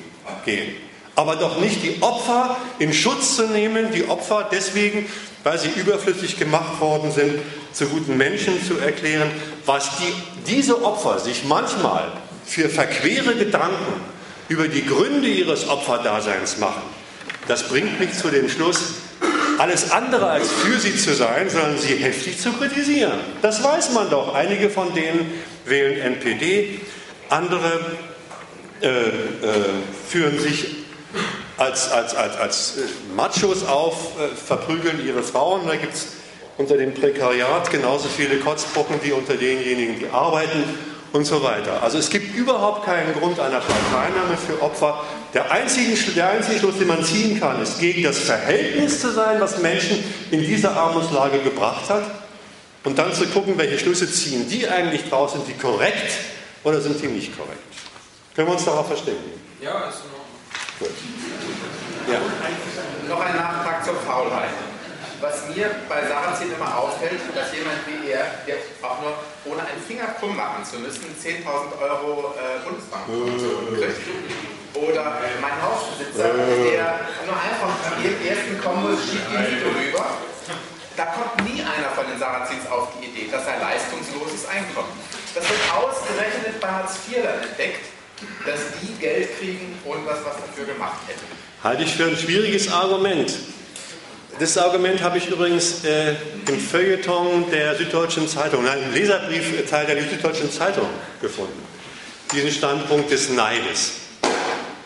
Aber 1.15 1.37
doch 1.37 1.61
nicht 1.61 1.83
die 1.83 2.01
Opfer 2.01 2.57
in 2.79 2.93
Schutz 2.93 3.37
zu 3.37 3.49
nehmen, 3.49 3.91
die 3.93 4.09
Opfer 4.09 4.49
deswegen, 4.51 5.07
weil 5.43 5.59
sie 5.59 5.69
überflüssig 5.69 6.39
gemacht 6.39 6.81
worden 6.81 7.13
sind, 7.13 7.35
zu 7.73 7.87
guten 7.87 8.17
Menschen 8.17 8.65
zu 8.65 8.79
erklären, 8.79 9.31
was 9.67 9.99
die, 9.99 10.13
diese 10.51 10.83
Opfer 10.85 11.19
sich 11.19 11.45
manchmal 11.45 12.13
für 12.47 12.69
verquere 12.69 13.35
Gedanken 13.35 14.01
über 14.49 14.69
die 14.69 14.87
Gründe 14.87 15.29
ihres 15.29 15.69
Opferdaseins 15.69 16.59
machen. 16.59 16.83
Das 17.49 17.65
bringt 17.65 17.99
mich 17.99 18.13
zu 18.13 18.29
dem 18.29 18.49
Schluss, 18.49 18.95
alles 19.59 19.91
andere 19.91 20.29
als 20.31 20.51
für 20.53 20.79
sie 20.79 20.95
zu 20.97 21.15
sein, 21.15 21.51
sondern 21.51 21.79
sie 21.79 21.97
heftig 21.97 22.39
zu 22.39 22.53
kritisieren. 22.53 23.19
Das 23.43 23.65
weiß 23.65 23.93
man 23.93 24.11
doch. 24.11 24.35
Einige 24.35 24.71
von 24.71 24.95
denen 24.95 25.33
wählen 25.65 25.99
NPD, 25.99 26.81
andere 27.29 27.81
äh, 28.81 28.89
äh, 28.89 29.13
führen 30.09 30.39
sich 30.39 30.77
als, 31.57 31.91
als, 31.91 32.15
als, 32.15 32.37
als 32.37 32.77
äh, 32.77 33.15
Machos 33.17 33.67
auf, 33.67 34.13
äh, 34.21 34.29
verprügeln 34.37 35.05
ihre 35.05 35.23
Frauen. 35.23 35.67
Da 35.67 35.75
gibt 35.75 35.95
es 35.95 36.09
unter 36.59 36.77
dem 36.77 36.95
Prekariat 36.95 37.71
genauso 37.71 38.09
viele 38.09 38.39
Kotzbrocken 38.39 38.97
wie 39.03 39.13
unter 39.13 39.35
denjenigen, 39.35 39.99
die 39.99 40.09
arbeiten 40.11 40.63
und 41.13 41.25
so 41.25 41.43
weiter. 41.43 41.83
Also 41.83 41.99
es 41.99 42.11
gibt 42.11 42.37
überhaupt 42.37 42.85
keinen 42.85 43.13
Grund 43.15 43.41
einer 43.41 43.61
Parteinahme 43.61 44.37
für 44.37 44.63
Opfer. 44.63 45.03
Der 45.35 45.51
einzige, 45.51 45.95
der 46.13 46.31
einzige 46.31 46.59
Schluss, 46.59 46.79
den 46.79 46.89
man 46.89 47.05
ziehen 47.05 47.39
kann, 47.39 47.61
ist 47.61 47.79
gegen 47.79 48.03
das 48.03 48.19
Verhältnis 48.19 49.01
zu 49.01 49.13
sein, 49.13 49.41
was 49.41 49.59
Menschen 49.59 50.03
in 50.31 50.41
diese 50.41 50.71
Armutslage 50.71 51.39
gebracht 51.41 51.91
hat. 51.91 52.05
Und 52.85 52.99
dann 52.99 53.13
zu 53.13 53.27
gucken, 53.27 53.59
welche 53.59 53.79
Schlüsse 53.79 54.11
ziehen 54.11 54.49
die 54.49 54.67
eigentlich 54.67 55.09
draus, 55.09 55.33
sind 55.33 55.47
die 55.47 55.53
korrekt 55.53 56.13
oder 56.65 56.81
sind 56.81 57.03
die 57.03 57.09
nicht 57.09 57.37
korrekt. 57.37 57.59
Können 58.35 58.49
wir 58.49 58.55
uns 58.55 58.65
darauf 58.65 58.87
verständigen? 58.87 59.41
Ja, 59.61 59.89
ist 59.89 59.99
in 59.99 60.13
Ordnung. 60.13 60.29
Gut. 60.79 60.91
Ja. 62.11 62.21
Noch 63.09 63.21
ein 63.21 63.37
Nachtrag 63.37 63.85
zur 63.85 63.97
Faulheit 63.97 64.51
was 65.21 65.49
mir 65.55 65.71
bei 65.89 66.07
Sarrazin 66.07 66.53
immer 66.53 66.79
auffällt, 66.79 67.21
dass 67.35 67.53
jemand 67.53 67.79
wie 67.87 68.11
er, 68.11 68.25
der 68.47 68.57
auch 68.83 69.01
nur 69.03 69.15
ohne 69.47 69.63
einen 69.63 69.83
Finger 69.87 70.07
krumm 70.19 70.37
machen 70.37 70.65
zu 70.65 70.79
müssen, 70.79 71.05
10.000 71.19 71.81
Euro 71.83 72.35
äh, 72.37 72.63
Bundesbankkonto 72.65 73.75
kriegt. 73.77 73.99
Oder 74.79 75.19
mein 75.41 75.63
Hausbesitzer, 75.63 76.31
der 76.35 77.01
nur 77.27 77.35
einfach 77.35 77.75
im 77.99 78.27
ersten 78.27 78.61
Kombos 78.63 78.99
schiebt 79.11 79.27
die 79.31 79.39
Miete 79.39 79.67
rüber. 79.67 80.07
Da 80.97 81.07
kommt 81.07 81.49
nie 81.49 81.63
einer 81.63 81.91
von 81.95 82.07
den 82.11 82.19
Sarazins 82.19 82.67
auf 82.71 82.89
die 82.99 83.07
Idee, 83.07 83.31
dass 83.31 83.47
er 83.47 83.61
leistungsloses 83.61 84.49
Einkommen. 84.49 84.91
Das 85.35 85.45
wird 85.49 85.61
ausgerechnet 85.75 86.61
bei 86.61 86.69
Hartz 86.69 86.99
IV 87.09 87.23
dann 87.23 87.43
entdeckt, 87.43 87.87
dass 88.45 88.61
die 88.83 88.95
Geld 89.01 89.39
kriegen, 89.39 89.79
ohne 89.85 90.05
dass 90.07 90.25
was 90.25 90.37
dafür 90.37 90.67
gemacht 90.67 90.99
hätten. 91.07 91.27
Halte 91.63 91.83
ich 91.85 91.95
für 91.95 92.05
ein 92.05 92.17
schwieriges 92.17 92.71
Argument. 92.73 93.33
Das 94.39 94.57
Argument 94.59 95.03
habe 95.03 95.19
ich 95.19 95.29
übrigens 95.29 95.85
äh, 95.85 96.15
im 96.49 96.61
Feuilleton 96.61 97.51
der 97.51 97.75
Süddeutschen 97.77 98.29
Zeitung, 98.29 98.65
nein, 98.65 98.79
im 98.83 98.93
Leserbriefteil 98.93 99.87
der 99.87 100.03
Süddeutschen 100.03 100.51
Zeitung 100.51 100.89
gefunden. 101.21 101.61
Diesen 102.33 102.51
Standpunkt 102.51 103.11
des 103.11 103.31
Neides. 103.31 103.93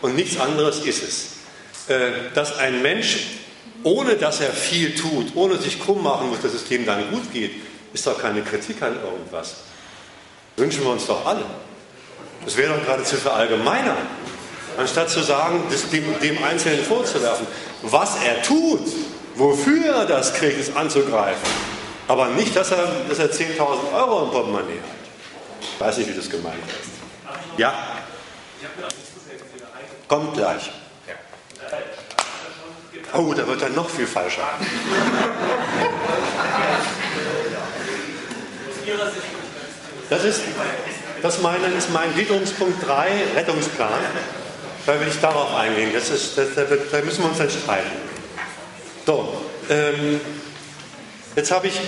Und 0.03 0.15
nichts 0.15 0.39
anderes 0.39 0.85
ist 0.85 1.01
es. 1.01 1.25
Äh, 1.87 2.11
dass 2.35 2.59
ein 2.59 2.83
Mensch, 2.83 3.25
ohne 3.81 4.15
dass 4.15 4.39
er 4.39 4.51
viel 4.51 4.93
tut, 4.93 5.35
ohne 5.35 5.57
sich 5.57 5.81
krumm 5.81 6.03
machen 6.03 6.29
muss, 6.29 6.41
dass 6.41 6.53
es 6.53 6.65
dem 6.65 6.85
dann 6.85 7.09
gut 7.09 7.33
geht, 7.33 7.53
ist 7.91 8.05
doch 8.05 8.21
keine 8.21 8.43
Kritik 8.43 8.79
an 8.83 8.95
irgendwas. 9.03 9.55
Wünschen 10.57 10.83
wir 10.83 10.91
uns 10.91 11.07
doch 11.07 11.25
alle. 11.25 11.45
Das 12.45 12.55
wäre 12.55 12.75
doch 12.75 12.85
geradezu 12.85 13.15
verallgemeinern. 13.15 13.97
Anstatt 14.77 15.09
zu 15.09 15.21
sagen, 15.21 15.63
dem, 15.91 16.19
dem 16.21 16.43
Einzelnen 16.43 16.83
vorzuwerfen, 16.83 17.47
was 17.81 18.17
er 18.23 18.43
tut, 18.43 18.81
Wofür 19.35 19.95
er 19.95 20.05
das 20.05 20.33
kriegt, 20.33 20.59
ist 20.59 20.75
anzugreifen. 20.75 21.49
Aber 22.07 22.27
nicht, 22.27 22.55
dass 22.55 22.71
er, 22.71 22.87
dass 23.09 23.19
er 23.19 23.31
10.000 23.31 23.59
Euro 23.93 24.25
im 24.25 24.31
Portemonnaie 24.31 24.79
hat. 24.79 24.89
Ich 25.61 25.79
weiß 25.79 25.97
nicht, 25.97 26.09
wie 26.09 26.15
das 26.15 26.29
gemeint 26.29 26.55
ist. 26.81 26.91
Ja? 27.57 27.73
Kommt 30.07 30.33
gleich. 30.33 30.71
Oh, 33.13 33.33
da 33.33 33.45
wird 33.47 33.61
er 33.61 33.69
noch 33.69 33.89
viel 33.89 34.07
falscher. 34.07 34.47
Das 40.09 40.23
ist, 40.23 40.41
das 41.21 41.41
meine, 41.41 41.67
ist 41.67 41.91
mein 41.91 42.13
Gliederungspunkt 42.13 42.85
3, 42.87 43.09
Rettungsplan. 43.35 43.89
Da 44.85 44.99
will 44.99 45.07
ich 45.07 45.19
darauf 45.21 45.55
eingehen. 45.55 45.91
Das 45.93 46.09
ist, 46.09 46.37
das, 46.37 46.55
da, 46.55 46.63
da 46.63 47.01
müssen 47.01 47.23
wir 47.23 47.29
uns 47.29 47.37
dann 47.37 47.49
streiten. 47.49 47.91
So, 49.05 49.41
ähm, 49.69 50.19
jetzt 51.35 51.51
habe 51.51 51.67
ich. 51.67 51.79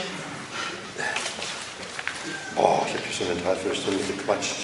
Boah, 2.55 2.85
ich 2.87 2.93
habe 2.93 3.03
hier 3.03 3.13
schon 3.13 3.31
eine 3.31 3.41
Dreiviertelstunde 3.41 4.03
gequatscht. 4.05 4.55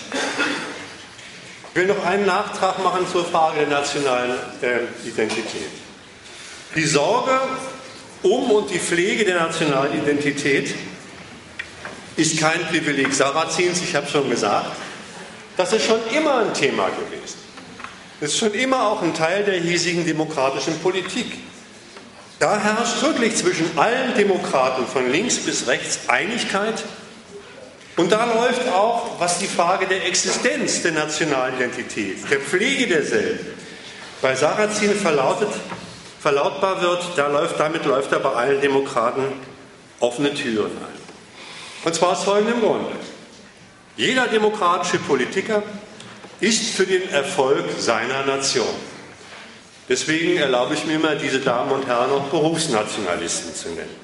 Ich 1.73 1.79
will 1.79 1.87
noch 1.87 2.05
einen 2.05 2.25
Nachtrag 2.25 2.83
machen 2.83 3.07
zur 3.09 3.23
Frage 3.23 3.61
der 3.61 3.69
nationalen 3.69 4.33
äh, 4.61 5.07
Identität. 5.07 5.69
Die 6.75 6.83
Sorge 6.83 7.39
um 8.23 8.51
und 8.51 8.69
die 8.69 8.77
Pflege 8.77 9.23
der 9.23 9.39
nationalen 9.39 9.97
Identität 10.03 10.75
ist 12.17 12.37
kein 12.37 12.59
Privileg 12.67 13.13
Sarazins, 13.13 13.81
ich 13.81 13.95
habe 13.95 14.05
schon 14.05 14.29
gesagt. 14.29 14.75
Das 15.55 15.71
ist 15.71 15.85
schon 15.85 15.99
immer 16.13 16.39
ein 16.39 16.53
Thema 16.53 16.89
gewesen. 16.89 17.39
Das 18.19 18.31
ist 18.31 18.37
schon 18.37 18.53
immer 18.53 18.87
auch 18.87 19.01
ein 19.01 19.13
Teil 19.13 19.45
der 19.45 19.55
hiesigen 19.55 20.05
demokratischen 20.05 20.77
Politik. 20.79 21.37
Da 22.39 22.59
herrscht 22.59 23.01
wirklich 23.01 23.37
zwischen 23.37 23.77
allen 23.77 24.13
Demokraten 24.15 24.85
von 24.85 25.09
links 25.09 25.37
bis 25.37 25.67
rechts 25.67 26.09
Einigkeit. 26.09 26.83
Und 27.97 28.11
da 28.11 28.25
läuft 28.25 28.67
auch, 28.69 29.19
was 29.19 29.39
die 29.39 29.47
Frage 29.47 29.85
der 29.85 30.05
Existenz 30.07 30.81
der 30.81 30.93
nationalen 30.93 31.55
Identität, 31.55 32.17
der 32.29 32.39
Pflege 32.39 32.87
derselben, 32.87 33.45
bei 34.21 34.35
Sarrazin 34.35 34.95
verlautet, 34.95 35.49
verlautbar 36.19 36.81
wird, 36.81 37.03
da 37.15 37.27
läuft, 37.27 37.59
damit 37.59 37.85
läuft 37.85 38.11
er 38.11 38.19
bei 38.19 38.31
allen 38.31 38.61
Demokraten 38.61 39.23
offene 39.99 40.33
Türen 40.33 40.71
ein. 40.77 41.01
Und 41.83 41.95
zwar 41.95 42.11
aus 42.11 42.23
folgendem 42.23 42.61
Grunde. 42.61 42.91
Jeder 43.97 44.27
demokratische 44.27 44.99
Politiker 44.99 45.63
ist 46.39 46.73
für 46.75 46.85
den 46.85 47.09
Erfolg 47.09 47.65
seiner 47.77 48.25
Nation. 48.25 48.65
Deswegen 49.89 50.37
erlaube 50.37 50.75
ich 50.75 50.85
mir 50.85 50.99
mal, 50.99 51.17
diese 51.17 51.39
Damen 51.39 51.71
und 51.71 51.85
Herren 51.87 52.11
auch 52.11 52.25
Berufsnationalisten 52.29 53.53
zu 53.53 53.69
nennen. 53.69 53.95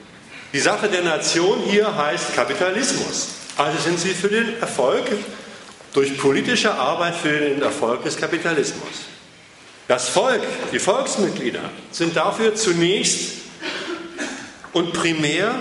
Die 0.52 0.60
Sache 0.60 0.90
der 0.90 1.04
Nation 1.04 1.60
hier 1.60 1.96
heißt 1.96 2.36
Kapitalismus. 2.36 3.37
Also 3.58 3.80
sind 3.80 4.00
sie 4.00 4.14
für 4.14 4.30
den 4.30 4.60
Erfolg 4.62 5.06
durch 5.94 6.18
politische 6.18 6.74
Arbeit 6.74 7.16
für 7.16 7.40
den 7.40 7.62
Erfolg 7.62 8.04
des 8.04 8.18
Kapitalismus. 8.18 9.08
Das 9.88 10.10
Volk, 10.10 10.42
die 10.72 10.80
Volksmitglieder 10.80 11.72
sind 11.92 12.16
dafür 12.16 12.54
zunächst 12.54 13.38
und 14.74 14.94
primär 14.94 15.56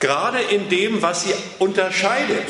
gerade 0.00 0.40
in 0.40 0.68
dem, 0.68 1.02
was 1.02 1.24
sie 1.24 1.34
unterscheidet, 1.60 2.46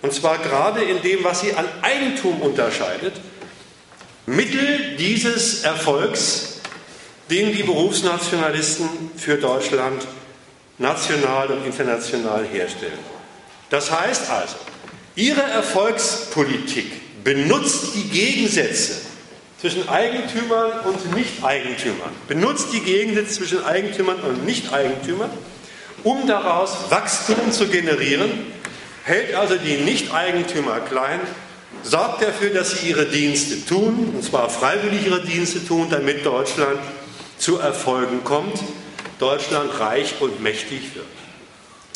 und 0.00 0.12
zwar 0.12 0.38
gerade 0.38 0.82
in 0.82 1.02
dem, 1.02 1.22
was 1.24 1.40
sie 1.40 1.52
an 1.52 1.66
Eigentum 1.82 2.40
unterscheidet, 2.40 3.14
Mittel 4.24 4.96
dieses 4.96 5.64
Erfolgs, 5.64 6.60
den 7.28 7.52
die 7.52 7.64
Berufsnationalisten 7.64 8.88
für 9.16 9.36
Deutschland 9.36 10.06
national 10.78 11.48
und 11.48 11.66
international 11.66 12.46
herstellen. 12.46 13.15
Das 13.70 13.90
heißt 13.90 14.30
also, 14.30 14.56
ihre 15.14 15.42
Erfolgspolitik 15.42 17.24
benutzt 17.24 17.94
die 17.94 18.08
Gegensätze 18.08 18.94
zwischen 19.60 19.88
Eigentümern 19.88 20.80
und 20.84 21.14
Nicht-Eigentümern, 21.14 22.10
benutzt 22.28 22.68
die 22.72 22.80
Gegensätze 22.80 23.34
zwischen 23.34 23.64
Eigentümern 23.64 24.20
und 24.20 24.44
Nicht-Eigentümern, 24.44 25.30
um 26.04 26.26
daraus 26.26 26.90
Wachstum 26.90 27.50
zu 27.50 27.66
generieren, 27.66 28.30
hält 29.02 29.34
also 29.34 29.56
die 29.56 29.78
Nicht-Eigentümer 29.78 30.80
klein 30.80 31.20
sorgt 31.82 32.22
dafür, 32.22 32.50
dass 32.50 32.72
sie 32.72 32.88
ihre 32.88 33.06
Dienste 33.06 33.64
tun, 33.64 34.12
und 34.14 34.24
zwar 34.24 34.50
freiwillig 34.50 35.06
ihre 35.06 35.22
Dienste 35.22 35.64
tun, 35.64 35.88
damit 35.90 36.24
Deutschland 36.24 36.80
zu 37.38 37.58
Erfolgen 37.58 38.24
kommt, 38.24 38.58
Deutschland 39.18 39.78
reich 39.78 40.14
und 40.20 40.42
mächtig 40.42 40.94
wird. 40.94 41.06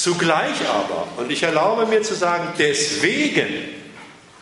Zugleich 0.02 0.56
aber, 0.66 1.08
und 1.18 1.30
ich 1.30 1.42
erlaube 1.42 1.84
mir 1.84 2.00
zu 2.00 2.14
sagen, 2.14 2.54
deswegen, 2.58 3.48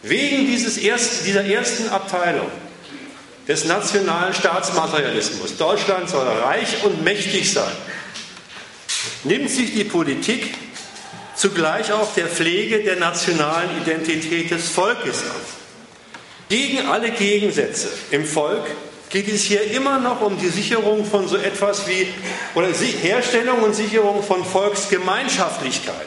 wegen 0.02 0.46
dieses 0.46 0.78
ersten, 0.78 1.24
dieser 1.24 1.44
ersten 1.44 1.88
Abteilung 1.88 2.46
des 3.48 3.64
nationalen 3.64 4.32
Staatsmaterialismus, 4.32 5.56
Deutschland 5.56 6.08
soll 6.08 6.28
reich 6.28 6.84
und 6.84 7.02
mächtig 7.02 7.52
sein, 7.52 7.72
nimmt 9.24 9.50
sich 9.50 9.74
die 9.74 9.82
Politik 9.82 10.54
zugleich 11.34 11.90
auch 11.92 12.14
der 12.14 12.28
Pflege 12.28 12.84
der 12.84 12.94
nationalen 12.94 13.82
Identität 13.82 14.52
des 14.52 14.68
Volkes 14.68 15.22
an. 15.24 15.40
Gegen 16.48 16.86
alle 16.86 17.10
Gegensätze 17.10 17.88
im 18.12 18.24
Volk 18.24 18.64
geht 19.10 19.28
es 19.28 19.42
hier 19.42 19.70
immer 19.72 19.98
noch 19.98 20.20
um 20.20 20.38
die 20.38 20.48
Sicherung 20.48 21.04
von 21.04 21.28
so 21.28 21.36
etwas 21.36 21.88
wie, 21.88 22.08
oder 22.54 22.68
Herstellung 22.68 23.62
und 23.62 23.74
Sicherung 23.74 24.22
von 24.22 24.44
Volksgemeinschaftlichkeit. 24.44 26.06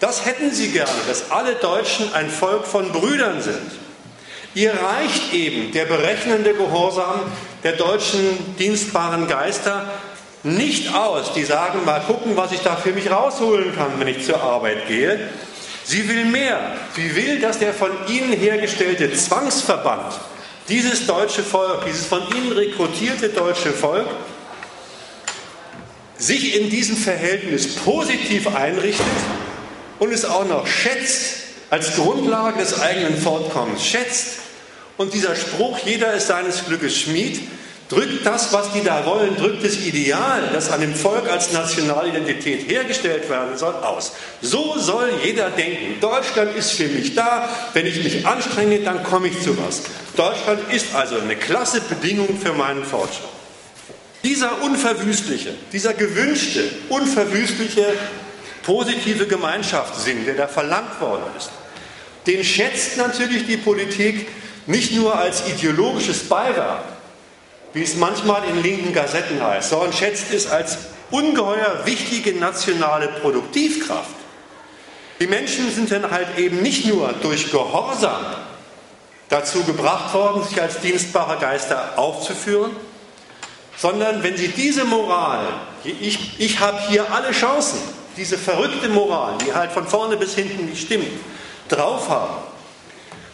Das 0.00 0.24
hätten 0.24 0.50
sie 0.50 0.70
gerne, 0.70 0.90
dass 1.06 1.30
alle 1.30 1.54
Deutschen 1.56 2.12
ein 2.14 2.30
Volk 2.30 2.66
von 2.66 2.90
Brüdern 2.90 3.42
sind. 3.42 3.70
Ihr 4.54 4.72
reicht 4.72 5.32
eben 5.32 5.72
der 5.72 5.84
berechnende 5.84 6.54
Gehorsam 6.54 7.20
der 7.62 7.72
deutschen 7.72 8.56
dienstbaren 8.58 9.28
Geister 9.28 9.88
nicht 10.42 10.94
aus. 10.94 11.34
Die 11.34 11.44
sagen, 11.44 11.84
mal 11.84 12.00
gucken, 12.00 12.36
was 12.36 12.50
ich 12.50 12.60
da 12.60 12.74
für 12.74 12.92
mich 12.92 13.10
rausholen 13.10 13.74
kann, 13.76 13.92
wenn 13.98 14.08
ich 14.08 14.24
zur 14.24 14.42
Arbeit 14.42 14.88
gehe. 14.88 15.28
Sie 15.84 16.08
will 16.08 16.24
mehr. 16.24 16.58
Sie 16.96 17.14
will, 17.14 17.40
dass 17.40 17.58
der 17.58 17.74
von 17.74 17.90
ihnen 18.08 18.32
hergestellte 18.32 19.12
Zwangsverband, 19.12 20.14
dieses 20.68 21.06
deutsche 21.06 21.42
Volk, 21.42 21.84
dieses 21.86 22.06
von 22.06 22.22
ihnen 22.34 22.52
rekrutierte 22.52 23.28
deutsche 23.30 23.72
Volk, 23.72 24.06
sich 26.18 26.60
in 26.60 26.68
diesem 26.70 26.96
Verhältnis 26.96 27.74
positiv 27.76 28.54
einrichtet 28.54 29.06
und 29.98 30.12
es 30.12 30.24
auch 30.24 30.46
noch 30.46 30.66
schätzt, 30.66 31.36
als 31.70 31.96
Grundlage 31.96 32.58
des 32.58 32.80
eigenen 32.80 33.16
Fortkommens 33.16 33.84
schätzt. 33.84 34.38
Und 34.96 35.14
dieser 35.14 35.34
Spruch, 35.34 35.78
jeder 35.84 36.12
ist 36.12 36.26
seines 36.26 36.66
Glückes 36.66 36.98
Schmied, 36.98 37.40
drückt 37.90 38.24
das, 38.24 38.52
was 38.52 38.72
die 38.72 38.82
da 38.82 39.04
wollen, 39.04 39.36
drückt 39.36 39.64
das 39.64 39.76
Ideal, 39.76 40.48
das 40.52 40.70
an 40.70 40.80
dem 40.80 40.94
Volk 40.94 41.28
als 41.28 41.52
Nationalidentität 41.52 42.70
hergestellt 42.70 43.28
werden 43.28 43.58
soll, 43.58 43.74
aus. 43.74 44.12
So 44.40 44.78
soll 44.78 45.10
jeder 45.22 45.50
denken. 45.50 46.00
Deutschland 46.00 46.56
ist 46.56 46.70
für 46.70 46.86
mich 46.86 47.14
da. 47.14 47.48
Wenn 47.74 47.86
ich 47.86 48.02
mich 48.02 48.24
anstrenge, 48.26 48.78
dann 48.80 49.02
komme 49.02 49.28
ich 49.28 49.42
zu 49.42 49.58
was. 49.58 49.82
Deutschland 50.16 50.60
ist 50.72 50.94
also 50.94 51.18
eine 51.18 51.36
klasse 51.36 51.80
Bedingung 51.80 52.38
für 52.38 52.52
meinen 52.52 52.84
Fortschritt. 52.84 53.28
Dieser 54.22 54.62
unverwüstliche, 54.62 55.54
dieser 55.72 55.94
gewünschte, 55.94 56.62
unverwüstliche, 56.90 57.86
positive 58.62 59.26
Gemeinschaftssinn, 59.26 60.26
der 60.26 60.34
da 60.34 60.46
verlangt 60.46 61.00
worden 61.00 61.24
ist, 61.36 61.50
den 62.26 62.44
schätzt 62.44 62.98
natürlich 62.98 63.46
die 63.46 63.56
Politik 63.56 64.28
nicht 64.66 64.94
nur 64.94 65.18
als 65.18 65.48
ideologisches 65.48 66.28
Beiwerk, 66.28 66.84
wie 67.72 67.82
es 67.82 67.96
manchmal 67.96 68.44
in 68.48 68.62
linken 68.62 68.92
Gazetten 68.92 69.42
heißt, 69.42 69.70
sondern 69.70 69.92
schätzt 69.92 70.32
es 70.32 70.50
als 70.50 70.78
ungeheuer 71.10 71.82
wichtige 71.84 72.32
nationale 72.38 73.08
Produktivkraft. 73.08 74.16
Die 75.20 75.26
Menschen 75.26 75.70
sind 75.70 75.90
dann 75.90 76.10
halt 76.10 76.38
eben 76.38 76.62
nicht 76.62 76.86
nur 76.86 77.12
durch 77.20 77.50
Gehorsam 77.50 78.24
dazu 79.28 79.62
gebracht 79.64 80.12
worden, 80.14 80.42
sich 80.42 80.60
als 80.60 80.80
dienstbare 80.80 81.38
Geister 81.38 81.92
aufzuführen, 81.96 82.72
sondern 83.76 84.22
wenn 84.22 84.36
sie 84.36 84.48
diese 84.48 84.84
Moral, 84.84 85.46
ich, 85.84 86.38
ich 86.38 86.60
habe 86.60 86.80
hier 86.88 87.12
alle 87.12 87.30
Chancen, 87.30 87.78
diese 88.16 88.36
verrückte 88.36 88.88
Moral, 88.88 89.34
die 89.44 89.54
halt 89.54 89.72
von 89.72 89.86
vorne 89.86 90.16
bis 90.16 90.34
hinten 90.34 90.66
nicht 90.66 90.82
stimmt, 90.82 91.06
drauf 91.68 92.08
haben, 92.08 92.34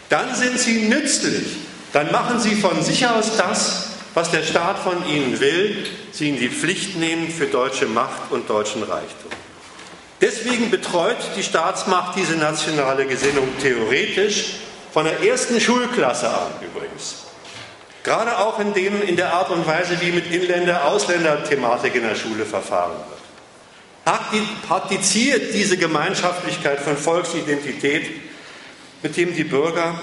dann 0.08 0.34
sind 0.34 0.58
sie 0.58 0.82
nützlich. 0.82 1.56
Dann 1.92 2.12
machen 2.12 2.38
sie 2.38 2.56
von 2.56 2.82
sich 2.82 3.06
aus 3.06 3.36
das, 3.36 3.88
was 4.16 4.30
der 4.30 4.42
Staat 4.42 4.78
von 4.78 5.06
ihnen 5.06 5.38
will, 5.40 5.86
sie 6.10 6.30
in 6.30 6.38
die 6.38 6.48
Pflicht 6.48 6.96
nehmen 6.96 7.28
für 7.28 7.48
deutsche 7.48 7.84
Macht 7.84 8.30
und 8.30 8.48
deutschen 8.48 8.82
Reichtum. 8.82 9.30
Deswegen 10.22 10.70
betreut 10.70 11.18
die 11.36 11.42
Staatsmacht 11.42 12.16
diese 12.16 12.36
nationale 12.36 13.04
Gesinnung 13.04 13.46
theoretisch 13.60 14.54
von 14.90 15.04
der 15.04 15.20
ersten 15.20 15.60
Schulklasse 15.60 16.30
an 16.30 16.50
übrigens. 16.62 17.26
Gerade 18.04 18.38
auch 18.38 18.58
in, 18.58 18.72
dem, 18.72 19.02
in 19.02 19.16
der 19.16 19.34
Art 19.34 19.50
und 19.50 19.66
Weise, 19.66 20.00
wie 20.00 20.12
mit 20.12 20.32
Inländer-Ausländer-Thematik 20.32 21.94
in 21.94 22.04
der 22.04 22.14
Schule 22.14 22.46
verfahren 22.46 22.92
wird. 24.04 24.62
Praktiziert 24.66 25.52
diese 25.52 25.76
Gemeinschaftlichkeit 25.76 26.80
von 26.80 26.96
Volksidentität, 26.96 28.10
mit 29.02 29.14
dem 29.14 29.34
die 29.34 29.44
Bürger 29.44 30.00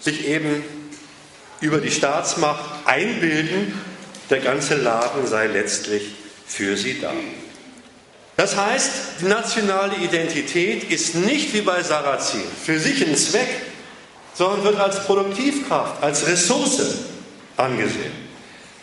sich 0.00 0.26
eben 0.26 0.81
über 1.62 1.78
die 1.78 1.90
Staatsmacht 1.90 2.64
einbilden, 2.84 3.80
der 4.28 4.40
ganze 4.40 4.74
Laden 4.74 5.26
sei 5.26 5.46
letztlich 5.46 6.02
für 6.46 6.76
sie 6.76 7.00
da. 7.00 7.12
Das 8.36 8.56
heißt, 8.56 8.90
die 9.20 9.26
nationale 9.26 9.96
Identität 9.96 10.90
ist 10.90 11.14
nicht 11.14 11.54
wie 11.54 11.60
bei 11.60 11.82
Sarrazin 11.82 12.42
für 12.64 12.78
sich 12.78 13.06
ein 13.06 13.16
Zweck, 13.16 13.48
sondern 14.34 14.64
wird 14.64 14.80
als 14.80 15.04
Produktivkraft, 15.04 16.02
als 16.02 16.26
Ressource 16.26 16.80
angesehen. 17.56 18.12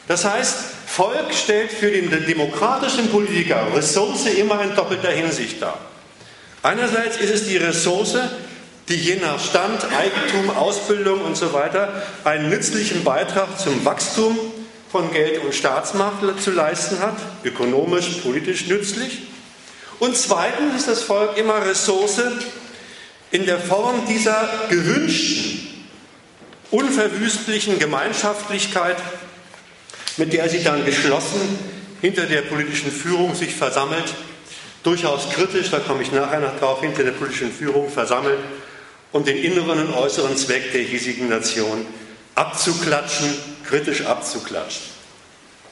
Das 0.08 0.26
heißt, 0.26 0.56
Volk 0.88 1.34
stellt 1.34 1.72
für 1.72 1.92
den 1.92 2.10
demokratischen 2.10 3.10
Politiker 3.10 3.68
Ressource 3.76 4.26
immer 4.26 4.64
in 4.64 4.76
doppelter 4.76 5.12
Hinsicht 5.12 5.62
dar. 5.62 5.78
Einerseits 6.64 7.18
ist 7.18 7.34
es 7.34 7.48
die 7.48 7.58
Ressource, 7.58 8.18
die 8.90 8.96
je 8.96 9.18
nach 9.18 9.40
Stand, 9.40 9.86
Eigentum, 9.98 10.50
Ausbildung 10.50 11.22
und 11.22 11.38
so 11.38 11.54
weiter 11.54 12.04
einen 12.24 12.50
nützlichen 12.50 13.04
Beitrag 13.04 13.60
zum 13.60 13.86
Wachstum 13.86 14.38
von 14.92 15.12
Geld 15.12 15.44
und 15.44 15.54
Staatsmacht 15.54 16.42
zu 16.44 16.52
leisten 16.52 17.00
hat, 17.00 17.16
ökonomisch, 17.44 18.08
politisch 18.24 18.68
nützlich. 18.68 19.22
Und 20.00 20.18
zweitens 20.18 20.76
ist 20.76 20.88
das 20.88 21.04
Volk 21.04 21.38
immer 21.38 21.64
Ressource 21.64 22.22
in 23.30 23.46
der 23.46 23.60
Form 23.60 24.08
dieser 24.08 24.50
gewünschten, 24.70 25.68
unverwüstlichen 26.72 27.78
Gemeinschaftlichkeit, 27.78 28.98
mit 30.18 30.34
der 30.34 30.50
sie 30.50 30.64
dann 30.64 30.84
geschlossen 30.86 31.60
hinter 32.02 32.26
der 32.26 32.42
politischen 32.44 32.92
Führung 32.92 33.36
sich 33.36 33.56
versammelt, 33.56 34.16
durchaus 34.84 35.30
kritisch, 35.30 35.70
da 35.70 35.80
komme 35.80 36.02
ich 36.02 36.12
nachher 36.12 36.40
noch 36.40 36.58
drauf, 36.60 36.82
hinter 36.82 37.04
der 37.04 37.12
politischen 37.12 37.52
Führung 37.52 37.90
versammelt, 37.90 38.40
um 39.12 39.26
den 39.26 39.38
inneren 39.38 39.88
und 39.88 39.94
äußeren 39.94 40.38
Zweck 40.38 40.72
der 40.72 40.82
hiesigen 40.82 41.30
Nation 41.30 41.86
abzuklatschen, 42.36 43.34
kritisch 43.66 44.06
abzuklatschen. 44.06 44.84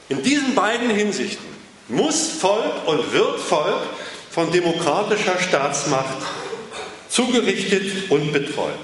In 0.08 0.22
diesen 0.22 0.54
beiden 0.54 0.90
Hinsichten 0.90 1.46
muss 1.88 2.28
Volk 2.40 2.86
und 2.86 3.12
wird 3.12 3.40
Volk 3.40 3.80
von 4.30 4.50
demokratischer 4.52 5.38
Staatsmacht 5.40 6.18
zugerichtet 7.08 8.10
und 8.10 8.32
betreut. 8.32 8.74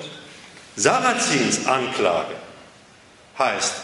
Sarrazins 0.77 1.67
Anklage 1.67 2.35
heißt, 3.39 3.75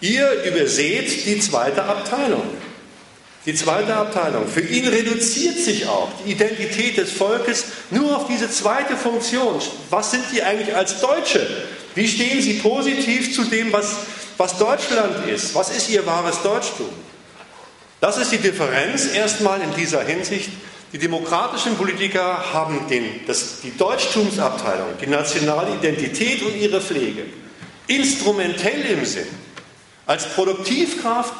ihr 0.00 0.44
überseht 0.44 1.26
die 1.26 1.38
zweite 1.40 1.84
Abteilung. 1.84 2.42
Die 3.46 3.54
zweite 3.54 3.94
Abteilung. 3.94 4.48
Für 4.48 4.60
ihn 4.60 4.88
reduziert 4.88 5.58
sich 5.58 5.86
auch 5.86 6.08
die 6.24 6.32
Identität 6.32 6.98
des 6.98 7.12
Volkes 7.12 7.64
nur 7.90 8.16
auf 8.16 8.26
diese 8.26 8.50
zweite 8.50 8.96
Funktion. 8.96 9.60
Was 9.88 10.10
sind 10.10 10.24
Sie 10.32 10.42
eigentlich 10.42 10.74
als 10.74 11.00
Deutsche? 11.00 11.46
Wie 11.94 12.08
stehen 12.08 12.42
Sie 12.42 12.54
positiv 12.54 13.34
zu 13.34 13.44
dem, 13.44 13.72
was, 13.72 13.94
was 14.36 14.58
Deutschland 14.58 15.28
ist? 15.28 15.54
Was 15.54 15.70
ist 15.70 15.88
Ihr 15.88 16.04
wahres 16.04 16.42
Deutschtum? 16.42 16.88
Das 18.00 18.18
ist 18.18 18.32
die 18.32 18.38
Differenz 18.38 19.06
erstmal 19.14 19.60
in 19.62 19.72
dieser 19.74 20.02
Hinsicht 20.02 20.50
die 20.92 20.98
demokratischen 20.98 21.76
Politiker 21.76 22.52
haben 22.52 22.86
den, 22.88 23.26
das, 23.26 23.60
die 23.60 23.76
Deutschtumsabteilung, 23.76 24.88
die 25.00 25.08
nationale 25.08 25.74
Identität 25.74 26.42
und 26.42 26.56
ihre 26.56 26.80
Pflege 26.80 27.24
instrumentell 27.88 28.80
im 28.92 29.04
Sinn, 29.04 29.26
als 30.06 30.26
Produktivkraft 30.26 31.34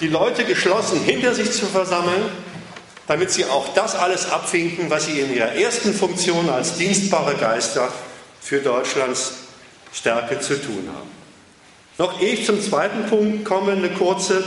die 0.00 0.08
Leute 0.08 0.44
geschlossen 0.44 1.00
hinter 1.00 1.34
sich 1.34 1.52
zu 1.52 1.66
versammeln, 1.66 2.22
damit 3.06 3.30
sie 3.30 3.44
auch 3.44 3.74
das 3.74 3.94
alles 3.94 4.30
abwinken, 4.30 4.90
was 4.90 5.06
sie 5.06 5.20
in 5.20 5.34
ihrer 5.34 5.52
ersten 5.52 5.92
Funktion 5.92 6.48
als 6.48 6.76
dienstbare 6.76 7.34
Geister 7.34 7.92
für 8.40 8.58
Deutschlands 8.58 9.34
Stärke 9.92 10.40
zu 10.40 10.60
tun 10.60 10.88
haben. 10.94 11.10
Noch 11.98 12.20
ehe 12.20 12.34
ich 12.34 12.46
zum 12.46 12.60
zweiten 12.60 13.06
Punkt 13.06 13.44
komme, 13.44 13.72
eine 13.72 13.90
kurze 13.90 14.42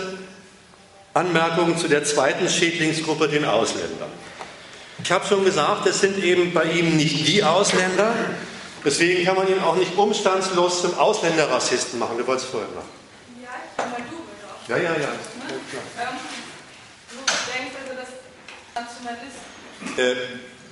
Anmerkung 1.14 1.78
zu 1.78 1.88
der 1.88 2.04
zweiten 2.04 2.50
Schädlingsgruppe, 2.50 3.30
den 3.30 3.46
Ausländern. 3.46 4.12
Ich 5.04 5.12
habe 5.12 5.26
schon 5.26 5.46
gesagt, 5.46 5.88
es 5.88 6.02
sind 6.02 6.22
eben 6.24 6.54
bei 6.54 6.66
ihm 6.66 6.98
nicht 6.98 7.28
die 7.28 7.44
Ausländer. 7.44 8.14
Deswegen 8.84 9.26
kann 9.26 9.36
man 9.36 9.48
ihn 9.48 9.60
auch 9.60 9.76
nicht 9.76 9.96
umstandslos 9.98 10.82
zum 10.82 10.98
Ausländerrassisten 10.98 12.00
machen. 12.00 12.18
Du 12.18 12.28
wolltest 12.28 12.50
vorher 12.50 12.70
machen. 12.70 12.90
Ja, 13.42 13.50
aber 13.78 13.98
Ja, 14.68 14.78
ja, 14.78 14.92
ja. 15.00 15.12
Du 17.10 17.16
denkst 17.24 17.72
dass 17.96 18.12
Nationalisten. 18.76 19.48
Äh, 19.98 20.16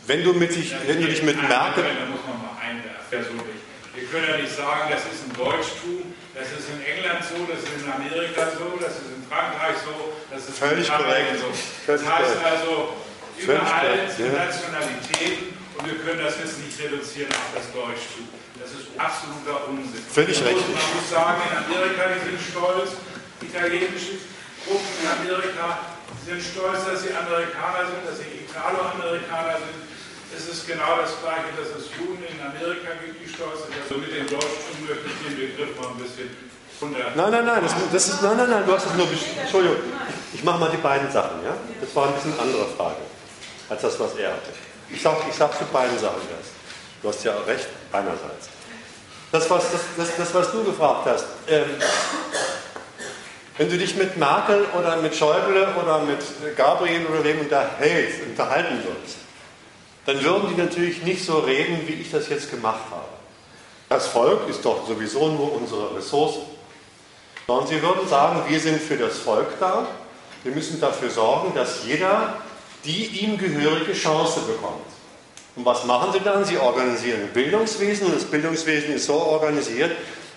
wenn, 0.07 0.23
du 0.23 0.33
mit 0.33 0.53
dich, 0.53 0.75
wenn 0.85 1.01
du 1.01 1.07
dich 1.07 1.23
mit 1.23 1.37
Merkel. 1.41 1.83
Da 1.83 2.05
muss 2.11 2.19
man 2.27 2.41
mal 2.43 2.59
einwerfen, 2.59 3.07
persönlich. 3.09 3.63
Wir 3.95 4.03
können 4.11 4.27
ja 4.27 4.37
nicht 4.37 4.51
sagen, 4.51 4.91
das 4.91 5.07
ist 5.07 5.23
ein 5.23 5.31
Deutschtum, 5.31 6.11
das 6.35 6.51
ist 6.51 6.67
in 6.67 6.83
England 6.83 7.23
so, 7.23 7.47
das 7.47 7.63
ist 7.63 7.79
in 7.79 7.87
Amerika 7.87 8.51
so, 8.51 8.75
das 8.75 8.99
ist 8.99 9.15
in 9.15 9.23
Frankreich 9.31 9.79
so, 9.87 10.11
das 10.27 10.43
ist 10.43 10.59
Völlig 10.59 10.83
in 10.83 10.91
Italien 10.91 11.39
korrekt. 11.39 11.39
so. 11.39 11.47
Völlig 11.87 12.03
Das 12.03 12.11
heißt 12.11 12.35
also, 12.43 12.99
überall 13.39 13.95
sind 14.11 14.35
ja. 14.35 14.43
Nationalitäten 14.43 15.55
und 15.79 15.83
wir 15.87 15.97
können 16.03 16.19
das 16.19 16.35
jetzt 16.43 16.59
nicht 16.59 16.75
reduzieren 16.83 17.31
auf 17.31 17.55
das 17.55 17.71
Deutschtum. 17.71 18.27
Das 18.59 18.75
ist 18.75 18.91
absoluter 18.99 19.71
Unsinn. 19.71 20.03
Völlig 20.11 20.35
richtig. 20.43 20.67
Man 20.75 20.91
muss 20.99 21.07
sagen, 21.07 21.39
in 21.47 21.55
Amerika, 21.55 22.11
die 22.11 22.35
sind 22.35 22.39
stolz, 22.43 22.99
italienische 23.55 24.19
Gruppen 24.67 24.91
in 24.99 25.07
Amerika 25.07 25.95
sind 26.27 26.43
stolz, 26.43 26.83
dass 26.83 27.07
sie 27.07 27.15
Amerikaner 27.15 27.87
sind, 27.87 28.03
dass 28.03 28.19
sie 28.19 28.43
Italo-Amerikaner 28.43 29.63
sind. 29.63 29.79
Es 30.35 30.51
ist 30.51 30.67
genau 30.67 30.99
das 30.99 31.15
Gleiche, 31.23 31.55
dass 31.55 31.71
es 31.79 31.87
Juden 31.95 32.19
in 32.27 32.35
Amerika 32.43 32.91
gibt, 32.99 33.23
die 33.23 33.29
stolz 33.31 33.63
sind. 33.63 33.79
Also 33.79 33.95
mit 34.03 34.11
dem 34.11 34.27
Deutschtum 34.27 34.75
möchte 34.83 35.07
ich 35.07 35.19
den 35.23 35.35
Begriff 35.39 35.71
mal 35.79 35.95
ein 35.95 35.99
bisschen. 36.03 36.27
Nein, 37.15 37.31
nein, 37.31 37.45
nein, 37.45 37.63
das, 37.63 37.71
das 37.71 38.07
ist, 38.09 38.21
nein, 38.21 38.35
nein, 38.35 38.49
nein, 38.49 38.65
du 38.65 38.73
hast 38.75 38.87
es 38.87 38.93
nur. 38.99 39.07
Entschuldigung, 39.07 39.77
ich 40.33 40.43
mache 40.43 40.59
mal 40.59 40.69
die 40.69 40.83
beiden 40.83 41.09
Sachen, 41.09 41.39
ja? 41.45 41.55
Das 41.79 41.95
war 41.95 42.07
ein 42.07 42.13
bisschen 42.15 42.37
andere 42.37 42.67
Frage 42.75 42.99
als 43.69 43.81
das, 43.81 43.97
was 43.97 44.15
er 44.15 44.31
hatte. 44.31 44.51
Ich 44.89 45.01
sage 45.01 45.23
ich 45.29 45.35
sag 45.35 45.57
zu 45.57 45.63
beiden 45.71 45.97
Sachen 45.97 46.19
das. 46.27 46.51
Du 47.01 47.07
hast 47.07 47.23
ja 47.23 47.31
recht, 47.47 47.67
einerseits. 47.93 48.49
Das, 49.31 49.49
was, 49.49 49.71
das, 49.71 49.81
das, 49.95 50.17
das, 50.17 50.33
was 50.33 50.51
du 50.51 50.65
gefragt 50.65 51.05
hast, 51.05 51.25
ähm, 51.47 51.79
wenn 53.57 53.69
du 53.69 53.77
dich 53.77 53.95
mit 53.95 54.17
Merkel 54.17 54.65
oder 54.77 54.97
mit 54.97 55.15
Schäuble 55.15 55.67
oder 55.81 55.99
mit 55.99 56.19
Gabriel 56.57 57.05
oder 57.05 57.23
wem 57.23 57.39
unterhältst, 57.39 58.21
unterhalten 58.27 58.77
würdest, 58.83 59.17
dann 60.05 60.23
würden 60.23 60.53
die 60.53 60.61
natürlich 60.61 61.03
nicht 61.03 61.25
so 61.25 61.39
reden, 61.39 61.87
wie 61.87 61.93
ich 61.93 62.11
das 62.11 62.29
jetzt 62.29 62.51
gemacht 62.51 62.83
habe. 62.91 63.07
Das 63.89 64.07
Volk 64.07 64.47
ist 64.49 64.63
doch 64.65 64.87
sowieso 64.87 65.27
nur 65.29 65.53
unsere 65.53 65.95
Ressource. 65.95 66.37
Sondern 67.47 67.67
sie 67.67 67.81
würden 67.81 68.07
sagen, 68.07 68.41
wir 68.47 68.59
sind 68.59 68.81
für 68.81 68.97
das 68.97 69.19
Volk 69.19 69.59
da, 69.59 69.87
wir 70.43 70.51
müssen 70.51 70.81
dafür 70.81 71.09
sorgen, 71.09 71.53
dass 71.55 71.85
jeder 71.85 72.35
die 72.85 73.05
ihm 73.21 73.37
gehörige 73.37 73.93
Chance 73.93 74.41
bekommt. 74.41 74.85
Und 75.55 75.65
was 75.65 75.85
machen 75.85 76.11
sie 76.13 76.19
dann? 76.19 76.45
Sie 76.45 76.57
organisieren 76.57 77.21
ein 77.21 77.33
Bildungswesen 77.33 78.07
und 78.07 78.15
das 78.15 78.25
Bildungswesen 78.25 78.93
ist 78.93 79.07
so 79.07 79.15
organisiert, 79.15 79.91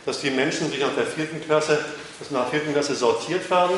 dass 0.06 0.20
die 0.20 0.30
Menschen 0.30 0.70
sich 0.70 0.80
nach 0.80 0.94
der 0.96 1.06
vierten 1.06 1.44
Klasse, 1.44 1.84
dass 2.18 2.30
nach 2.30 2.50
der 2.50 2.60
vierten 2.60 2.72
Klasse 2.72 2.94
sortiert 2.94 3.48
werden. 3.50 3.76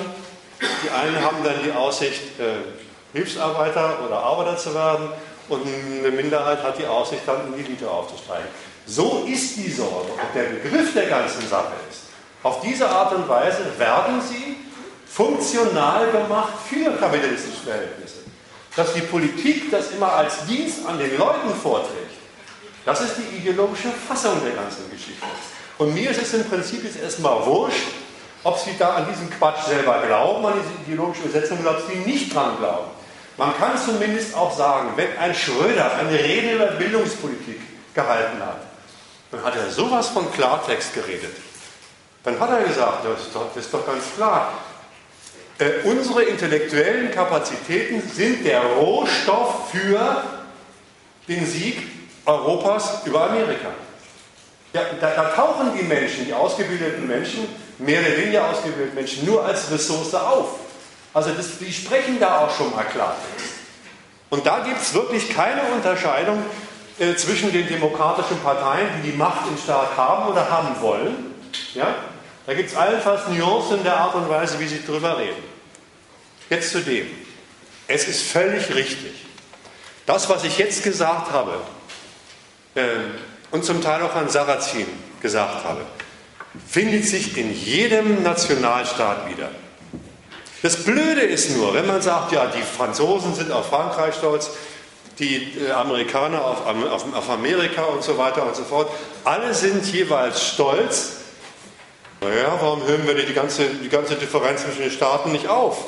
Die 0.61 0.91
einen 0.91 1.22
haben 1.22 1.38
dann 1.45 1.62
die 1.64 1.72
Aussicht, 1.72 2.38
äh, 2.38 3.16
Hilfsarbeiter 3.16 3.99
oder 4.07 4.18
Arbeiter 4.18 4.57
zu 4.57 4.74
werden 4.74 5.09
und 5.49 5.62
eine 5.66 6.11
Minderheit 6.11 6.62
hat 6.62 6.78
die 6.78 6.86
Aussicht, 6.86 7.22
dann 7.26 7.47
in 7.47 7.55
die 7.55 7.64
Elite 7.64 7.91
aufzusteigen. 7.91 8.47
So 8.86 9.26
ist 9.26 9.57
die 9.57 9.70
Sorge 9.70 10.12
und 10.12 10.34
der 10.34 10.45
Begriff 10.45 10.93
der 10.95 11.07
ganzen 11.07 11.47
Sache 11.49 11.72
ist, 11.91 12.03
auf 12.43 12.61
diese 12.61 12.88
Art 12.88 13.12
und 13.14 13.28
Weise 13.28 13.64
werden 13.78 14.20
sie 14.22 14.57
funktional 15.07 16.11
gemacht 16.11 16.55
für 16.68 16.91
kapitalistische 16.97 17.62
Verhältnisse. 17.64 18.20
Dass 18.76 18.93
die 18.95 19.01
Politik 19.01 19.70
das 19.70 19.91
immer 19.91 20.12
als 20.12 20.47
Dienst 20.47 20.86
an 20.86 20.99
den 20.99 21.18
Leuten 21.18 21.53
vorträgt, 21.61 22.20
das 22.84 23.01
ist 23.01 23.16
die 23.18 23.36
ideologische 23.36 23.88
Fassung 24.09 24.41
der 24.43 24.53
ganzen 24.53 24.88
Geschichte. 24.91 25.26
Und 25.78 25.93
mir 25.95 26.11
ist 26.11 26.22
es 26.22 26.32
im 26.34 26.45
Prinzip 26.49 26.84
jetzt 26.84 27.01
erstmal 27.03 27.45
wurscht, 27.45 27.88
ob 28.43 28.59
Sie 28.59 28.76
da 28.78 28.95
an 28.95 29.07
diesen 29.11 29.30
Quatsch 29.30 29.64
selber 29.66 30.03
glauben, 30.07 30.47
an 30.47 30.55
diese 30.55 30.82
ideologische 30.84 31.24
Übersetzung, 31.24 31.61
oder 31.61 31.72
ob 31.72 31.82
Sie 31.88 31.99
nicht 31.99 32.34
dran 32.34 32.57
glauben. 32.59 32.91
Man 33.36 33.57
kann 33.57 33.78
zumindest 33.78 34.34
auch 34.34 34.57
sagen, 34.57 34.91
wenn 34.97 35.16
ein 35.18 35.34
Schröder 35.34 35.95
eine 35.97 36.12
Rede 36.12 36.57
über 36.57 36.66
Bildungspolitik 36.72 37.61
gehalten 37.95 38.41
hat, 38.41 38.62
dann 39.30 39.45
hat 39.45 39.57
er 39.57 39.70
sowas 39.70 40.09
von 40.09 40.30
Klartext 40.32 40.95
geredet. 40.95 41.36
Dann 42.24 42.38
hat 42.38 42.51
er 42.51 42.62
gesagt, 42.64 43.05
das 43.05 43.20
ist 43.26 43.34
doch, 43.34 43.47
das 43.55 43.64
ist 43.64 43.72
doch 43.72 43.86
ganz 43.86 44.05
klar, 44.14 44.53
äh, 45.59 45.84
unsere 45.84 46.22
intellektuellen 46.22 47.11
Kapazitäten 47.11 48.03
sind 48.11 48.45
der 48.45 48.62
Rohstoff 48.62 49.70
für 49.70 50.22
den 51.28 51.47
Sieg 51.47 51.78
Europas 52.26 53.07
über 53.07 53.24
Amerika. 53.30 53.68
Ja, 54.72 54.82
da, 55.01 55.11
da 55.11 55.24
tauchen 55.30 55.72
die 55.78 55.84
Menschen, 55.84 56.26
die 56.26 56.32
ausgebildeten 56.32 57.07
Menschen, 57.07 57.47
mehr 57.81 58.01
oder 58.01 58.16
weniger 58.16 58.49
ausgebildeten 58.49 58.95
Menschen, 58.95 59.24
nur 59.24 59.45
als 59.45 59.70
Ressource 59.70 60.14
auf. 60.14 60.59
Also 61.12 61.31
das, 61.31 61.59
die 61.59 61.72
sprechen 61.72 62.20
da 62.20 62.41
auch 62.41 62.57
schon 62.57 62.70
mal 62.74 62.85
Klartext. 62.85 63.57
Und 64.28 64.47
da 64.47 64.61
gibt 64.61 64.81
es 64.81 64.95
wirklich 64.95 65.35
keine 65.35 65.62
Unterscheidung 65.74 66.43
äh, 66.99 67.14
zwischen 67.16 67.53
den 67.53 67.66
demokratischen 67.66 68.39
Parteien, 68.41 68.89
die 69.03 69.11
die 69.11 69.16
Macht 69.16 69.49
im 69.49 69.59
Staat 69.59 69.97
haben 69.97 70.31
oder 70.31 70.49
haben 70.49 70.81
wollen. 70.81 71.35
Ja? 71.74 71.95
Da 72.47 72.55
gibt 72.55 72.70
es 72.70 72.76
allenfalls 72.76 73.22
Nuancen 73.28 73.78
in 73.78 73.85
der 73.85 73.97
Art 73.97 74.14
und 74.14 74.28
Weise, 74.28 74.61
wie 74.61 74.66
sie 74.66 74.83
darüber 74.87 75.18
reden. 75.18 75.43
Jetzt 76.49 76.70
zu 76.72 76.81
dem. 76.81 77.07
es 77.89 78.07
ist 78.07 78.22
völlig 78.22 78.72
richtig. 78.74 79.26
Das, 80.07 80.28
was 80.28 80.45
ich 80.45 80.59
jetzt 80.59 80.83
gesagt 80.83 81.31
habe 81.33 81.61
äh, 82.74 82.83
und 83.51 83.64
zum 83.64 83.83
Teil 83.83 84.03
auch 84.03 84.14
an 84.14 84.28
Sarrazin 84.28 84.87
gesagt 85.20 85.64
habe, 85.64 85.83
findet 86.68 87.07
sich 87.07 87.36
in 87.36 87.55
jedem 87.55 88.22
Nationalstaat 88.22 89.28
wieder. 89.30 89.51
Das 90.62 90.84
Blöde 90.84 91.22
ist 91.22 91.57
nur, 91.57 91.72
wenn 91.74 91.86
man 91.86 92.03
sagt, 92.03 92.32
ja, 92.32 92.46
die 92.46 92.62
Franzosen 92.62 93.34
sind 93.34 93.51
auf 93.51 93.68
Frankreich 93.68 94.14
stolz, 94.14 94.51
die 95.18 95.53
äh, 95.59 95.70
Amerikaner 95.70 96.44
auf, 96.44 96.66
auf, 96.66 97.14
auf, 97.14 97.30
Amerika 97.30 97.84
und 97.84 98.03
so 98.03 98.18
weiter 98.18 98.46
und 98.46 98.57
so 98.57 98.64
fort, 98.64 98.90
alle 99.24 99.55
sind 99.55 99.86
jeweils 99.86 100.46
stolz. 100.46 101.12
Naja, 102.20 102.59
warum 102.61 102.86
hören 102.86 103.07
wir 103.07 103.14
die 103.14 103.32
ganze, 103.32 103.66
die 103.66 103.88
ganze 103.88 104.16
Differenz 104.16 104.62
zwischen 104.62 104.82
den 104.82 104.90
Staaten 104.90 105.32
nicht 105.32 105.48
auf? 105.48 105.86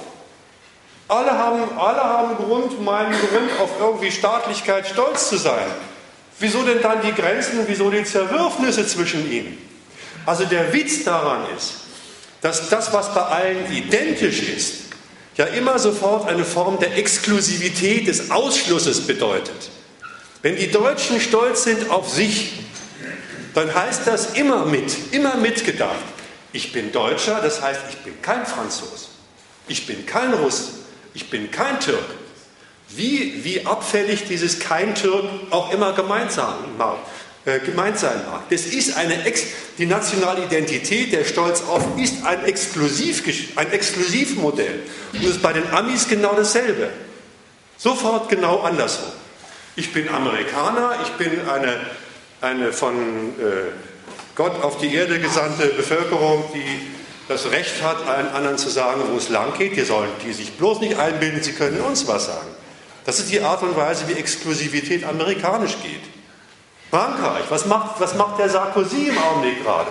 Alle 1.08 1.32
haben, 1.32 1.78
alle 1.78 2.02
haben 2.02 2.36
Grund, 2.36 2.82
meinen 2.82 3.12
Grund, 3.12 3.50
auf 3.60 3.70
irgendwie 3.78 4.10
Staatlichkeit 4.10 4.86
stolz 4.88 5.28
zu 5.28 5.36
sein. 5.36 5.66
Wieso 6.38 6.62
denn 6.62 6.80
dann 6.80 7.02
die 7.02 7.12
Grenzen, 7.12 7.60
wieso 7.66 7.90
die 7.90 8.04
Zerwürfnisse 8.04 8.86
zwischen 8.86 9.30
ihnen? 9.30 9.71
Also 10.26 10.44
der 10.44 10.72
Witz 10.72 11.04
daran 11.04 11.46
ist, 11.56 11.74
dass 12.40 12.68
das, 12.68 12.92
was 12.92 13.14
bei 13.14 13.22
allen 13.22 13.72
identisch 13.72 14.42
ist, 14.42 14.74
ja 15.36 15.46
immer 15.46 15.78
sofort 15.78 16.28
eine 16.28 16.44
Form 16.44 16.78
der 16.78 16.96
Exklusivität, 16.96 18.06
des 18.06 18.30
Ausschlusses 18.30 19.06
bedeutet. 19.06 19.70
Wenn 20.42 20.56
die 20.56 20.70
Deutschen 20.70 21.20
stolz 21.20 21.64
sind 21.64 21.90
auf 21.90 22.08
sich, 22.10 22.52
dann 23.54 23.72
heißt 23.74 24.06
das 24.06 24.34
immer 24.34 24.64
mit, 24.64 25.12
immer 25.12 25.36
mitgedacht. 25.36 25.94
Ich 26.52 26.72
bin 26.72 26.92
Deutscher, 26.92 27.40
das 27.40 27.62
heißt, 27.62 27.80
ich 27.90 27.96
bin 27.98 28.20
kein 28.20 28.44
Franzose, 28.44 29.06
ich 29.68 29.86
bin 29.86 30.04
kein 30.04 30.34
Russe, 30.34 30.72
ich 31.14 31.30
bin 31.30 31.50
kein 31.50 31.80
Türk. 31.80 32.04
Wie, 32.88 33.42
wie 33.44 33.64
abfällig 33.64 34.24
dieses 34.28 34.58
kein 34.58 34.94
Türk 34.94 35.24
auch 35.50 35.72
immer 35.72 35.92
gemeint 35.94 36.30
sein 36.30 36.76
mag. 36.76 36.98
Äh, 37.44 37.58
gemeint 37.58 37.98
sein 37.98 38.24
mag. 38.30 38.48
Das 38.50 38.66
ist 38.66 38.96
eine 38.96 39.24
Ex 39.24 39.42
die 39.76 39.86
nationale 39.86 40.44
Identität, 40.44 41.12
der 41.12 41.24
Stolz 41.24 41.62
auf, 41.62 41.82
ist 41.98 42.24
ein, 42.24 42.44
Exklusiv 42.44 43.24
ein 43.56 43.72
Exklusivmodell. 43.72 44.80
Und 45.12 45.24
das 45.24 45.32
ist 45.32 45.42
bei 45.42 45.52
den 45.52 45.68
Amis 45.72 46.06
genau 46.06 46.34
dasselbe. 46.34 46.90
Sofort 47.78 48.28
genau 48.28 48.60
andersrum. 48.60 49.10
Ich 49.74 49.92
bin 49.92 50.08
Amerikaner, 50.08 50.98
ich 51.02 51.10
bin 51.12 51.48
eine, 51.48 51.80
eine 52.42 52.72
von 52.72 52.94
äh, 52.94 53.72
Gott 54.36 54.62
auf 54.62 54.78
die 54.78 54.94
Erde 54.94 55.18
gesandte 55.18 55.66
Bevölkerung, 55.66 56.44
die 56.54 56.92
das 57.26 57.50
Recht 57.50 57.82
hat, 57.82 58.06
allen 58.06 58.28
anderen 58.28 58.58
zu 58.58 58.68
sagen, 58.68 59.02
wo 59.10 59.16
es 59.16 59.30
lang 59.30 59.52
geht. 59.58 59.76
Die 59.76 59.82
sollen 59.82 60.10
die 60.24 60.32
sich 60.32 60.52
bloß 60.58 60.78
nicht 60.78 60.96
einbilden, 60.96 61.42
sie 61.42 61.54
können 61.54 61.80
uns 61.80 62.06
was 62.06 62.26
sagen. 62.26 62.54
Das 63.04 63.18
ist 63.18 63.32
die 63.32 63.40
Art 63.40 63.64
und 63.64 63.76
Weise, 63.76 64.06
wie 64.06 64.12
Exklusivität 64.12 65.02
amerikanisch 65.02 65.76
geht. 65.82 66.21
Frankreich, 66.92 67.44
was 67.48 67.64
macht, 67.64 67.98
was 68.00 68.14
macht 68.16 68.38
der 68.38 68.50
Sarkozy 68.50 69.08
im 69.08 69.16
Augenblick 69.16 69.64
gerade? 69.64 69.88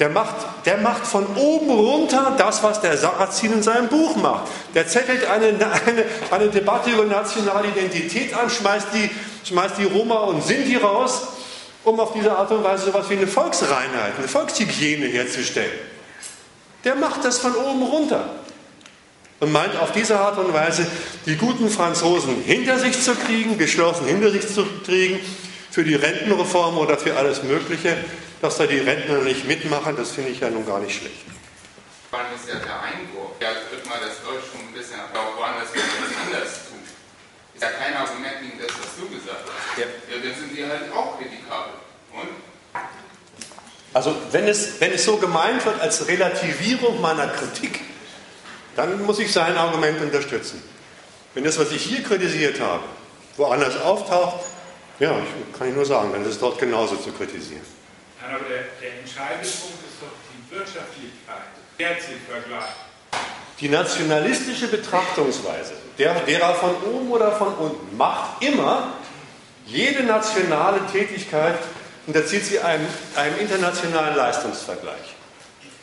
Der 0.00 0.08
macht, 0.08 0.34
der 0.66 0.78
macht 0.78 1.06
von 1.06 1.24
oben 1.36 1.70
runter 1.70 2.34
das, 2.36 2.60
was 2.60 2.80
der 2.80 2.96
Sarrazin 2.96 3.52
in 3.52 3.62
seinem 3.62 3.86
Buch 3.86 4.16
macht. 4.16 4.48
Der 4.74 4.88
zettelt 4.88 5.24
eine, 5.30 5.46
eine, 5.46 6.04
eine 6.32 6.48
Debatte 6.48 6.90
über 6.90 7.04
nationale 7.04 7.68
Identität 7.68 8.34
an, 8.34 8.50
schmeißt 8.50 8.88
die, 8.94 9.10
schmeißt 9.48 9.78
die 9.78 9.84
Roma 9.84 10.24
und 10.24 10.42
Sinti 10.42 10.76
raus, 10.76 11.22
um 11.84 12.00
auf 12.00 12.12
diese 12.12 12.36
Art 12.36 12.50
und 12.50 12.64
Weise 12.64 12.86
so 12.86 12.90
etwas 12.90 13.08
wie 13.10 13.16
eine 13.16 13.28
Volksreinheit, 13.28 14.14
eine 14.18 14.26
Volkshygiene 14.26 15.06
herzustellen. 15.06 15.78
Der 16.82 16.96
macht 16.96 17.24
das 17.24 17.38
von 17.38 17.54
oben 17.54 17.84
runter 17.84 18.24
und 19.38 19.52
meint 19.52 19.76
auf 19.76 19.92
diese 19.92 20.18
Art 20.18 20.36
und 20.38 20.52
Weise 20.52 20.84
die 21.26 21.36
guten 21.36 21.70
Franzosen 21.70 22.42
hinter 22.44 22.80
sich 22.80 23.00
zu 23.00 23.14
kriegen, 23.14 23.56
geschlossen 23.56 24.06
hinter 24.06 24.32
sich 24.32 24.52
zu 24.52 24.66
kriegen 24.84 25.20
für 25.74 25.82
die 25.82 25.96
Rentenreform 25.96 26.78
oder 26.78 26.96
für 26.96 27.16
alles 27.16 27.42
Mögliche, 27.42 27.96
dass 28.40 28.58
da 28.58 28.66
die 28.66 28.78
Rentner 28.78 29.18
nicht 29.18 29.44
mitmachen, 29.44 29.96
das 29.96 30.12
finde 30.12 30.30
ich 30.30 30.38
ja 30.38 30.48
nun 30.48 30.64
gar 30.64 30.78
nicht 30.78 30.96
schlecht. 30.96 31.26
Wann 32.12 32.26
ist 32.32 32.48
ja 32.48 32.60
der 32.60 32.80
Einwurf? 32.80 33.32
Ja, 33.40 33.48
wird 33.72 33.84
mal 33.88 33.98
das 33.98 34.22
Deutsch 34.22 34.44
schon 34.52 34.60
ein 34.68 34.72
bisschen 34.72 35.00
auch 35.00 35.36
woanders 35.36 35.70
was 35.74 36.26
anders 36.26 36.54
tun. 36.68 36.78
Ist 37.54 37.62
ja 37.62 37.70
kein 37.70 37.96
Argument 37.96 38.40
gegen 38.40 38.56
das, 38.60 38.68
was 38.68 38.94
du 38.96 39.08
gesagt 39.08 39.50
hast. 39.50 39.78
Ja. 39.80 39.86
ja 40.14 40.22
dann 40.22 40.38
sind 40.38 40.56
die 40.56 40.64
halt 40.64 40.92
auch 40.94 41.18
kritikabel. 41.18 41.72
Und? 42.12 42.28
Also 43.94 44.14
wenn 44.30 44.46
es, 44.46 44.80
wenn 44.80 44.92
es 44.92 45.04
so 45.04 45.16
gemeint 45.16 45.66
wird 45.66 45.80
als 45.80 46.06
Relativierung 46.06 47.00
meiner 47.00 47.26
Kritik, 47.26 47.80
dann 48.76 49.02
muss 49.02 49.18
ich 49.18 49.32
sein 49.32 49.56
Argument 49.56 50.00
unterstützen. 50.00 50.62
Wenn 51.34 51.42
das, 51.42 51.58
was 51.58 51.72
ich 51.72 51.82
hier 51.82 52.04
kritisiert 52.04 52.60
habe, 52.60 52.84
woanders 53.36 53.76
auftaucht, 53.80 54.53
ja, 54.98 55.18
ich, 55.18 55.58
kann 55.58 55.68
ich 55.68 55.74
nur 55.74 55.86
sagen, 55.86 56.10
dann 56.12 56.22
ist 56.22 56.30
es 56.30 56.38
dort 56.38 56.58
genauso 56.58 56.96
zu 56.96 57.12
kritisieren. 57.12 57.62
Nein, 58.20 58.36
aber 58.36 58.48
der, 58.48 58.64
der 58.80 59.00
entscheidende 59.00 59.48
Punkt 59.48 59.80
ist 59.86 60.00
doch 60.00 60.14
die 60.30 60.54
Wirtschaftlichkeit, 60.54 61.50
der 61.78 61.96
Vergleich. 62.30 62.70
Die 63.60 63.68
nationalistische 63.68 64.68
Betrachtungsweise, 64.68 65.74
der, 65.98 66.14
derer 66.20 66.54
von 66.54 66.74
oben 66.82 67.10
oder 67.10 67.32
von 67.32 67.54
unten, 67.54 67.96
macht 67.96 68.42
immer 68.42 68.94
jede 69.66 70.02
nationale 70.02 70.80
Tätigkeit 70.92 71.58
unterzieht 72.06 72.44
sie 72.44 72.60
einem, 72.60 72.86
einem 73.16 73.38
internationalen 73.38 74.16
Leistungsvergleich. 74.16 75.14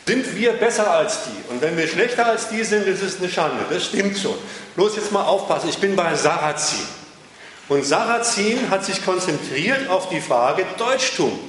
Sind 0.06 0.36
wir 0.36 0.54
besser 0.54 0.92
als 0.92 1.20
die? 1.26 1.52
Und 1.52 1.62
wenn 1.62 1.78
wir 1.78 1.88
schlechter 1.88 2.26
als 2.26 2.50
die 2.50 2.64
sind, 2.64 2.86
ist 2.86 3.02
es 3.02 3.20
eine 3.20 3.30
Schande. 3.30 3.64
Das 3.70 3.86
stimmt 3.86 4.18
schon. 4.18 4.36
Bloß 4.76 4.96
jetzt 4.98 5.12
mal 5.12 5.24
aufpassen. 5.24 5.70
Ich 5.70 5.78
bin 5.78 5.96
bei 5.96 6.16
Sarrazin. 6.16 6.86
Und 7.70 7.86
Sarrazin 7.86 8.70
hat 8.70 8.86
sich 8.86 9.04
konzentriert 9.06 9.90
auf 9.90 10.10
die 10.10 10.22
Frage 10.22 10.66
Deutschtum. 10.78 11.40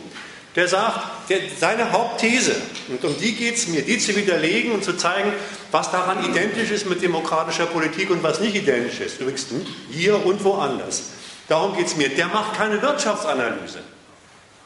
Der 0.54 0.68
sagt, 0.68 1.30
der, 1.30 1.38
seine 1.58 1.92
Hauptthese, 1.92 2.54
und 2.88 3.02
um 3.04 3.18
die 3.18 3.34
geht 3.34 3.56
es 3.56 3.68
mir, 3.68 3.82
die 3.82 3.98
zu 3.98 4.14
widerlegen 4.14 4.72
und 4.72 4.84
zu 4.84 4.92
zeigen, 4.92 5.32
was 5.70 5.90
daran 5.90 6.22
identisch 6.24 6.70
ist 6.70 6.86
mit 6.86 7.02
demokratischer 7.02 7.64
Politik 7.64 8.10
und 8.10 8.22
was 8.22 8.38
nicht 8.38 8.54
identisch 8.54 9.00
ist. 9.00 9.18
Übrigens 9.20 9.46
hier 9.90 10.24
und 10.24 10.44
woanders. 10.44 11.04
Darum 11.48 11.74
geht 11.74 11.86
es 11.86 11.96
mir. 11.96 12.10
Der 12.10 12.26
macht 12.26 12.54
keine 12.54 12.80
Wirtschaftsanalyse. 12.82 13.78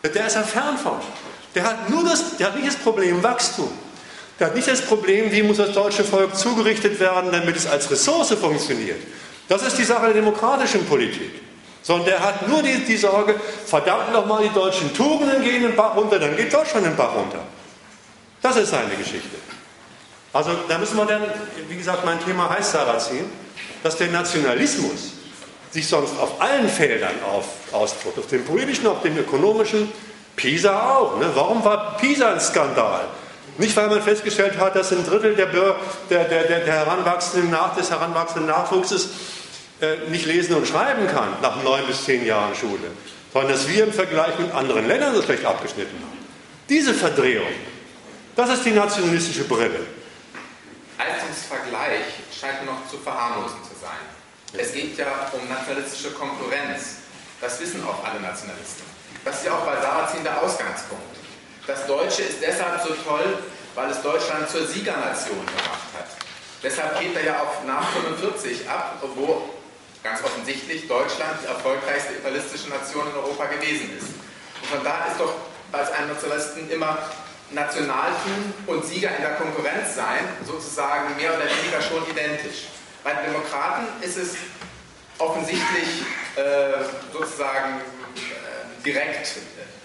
Der 0.02 0.26
ist 0.26 0.34
ja 0.34 0.42
fern. 0.42 0.76
Der 1.54 1.64
hat 1.64 1.88
nur 1.88 2.04
das, 2.04 2.36
der 2.36 2.48
hat 2.48 2.56
nicht 2.56 2.68
das 2.68 2.76
Problem 2.76 3.22
Wachstum. 3.22 3.70
Der 4.38 4.48
hat 4.48 4.54
nicht 4.54 4.68
das 4.68 4.82
Problem, 4.82 5.32
wie 5.32 5.42
muss 5.42 5.56
das 5.56 5.72
deutsche 5.72 6.04
Volk 6.04 6.36
zugerichtet 6.36 7.00
werden, 7.00 7.32
damit 7.32 7.56
es 7.56 7.66
als 7.66 7.90
Ressource 7.90 8.34
funktioniert. 8.34 9.00
Das 9.48 9.62
ist 9.62 9.78
die 9.78 9.84
Sache 9.84 10.06
der 10.06 10.14
demokratischen 10.14 10.84
Politik 10.86 11.46
sondern 11.86 12.06
der 12.06 12.20
hat 12.20 12.48
nur 12.48 12.64
die, 12.64 12.84
die 12.84 12.96
Sorge, 12.96 13.36
verdammt 13.64 14.12
nochmal, 14.12 14.42
die 14.42 14.52
deutschen 14.52 14.92
Tugenden 14.92 15.40
gehen 15.40 15.62
den 15.62 15.76
Bach 15.76 15.94
runter, 15.94 16.18
dann 16.18 16.36
geht 16.36 16.52
Deutschland 16.52 16.84
den 16.84 16.96
Bach 16.96 17.14
runter. 17.14 17.38
Das 18.42 18.56
ist 18.56 18.70
seine 18.70 18.96
Geschichte. 18.96 19.36
Also 20.32 20.50
da 20.68 20.78
müssen 20.78 20.96
wir 20.96 21.06
dann, 21.06 21.22
wie 21.68 21.76
gesagt, 21.76 22.04
mein 22.04 22.18
Thema 22.24 22.50
heißt 22.50 22.72
Sarrazin, 22.72 23.30
dass 23.84 23.96
der 23.96 24.08
Nationalismus 24.08 25.12
sich 25.70 25.86
sonst 25.86 26.18
auf 26.18 26.40
allen 26.40 26.68
Feldern 26.68 27.14
auf, 27.24 27.44
ausdrückt, 27.70 28.18
auf 28.18 28.26
dem 28.26 28.44
politischen, 28.44 28.88
auf 28.88 29.02
dem 29.02 29.16
ökonomischen, 29.16 29.88
Pisa 30.34 30.96
auch. 30.96 31.20
Ne? 31.20 31.30
Warum 31.34 31.64
war 31.64 31.96
Pisa 31.98 32.32
ein 32.32 32.40
Skandal? 32.40 33.06
Nicht, 33.58 33.76
weil 33.76 33.88
man 33.88 34.02
festgestellt 34.02 34.58
hat, 34.58 34.76
dass 34.76 34.92
ein 34.92 35.04
Drittel 35.06 35.34
der, 35.34 35.46
der, 35.46 36.24
der, 36.24 36.44
der 36.44 36.66
heranwachsenden 36.66 37.50
Nach 37.50 37.74
des 37.74 37.90
heranwachsenden 37.90 38.46
Nachwuchses 38.46 39.08
äh, 39.80 40.08
nicht 40.08 40.26
lesen 40.26 40.54
und 40.56 40.66
schreiben 40.66 41.06
kann 41.06 41.36
nach 41.42 41.62
neun 41.62 41.86
bis 41.86 42.04
zehn 42.04 42.24
Jahren 42.24 42.54
Schule, 42.54 42.90
sondern 43.32 43.52
dass 43.52 43.68
wir 43.68 43.84
im 43.84 43.92
Vergleich 43.92 44.38
mit 44.38 44.52
anderen 44.52 44.86
Ländern 44.86 45.14
so 45.14 45.22
schlecht 45.22 45.44
abgeschnitten 45.44 45.98
haben. 46.00 46.26
Diese 46.68 46.92
Verdrehung, 46.92 47.52
das 48.34 48.50
ist 48.50 48.64
die 48.64 48.72
nationalistische 48.72 49.44
Brille. 49.44 49.86
Leistungsvergleich 50.98 52.04
scheint 52.38 52.66
noch 52.66 52.88
zu 52.90 52.98
verharmlosen 52.98 53.62
zu 53.62 53.78
sein. 53.80 54.00
Es 54.52 54.72
geht 54.72 54.96
ja 54.98 55.06
um 55.32 55.48
nationalistische 55.48 56.10
Konkurrenz. 56.12 56.96
Das 57.40 57.60
wissen 57.60 57.84
auch 57.84 58.02
alle 58.04 58.20
Nationalisten. 58.20 58.84
Das 59.24 59.38
ist 59.38 59.46
ja 59.46 59.52
auch 59.52 59.66
bei 59.66 59.80
Sarrazin 59.80 60.24
der 60.24 60.40
Ausgangspunkt. 60.42 61.16
Das 61.66 61.84
Deutsche 61.86 62.22
ist 62.22 62.40
deshalb 62.40 62.80
so 62.80 62.94
toll, 62.94 63.38
weil 63.74 63.90
es 63.90 64.00
Deutschland 64.00 64.48
zur 64.48 64.66
Siegernation 64.66 65.44
gemacht 65.44 65.90
hat. 65.98 66.06
Deshalb 66.62 67.00
geht 67.00 67.16
er 67.16 67.24
ja 67.24 67.42
auch 67.42 67.64
nach 67.66 67.88
45 67.90 68.68
ab, 68.68 69.02
wo 69.16 69.50
ganz 70.02 70.22
offensichtlich 70.22 70.86
Deutschland 70.86 71.40
die 71.42 71.46
erfolgreichste 71.46 72.14
imperialistische 72.14 72.68
Nation 72.70 73.08
in 73.08 73.16
Europa 73.16 73.46
gewesen 73.46 73.98
ist. 73.98 74.06
Und 74.62 74.68
von 74.70 74.84
da 74.84 75.06
ist 75.10 75.18
doch 75.18 75.34
als 75.72 75.90
ein 75.90 76.06
Nationalisten 76.06 76.70
immer 76.70 76.98
Nationaltum 77.50 78.54
und 78.66 78.84
Sieger 78.84 79.10
in 79.16 79.22
der 79.22 79.34
Konkurrenz 79.34 79.96
sein, 79.96 80.22
sozusagen 80.46 81.16
mehr 81.16 81.34
oder 81.34 81.44
weniger 81.44 81.82
schon 81.82 82.08
identisch. 82.08 82.66
Bei 83.02 83.12
den 83.14 83.32
Demokraten 83.32 83.86
ist 84.02 84.16
es 84.16 84.36
offensichtlich 85.18 86.02
äh, 86.36 86.84
sozusagen 87.12 87.80
äh, 87.80 88.84
direkt 88.84 89.28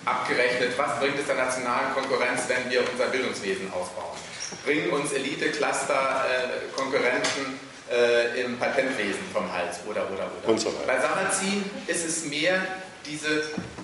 abgerechnet, 0.05 0.77
was 0.77 0.99
bringt 0.99 1.19
es 1.19 1.27
der 1.27 1.35
nationalen 1.35 1.93
Konkurrenz, 1.93 2.43
wenn 2.47 2.69
wir 2.71 2.81
unser 2.91 3.05
Bildungswesen 3.05 3.71
aufbauen. 3.73 4.17
Bringen 4.65 4.89
uns 4.91 5.13
Elite, 5.13 5.49
Cluster, 5.51 6.25
äh, 7.91 8.41
im 8.41 8.57
Patentwesen 8.57 9.19
vom 9.33 9.51
Hals 9.51 9.79
oder 9.85 10.03
oder 10.03 10.25
oder. 10.25 10.49
Und 10.49 10.59
so 10.59 10.69
weiter. 10.69 10.87
Bei 10.87 10.99
Sarrazin 10.99 11.63
ist 11.87 12.05
es 12.05 12.25
mehr 12.25 12.61
diese 13.05 13.43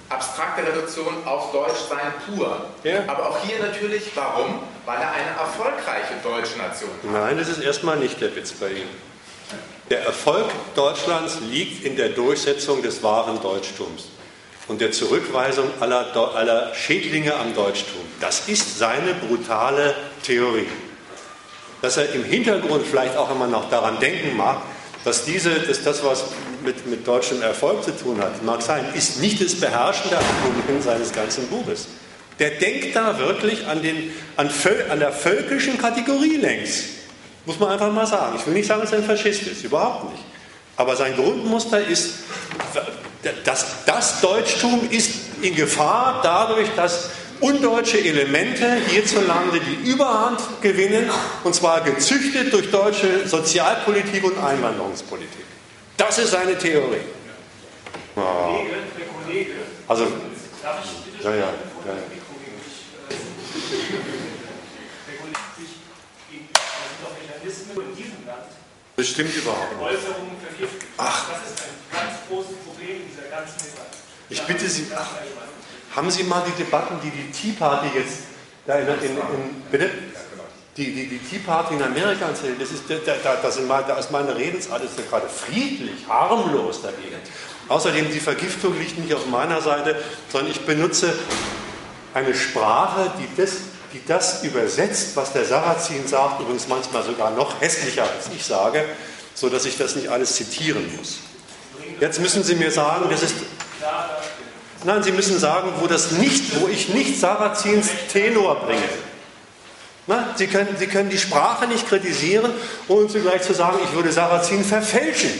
abstrakte 0.09 0.65
Reduktion 0.65 1.26
auf 1.26 1.51
Deutschsein 1.51 2.13
pur. 2.26 2.65
Ja. 2.84 3.03
Aber 3.07 3.30
auch 3.30 3.39
hier 3.43 3.59
natürlich, 3.59 4.11
warum? 4.15 4.59
Weil 4.86 4.99
er 4.99 5.11
eine 5.11 5.32
erfolgreiche 5.38 6.13
deutsche 6.24 6.57
Nation 6.57 6.89
ist. 7.03 7.11
Nein, 7.11 7.38
das 7.38 7.49
ist 7.49 7.61
erstmal 7.61 7.97
nicht 7.97 8.22
der 8.22 8.34
Witz 8.36 8.53
bei 8.53 8.70
ihm. 8.70 8.88
Der 9.89 10.05
Erfolg 10.05 10.45
Deutschlands 10.76 11.39
liegt 11.41 11.84
in 11.84 11.95
der 11.95 12.09
Durchsetzung 12.09 12.82
des 12.82 13.03
wahren 13.03 13.41
Deutschtums 13.41 14.09
und 14.68 14.82
der 14.82 14.91
Zurückweisung 14.91 15.70
aller, 15.80 16.15
aller 16.36 16.74
Schädlinge 16.74 17.36
am 17.36 17.55
Deutschtum. 17.55 18.01
Das 18.20 18.47
ist 18.47 18.78
seine 18.78 19.13
brutale 19.13 19.95
Theorie. 20.24 20.68
Dass 21.82 21.97
er 21.97 22.13
im 22.13 22.24
Hintergrund 22.24 22.86
vielleicht 22.86 23.15
auch 23.18 23.32
immer 23.32 23.47
noch 23.47 23.70
daran 23.70 23.99
denken 23.99 24.36
mag, 24.36 24.61
dass, 25.05 25.24
diese, 25.24 25.51
dass 25.51 25.84
das, 25.84 26.03
was 26.03 26.26
mit, 26.63 26.86
mit 26.88 27.07
deutschem 27.07 27.41
Erfolg 27.41 27.84
zu 27.84 27.95
tun 27.95 28.20
hat, 28.20 28.43
mag 28.43 28.61
sein, 28.61 28.84
ist 28.93 29.22
nicht 29.22 29.41
das 29.41 29.55
beherrschende 29.55 30.18
Argument 30.18 30.84
seines 30.84 31.13
ganzen 31.13 31.47
Buches. 31.47 31.88
Der 32.39 32.51
denkt 32.51 32.95
da 32.95 33.18
wirklich 33.18 33.65
an, 33.68 33.82
den, 33.82 34.11
an, 34.36 34.49
an 34.89 34.99
der 34.99 35.11
völkischen 35.11 35.78
Kategorie 35.78 36.38
längs. 36.38 36.84
Muss 37.45 37.59
man 37.59 37.70
einfach 37.70 37.91
mal 37.91 38.05
sagen. 38.05 38.36
Ich 38.38 38.45
will 38.45 38.53
nicht 38.53 38.68
sagen, 38.68 38.82
dass 38.82 38.91
er 38.91 38.99
ein 38.99 39.05
Faschist 39.05 39.43
ist, 39.43 39.63
überhaupt 39.63 40.11
nicht. 40.11 40.24
Aber 40.76 40.95
sein 40.95 41.15
Grundmuster 41.15 41.80
ist, 41.80 42.15
das, 43.43 43.65
das 43.86 44.21
Deutschtum 44.21 44.89
ist 44.89 45.11
in 45.41 45.55
Gefahr 45.55 46.21
dadurch, 46.23 46.69
dass 46.75 47.09
undeutsche 47.39 47.99
Elemente 47.99 48.78
hierzulande 48.88 49.59
die 49.59 49.89
Überhand 49.89 50.39
gewinnen, 50.61 51.09
und 51.43 51.53
zwar 51.53 51.82
gezüchtet 51.82 52.51
durch 52.51 52.71
deutsche 52.71 53.28
Sozialpolitik 53.28 54.23
und 54.23 54.38
Einwanderungspolitik. 54.43 55.45
Das 55.97 56.17
ist 56.17 56.32
seine 56.32 56.57
Theorie. 56.57 56.97
Kollege, 59.28 59.55
Also, 59.88 60.07
darf 60.63 60.80
ich 60.84 61.11
bitte 61.11 61.23
ja, 61.23 61.36
ja, 61.36 61.41
ja. 61.41 61.47
Äh, 61.47 61.51
der 65.05 65.15
Kollege 65.19 65.39
sich 65.59 65.84
gegen, 66.32 66.47
das 66.53 66.63
sind 66.88 66.99
doch 67.03 67.11
Mechanismen 67.19 67.75
in 67.91 67.95
diesem 67.95 68.25
Land, 68.25 68.47
das 68.98 69.08
stimmt 69.08 69.36
überhaupt 69.36 69.80
nicht. 69.80 70.00
Ach. 70.98 71.30
Das 71.30 71.52
ist 71.52 71.62
ein 71.64 72.08
ganz 72.08 72.18
großes 72.28 72.56
Problem 72.66 72.98
dieser 73.10 73.30
ganzen 73.30 73.58
Debatte. 73.60 73.98
Ich 74.30 74.41
bitte 74.41 74.68
Sie- 74.68 74.88
ach. 74.95 75.12
Haben 75.95 76.12
Sie 76.12 76.24
mal 76.24 76.43
die 76.45 76.64
Debatten, 76.64 77.00
die 77.04 77.12
die 77.12 77.32
Tea 77.32 77.54
Party 77.58 77.88
jetzt 77.95 78.20
da 78.66 78.76
in, 78.80 78.88
in, 78.88 79.18
in 79.18 79.62
bitte? 79.72 79.89
Die, 80.76 80.93
die, 80.93 81.08
die 81.08 81.18
Tea 81.20 81.39
Party 81.39 81.76
in 81.76 81.82
Amerika 81.82 82.28
erzählt, 82.28 82.62
das 82.62 82.72
ist, 82.72 82.84
da, 82.88 83.36
da, 83.41 83.52
sind 83.52 83.68
mal, 83.68 83.84
da 83.88 83.98
ist 83.98 84.12
meine 84.12 84.36
Redensart 84.36 84.84
ist 84.84 84.98
ja 84.98 85.04
gerade 85.10 85.28
friedlich, 85.28 86.08
harmlos 86.08 86.82
dagegen. 86.84 87.16
Außerdem, 87.68 88.12
die 88.12 88.20
Vergiftung 88.20 88.78
liegt 88.78 88.98
nicht 89.00 89.14
auf 89.14 89.26
meiner 89.28 89.62
Seite, 89.62 89.95
sondern 90.32 90.52
ich 90.52 90.62
benutze 90.66 91.14
eine 92.14 92.36
Sprache, 92.36 93.12
die 93.20 93.41
das, 93.41 93.54
die 93.93 94.01
das 94.05 94.43
übersetzt, 94.43 95.15
was 95.15 95.33
der 95.33 95.45
Sarrazin 95.45 96.07
sagt, 96.07 96.41
übrigens 96.41 96.67
manchmal 96.67 97.03
sogar 97.03 97.31
noch 97.31 97.61
hässlicher 97.61 98.03
als 98.03 98.27
ich 98.35 98.45
sage, 98.45 98.83
so 99.33 99.49
dass 99.49 99.65
ich 99.65 99.77
das 99.77 99.95
nicht 99.95 100.09
alles 100.09 100.35
zitieren 100.35 100.95
muss. 100.97 101.19
Jetzt 101.99 102.19
müssen 102.19 102.43
Sie 102.43 102.55
mir 102.55 102.71
sagen, 102.71 103.05
das 103.09 103.23
ist 103.23 103.35
Nein, 104.83 105.03
Sie 105.03 105.11
müssen 105.11 105.39
sagen, 105.39 105.71
wo 105.79 105.88
das 105.88 106.11
nicht, 106.11 106.61
wo 106.61 106.67
ich 106.67 106.89
nicht 106.89 107.19
Sarazins 107.19 107.89
Tenor 108.11 108.55
bringe. 108.61 108.88
Na, 110.05 110.33
Sie, 110.35 110.47
können, 110.47 110.75
Sie 110.77 110.88
können 110.88 111.09
die 111.09 111.17
Sprache 111.17 111.67
nicht 111.67 111.88
kritisieren, 111.88 112.53
ohne 112.88 113.07
zugleich 113.07 113.41
zu 113.41 113.53
sagen, 113.53 113.79
ich 113.83 113.93
würde 113.93 114.11
Sarazin 114.11 114.63
verfälschen. 114.63 115.31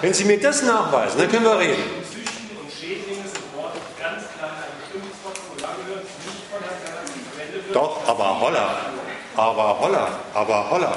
Wenn 0.00 0.14
Sie 0.14 0.24
mir 0.24 0.40
das 0.40 0.62
nachweisen, 0.62 1.18
dann 1.18 1.30
können 1.30 1.44
wir 1.44 1.58
reden. 1.58 1.82
Züchten 2.10 2.56
und 2.56 2.70
Schädlinge 2.72 3.24
sind 3.24 3.44
Worte 3.54 3.78
ganz 4.00 4.22
klar 4.38 4.50
in 4.56 4.62
einem 4.62 4.78
bestimmten 4.80 5.12
Vokabular 5.22 6.00
nicht 6.00 6.44
von 6.50 6.60
Herrn 6.62 6.80
Galaxy 6.84 7.20
verwendet 7.28 7.63
wird. 7.63 7.63
Doch, 7.74 8.06
aber 8.06 8.40
holla, 8.40 8.76
aber 9.34 9.80
holla, 9.80 10.08
aber 10.32 10.70
holla. 10.70 10.96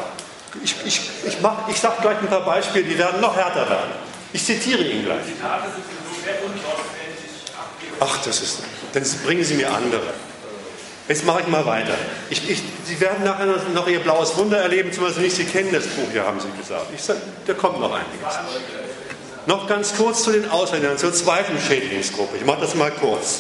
Ich, 0.63 0.75
ich, 0.85 1.01
ich, 1.25 1.41
mach, 1.41 1.67
ich 1.67 1.79
sage 1.79 1.95
gleich 2.01 2.19
ein 2.19 2.27
paar 2.27 2.45
Beispiele, 2.45 2.85
die 2.85 2.97
werden 2.97 3.19
noch 3.19 3.35
härter 3.35 3.67
werden. 3.67 3.91
Ich 4.31 4.45
zitiere 4.45 4.83
ihn 4.83 5.03
gleich. 5.03 5.25
Ach, 7.99 8.17
das 8.23 8.41
ist. 8.41 8.59
Dann 8.93 9.03
bringen 9.25 9.43
Sie 9.43 9.55
mir 9.55 9.71
andere. 9.71 10.01
Jetzt 11.07 11.25
mache 11.25 11.41
ich 11.41 11.47
mal 11.47 11.65
weiter. 11.65 11.95
Ich, 12.29 12.47
ich, 12.47 12.61
Sie 12.85 12.99
werden 12.99 13.23
nachher 13.23 13.47
noch 13.73 13.87
Ihr 13.87 13.99
blaues 13.99 14.37
Wunder 14.37 14.59
erleben, 14.59 14.93
zum 14.93 15.05
Beispiel 15.05 15.23
nicht, 15.23 15.35
Sie 15.35 15.45
kennen 15.45 15.71
das 15.71 15.87
Buch 15.87 16.07
hier, 16.11 16.27
haben 16.27 16.39
Sie 16.39 16.51
gesagt. 16.61 16.87
Ich 16.93 17.01
sag, 17.01 17.17
da 17.47 17.53
kommt 17.55 17.79
noch 17.79 17.91
einiges. 17.91 18.37
Noch 19.47 19.67
ganz 19.67 19.95
kurz 19.95 20.23
zu 20.23 20.31
den 20.31 20.47
Ausländern, 20.51 20.97
zur 20.99 21.11
zweiten 21.11 21.57
Schädlingsgruppe. 21.59 22.37
Ich 22.37 22.45
mache 22.45 22.61
das 22.61 22.75
mal 22.75 22.91
kurz. 22.91 23.39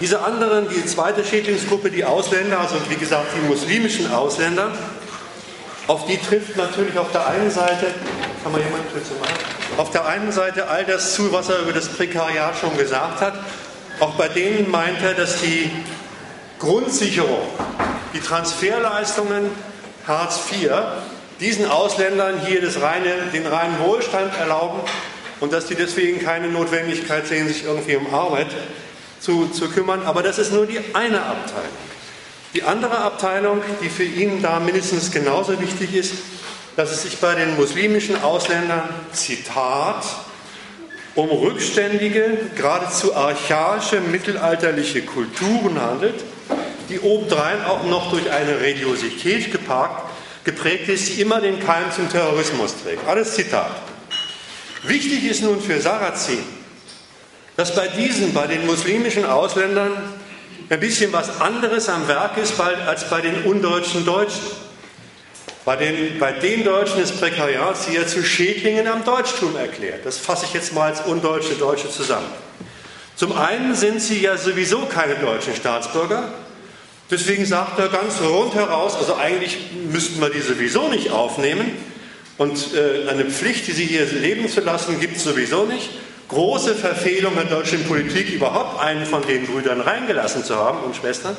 Diese 0.00 0.20
anderen, 0.22 0.68
die 0.68 0.84
zweite 0.86 1.24
Schädlingsgruppe, 1.24 1.90
die 1.90 2.04
Ausländer, 2.04 2.60
also 2.60 2.76
wie 2.88 2.96
gesagt 2.96 3.26
die 3.36 3.46
muslimischen 3.48 4.12
Ausländer, 4.12 4.72
auf 5.86 6.06
die 6.06 6.16
trifft 6.16 6.56
natürlich 6.56 6.98
auf 6.98 7.12
der 7.12 7.26
einen 7.26 7.50
Seite, 7.50 7.86
kann 8.42 8.52
man 8.52 8.60
jemanden 8.62 8.86
machen? 9.20 9.34
Auf 9.76 9.90
der 9.90 10.06
einen 10.06 10.32
Seite 10.32 10.68
all 10.68 10.84
das 10.84 11.14
zu, 11.14 11.32
was 11.32 11.48
er 11.48 11.60
über 11.60 11.72
das 11.72 11.88
Prekariat 11.88 12.56
schon 12.58 12.76
gesagt 12.76 13.20
hat. 13.20 13.34
Auch 14.00 14.14
bei 14.14 14.28
denen 14.28 14.70
meint 14.70 15.02
er, 15.02 15.14
dass 15.14 15.40
die 15.40 15.70
Grundsicherung, 16.58 17.48
die 18.14 18.20
Transferleistungen 18.20 19.50
Hartz 20.06 20.40
IV, 20.50 20.70
diesen 21.40 21.70
Ausländern 21.70 22.40
hier 22.46 22.62
reine, 22.80 23.14
den 23.32 23.46
reinen 23.46 23.78
Wohlstand 23.80 24.36
erlauben 24.38 24.80
und 25.40 25.52
dass 25.52 25.66
die 25.66 25.74
deswegen 25.74 26.22
keine 26.22 26.48
Notwendigkeit 26.48 27.26
sehen, 27.26 27.48
sich 27.48 27.64
irgendwie 27.64 27.96
um 27.96 28.12
Arbeit 28.14 28.48
zu, 29.20 29.48
zu 29.48 29.68
kümmern. 29.68 30.02
Aber 30.04 30.22
das 30.22 30.38
ist 30.38 30.52
nur 30.52 30.66
die 30.66 30.80
eine 30.92 31.22
Abteilung. 31.22 31.68
Die 32.54 32.62
andere 32.62 32.98
Abteilung, 32.98 33.62
die 33.82 33.88
für 33.88 34.04
ihn 34.04 34.40
da 34.40 34.60
mindestens 34.60 35.10
genauso 35.10 35.60
wichtig 35.60 35.94
ist, 35.94 36.14
dass 36.76 36.92
es 36.92 37.02
sich 37.02 37.18
bei 37.18 37.34
den 37.34 37.56
muslimischen 37.56 38.22
Ausländern, 38.22 38.88
Zitat, 39.12 40.04
um 41.14 41.30
rückständige, 41.30 42.38
geradezu 42.56 43.14
archaische 43.14 44.00
mittelalterliche 44.00 45.02
Kulturen 45.02 45.80
handelt, 45.80 46.22
die 46.88 47.00
obendrein 47.00 47.64
auch 47.64 47.84
noch 47.84 48.10
durch 48.10 48.30
eine 48.30 48.60
Religiosität 48.60 49.52
geparkt, 49.52 50.02
geprägt 50.44 50.88
ist, 50.88 51.08
die 51.08 51.22
immer 51.22 51.40
den 51.40 51.58
Keim 51.58 51.90
zum 51.94 52.08
Terrorismus 52.08 52.74
trägt. 52.82 53.06
Alles 53.08 53.34
Zitat. 53.34 53.70
Wichtig 54.82 55.24
ist 55.24 55.42
nun 55.42 55.60
für 55.60 55.80
Sarrazin, 55.80 56.44
dass 57.56 57.74
bei 57.74 57.88
diesen, 57.88 58.34
bei 58.34 58.46
den 58.46 58.66
muslimischen 58.66 59.24
Ausländern, 59.24 59.92
ein 60.70 60.80
bisschen 60.80 61.12
was 61.12 61.40
anderes 61.40 61.88
am 61.88 62.08
Werk 62.08 62.38
ist 62.38 62.58
als 62.60 63.08
bei 63.10 63.20
den 63.20 63.42
undeutschen 63.44 64.04
Deutschen. 64.04 64.42
Bei 65.64 65.76
den, 65.76 66.18
bei 66.18 66.32
den 66.32 66.64
Deutschen 66.64 66.98
des 66.98 67.12
Prekariats, 67.12 67.86
die 67.86 67.96
er 67.96 68.06
zu 68.06 68.22
Schädlingen 68.22 68.86
am 68.86 69.04
Deutschtum 69.04 69.56
erklärt. 69.56 70.04
Das 70.04 70.18
fasse 70.18 70.44
ich 70.46 70.52
jetzt 70.52 70.74
mal 70.74 70.90
als 70.90 71.00
undeutsche 71.02 71.54
Deutsche 71.54 71.90
zusammen. 71.90 72.26
Zum 73.16 73.36
einen 73.36 73.74
sind 73.74 74.02
sie 74.02 74.20
ja 74.20 74.36
sowieso 74.36 74.80
keine 74.86 75.14
deutschen 75.14 75.54
Staatsbürger. 75.54 76.34
Deswegen 77.10 77.46
sagt 77.46 77.78
er 77.78 77.88
ganz 77.88 78.20
rundheraus, 78.20 78.96
also 78.96 79.16
eigentlich 79.16 79.58
müssten 79.90 80.20
wir 80.20 80.30
die 80.30 80.40
sowieso 80.40 80.88
nicht 80.88 81.10
aufnehmen. 81.10 81.76
Und 82.36 82.74
äh, 82.74 83.08
eine 83.08 83.24
Pflicht, 83.26 83.66
die 83.66 83.72
sie 83.72 83.84
hier 83.84 84.04
leben 84.06 84.48
zu 84.48 84.60
lassen, 84.60 85.00
gibt 85.00 85.16
es 85.16 85.24
sowieso 85.24 85.64
nicht. 85.64 85.90
Große 86.28 86.74
Verfehlung 86.74 87.34
der 87.34 87.44
deutschen 87.44 87.84
Politik, 87.84 88.30
überhaupt 88.30 88.80
einen 88.80 89.04
von 89.04 89.22
den 89.26 89.46
Brüdern 89.46 89.80
reingelassen 89.80 90.44
zu 90.44 90.56
haben 90.56 90.80
und 90.80 90.96
Schwestern. 90.96 91.36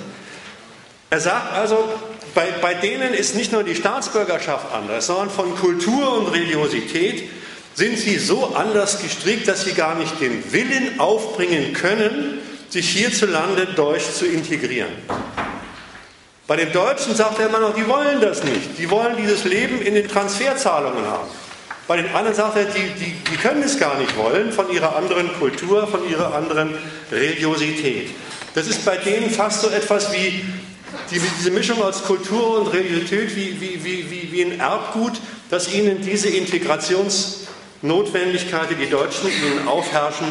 Er 1.09 1.19
sagt 1.19 1.53
also, 1.53 1.89
bei, 2.33 2.47
bei 2.61 2.73
denen 2.73 3.13
ist 3.13 3.35
nicht 3.35 3.51
nur 3.51 3.63
die 3.63 3.75
Staatsbürgerschaft 3.75 4.73
anders, 4.73 5.07
sondern 5.07 5.29
von 5.29 5.55
Kultur 5.55 6.17
und 6.17 6.27
Religiosität 6.33 7.29
sind 7.73 7.97
sie 7.97 8.17
so 8.17 8.53
anders 8.55 9.01
gestrickt, 9.01 9.47
dass 9.47 9.65
sie 9.65 9.73
gar 9.73 9.95
nicht 9.95 10.19
den 10.21 10.51
Willen 10.51 10.99
aufbringen 10.99 11.73
können, 11.73 12.39
sich 12.69 12.89
hierzulande 12.89 13.67
deutsch 13.75 14.11
zu 14.13 14.25
integrieren. 14.25 14.91
Bei 16.47 16.55
den 16.55 16.71
Deutschen 16.71 17.15
sagt 17.15 17.39
er 17.39 17.47
immer 17.47 17.59
noch, 17.59 17.73
die 17.73 17.87
wollen 17.87 18.21
das 18.21 18.43
nicht. 18.43 18.77
Die 18.77 18.89
wollen 18.89 19.17
dieses 19.17 19.45
Leben 19.45 19.81
in 19.81 19.95
den 19.95 20.07
Transferzahlungen 20.07 21.05
haben. 21.05 21.27
Bei 21.87 21.97
den 21.97 22.07
anderen 22.15 22.35
sagt 22.35 22.57
er, 22.57 22.65
die, 22.65 22.89
die, 22.99 23.13
die 23.29 23.37
können 23.37 23.61
es 23.61 23.79
gar 23.79 23.99
nicht 23.99 24.17
wollen 24.17 24.51
von 24.51 24.71
ihrer 24.71 24.95
anderen 24.95 25.31
Kultur, 25.33 25.85
von 25.87 26.09
ihrer 26.09 26.33
anderen 26.33 26.73
Religiosität. 27.11 28.09
Das 28.55 28.65
ist 28.67 28.83
bei 28.85 28.97
denen 28.97 29.29
fast 29.29 29.61
so 29.61 29.69
etwas 29.69 30.11
wie 30.11 30.43
die, 31.11 31.19
diese 31.19 31.51
Mischung 31.51 31.83
aus 31.83 32.03
Kultur 32.03 32.57
und 32.59 32.73
Religiosität, 32.73 33.35
wie, 33.35 33.61
wie, 33.61 33.83
wie, 33.83 34.31
wie, 34.31 34.43
ein 34.43 34.59
Erbgut, 34.59 35.21
das 35.51 35.71
ihnen 35.71 36.01
diese 36.01 36.29
Integrationsnotwendigkeit, 36.29 38.71
die 38.71 38.75
die 38.75 38.89
Deutschen 38.89 39.29
ihnen 39.29 39.67
aufherrschen, 39.67 40.25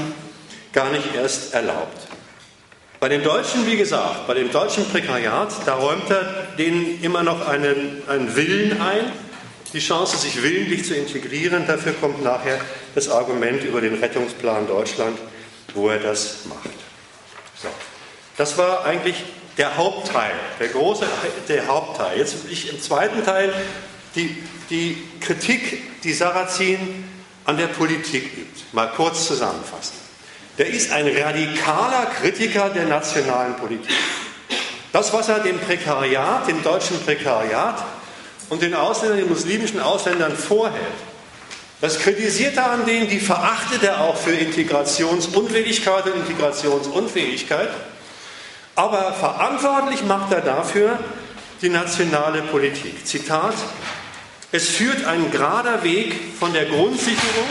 gar 0.72 0.90
nicht 0.90 1.14
erst 1.14 1.54
erlaubt. 1.54 2.08
Bei 2.98 3.08
den 3.08 3.22
Deutschen, 3.22 3.64
wie 3.66 3.76
gesagt, 3.76 4.26
bei 4.26 4.34
dem 4.34 4.50
deutschen 4.50 4.88
Prekariat, 4.88 5.52
da 5.66 5.74
räumt 5.74 6.10
er 6.10 6.48
denen 6.58 7.00
immer 7.02 7.22
noch 7.22 7.46
einen, 7.46 8.02
einen 8.08 8.34
Willen 8.34 8.80
ein, 8.80 9.12
die 9.74 9.80
Chance, 9.80 10.16
sich 10.16 10.40
willentlich 10.40 10.84
zu 10.84 10.94
integrieren. 10.94 11.66
Dafür 11.66 11.92
kommt 11.94 12.22
nachher 12.22 12.60
das 12.94 13.08
Argument 13.08 13.62
über 13.64 13.80
den 13.80 13.94
Rettungsplan 13.94 14.66
Deutschland, 14.68 15.18
wo 15.74 15.88
er 15.88 15.98
das 15.98 16.46
macht. 16.46 16.70
So. 17.60 17.68
Das 18.36 18.56
war 18.56 18.84
eigentlich 18.84 19.16
der 19.58 19.76
Hauptteil, 19.76 20.32
der 20.60 20.68
große 20.68 21.06
der 21.48 21.66
Hauptteil. 21.66 22.18
Jetzt 22.18 22.44
will 22.44 22.52
ich 22.52 22.72
im 22.72 22.80
zweiten 22.80 23.24
Teil 23.24 23.52
die, 24.14 24.36
die 24.70 25.02
Kritik, 25.20 26.02
die 26.02 26.12
Sarrazin 26.12 27.04
an 27.44 27.56
der 27.56 27.66
Politik 27.66 28.24
übt, 28.36 28.62
mal 28.72 28.90
kurz 28.96 29.26
zusammenfassen. 29.26 29.94
Der 30.56 30.68
ist 30.68 30.92
ein 30.92 31.08
radikaler 31.08 32.06
Kritiker 32.06 32.70
der 32.70 32.86
nationalen 32.86 33.56
Politik. 33.56 33.90
Das, 34.92 35.12
was 35.12 35.28
er 35.28 35.40
dem 35.40 35.58
Prekariat, 35.58 36.46
dem 36.46 36.62
deutschen 36.62 37.00
Prekariat 37.00 37.84
und 38.50 38.62
den 38.62 38.74
Ausländern, 38.74 39.18
den 39.18 39.28
muslimischen 39.28 39.80
Ausländern 39.80 40.36
vorhält, 40.36 40.94
das 41.80 41.98
kritisiert 41.98 42.56
er 42.56 42.70
an 42.70 42.86
denen, 42.86 43.08
die 43.08 43.20
verachtet 43.20 43.82
er 43.82 44.00
auch 44.00 44.16
für 44.16 44.30
Integrationsunwilligkeit 44.30 46.06
und 46.06 46.16
Integrationsunfähigkeit. 46.16 47.68
Aber 48.74 49.12
verantwortlich 49.12 50.02
macht 50.04 50.32
er 50.32 50.40
dafür 50.40 50.98
die 51.60 51.68
nationale 51.68 52.42
Politik. 52.42 53.06
Zitat, 53.06 53.54
es 54.50 54.68
führt 54.68 55.04
ein 55.04 55.30
gerader 55.30 55.82
Weg 55.82 56.14
von 56.38 56.52
der 56.52 56.64
Grundsicherung 56.64 57.48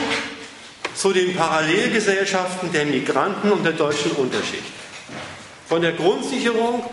zu 0.96 1.12
den 1.12 1.36
Parallelgesellschaften 1.36 2.72
der 2.72 2.86
Migranten 2.86 3.52
und 3.52 3.64
der 3.64 3.74
deutschen 3.74 4.12
Unterschicht. 4.14 4.64
Von 5.68 5.82
der 5.82 5.94
Grundsicherung 5.94 6.84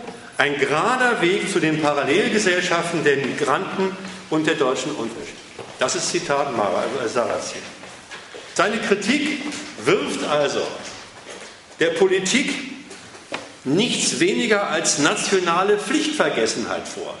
ein 0.41 0.57
gerader 0.57 1.21
Weg 1.21 1.51
zu 1.51 1.59
den 1.59 1.79
Parallelgesellschaften 1.79 3.03
der 3.03 3.17
Migranten 3.17 3.95
und 4.31 4.47
der 4.47 4.55
deutschen 4.55 4.91
Unterschicht. 4.93 5.37
Das 5.77 5.95
ist 5.95 6.09
Zitat 6.09 6.57
Mara, 6.57 6.83
Sarrazin. 7.07 7.61
Seine 8.55 8.77
Kritik 8.77 9.43
wirft 9.85 10.27
also 10.27 10.65
der 11.79 11.89
Politik 11.89 12.55
nichts 13.65 14.19
weniger 14.19 14.67
als 14.67 14.97
nationale 14.97 15.77
Pflichtvergessenheit 15.77 16.87
vor. 16.87 17.13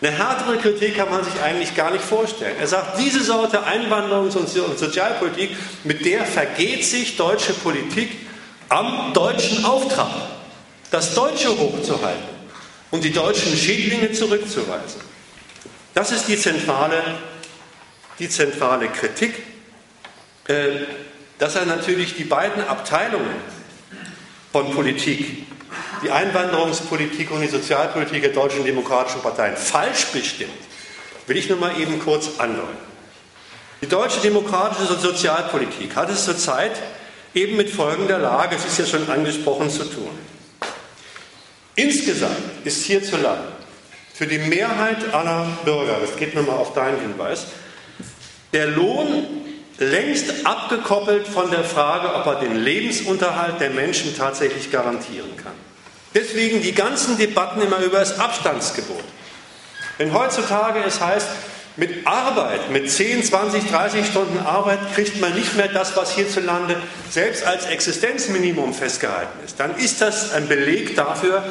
Eine 0.00 0.12
härtere 0.12 0.56
Kritik 0.56 0.96
kann 0.96 1.10
man 1.10 1.24
sich 1.24 1.38
eigentlich 1.42 1.76
gar 1.76 1.90
nicht 1.90 2.04
vorstellen. 2.04 2.56
Er 2.58 2.66
sagt, 2.66 2.98
diese 2.98 3.22
Sorte 3.22 3.66
Einwanderungs- 3.66 4.38
und 4.38 4.48
Sozialpolitik, 4.48 5.54
mit 5.84 6.02
der 6.06 6.24
vergeht 6.24 6.86
sich 6.86 7.18
deutsche 7.18 7.52
Politik 7.52 8.10
am 8.70 9.12
deutschen 9.12 9.66
Auftrag, 9.66 10.08
das 10.90 11.14
Deutsche 11.14 11.50
hochzuhalten 11.50 12.37
und 12.90 13.04
die 13.04 13.12
deutschen 13.12 13.56
Schädlinge 13.56 14.12
zurückzuweisen. 14.12 15.00
Das 15.94 16.12
ist 16.12 16.28
die 16.28 16.38
zentrale, 16.38 17.02
die 18.18 18.28
zentrale 18.28 18.88
Kritik, 18.88 19.34
äh, 20.46 20.86
dass 21.38 21.54
er 21.54 21.66
natürlich 21.66 22.16
die 22.16 22.24
beiden 22.24 22.66
Abteilungen 22.66 23.36
von 24.52 24.72
Politik 24.72 25.46
die 26.02 26.10
Einwanderungspolitik 26.10 27.30
und 27.30 27.40
die 27.40 27.48
Sozialpolitik 27.48 28.22
der 28.22 28.32
deutschen 28.32 28.64
demokratischen 28.64 29.20
Parteien 29.20 29.56
falsch 29.56 30.06
bestimmt, 30.06 30.50
will 31.26 31.36
ich 31.36 31.48
nur 31.48 31.58
mal 31.58 31.78
eben 31.78 31.98
kurz 31.98 32.38
andeuten. 32.38 32.88
Die 33.80 33.86
deutsche 33.86 34.20
demokratische 34.20 34.96
Sozialpolitik 34.96 35.94
hat 35.94 36.10
es 36.10 36.24
zurzeit 36.24 36.72
eben 37.34 37.56
mit 37.56 37.70
folgender 37.70 38.18
Lage, 38.18 38.56
es 38.56 38.64
ist 38.64 38.78
ja 38.78 38.86
schon 38.86 39.08
angesprochen, 39.08 39.70
zu 39.70 39.84
tun. 39.84 40.10
Insgesamt 41.78 42.34
ist 42.64 42.86
hierzulande 42.86 43.52
für 44.12 44.26
die 44.26 44.38
Mehrheit 44.38 45.14
aller 45.14 45.46
Bürger, 45.64 45.98
das 46.00 46.16
geht 46.16 46.34
nochmal 46.34 46.56
auf 46.56 46.74
deinen 46.74 47.00
Hinweis, 47.00 47.44
der 48.52 48.66
Lohn 48.66 49.24
längst 49.78 50.44
abgekoppelt 50.44 51.28
von 51.28 51.52
der 51.52 51.62
Frage, 51.62 52.12
ob 52.12 52.26
er 52.26 52.40
den 52.40 52.56
Lebensunterhalt 52.56 53.60
der 53.60 53.70
Menschen 53.70 54.16
tatsächlich 54.16 54.72
garantieren 54.72 55.36
kann. 55.36 55.52
Deswegen 56.16 56.62
die 56.62 56.74
ganzen 56.74 57.16
Debatten 57.16 57.60
immer 57.60 57.78
über 57.78 58.00
das 58.00 58.18
Abstandsgebot. 58.18 59.04
Wenn 59.98 60.12
heutzutage 60.12 60.80
es 60.84 61.00
heißt, 61.00 61.28
mit 61.78 62.06
Arbeit, 62.06 62.70
mit 62.70 62.90
10, 62.90 63.22
20, 63.22 63.70
30 63.70 64.06
Stunden 64.06 64.38
Arbeit 64.38 64.80
kriegt 64.94 65.20
man 65.20 65.32
nicht 65.34 65.56
mehr 65.56 65.68
das, 65.68 65.96
was 65.96 66.14
hierzulande 66.14 66.76
selbst 67.08 67.44
als 67.44 67.66
Existenzminimum 67.66 68.74
festgehalten 68.74 69.38
ist, 69.44 69.58
dann 69.58 69.76
ist 69.76 70.00
das 70.00 70.32
ein 70.32 70.48
Beleg 70.48 70.96
dafür, 70.96 71.42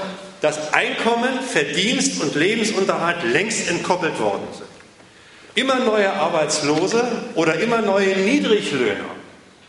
dass 0.41 0.73
Einkommen, 0.73 1.39
Verdienst 1.41 2.21
und 2.21 2.35
Lebensunterhalt 2.35 3.23
längst 3.23 3.69
entkoppelt 3.69 4.19
worden 4.19 4.47
sind. 4.51 4.67
Immer 5.55 5.79
neue 5.79 6.13
Arbeitslose 6.13 7.03
oder 7.33 7.59
immer 7.59 7.81
neue 7.81 8.15
Niedriglöhner 8.17 9.17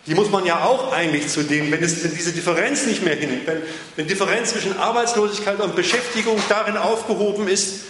die 0.08 0.14
muss 0.14 0.30
man 0.30 0.46
ja 0.46 0.64
auch 0.64 0.90
eigentlich 0.90 1.28
zu 1.28 1.42
dem, 1.42 1.70
wenn, 1.70 1.82
es, 1.82 2.02
wenn 2.02 2.14
diese 2.14 2.32
Differenz 2.32 2.86
nicht 2.86 3.04
mehr 3.04 3.14
hin, 3.14 3.42
wenn, 3.44 3.58
wenn 3.94 4.06
Differenz 4.06 4.52
zwischen 4.52 4.78
Arbeitslosigkeit 4.78 5.60
und 5.60 5.76
Beschäftigung 5.76 6.40
darin 6.48 6.78
aufgehoben 6.78 7.46
ist, 7.46 7.80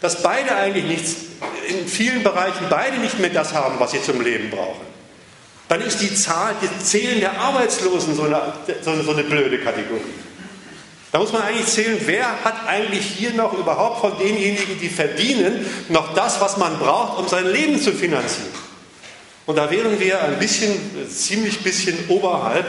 dass 0.00 0.22
beide 0.22 0.54
eigentlich 0.56 0.84
nichts, 0.84 1.16
in 1.68 1.86
vielen 1.86 2.22
Bereichen 2.22 2.66
beide 2.68 2.98
nicht 2.98 3.18
mehr 3.18 3.30
das 3.30 3.52
haben, 3.52 3.78
was 3.78 3.92
sie 3.92 4.02
zum 4.02 4.20
Leben 4.20 4.50
brauchen. 4.50 4.90
Dann 5.68 5.82
ist 5.82 6.00
die 6.00 6.14
Zahl, 6.14 6.54
die 6.60 6.84
Zählen 6.84 7.20
der 7.20 7.38
Arbeitslosen 7.38 8.16
so 8.16 8.24
eine, 8.24 8.52
so 8.82 8.90
eine, 8.90 9.02
so 9.02 9.12
eine 9.12 9.22
blöde 9.22 9.58
Kategorie. 9.58 10.00
Da 11.12 11.18
muss 11.18 11.32
man 11.32 11.42
eigentlich 11.42 11.66
zählen, 11.66 11.98
wer 12.06 12.44
hat 12.44 12.66
eigentlich 12.68 13.04
hier 13.04 13.32
noch 13.32 13.52
überhaupt 13.52 14.00
von 14.00 14.16
denjenigen, 14.18 14.78
die 14.80 14.88
verdienen, 14.88 15.66
noch 15.88 16.14
das, 16.14 16.40
was 16.40 16.56
man 16.56 16.78
braucht, 16.78 17.18
um 17.18 17.28
sein 17.28 17.46
Leben 17.46 17.80
zu 17.80 17.92
finanzieren. 17.92 18.48
Und 19.46 19.56
da 19.56 19.70
wären 19.70 19.98
wir 19.98 20.22
ein 20.22 20.38
bisschen, 20.38 20.72
ziemlich 21.10 21.60
bisschen 21.60 21.98
oberhalb 22.08 22.66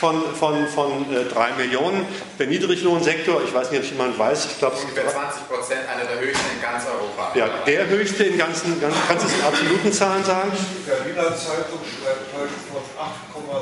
von, 0.00 0.22
von, 0.34 0.66
von 0.68 1.14
äh, 1.14 1.24
3 1.24 1.52
Millionen. 1.52 2.06
Der 2.38 2.46
Niedriglohnsektor, 2.46 3.42
ich 3.44 3.54
weiß 3.54 3.70
nicht, 3.70 3.84
ob 3.84 3.90
jemand 3.90 4.18
weiß, 4.18 4.46
ich 4.52 4.58
glaube... 4.58 4.76
Ungefähr 4.76 5.08
20 5.08 5.48
Prozent, 5.48 5.80
einer 5.88 6.04
der 6.04 6.20
höchsten 6.20 6.44
in 6.54 6.62
ganz 6.62 6.84
Europa. 6.86 7.32
Ja, 7.34 7.48
der 7.66 7.88
höchste 7.88 8.24
in 8.24 8.38
ganzen, 8.38 8.80
ganz, 8.80 8.94
kannst 9.08 9.24
du 9.24 9.28
es 9.28 9.34
in 9.34 9.44
absoluten 9.44 9.92
Zahlen 9.92 10.24
sagen? 10.24 10.52
Die 10.52 10.90
Berliner 10.90 11.36
Zeitung 11.36 11.80
schreibt 11.84 12.28
heute 12.36 12.52
von 12.68 12.82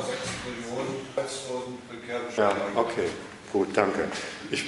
8,6 0.01 0.15
Millionen 0.45 1.07
Arbeitslosen 1.15 1.79
Ja, 2.37 2.51
okay, 2.75 3.09
gut, 3.51 3.69
danke. 3.75 4.07
Ich, 4.51 4.65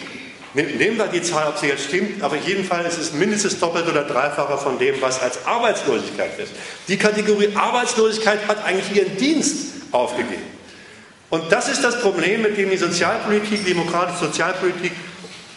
Nehmen 0.54 0.98
wir 0.98 1.06
die 1.08 1.22
Zahl, 1.22 1.50
ob 1.50 1.58
sie 1.60 1.68
jetzt 1.68 1.84
stimmt, 1.84 2.24
aber 2.24 2.36
jedenfalls 2.38 2.98
ist 2.98 3.10
es 3.10 3.14
mindestens 3.14 3.60
doppelt 3.60 3.88
oder 3.88 4.06
dreifacher 4.06 4.58
von 4.58 4.80
dem, 4.80 5.00
was 5.02 5.22
als 5.22 5.46
Arbeitslosigkeit 5.46 6.40
ist. 6.40 6.52
Die 6.88 6.98
Kategorie 6.98 7.50
Arbeitslosigkeit 7.54 8.48
hat 8.48 8.66
eigentlich 8.66 8.96
ihren 8.96 9.18
Dienst 9.18 9.74
aufgegeben. 9.92 10.57
Und 11.30 11.52
das 11.52 11.68
ist 11.68 11.84
das 11.84 12.02
Problem, 12.02 12.42
mit 12.42 12.58
dem 12.58 12.70
die 12.70 12.78
Sozialpolitik, 12.78 13.66
die 13.66 13.74
demokratische 13.74 14.26
Sozialpolitik 14.26 14.94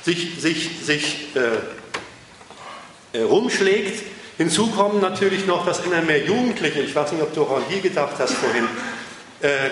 sich, 0.03 0.41
sich, 0.41 0.71
sich 0.85 1.29
äh, 1.37 3.19
äh, 3.19 3.23
rumschlägt. 3.23 4.03
Hinzu 4.37 4.69
kommen 4.69 5.01
natürlich 5.01 5.47
noch, 5.47 5.67
dass 5.67 5.85
immer 5.85 6.01
mehr 6.01 6.25
Jugendliche, 6.25 6.81
ich 6.81 6.95
weiß 6.95 7.13
nicht, 7.13 7.23
ob 7.23 7.35
du 7.35 7.43
auch 7.43 7.59
an 7.59 7.63
die 7.71 7.81
gedacht 7.81 8.15
hast 8.19 8.35
vorhin, 8.35 8.65
äh, 9.43 9.71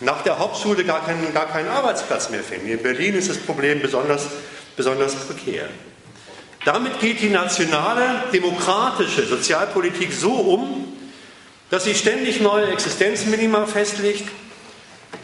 nach 0.00 0.22
der 0.22 0.38
Hauptschule 0.38 0.84
gar 0.84 1.04
keinen, 1.04 1.34
gar 1.34 1.48
keinen 1.48 1.68
Arbeitsplatz 1.68 2.30
mehr 2.30 2.42
finden. 2.42 2.68
In 2.68 2.82
Berlin 2.82 3.14
ist 3.14 3.28
das 3.28 3.38
Problem 3.38 3.80
besonders, 3.82 4.26
besonders 4.76 5.14
prekär. 5.14 5.68
Damit 6.64 7.00
geht 7.00 7.20
die 7.20 7.30
nationale 7.30 8.24
demokratische 8.32 9.26
Sozialpolitik 9.26 10.12
so 10.12 10.32
um, 10.32 10.96
dass 11.70 11.84
sie 11.84 11.94
ständig 11.94 12.40
neue 12.40 12.68
Existenzminima 12.68 13.66
festlegt, 13.66 14.28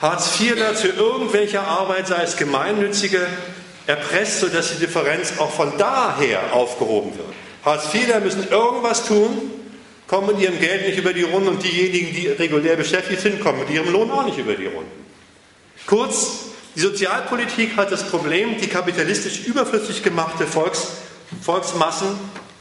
Hartz 0.01 0.41
IV 0.41 0.57
dazu 0.59 0.89
irgendwelche 0.89 1.61
Arbeit, 1.61 2.07
sei 2.07 2.23
es 2.23 2.37
gemeinnützige, 2.37 3.27
erpresst, 3.87 4.41
sodass 4.41 4.73
die 4.73 4.81
Differenz 4.81 5.35
auch 5.39 5.51
von 5.51 5.73
daher 5.79 6.53
aufgehoben 6.53 7.17
wird. 7.17 7.33
Hartz 7.65 7.95
IV, 7.95 8.21
müssen 8.23 8.49
irgendwas 8.49 9.07
tun, 9.07 9.51
kommen 10.07 10.29
mit 10.29 10.41
ihrem 10.41 10.59
Geld 10.59 10.87
nicht 10.87 10.99
über 10.99 11.13
die 11.13 11.23
Runden 11.23 11.49
und 11.49 11.63
diejenigen, 11.63 12.15
die 12.15 12.29
regulär 12.29 12.77
beschäftigt 12.77 13.23
sind, 13.23 13.41
kommen 13.41 13.61
mit 13.61 13.71
ihrem 13.71 13.91
Lohn 13.91 14.11
auch 14.11 14.25
nicht 14.25 14.39
über 14.39 14.55
die 14.55 14.67
Runden. 14.67 14.91
Kurz, 15.87 16.47
die 16.77 16.81
Sozialpolitik 16.81 17.77
hat 17.77 17.93
das 17.93 18.09
Problem, 18.09 18.59
die 18.61 18.67
kapitalistisch 18.67 19.47
überflüssig 19.47 20.03
gemachte 20.03 20.47
Volks, 20.47 20.89
Volksmassen 21.43 22.09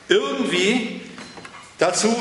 irgendwie 0.08 1.02
dazu 1.80 2.14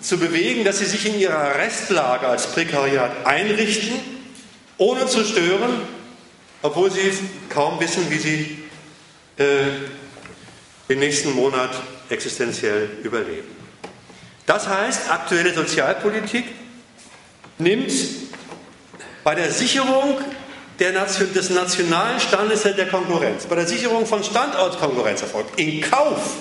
zu 0.00 0.18
bewegen, 0.18 0.64
dass 0.64 0.78
sie 0.78 0.84
sich 0.84 1.06
in 1.06 1.18
ihrer 1.18 1.56
Restlage 1.56 2.26
als 2.26 2.48
Prekariat 2.48 3.26
einrichten, 3.26 4.17
ohne 4.78 5.06
zu 5.06 5.24
stören, 5.24 5.82
obwohl 6.62 6.90
sie 6.90 7.12
kaum 7.48 7.78
wissen, 7.80 8.10
wie 8.10 8.18
sie 8.18 8.64
äh, 9.36 9.44
den 10.88 11.00
nächsten 11.00 11.32
Monat 11.32 11.70
existenziell 12.08 12.88
überleben. 13.02 13.48
Das 14.46 14.66
heißt, 14.66 15.10
aktuelle 15.10 15.52
Sozialpolitik 15.52 16.46
nimmt 17.58 17.92
bei 19.22 19.34
der 19.34 19.50
Sicherung 19.50 20.18
Nation, 20.80 21.32
des 21.34 21.50
nationalen 21.50 22.20
Standes 22.20 22.62
der 22.62 22.86
Konkurrenz, 22.88 23.46
bei 23.46 23.56
der 23.56 23.66
Sicherung 23.66 24.06
von 24.06 24.22
Standortkonkurrenzerfolg 24.22 25.46
in 25.56 25.80
Kauf, 25.80 26.36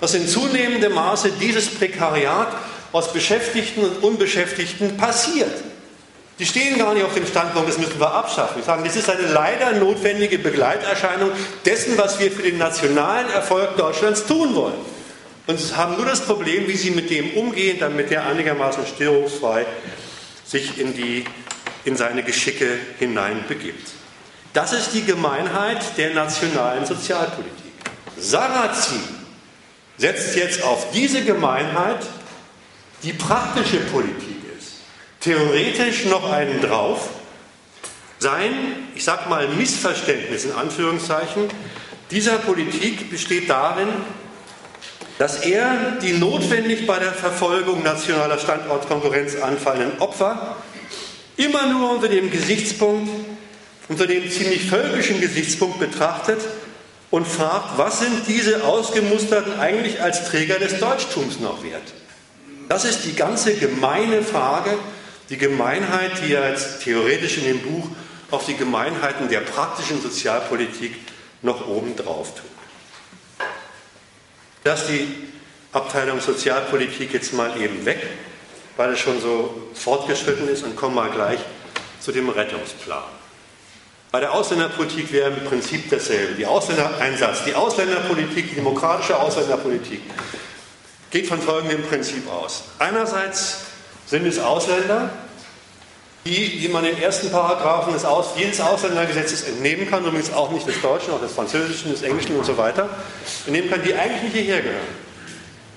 dass 0.00 0.14
in 0.14 0.26
zunehmendem 0.26 0.92
Maße 0.92 1.30
dieses 1.40 1.68
Prekariat 1.68 2.48
aus 2.92 3.12
Beschäftigten 3.12 3.84
und 3.84 4.02
Unbeschäftigten 4.02 4.96
passiert. 4.96 5.52
Die 6.38 6.46
stehen 6.46 6.78
gar 6.78 6.94
nicht 6.94 7.04
auf 7.04 7.14
dem 7.14 7.26
Standpunkt, 7.26 7.68
das 7.68 7.78
müssen 7.78 8.00
wir 8.00 8.12
abschaffen. 8.12 8.56
Die 8.60 8.66
sagen, 8.66 8.82
das 8.84 8.96
ist 8.96 9.08
eine 9.08 9.28
leider 9.28 9.72
notwendige 9.72 10.38
Begleiterscheinung 10.38 11.30
dessen, 11.64 11.96
was 11.96 12.18
wir 12.18 12.32
für 12.32 12.42
den 12.42 12.58
nationalen 12.58 13.30
Erfolg 13.30 13.76
Deutschlands 13.76 14.26
tun 14.26 14.54
wollen. 14.56 14.74
Und 15.46 15.60
sie 15.60 15.76
haben 15.76 15.96
nur 15.96 16.06
das 16.06 16.22
Problem, 16.22 16.66
wie 16.66 16.76
sie 16.76 16.90
mit 16.90 17.10
dem 17.10 17.34
umgehen, 17.34 17.76
damit 17.78 18.10
er 18.10 18.26
einigermaßen 18.26 18.84
störungsfrei 18.86 19.64
sich 20.44 20.78
in, 20.80 20.94
die, 20.94 21.24
in 21.84 21.96
seine 21.96 22.22
Geschicke 22.24 22.78
hineinbegibt. 22.98 23.90
Das 24.54 24.72
ist 24.72 24.92
die 24.92 25.04
Gemeinheit 25.04 25.96
der 25.98 26.14
nationalen 26.14 26.84
Sozialpolitik. 26.84 27.52
Sarrazin 28.18 29.02
setzt 29.98 30.34
jetzt 30.34 30.62
auf 30.62 30.90
diese 30.92 31.22
Gemeinheit, 31.22 32.00
die 33.02 33.12
praktische 33.12 33.78
Politik 33.78 34.33
theoretisch 35.24 36.04
noch 36.04 36.30
einen 36.30 36.60
drauf. 36.60 37.08
Sein, 38.18 38.52
ich 38.94 39.04
sag 39.04 39.28
mal, 39.28 39.48
Missverständnis 39.48 40.44
in 40.44 40.52
Anführungszeichen 40.52 41.48
dieser 42.10 42.36
Politik 42.36 43.10
besteht 43.10 43.48
darin, 43.48 43.88
dass 45.18 45.38
er 45.38 45.96
die 46.02 46.12
notwendig 46.12 46.86
bei 46.86 46.98
der 46.98 47.12
Verfolgung 47.12 47.82
nationaler 47.82 48.38
Standortkonkurrenz 48.38 49.36
anfallenden 49.36 49.98
Opfer 50.00 50.56
immer 51.36 51.66
nur 51.68 51.92
unter 51.92 52.08
dem 52.08 52.30
Gesichtspunkt, 52.30 53.08
unter 53.88 54.06
dem 54.06 54.30
ziemlich 54.30 54.68
völkischen 54.68 55.20
Gesichtspunkt 55.20 55.80
betrachtet 55.80 56.40
und 57.10 57.26
fragt, 57.26 57.78
was 57.78 58.00
sind 58.00 58.26
diese 58.28 58.64
Ausgemusterten 58.64 59.58
eigentlich 59.58 60.02
als 60.02 60.28
Träger 60.28 60.58
des 60.58 60.78
Deutschtums 60.80 61.40
noch 61.40 61.62
wert? 61.62 61.94
Das 62.68 62.84
ist 62.84 63.04
die 63.04 63.14
ganze 63.14 63.54
gemeine 63.54 64.22
Frage, 64.22 64.78
die 65.30 65.38
Gemeinheit, 65.38 66.12
die 66.24 66.34
er 66.34 66.50
jetzt 66.50 66.82
theoretisch 66.82 67.38
in 67.38 67.44
dem 67.44 67.60
Buch 67.60 67.88
auf 68.30 68.46
die 68.46 68.56
Gemeinheiten 68.56 69.28
der 69.28 69.40
praktischen 69.40 70.00
Sozialpolitik 70.02 70.96
noch 71.42 71.66
oben 71.66 71.96
drauf 71.96 72.34
tut. 72.34 73.46
Lass 74.64 74.86
die 74.86 75.06
Abteilung 75.72 76.20
Sozialpolitik 76.20 77.12
jetzt 77.12 77.32
mal 77.32 77.60
eben 77.60 77.84
weg, 77.84 78.02
weil 78.76 78.92
es 78.92 79.00
schon 79.00 79.20
so 79.20 79.70
fortgeschritten 79.74 80.48
ist 80.48 80.64
und 80.64 80.76
kommen 80.76 80.94
mal 80.94 81.10
gleich 81.10 81.40
zu 82.00 82.12
dem 82.12 82.28
Rettungsplan. 82.28 83.02
Bei 84.10 84.20
der 84.20 84.32
Ausländerpolitik 84.32 85.12
wäre 85.12 85.30
im 85.30 85.44
Prinzip 85.44 85.90
dasselbe. 85.90 86.34
Die 86.34 86.46
Ausländereinsatz, 86.46 87.44
die 87.44 87.54
Ausländerpolitik, 87.54 88.50
die 88.50 88.54
demokratische 88.54 89.18
Ausländerpolitik 89.18 90.00
geht 91.10 91.26
von 91.26 91.40
folgendem 91.40 91.82
Prinzip 91.82 92.30
aus. 92.30 92.64
Einerseits 92.78 93.58
sind 94.14 94.26
es 94.26 94.38
Ausländer, 94.38 95.10
die, 96.24 96.60
die 96.60 96.68
man 96.68 96.84
den 96.84 96.96
ersten 97.02 97.32
Paragraphen 97.32 97.94
des 97.94 98.04
Aus, 98.04 98.26
jedes 98.36 98.60
Ausländergesetzes 98.60 99.42
entnehmen 99.42 99.90
kann, 99.90 100.04
übrigens 100.04 100.32
auch 100.32 100.52
nicht 100.52 100.68
des 100.68 100.80
Deutschen, 100.80 101.12
auch 101.12 101.20
des 101.20 101.32
Französischen, 101.32 101.90
des 101.90 102.02
Englischen 102.02 102.36
und 102.36 102.46
so 102.46 102.56
weiter, 102.56 102.88
entnehmen 103.44 103.68
kann, 103.68 103.82
die 103.82 103.92
eigentlich 103.92 104.22
nicht 104.22 104.36
hierher 104.36 104.60
gehören. 104.60 105.04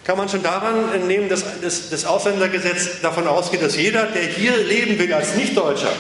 Kann 0.04 0.20
man 0.20 0.30
schon 0.30 0.44
daran 0.44 0.94
entnehmen, 0.94 1.30
dass 1.30 1.44
das, 1.90 2.06
Ausländergesetz 2.06 3.02
davon 3.02 3.26
ausgeht, 3.26 3.64
dass 3.64 3.76
jeder, 3.76 4.06
der 4.06 4.22
hier 4.22 4.56
leben 4.56 5.00
will 5.00 5.12
als 5.14 5.34
Nichtdeutscher, 5.34 5.92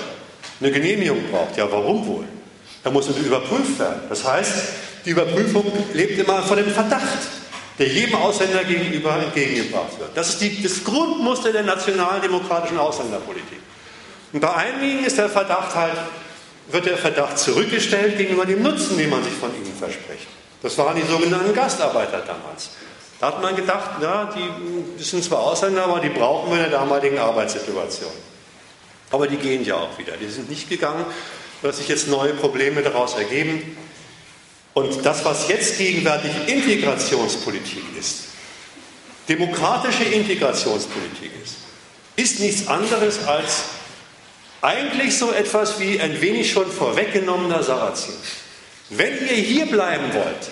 eine 0.59 0.72
Genehmigung 0.72 1.23
braucht. 1.31 1.57
Ja, 1.57 1.68
warum 1.72 2.05
wohl? 2.05 2.26
Da 2.84 2.91
muss 2.91 3.07
überprüft 3.07 3.80
werden. 3.80 4.01
Das 4.09 4.23
heißt, 4.23 4.53
die 5.05 5.09
Überprüfung 5.09 5.65
lebt 5.93 6.19
immer 6.19 6.43
von 6.43 6.57
dem 6.57 6.69
Verdacht, 6.69 7.01
der 7.80 7.88
jedem 7.88 8.16
Ausländer 8.16 8.64
gegenüber 8.64 9.16
entgegengebracht 9.22 9.99
wird. 9.99 10.10
Das 10.16 10.30
ist 10.30 10.41
die, 10.41 10.64
das 10.64 10.84
Grundmuster 10.84 11.52
der 11.52 11.64
nationaldemokratischen 11.64 12.80
Ausländerpolitik. 12.80 13.60
Und 14.34 14.40
bei 14.40 14.54
einigen 14.54 15.06
ist 15.06 15.18
der 15.18 15.30
Verdacht 15.30 15.76
halt, 15.76 15.98
wird 16.70 16.86
der 16.86 16.98
Verdacht 16.98 17.38
zurückgestellt 17.38 18.18
gegenüber 18.18 18.45
dem 18.45 18.62
Nutzen, 18.62 18.98
den 18.98 19.10
man 19.10 19.24
sich 19.24 19.34
von 19.34 19.56
ihnen 19.56 19.74
verspricht. 19.78 20.28
Das 20.62 20.78
waren 20.78 20.95
die 20.95 21.08
sogenannten 21.10 21.54
Gastarbeiter 21.54 22.20
damals. 22.20 22.72
Da 23.20 23.28
hat 23.28 23.41
man 23.41 23.56
gedacht, 23.56 24.02
ja, 24.02 24.32
die, 24.36 25.04
sind 25.04 25.24
zwar 25.24 25.40
Ausländer, 25.40 25.86
aber 25.86 25.99
die 25.99 26.10
brauchen 26.10 26.49
wir 26.49 26.58
in 26.58 26.70
der 26.70 26.80
damaligen 26.80 27.18
Arbeitssituation. 27.18 28.12
Aber 29.12 29.28
die 29.28 29.38
gehen 29.38 29.64
ja 29.64 29.76
auch 29.76 29.98
wieder. 29.98 30.18
Die 30.18 30.28
sind 30.28 30.49
nicht 30.49 30.70
gegangen, 30.70 31.06
weil 31.62 31.74
sich 31.74 31.88
jetzt 31.88 32.08
neue 32.08 32.34
Probleme 32.34 32.82
daraus 32.82 33.16
ergeben. 33.16 33.78
Und 34.78 35.04
das, 35.04 35.26
was 35.26 35.48
jetzt 35.48 35.80
gegenwärtig 35.80 36.30
Integrationspolitik 36.45 37.82
ist, 37.99 38.26
demokratische 39.28 40.04
Integrationspolitik 40.04 41.32
ist, 41.44 41.56
ist 42.16 42.40
nichts 42.40 42.68
anderes 42.68 43.26
als 43.26 43.64
eigentlich 44.62 45.18
so 45.18 45.32
etwas 45.32 45.80
wie 45.80 45.99
ein 45.99 46.22
wenig 46.22 46.52
schon 46.52 46.72
vorweggenommener 46.72 47.64
Sarrazin. 47.64 48.14
Wenn 48.91 49.14
ihr 49.28 49.38
hier 49.38 49.66
bleiben 49.66 50.14
wollt, 50.14 50.48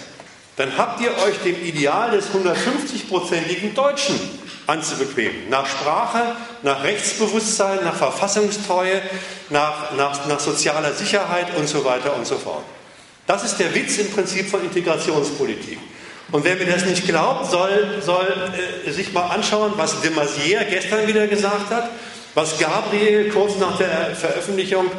dann 0.56 0.76
habt 0.76 1.02
ihr 1.02 1.16
euch 1.20 1.38
dem 1.44 1.64
Ideal 1.64 2.10
des 2.10 2.26
150-prozentigen 2.30 3.76
Deutschen 3.76 4.20
anzubequemen. 4.66 5.52
Nach 5.52 5.68
Sprache, 5.68 6.36
nach 6.64 6.84
Rechtsbewusstsein, 6.84 7.84
nach 7.84 7.96
Verfassungstreue, 7.96 9.04
nach, 9.52 9.92
nach, 9.96 10.26
nach 10.26 10.40
sozialer 10.40 10.94
Sicherheit 10.94 11.56
und 11.56 11.70
so 11.70 11.86
weiter 11.86 12.16
und 12.16 12.26
so 12.26 12.40
fort. 12.40 12.64
Das 13.28 13.44
ist 13.44 13.58
der 13.58 13.74
Witz 13.74 13.98
im 13.98 14.12
Prinzip 14.12 14.48
von 14.48 14.64
Integrationspolitik. 14.64 15.80
Und 16.32 16.44
wer 16.44 16.56
mir 16.56 16.66
das 16.66 16.86
nicht 16.86 17.06
glaubt, 17.08 17.50
soll, 17.50 18.02
soll 18.02 18.28
äh, 18.86 18.92
sich 18.92 19.14
mal 19.14 19.28
anschauen, 19.28 19.74
was 19.78 20.02
de 20.02 20.12
Maizière 20.12 20.66
gestern 20.66 21.08
wieder 21.08 21.28
gesagt 21.28 21.70
hat, 21.70 21.90
was 22.34 22.58
Gabriel 22.60 23.30
kurz 23.30 23.58
nach 23.58 23.78
der 23.78 24.16
Veröffentlichung 24.16 24.90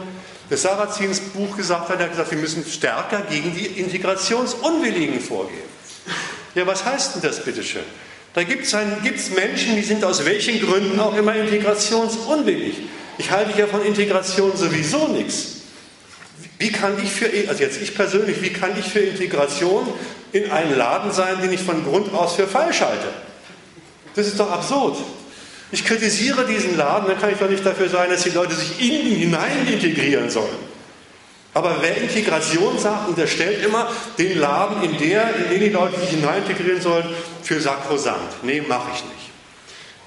des 0.50 0.62
Sarrazins 0.62 1.20
Buch 1.20 1.56
gesagt 1.56 1.88
hat. 1.88 1.98
Er 1.98 2.04
hat 2.04 2.12
gesagt, 2.12 2.30
wir 2.30 2.38
müssen 2.38 2.64
stärker 2.64 3.22
gegen 3.28 3.54
die 3.54 3.66
Integrationsunwilligen 3.66 5.20
vorgehen. 5.20 5.76
Ja, 6.54 6.66
was 6.66 6.84
heißt 6.84 7.16
denn 7.16 7.22
das 7.22 7.44
bitteschön? 7.44 7.82
Da 8.32 8.42
gibt 8.44 8.64
es 8.64 9.30
Menschen, 9.30 9.76
die 9.76 9.82
sind 9.82 10.04
aus 10.04 10.24
welchen 10.24 10.60
Gründen 10.60 11.00
auch 11.00 11.16
immer 11.16 11.34
integrationsunwillig. 11.34 12.76
Ich 13.18 13.30
halte 13.30 13.58
ja 13.58 13.66
von 13.66 13.84
Integration 13.84 14.56
sowieso 14.56 15.08
nichts. 15.08 15.55
Wie 16.58 16.72
kann 16.72 16.94
ich 17.02 17.10
für, 17.10 17.26
also 17.48 17.62
jetzt 17.62 17.80
ich 17.82 17.94
persönlich, 17.94 18.40
wie 18.40 18.50
kann 18.50 18.78
ich 18.78 18.86
für 18.86 19.00
Integration 19.00 19.86
in 20.32 20.50
einen 20.50 20.76
Laden 20.76 21.12
sein, 21.12 21.40
den 21.42 21.52
ich 21.52 21.60
von 21.60 21.84
Grund 21.84 22.12
aus 22.14 22.34
für 22.34 22.46
falsch 22.46 22.80
halte? 22.80 23.08
Das 24.14 24.26
ist 24.26 24.40
doch 24.40 24.50
absurd. 24.50 24.96
Ich 25.72 25.84
kritisiere 25.84 26.46
diesen 26.46 26.76
Laden, 26.76 27.08
dann 27.08 27.20
kann 27.20 27.30
ich 27.30 27.38
doch 27.38 27.50
nicht 27.50 27.66
dafür 27.66 27.88
sein, 27.88 28.08
dass 28.08 28.22
die 28.22 28.30
Leute 28.30 28.54
sich 28.54 28.80
in 28.80 29.06
ihn 29.06 29.16
hinein 29.16 29.66
integrieren 29.66 30.30
sollen. 30.30 30.76
Aber 31.52 31.76
wer 31.80 31.96
Integration 31.96 32.78
sagt, 32.78 33.08
unterstellt 33.08 33.64
immer 33.64 33.90
den 34.18 34.38
Laden, 34.38 34.82
in, 34.82 34.98
der, 34.98 35.34
in 35.36 35.50
den 35.50 35.60
die 35.60 35.68
Leute 35.70 35.98
sich 36.00 36.10
hinein 36.10 36.42
integrieren 36.42 36.80
sollen, 36.80 37.06
für 37.42 37.60
sakrosant. 37.60 38.42
Nee, 38.42 38.62
mache 38.66 38.90
ich 38.94 39.02
nicht. 39.04 39.16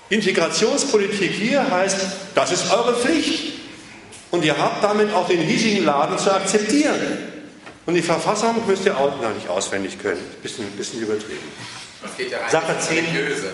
Integrationspolitik 0.10 1.32
hier 1.32 1.70
heißt, 1.70 1.98
das 2.36 2.52
ist 2.52 2.72
eure 2.72 2.96
Pflicht. 2.96 3.59
Und 4.32 4.46
ihr 4.46 4.58
habt 4.58 4.84
damit 4.84 5.14
auch 5.14 5.28
den 5.28 5.40
hiesigen 5.42 5.86
Laden 5.86 6.18
zu 6.18 6.32
akzeptieren. 6.32 7.00
Und 7.86 7.96
die 7.96 8.02
Verfassung 8.02 8.56
müsst 8.68 8.86
ihr 8.86 8.96
auch 8.96 9.20
noch 9.20 9.34
nicht 9.34 9.50
auswendig 9.50 9.98
können. 10.00 10.22
Ein 10.22 10.42
bisschen, 10.44 10.66
ein 10.66 10.78
bisschen 10.78 11.02
übertrieben. 11.02 11.52
Das 12.04 12.16
geht 12.16 12.32
ja 12.32 12.38
rein 12.40 12.52
Sache 12.52 12.74
ins 12.74 12.88
10. 12.88 12.98
Religiöse. 12.98 13.50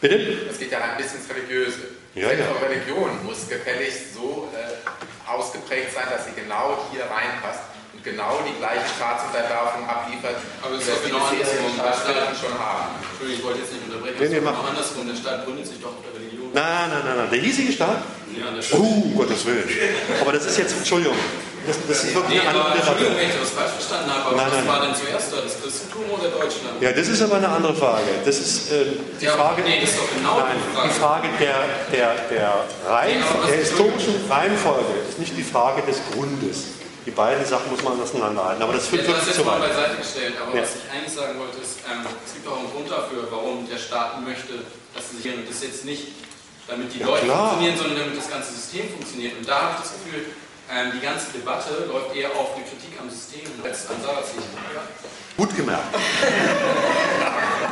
Bitte? 0.00 0.36
Das 0.48 0.58
geht 0.58 0.72
ja 0.72 0.78
rein 0.78 0.96
bis 0.96 1.12
ins 1.14 1.28
Religiöse. 1.28 1.78
Ja, 2.14 2.28
Selbst 2.28 2.46
ja. 2.48 2.66
Religion 2.66 3.10
muss 3.24 3.46
gefälligst 3.48 4.14
so 4.14 4.48
äh, 4.56 5.28
ausgeprägt 5.28 5.92
sein, 5.92 6.08
dass 6.10 6.24
sie 6.24 6.32
genau 6.32 6.88
hier 6.90 7.04
reinpasst 7.04 7.68
und 7.92 8.02
genau 8.02 8.40
die 8.48 8.56
gleiche 8.56 8.88
Staatsunterwerfung 8.96 9.84
abliefert, 9.84 10.36
Aber 10.62 10.74
es 10.76 10.80
wie 10.80 10.90
ist 10.90 10.96
das 10.96 11.04
genau 11.04 11.20
andersrum. 11.28 11.76
Staaten 11.76 12.36
schon 12.40 12.56
haben. 12.56 12.96
Entschuldigung, 13.12 13.36
ich 13.36 13.44
wollte 13.44 13.58
jetzt 13.60 13.72
nicht 13.76 13.84
unterbrechen. 13.84 14.16
Nee, 14.16 14.28
nee, 14.32 14.36
es 14.36 14.40
ist 14.40 14.48
genau 14.48 14.64
andersrum. 14.64 15.04
Der 15.04 15.16
Staat 15.20 15.44
gründet 15.44 15.66
sich 15.68 15.80
doch 15.84 15.92
auf 15.92 16.02
der 16.08 16.14
Religion. 16.16 16.48
Nein, 16.56 16.88
nein, 16.88 17.02
nein, 17.04 17.16
nein. 17.20 17.30
Der 17.30 17.40
hiesige 17.44 17.72
Staat? 17.76 18.00
Ja, 18.38 18.50
das 18.54 18.72
Oh, 18.72 18.76
um 18.76 19.14
Gottes 19.16 19.44
Willen. 19.46 19.68
Aber 20.20 20.32
das 20.32 20.44
ist 20.46 20.58
jetzt, 20.58 20.76
Entschuldigung, 20.76 21.16
das, 21.66 21.76
das 21.88 22.04
ist 22.04 22.14
wirklich 22.14 22.40
Nee, 22.42 22.46
eine 22.46 22.50
aber 22.60 22.66
andere 22.66 22.78
Entschuldigung, 22.78 23.16
Debatte. 23.16 23.26
wenn 23.26 23.30
ich 23.34 23.40
das 23.40 23.50
falsch 23.50 23.72
verstanden 23.72 24.10
habe, 24.12 24.22
aber 24.28 24.36
Nein, 24.36 24.46
was 24.46 24.54
nein, 24.60 24.68
war 24.68 24.80
denn 24.86 24.94
zuerst 24.94 25.32
da? 25.32 25.36
Das 25.40 25.54
Christentum 25.62 26.04
oder 26.12 26.28
Deutschland? 26.28 26.76
Ja, 26.80 26.92
das 26.92 27.08
ist 27.08 27.22
aber 27.22 27.36
eine 27.36 27.48
andere 27.48 27.74
Frage. 27.74 28.06
Das 28.24 28.36
ist 28.38 28.70
äh, 28.70 28.86
die 29.20 29.24
Ja, 29.24 29.32
Frage. 29.32 29.62
nee, 29.62 29.80
das 29.80 29.90
ist 29.90 29.98
doch 29.98 30.10
genau 30.14 30.38
nein, 30.40 30.56
die 30.60 30.76
Frage. 30.76 30.88
die 30.88 30.98
Frage 31.00 31.28
der, 31.40 31.56
der, 31.90 32.08
der, 32.30 32.64
Reihen, 32.86 33.18
Nee, 33.18 33.24
aber 33.24 33.40
was 33.42 33.50
der 33.50 33.58
ist- 33.60 33.68
historischen 33.70 34.14
Reihenfolge 34.30 34.92
ist 35.08 35.18
nicht 35.18 35.34
die 35.36 35.42
Frage 35.46 35.82
des 35.82 35.98
Grundes. 36.12 36.76
Die 37.06 37.14
beiden 37.14 37.46
Sachen 37.46 37.70
muss 37.70 37.82
man 37.82 37.98
auseinanderhalten. 38.02 38.62
Aber 38.62 38.74
das 38.74 38.84
Ja, 38.90 38.98
führt 38.98 39.02
das 39.06 39.08
wirklich 39.14 39.28
ist 39.30 39.34
zu 39.38 39.42
jetzt 39.42 39.46
mal 39.46 39.60
weit. 39.62 39.70
beiseite 39.70 39.96
gestellt, 40.02 40.34
aber 40.42 40.50
Ja. 40.58 40.62
was 40.62 40.70
ich 40.74 40.84
eigentlich 40.90 41.14
sagen 41.14 41.38
wollte, 41.38 41.58
ist, 41.62 41.78
ähm, 41.86 42.02
es 42.26 42.34
gibt 42.34 42.46
auch 42.50 42.58
einen 42.58 42.70
Grund 42.70 42.90
dafür, 42.90 43.26
warum 43.30 43.62
der 43.70 43.78
Staat 43.78 44.20
möchte, 44.26 44.58
dass 44.94 45.04
sie 45.14 45.22
sich 45.22 45.30
und 45.34 45.46
das 45.48 45.62
jetzt 45.62 45.84
nicht, 45.86 46.02
damit 46.68 46.92
die 46.92 46.98
Ja, 47.00 47.06
Leute 47.06 47.24
klar. 47.26 47.50
funktionieren, 47.50 47.78
sondern 47.78 47.98
damit 47.98 48.16
das 48.18 48.30
ganze 48.30 48.52
System 48.52 48.88
funktioniert. 48.90 49.38
Und 49.38 49.48
da 49.48 49.54
habe 49.62 49.70
ich 49.76 49.82
das 49.82 49.92
Gefühl, 49.92 50.26
ähm, 50.70 50.92
die 50.94 51.00
ganze 51.04 51.30
Debatte 51.32 51.70
läuft 51.86 52.14
eher 52.16 52.30
auf 52.34 52.54
die 52.58 52.62
Kritik 52.66 52.98
am 53.00 53.08
System 53.08 53.46
als 53.62 53.86
an 53.88 53.96
Sarrazin. 54.02 54.42
Gut 55.36 55.54
gemerkt. 55.56 55.84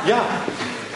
Ja, 0.07 0.23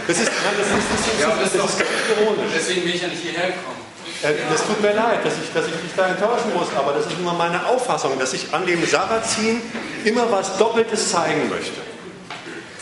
das 0.07 0.19
ist, 0.19 0.27
das 0.29 0.67
ist, 0.67 0.71
das 0.71 1.13
ist, 1.13 1.19
Ja, 1.19 1.29
das 1.35 1.53
ist, 1.53 1.59
das 1.63 1.73
ist 1.73 1.81
ironisch. 2.21 2.51
Deswegen 2.55 2.81
bin 2.83 2.93
ich 2.95 3.01
ja 3.01 3.07
nicht 3.07 3.23
hierher 3.23 3.47
gekommen. 3.47 3.81
Äh, 4.21 4.33
Das 4.51 4.63
tut 4.67 4.79
mir 4.81 4.93
leid, 4.93 5.25
dass 5.25 5.33
ich, 5.43 5.51
dass 5.51 5.65
ich 5.65 5.73
dich 5.73 5.91
da 5.95 6.07
enttäuschen 6.09 6.53
muss, 6.53 6.67
aber 6.77 6.93
das 6.93 7.07
ist 7.07 7.19
nur 7.19 7.33
meine 7.33 7.65
Auffassung, 7.65 8.19
dass 8.19 8.33
ich 8.33 8.53
an 8.53 8.67
dem 8.67 8.85
Sarrazin 8.85 9.61
immer 10.05 10.31
was 10.31 10.57
Doppeltes 10.57 11.09
zeigen 11.09 11.49
möchte. 11.49 11.81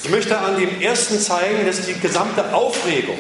Ich 0.04 0.10
möchte 0.10 0.38
an 0.38 0.58
dem 0.60 0.82
ersten 0.82 1.18
zeigen, 1.20 1.66
dass 1.66 1.86
die 1.86 1.98
gesamte 1.98 2.54
Aufregung, 2.54 3.20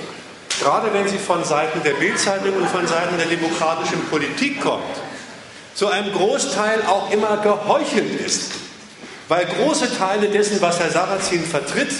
gerade 0.59 0.93
wenn 0.93 1.07
sie 1.07 1.17
von 1.17 1.43
Seiten 1.43 1.81
der 1.83 1.93
Bildzeitung 1.93 2.55
und 2.55 2.69
von 2.69 2.87
Seiten 2.87 3.17
der 3.17 3.27
demokratischen 3.27 4.03
Politik 4.09 4.61
kommt, 4.61 4.83
zu 5.73 5.87
einem 5.87 6.11
Großteil 6.11 6.83
auch 6.87 7.11
immer 7.11 7.37
geheuchelt 7.37 8.19
ist. 8.21 8.51
Weil 9.27 9.45
große 9.45 9.97
Teile 9.97 10.29
dessen, 10.29 10.61
was 10.61 10.79
Herr 10.79 10.89
Sarrazin 10.89 11.43
vertritt, 11.43 11.91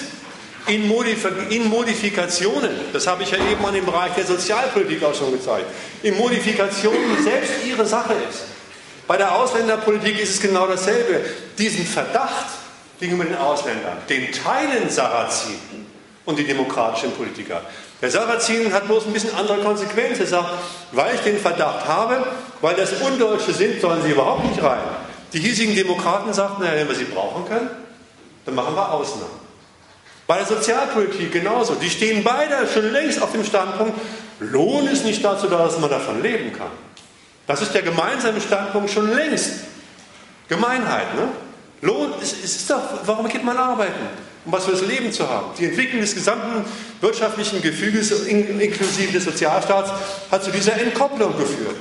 in, 0.67 0.87
Modif 0.87 1.27
in 1.49 1.67
Modifikationen, 1.67 2.71
das 2.91 3.07
habe 3.07 3.23
ich 3.23 3.31
ja 3.31 3.37
eben 3.37 3.65
an 3.65 3.73
dem 3.73 3.85
Bereich 3.85 4.13
der 4.13 4.25
Sozialpolitik 4.25 5.03
auch 5.03 5.15
schon 5.15 5.31
gezeigt, 5.31 5.65
in 6.03 6.17
Modifikationen 6.17 7.23
selbst 7.23 7.53
ihre 7.65 7.85
Sache 7.85 8.13
ist. 8.29 8.43
Bei 9.07 9.15
der 9.15 9.33
Ausländerpolitik 9.33 10.19
ist 10.19 10.35
es 10.35 10.41
genau 10.41 10.67
dasselbe. 10.67 11.21
Diesen 11.57 11.85
Verdacht 11.85 12.47
gegenüber 12.99 13.23
den 13.23 13.37
Ausländern, 13.37 13.97
den 14.09 14.31
teilen 14.31 14.89
Sarrazin 14.89 15.85
und 16.25 16.37
die 16.37 16.43
demokratischen 16.43 17.11
Politiker. 17.11 17.61
Der 18.01 18.11
Sarrazin 18.11 18.71
hat 18.71 18.85
bloß 18.85 19.07
ein 19.07 19.13
bisschen 19.13 19.35
andere 19.35 19.59
Konsequenzen. 19.59 20.21
Er 20.21 20.27
sagt, 20.27 20.49
weil 20.91 21.15
ich 21.15 21.21
den 21.21 21.39
Verdacht 21.39 21.87
habe, 21.87 22.25
weil 22.61 22.75
das 22.75 22.93
Undeutsche 23.01 23.53
sind, 23.53 23.81
sollen 23.81 24.03
sie 24.03 24.11
überhaupt 24.11 24.45
nicht 24.45 24.61
rein. 24.61 24.79
Die 25.33 25.39
hiesigen 25.39 25.75
Demokraten 25.75 26.31
sagten, 26.33 26.63
naja, 26.63 26.79
wenn 26.79 26.87
wir 26.87 26.95
sie 26.95 27.05
brauchen 27.05 27.45
können, 27.47 27.69
dann 28.45 28.55
machen 28.55 28.75
wir 28.75 28.91
Ausnahmen. 28.91 29.47
Bei 30.27 30.37
der 30.37 30.45
Sozialpolitik 30.45 31.31
genauso. 31.31 31.75
Die 31.75 31.89
stehen 31.89 32.23
beide 32.23 32.67
schon 32.71 32.91
längst 32.91 33.21
auf 33.21 33.31
dem 33.31 33.43
Standpunkt, 33.43 33.97
Lohn 34.39 34.87
ist 34.87 35.03
nicht 35.03 35.23
dazu 35.23 35.47
da, 35.47 35.57
dass 35.57 35.79
man 35.79 35.89
davon 35.89 36.21
leben 36.21 36.53
kann. 36.53 36.71
Das 37.47 37.61
ist 37.61 37.73
der 37.73 37.81
gemeinsame 37.81 38.39
Standpunkt 38.39 38.91
schon 38.91 39.13
längst. 39.13 39.51
Gemeinheit, 40.47 41.15
ne? 41.15 41.29
Lohn, 41.81 42.13
es 42.21 42.33
ist 42.33 42.69
doch, 42.69 42.81
warum 43.05 43.27
geht 43.27 43.43
man 43.43 43.57
arbeiten? 43.57 44.07
Um 44.47 44.53
was 44.53 44.63
für 44.63 44.71
das 44.71 44.81
Leben 44.81 45.11
zu 45.11 45.27
haben. 45.27 45.47
Die 45.59 45.65
Entwicklung 45.65 45.99
des 45.99 46.15
gesamten 46.15 46.63
wirtschaftlichen 47.01 47.61
Gefüges 47.61 48.11
inklusive 48.27 49.11
des 49.11 49.25
Sozialstaats 49.25 49.91
hat 50.31 50.41
zu 50.41 50.51
dieser 50.51 50.79
Entkopplung 50.79 51.37
geführt. 51.37 51.75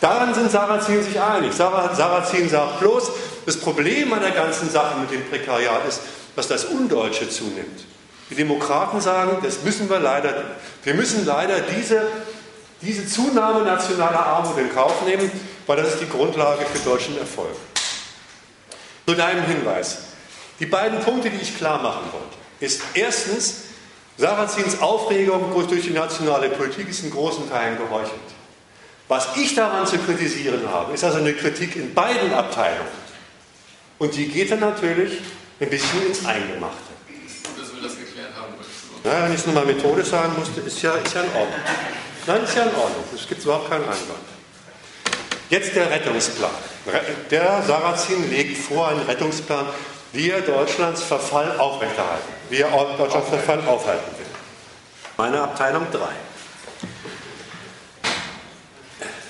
Daran 0.00 0.32
sind 0.32 0.48
Sarrazin 0.48 1.02
sich 1.02 1.20
einig. 1.20 1.52
Sarrazin 1.52 2.48
sagt 2.48 2.78
bloß, 2.78 3.10
das 3.44 3.56
Problem 3.56 4.12
an 4.12 4.20
der 4.20 4.30
ganzen 4.30 4.70
Sache 4.70 5.00
mit 5.00 5.10
dem 5.10 5.28
Prekariat 5.28 5.84
ist, 5.88 6.00
dass 6.36 6.46
das 6.46 6.66
Undeutsche 6.66 7.28
zunimmt. 7.28 7.84
Die 8.30 8.36
Demokraten 8.36 9.00
sagen, 9.00 9.38
das 9.42 9.64
müssen 9.64 9.90
wir 9.90 9.98
leider, 9.98 10.44
wir 10.84 10.94
müssen 10.94 11.26
leider 11.26 11.58
diese, 11.58 12.06
diese 12.82 13.04
Zunahme 13.08 13.64
nationaler 13.64 14.24
Armut 14.24 14.56
in 14.58 14.72
Kauf 14.72 15.04
nehmen, 15.04 15.28
weil 15.66 15.78
das 15.78 15.94
ist 15.94 16.02
die 16.02 16.08
Grundlage 16.08 16.64
für 16.72 16.88
deutschen 16.88 17.18
Erfolg. 17.18 17.56
Zu 19.08 19.14
deinem 19.16 19.44
Hinweis. 19.44 20.05
Die 20.58 20.66
beiden 20.66 21.00
Punkte, 21.00 21.30
die 21.30 21.40
ich 21.42 21.56
klar 21.56 21.82
machen 21.82 22.04
wollte, 22.12 22.36
ist 22.60 22.82
erstens, 22.94 23.62
Sarrazins 24.18 24.80
Aufregung 24.80 25.52
durch 25.68 25.82
die 25.82 25.90
nationale 25.90 26.48
Politik 26.48 26.88
ist 26.88 27.04
in 27.04 27.10
großen 27.10 27.50
Teilen 27.50 27.76
geheuchelt. 27.76 28.20
Was 29.08 29.36
ich 29.36 29.54
daran 29.54 29.86
zu 29.86 29.98
kritisieren 29.98 30.62
habe, 30.72 30.94
ist 30.94 31.04
also 31.04 31.18
eine 31.18 31.34
Kritik 31.34 31.76
in 31.76 31.92
beiden 31.92 32.32
Abteilungen. 32.32 33.06
Und 33.98 34.16
die 34.16 34.28
geht 34.28 34.50
dann 34.50 34.60
natürlich 34.60 35.20
ein 35.60 35.70
bisschen 35.70 36.06
ins 36.06 36.24
Eingemachte. 36.24 36.76
Dass 37.58 37.74
wir 37.74 37.82
das 37.82 37.98
geklärt 37.98 38.30
haben. 38.34 38.54
Naja, 39.04 39.24
wenn 39.24 39.32
ich 39.32 39.40
es 39.40 39.46
nur 39.46 39.54
mal 39.54 39.66
methodisch 39.66 40.08
sagen 40.08 40.32
musste, 40.38 40.60
ist 40.60 40.82
ja, 40.82 40.94
ist 40.94 41.14
ja 41.14 41.22
in 41.22 41.28
Ordnung. 41.28 41.60
Nein, 42.26 42.42
ist 42.42 42.56
ja 42.56 42.62
in 42.64 42.74
Ordnung. 42.74 43.04
Es 43.14 43.28
gibt 43.28 43.44
überhaupt 43.44 43.70
keinen 43.70 43.84
Einwand. 43.84 44.26
Jetzt 45.48 45.76
der 45.76 45.90
Rettungsplan. 45.90 46.50
Der 47.30 47.62
Sarrazin 47.62 48.28
legt 48.30 48.58
vor 48.58 48.88
einen 48.88 49.02
Rettungsplan, 49.02 49.66
wie 50.16 50.30
er 50.30 50.40
Deutschlands 50.40 51.02
Verfall 51.02 51.58
aufrechterhalten, 51.58 52.32
wie 52.48 52.56
er 52.56 52.70
Deutschlands 52.96 53.28
Verfall 53.28 53.60
aufhalten 53.66 54.10
will. 54.18 54.26
Meine 55.18 55.42
Abteilung 55.42 55.86
3. 55.92 55.98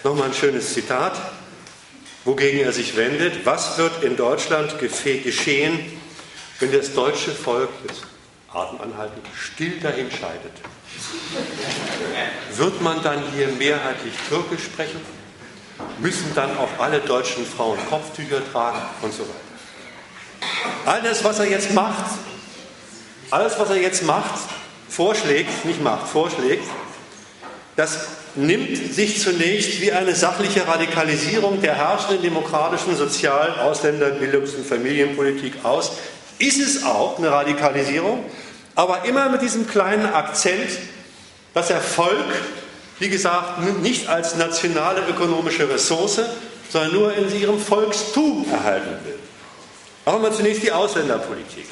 Nochmal 0.04 0.28
ein 0.28 0.34
schönes 0.34 0.72
Zitat, 0.72 1.20
wogegen 2.24 2.60
er 2.60 2.72
sich 2.72 2.96
wendet. 2.96 3.44
Was 3.44 3.76
wird 3.78 4.04
in 4.04 4.16
Deutschland 4.16 4.78
geschehen, 4.78 6.00
wenn 6.60 6.70
das 6.70 6.94
deutsche 6.94 7.32
Volk, 7.32 7.70
jetzt 7.88 8.02
Atem 8.52 8.80
anhalten, 8.80 9.20
still 9.34 9.80
dahin 9.80 10.08
scheidet? 10.08 10.52
Wird 12.54 12.80
man 12.80 13.02
dann 13.02 13.24
hier 13.34 13.48
mehrheitlich 13.48 14.14
Türkisch 14.28 14.64
sprechen? 14.64 15.00
Müssen 15.98 16.32
dann 16.36 16.56
auch 16.56 16.70
alle 16.78 17.00
deutschen 17.00 17.44
Frauen 17.44 17.78
Kopftücher 17.90 18.40
tragen 18.52 18.80
und 19.02 19.12
so 19.12 19.24
weiter? 19.24 19.45
Alles, 20.84 21.24
was 21.24 21.38
er 21.38 21.46
jetzt 21.46 21.72
macht, 21.74 22.04
alles, 23.30 23.58
was 23.58 23.70
er 23.70 23.76
jetzt 23.76 24.04
macht, 24.04 24.40
vorschlägt, 24.88 25.64
nicht 25.64 25.82
macht, 25.82 26.08
vorschlägt, 26.08 26.64
das 27.74 28.06
nimmt 28.36 28.94
sich 28.94 29.20
zunächst 29.20 29.80
wie 29.80 29.92
eine 29.92 30.14
sachliche 30.14 30.66
Radikalisierung 30.66 31.60
der 31.60 31.74
herrschenden 31.74 32.22
demokratischen 32.22 32.96
Sozial-, 32.96 33.60
Ausländer-, 33.60 34.10
Bildungs- 34.10 34.54
und 34.54 34.66
Familienpolitik 34.66 35.64
aus. 35.64 35.92
Ist 36.38 36.60
es 36.60 36.84
auch 36.84 37.18
eine 37.18 37.30
Radikalisierung, 37.30 38.24
aber 38.74 39.04
immer 39.06 39.28
mit 39.30 39.42
diesem 39.42 39.66
kleinen 39.66 40.06
Akzent, 40.06 40.70
dass 41.54 41.70
Erfolg, 41.70 42.26
wie 42.98 43.08
gesagt, 43.08 43.60
nicht 43.82 44.08
als 44.08 44.36
nationale 44.36 45.00
ökonomische 45.08 45.68
Ressource, 45.68 46.20
sondern 46.68 46.92
nur 46.92 47.14
in 47.14 47.40
ihrem 47.40 47.58
Volkstum 47.58 48.46
erhalten 48.50 48.98
will. 49.04 49.15
Machen 50.06 50.22
wir 50.22 50.32
zunächst 50.32 50.62
die 50.62 50.70
Ausländerpolitik. 50.70 51.66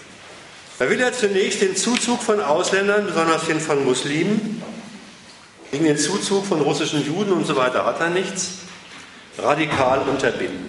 Da 0.81 0.91
will 0.91 0.99
er 1.01 1.13
zunächst 1.13 1.63
den 1.63 1.77
Zuzug 1.77 2.21
von 2.21 2.41
Ausländern, 2.41 3.07
besonders 3.07 3.47
den 3.47 3.61
von 3.61 3.85
Muslimen, 3.85 4.61
gegen 5.71 5.85
den 5.85 5.97
Zuzug 5.97 6.45
von 6.45 6.61
russischen 6.61 7.07
Juden 7.07 7.33
und 7.33 7.47
so 7.47 7.55
weiter 7.55 7.85
hat 7.85 8.01
er 8.01 8.11
nichts, 8.11 8.55
radikal 9.39 10.01
unterbinden. 10.01 10.69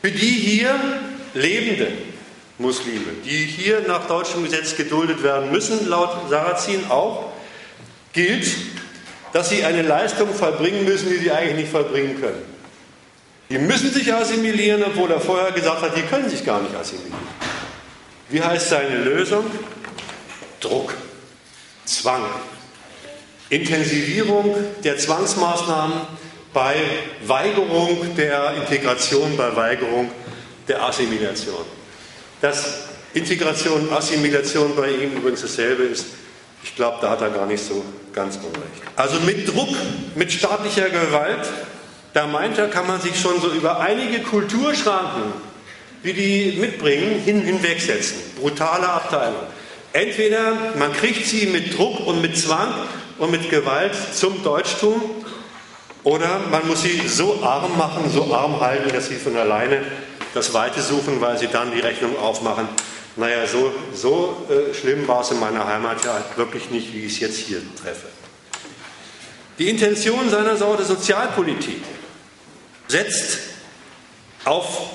Für 0.00 0.10
die 0.10 0.16
hier 0.16 0.74
lebenden 1.34 1.92
Muslime, 2.56 3.12
die 3.22 3.44
hier 3.44 3.82
nach 3.86 4.06
deutschem 4.06 4.42
Gesetz 4.42 4.74
geduldet 4.74 5.22
werden 5.22 5.52
müssen, 5.52 5.90
laut 5.90 6.30
Sarrazin 6.30 6.86
auch, 6.88 7.32
gilt, 8.14 8.46
dass 9.34 9.50
sie 9.50 9.62
eine 9.62 9.82
Leistung 9.82 10.32
vollbringen 10.32 10.86
müssen, 10.86 11.10
die 11.10 11.18
sie 11.18 11.32
eigentlich 11.32 11.56
nicht 11.56 11.70
vollbringen 11.70 12.18
können. 12.18 12.51
Die 13.52 13.58
müssen 13.58 13.92
sich 13.92 14.10
assimilieren, 14.10 14.82
obwohl 14.82 15.10
er 15.10 15.20
vorher 15.20 15.52
gesagt 15.52 15.82
hat, 15.82 15.94
die 15.94 16.00
können 16.00 16.26
sich 16.30 16.42
gar 16.42 16.62
nicht 16.62 16.74
assimilieren. 16.74 17.18
Wie 18.30 18.42
heißt 18.42 18.70
seine 18.70 18.96
Lösung? 18.96 19.44
Druck, 20.58 20.94
Zwang, 21.84 22.24
Intensivierung 23.50 24.56
der 24.82 24.96
Zwangsmaßnahmen 24.96 26.00
bei 26.54 26.76
Weigerung 27.26 28.16
der 28.16 28.54
Integration, 28.54 29.36
bei 29.36 29.54
Weigerung 29.54 30.10
der 30.66 30.82
Assimilation. 30.84 31.66
Dass 32.40 32.84
Integration 33.12 33.82
und 33.82 33.92
Assimilation 33.92 34.74
bei 34.74 34.88
ihm 34.92 35.12
übrigens 35.18 35.42
dasselbe 35.42 35.82
ist, 35.82 36.06
ich 36.64 36.74
glaube, 36.74 36.96
da 37.02 37.10
hat 37.10 37.20
er 37.20 37.28
gar 37.28 37.44
nicht 37.44 37.62
so 37.62 37.84
ganz 38.14 38.36
unrecht. 38.36 38.82
Also 38.96 39.20
mit 39.20 39.46
Druck, 39.46 39.76
mit 40.14 40.32
staatlicher 40.32 40.88
Gewalt, 40.88 41.46
da 42.12 42.26
meint 42.26 42.58
er, 42.58 42.68
kann 42.68 42.86
man 42.86 43.00
sich 43.00 43.18
schon 43.18 43.40
so 43.40 43.48
über 43.48 43.80
einige 43.80 44.20
Kulturschranken, 44.20 45.32
die 46.04 46.12
die 46.12 46.60
mitbringen, 46.60 47.20
hin, 47.24 47.42
hinwegsetzen. 47.42 48.18
Brutale 48.40 48.88
Abteilung. 48.88 49.42
Entweder 49.92 50.52
man 50.78 50.92
kriegt 50.92 51.26
sie 51.26 51.46
mit 51.46 51.76
Druck 51.76 52.06
und 52.06 52.20
mit 52.20 52.36
Zwang 52.36 52.72
und 53.18 53.30
mit 53.30 53.50
Gewalt 53.50 53.94
zum 54.14 54.42
Deutschtum, 54.42 55.00
oder 56.04 56.40
man 56.50 56.66
muss 56.66 56.82
sie 56.82 57.06
so 57.06 57.42
arm 57.42 57.78
machen, 57.78 58.10
so 58.10 58.34
arm 58.34 58.60
halten, 58.60 58.90
dass 58.92 59.06
sie 59.08 59.14
von 59.14 59.36
alleine 59.36 59.82
das 60.34 60.52
Weite 60.52 60.82
suchen, 60.82 61.20
weil 61.20 61.38
sie 61.38 61.46
dann 61.46 61.72
die 61.72 61.80
Rechnung 61.80 62.18
aufmachen. 62.18 62.66
Naja, 63.14 63.46
so, 63.46 63.72
so 63.94 64.46
äh, 64.48 64.74
schlimm 64.74 65.06
war 65.06 65.20
es 65.20 65.30
in 65.30 65.38
meiner 65.38 65.66
Heimat 65.66 66.04
ja 66.04 66.24
wirklich 66.36 66.70
nicht, 66.70 66.92
wie 66.92 67.04
ich 67.04 67.12
es 67.12 67.20
jetzt 67.20 67.36
hier 67.38 67.60
treffe. 67.80 68.08
Die 69.58 69.68
Intention 69.68 70.28
seiner 70.30 70.56
Sorte 70.56 70.82
Sozialpolitik 70.82 71.82
setzt 72.92 73.38
auf 74.44 74.90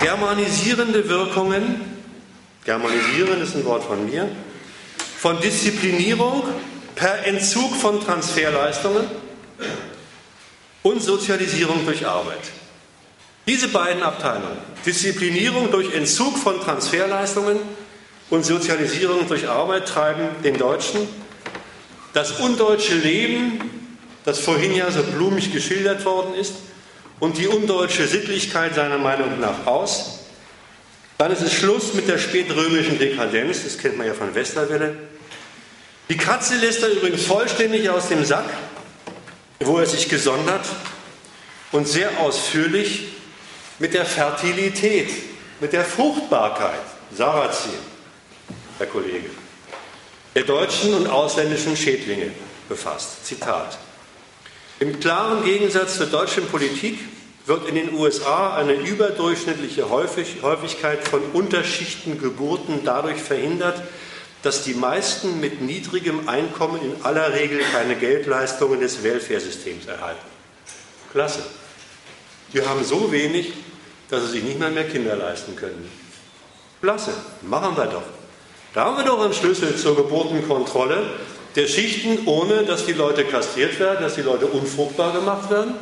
germanisierende 0.00 1.08
Wirkungen, 1.08 1.80
germanisieren 2.64 3.40
ist 3.40 3.54
ein 3.54 3.64
Wort 3.64 3.84
von 3.84 4.04
mir, 4.04 4.28
von 5.18 5.40
Disziplinierung 5.40 6.42
per 6.96 7.24
Entzug 7.24 7.74
von 7.76 8.00
Transferleistungen 8.00 9.06
und 10.82 11.02
Sozialisierung 11.02 11.84
durch 11.84 12.04
Arbeit. 12.04 12.40
Diese 13.46 13.68
beiden 13.68 14.02
Abteilungen, 14.02 14.58
Disziplinierung 14.84 15.70
durch 15.70 15.94
Entzug 15.94 16.36
von 16.36 16.60
Transferleistungen 16.60 17.60
und 18.28 18.44
Sozialisierung 18.44 19.28
durch 19.28 19.48
Arbeit 19.48 19.86
treiben 19.86 20.28
den 20.42 20.58
Deutschen 20.58 21.06
das 22.12 22.32
undeutsche 22.40 22.94
Leben, 22.94 23.90
das 24.24 24.40
vorhin 24.40 24.74
ja 24.74 24.90
so 24.90 25.02
blumig 25.04 25.52
geschildert 25.52 26.04
worden 26.04 26.34
ist, 26.34 26.54
und 27.20 27.38
die 27.38 27.46
undeutsche 27.46 28.06
Sittlichkeit 28.06 28.74
seiner 28.74 28.98
Meinung 28.98 29.40
nach 29.40 29.66
aus. 29.66 30.20
Dann 31.18 31.32
ist 31.32 31.42
es 31.42 31.54
Schluss 31.54 31.94
mit 31.94 32.08
der 32.08 32.18
spätrömischen 32.18 32.98
Dekadenz, 32.98 33.64
das 33.64 33.78
kennt 33.78 33.96
man 33.96 34.06
ja 34.06 34.14
von 34.14 34.34
Westerwelle. 34.34 34.96
Die 36.08 36.16
Katze 36.16 36.56
lässt 36.56 36.82
er 36.82 36.90
übrigens 36.90 37.24
vollständig 37.24 37.88
aus 37.88 38.08
dem 38.08 38.24
Sack, 38.24 38.48
wo 39.60 39.78
er 39.78 39.86
sich 39.86 40.08
gesondert 40.08 40.64
und 41.72 41.88
sehr 41.88 42.20
ausführlich 42.20 43.08
mit 43.78 43.94
der 43.94 44.04
Fertilität, 44.04 45.10
mit 45.60 45.72
der 45.72 45.84
Fruchtbarkeit, 45.84 46.82
Sarazin, 47.14 47.72
Herr 48.78 48.86
Kollege, 48.86 49.30
der 50.34 50.44
deutschen 50.44 50.94
und 50.94 51.06
ausländischen 51.06 51.76
Schädlinge 51.76 52.30
befasst. 52.68 53.24
Zitat. 53.24 53.78
Im 54.78 55.00
klaren 55.00 55.42
Gegensatz 55.42 55.96
zur 55.96 56.06
deutschen 56.06 56.46
Politik 56.48 56.98
wird 57.46 57.66
in 57.66 57.76
den 57.76 57.94
USA 57.94 58.56
eine 58.56 58.74
überdurchschnittliche 58.74 59.88
Häufigkeit 59.88 61.08
von 61.08 61.22
Unterschichtengeburten 61.32 62.84
dadurch 62.84 63.22
verhindert, 63.22 63.80
dass 64.42 64.64
die 64.64 64.74
meisten 64.74 65.40
mit 65.40 65.62
niedrigem 65.62 66.28
Einkommen 66.28 66.82
in 66.82 67.04
aller 67.04 67.32
Regel 67.32 67.60
keine 67.72 67.96
Geldleistungen 67.96 68.78
des 68.80 69.02
Welfaresystems 69.02 69.86
erhalten. 69.86 70.26
Klasse. 71.10 71.42
Die 72.52 72.60
haben 72.60 72.84
so 72.84 73.10
wenig, 73.10 73.54
dass 74.10 74.24
sie 74.24 74.32
sich 74.32 74.44
nicht 74.44 74.58
mehr 74.58 74.70
mehr 74.70 74.86
Kinder 74.88 75.16
leisten 75.16 75.56
können. 75.56 75.90
Klasse, 76.82 77.14
machen 77.42 77.76
wir 77.76 77.86
doch. 77.86 78.02
Da 78.74 78.84
haben 78.84 78.98
wir 78.98 79.04
doch 79.04 79.24
einen 79.24 79.32
Schlüssel 79.32 79.74
zur 79.74 79.96
Geburtenkontrolle 79.96 81.14
der 81.56 81.66
Schichten, 81.66 82.26
ohne 82.26 82.64
dass 82.64 82.84
die 82.84 82.92
Leute 82.92 83.24
kastriert 83.24 83.80
werden, 83.80 84.02
dass 84.02 84.14
die 84.14 84.22
Leute 84.22 84.46
unfruchtbar 84.46 85.12
gemacht 85.12 85.50
werden. 85.50 85.74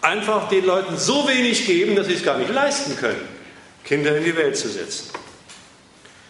Einfach 0.00 0.48
den 0.48 0.64
Leuten 0.64 0.96
so 0.96 1.28
wenig 1.28 1.66
geben, 1.66 1.96
dass 1.96 2.06
sie 2.06 2.14
es 2.14 2.22
gar 2.22 2.38
nicht 2.38 2.50
leisten 2.50 2.96
können, 2.96 3.20
Kinder 3.84 4.16
in 4.16 4.24
die 4.24 4.36
Welt 4.36 4.56
zu 4.56 4.68
setzen. 4.68 5.10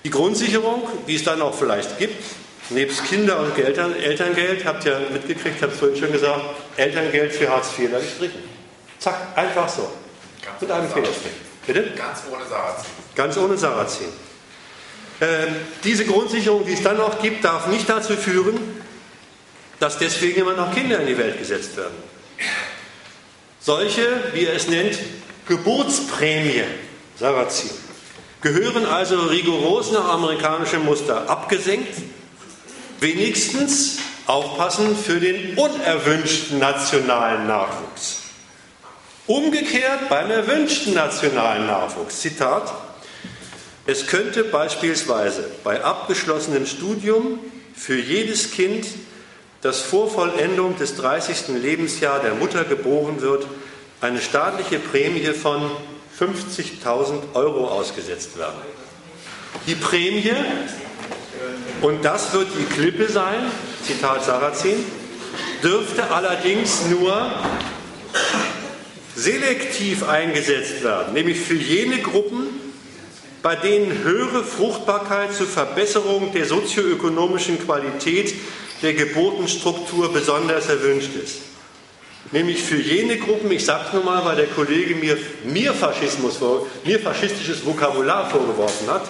Die 0.04 0.10
Grundsicherung, 0.10 0.88
die 1.06 1.16
es 1.16 1.24
dann 1.24 1.42
auch 1.42 1.54
vielleicht 1.54 1.98
gibt, 1.98 2.24
nebst 2.70 3.04
Kinder- 3.04 3.40
und 3.40 3.58
Eltern, 3.58 3.94
Elterngeld, 3.94 4.64
habt 4.64 4.86
ihr 4.86 5.00
mitgekriegt, 5.12 5.60
habt 5.62 5.74
vorhin 5.74 5.98
schon 5.98 6.12
gesagt, 6.12 6.40
Elterngeld 6.76 7.32
für 7.32 7.48
Hartz 7.50 7.72
IV 7.78 7.90
da 7.90 7.98
gestrichen. 7.98 8.42
Zack, 8.98 9.36
einfach 9.36 9.68
so. 9.68 9.90
Ganz 10.42 10.60
Mit 10.62 10.70
einem 10.70 10.88
Federstrich. 10.88 11.32
Bitte? 11.66 11.92
Ganz 11.94 12.22
ohne 12.32 12.46
Sarazin. 12.48 12.90
Ganz 13.14 13.36
ohne 13.36 13.58
Sarazin. 13.58 14.08
Ähm, 15.20 15.56
diese 15.84 16.06
Grundsicherung, 16.06 16.64
die 16.64 16.72
es 16.72 16.82
dann 16.82 16.96
noch 16.96 17.20
gibt, 17.20 17.44
darf 17.44 17.66
nicht 17.66 17.88
dazu 17.88 18.14
führen, 18.14 18.77
dass 19.80 19.98
deswegen 19.98 20.40
immer 20.40 20.54
noch 20.54 20.74
Kinder 20.74 21.00
in 21.00 21.06
die 21.06 21.18
Welt 21.18 21.38
gesetzt 21.38 21.76
werden. 21.76 21.96
Solche, 23.60 24.02
wie 24.32 24.46
er 24.46 24.54
es 24.54 24.68
nennt, 24.68 24.98
Geburtsprämie, 25.46 26.64
Sarazin, 27.18 27.70
gehören 28.40 28.86
also 28.86 29.20
rigoros 29.22 29.92
nach 29.92 30.08
amerikanischem 30.08 30.84
Muster 30.84 31.28
abgesenkt, 31.28 31.94
wenigstens 33.00 33.98
aufpassen 34.26 34.96
für 34.96 35.20
den 35.20 35.56
unerwünschten 35.56 36.58
nationalen 36.58 37.46
Nachwuchs. 37.46 38.18
Umgekehrt 39.26 40.08
beim 40.08 40.30
erwünschten 40.30 40.94
nationalen 40.94 41.66
Nachwuchs. 41.66 42.20
Zitat. 42.20 42.72
Es 43.86 44.06
könnte 44.06 44.44
beispielsweise 44.44 45.50
bei 45.64 45.82
abgeschlossenem 45.82 46.66
Studium 46.66 47.38
für 47.74 47.98
jedes 47.98 48.50
Kind, 48.50 48.86
das 49.60 49.80
vor 49.80 50.10
Vollendung 50.10 50.76
des 50.78 50.96
30. 50.96 51.48
Lebensjahres 51.60 52.22
der 52.22 52.34
Mutter 52.34 52.64
geboren 52.64 53.20
wird, 53.20 53.46
eine 54.00 54.20
staatliche 54.20 54.78
Prämie 54.78 55.26
von 55.32 55.70
50.000 56.18 57.34
Euro 57.34 57.66
ausgesetzt 57.68 58.38
werden. 58.38 58.60
Die 59.66 59.74
Prämie, 59.74 60.32
und 61.82 62.04
das 62.04 62.32
wird 62.32 62.48
die 62.58 62.64
Klippe 62.64 63.10
sein, 63.10 63.50
Zitat 63.84 64.24
Sarrazin, 64.24 64.84
dürfte 65.62 66.10
allerdings 66.10 66.86
nur 66.86 67.30
selektiv 69.16 70.08
eingesetzt 70.08 70.82
werden, 70.84 71.14
nämlich 71.14 71.40
für 71.40 71.54
jene 71.54 71.98
Gruppen, 71.98 72.46
bei 73.42 73.56
denen 73.56 74.02
höhere 74.02 74.44
Fruchtbarkeit 74.44 75.32
zur 75.32 75.46
Verbesserung 75.46 76.32
der 76.32 76.44
sozioökonomischen 76.44 77.64
Qualität 77.64 78.34
der 78.82 78.94
Geburtenstruktur 78.94 80.12
besonders 80.12 80.68
erwünscht 80.68 81.14
ist. 81.22 81.38
Nämlich 82.30 82.62
für 82.62 82.76
jene 82.76 83.16
Gruppen, 83.16 83.50
ich 83.50 83.64
sage 83.64 83.84
es 83.86 83.92
nur 83.94 84.04
mal, 84.04 84.24
weil 84.24 84.36
der 84.36 84.46
Kollege 84.46 84.94
mir, 84.94 85.16
mir, 85.44 85.72
Faschismus, 85.72 86.38
mir 86.84 87.00
faschistisches 87.00 87.64
Vokabular 87.64 88.28
vorgeworfen 88.28 88.88
hat, 88.90 89.08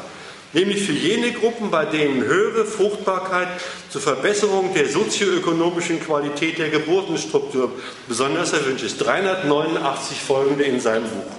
nämlich 0.52 0.82
für 0.82 0.92
jene 0.92 1.32
Gruppen, 1.32 1.70
bei 1.70 1.84
denen 1.84 2.22
höhere 2.22 2.64
Fruchtbarkeit 2.64 3.48
zur 3.90 4.00
Verbesserung 4.00 4.72
der 4.72 4.88
sozioökonomischen 4.88 6.00
Qualität 6.00 6.58
der 6.58 6.68
Geburtenstruktur 6.68 7.72
besonders 8.06 8.52
erwünscht 8.52 8.84
ist. 8.84 8.98
389 8.98 10.20
folgende 10.20 10.64
in 10.64 10.80
seinem 10.80 11.04
Buch. 11.04 11.32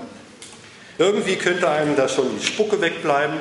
Irgendwie 0.97 1.37
könnte 1.37 1.69
einem 1.69 1.95
da 1.95 2.09
schon 2.09 2.27
die 2.37 2.45
Spucke 2.45 2.81
wegbleiben. 2.81 3.37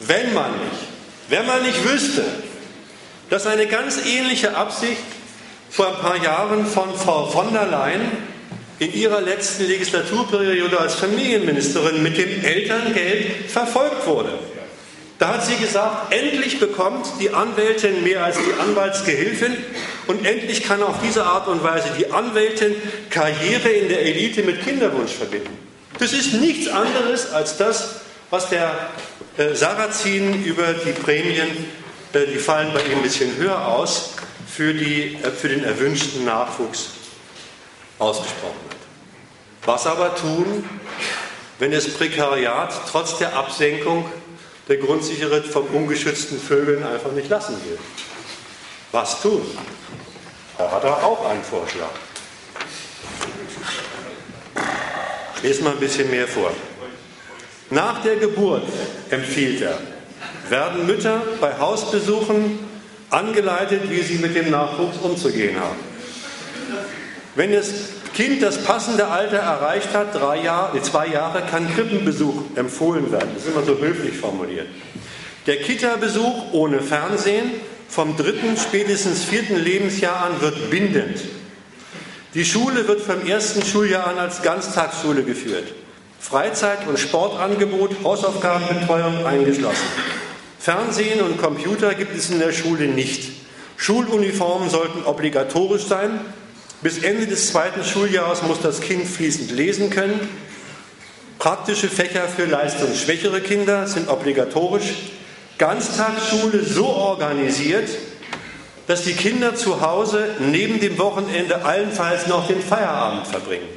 Wenn 0.00 0.32
man 0.32 0.52
nicht, 0.52 0.82
wenn 1.28 1.46
man 1.46 1.62
nicht 1.62 1.84
wüsste, 1.84 2.24
dass 3.30 3.46
eine 3.46 3.66
ganz 3.66 4.04
ähnliche 4.06 4.56
Absicht 4.56 5.02
vor 5.70 5.88
ein 5.88 5.96
paar 5.96 6.22
Jahren 6.22 6.66
von 6.66 6.94
Frau 6.94 7.26
von 7.26 7.52
der 7.52 7.66
Leyen 7.66 8.02
in 8.78 8.92
ihrer 8.92 9.20
letzten 9.20 9.66
Legislaturperiode 9.66 10.78
als 10.78 10.94
Familienministerin 10.96 12.02
mit 12.02 12.18
dem 12.18 12.44
Elterngeld 12.44 13.50
verfolgt 13.50 14.06
wurde. 14.06 14.38
Da 15.18 15.34
hat 15.34 15.46
sie 15.46 15.56
gesagt, 15.56 16.12
endlich 16.12 16.60
bekommt 16.60 17.06
die 17.20 17.30
Anwältin 17.30 18.04
mehr 18.04 18.22
als 18.22 18.36
die 18.36 18.60
Anwaltsgehilfin 18.60 19.56
und 20.06 20.26
endlich 20.26 20.62
kann 20.62 20.82
auf 20.82 20.96
diese 21.02 21.24
Art 21.24 21.48
und 21.48 21.64
Weise 21.64 21.88
die 21.98 22.10
Anwältin 22.10 22.74
Karriere 23.08 23.70
in 23.70 23.88
der 23.88 24.02
Elite 24.02 24.42
mit 24.42 24.62
Kinderwunsch 24.62 25.12
verbinden. 25.12 25.56
Das 25.98 26.12
ist 26.12 26.34
nichts 26.34 26.68
anderes 26.68 27.32
als 27.32 27.56
das, 27.56 28.00
was 28.28 28.50
der 28.50 28.70
äh, 29.38 29.54
Sarrazin 29.54 30.44
über 30.44 30.74
die 30.74 30.92
Prämien, 30.92 31.48
die 32.24 32.38
fallen 32.38 32.72
bei 32.72 32.80
ihm 32.82 32.98
ein 32.98 33.02
bisschen 33.02 33.36
höher 33.36 33.66
aus, 33.66 34.14
für, 34.46 34.72
die, 34.72 35.18
äh, 35.22 35.30
für 35.30 35.48
den 35.48 35.64
erwünschten 35.64 36.24
Nachwuchs 36.24 36.90
ausgesprochen 37.98 38.54
hat. 38.70 38.76
Was 39.66 39.86
aber 39.86 40.14
tun, 40.14 40.64
wenn 41.58 41.72
das 41.72 41.88
Prekariat 41.88 42.72
trotz 42.90 43.18
der 43.18 43.34
Absenkung 43.34 44.08
der 44.68 44.78
Grundsicherheit 44.78 45.44
vom 45.44 45.66
ungeschützten 45.66 46.40
Vögeln 46.40 46.84
einfach 46.84 47.12
nicht 47.12 47.28
lassen 47.28 47.56
will? 47.64 47.78
Was 48.92 49.20
tun? 49.20 49.42
Da 50.56 50.70
hat 50.70 50.84
er 50.84 51.04
auch 51.04 51.28
einen 51.28 51.42
Vorschlag. 51.42 51.90
Lesen 55.42 55.64
mal 55.64 55.72
ein 55.74 55.80
bisschen 55.80 56.10
mehr 56.10 56.26
vor. 56.26 56.50
Nach 57.70 58.02
der 58.02 58.16
Geburt, 58.16 58.62
empfiehlt 59.10 59.60
er, 59.60 59.78
werden 60.50 60.86
Mütter 60.86 61.22
bei 61.40 61.58
Hausbesuchen 61.58 62.58
angeleitet, 63.10 63.90
wie 63.90 64.02
sie 64.02 64.18
mit 64.18 64.34
dem 64.34 64.50
Nachwuchs 64.50 64.98
umzugehen 64.98 65.56
haben. 65.58 65.76
Wenn 67.34 67.52
das 67.52 67.70
Kind 68.14 68.42
das 68.42 68.64
passende 68.64 69.08
Alter 69.08 69.36
erreicht 69.36 69.92
hat, 69.92 70.14
drei 70.14 70.42
Jahre, 70.42 70.80
zwei 70.80 71.06
Jahre, 71.06 71.42
kann 71.42 71.72
Krippenbesuch 71.74 72.44
empfohlen 72.54 73.12
werden. 73.12 73.28
Das 73.34 73.44
ist 73.44 73.50
immer 73.50 73.64
so 73.64 73.78
höflich 73.78 74.16
formuliert. 74.16 74.68
Der 75.46 75.58
Kita-Besuch 75.58 76.52
ohne 76.52 76.80
Fernsehen 76.80 77.50
vom 77.88 78.16
dritten, 78.16 78.56
spätestens 78.56 79.22
vierten 79.22 79.56
Lebensjahr 79.56 80.24
an 80.24 80.40
wird 80.40 80.70
bindend. 80.70 81.20
Die 82.34 82.44
Schule 82.44 82.88
wird 82.88 83.00
vom 83.02 83.26
ersten 83.26 83.62
Schuljahr 83.62 84.06
an 84.06 84.18
als 84.18 84.42
Ganztagsschule 84.42 85.22
geführt. 85.22 85.72
Freizeit- 86.18 86.86
und 86.88 86.98
Sportangebot, 86.98 87.96
Hausaufgabenbetreuung 88.02 89.24
eingeschlossen. 89.24 89.86
Fernsehen 90.66 91.20
und 91.20 91.38
Computer 91.38 91.94
gibt 91.94 92.16
es 92.16 92.28
in 92.28 92.40
der 92.40 92.50
Schule 92.52 92.88
nicht. 92.88 93.30
Schuluniformen 93.76 94.68
sollten 94.68 95.04
obligatorisch 95.04 95.84
sein. 95.84 96.18
Bis 96.82 96.98
Ende 97.04 97.28
des 97.28 97.52
zweiten 97.52 97.84
Schuljahres 97.84 98.42
muss 98.42 98.60
das 98.62 98.80
Kind 98.80 99.06
fließend 99.06 99.52
lesen 99.52 99.90
können. 99.90 100.18
Praktische 101.38 101.86
Fächer 101.86 102.26
für 102.26 102.46
leistungsschwächere 102.46 103.42
Kinder 103.42 103.86
sind 103.86 104.08
obligatorisch. 104.08 104.92
Ganztagsschule 105.58 106.64
so 106.64 106.86
organisiert, 106.86 107.88
dass 108.88 109.04
die 109.04 109.14
Kinder 109.14 109.54
zu 109.54 109.82
Hause 109.82 110.30
neben 110.40 110.80
dem 110.80 110.98
Wochenende 110.98 111.64
allenfalls 111.64 112.26
noch 112.26 112.48
den 112.48 112.60
Feierabend 112.60 113.28
verbringen. 113.28 113.68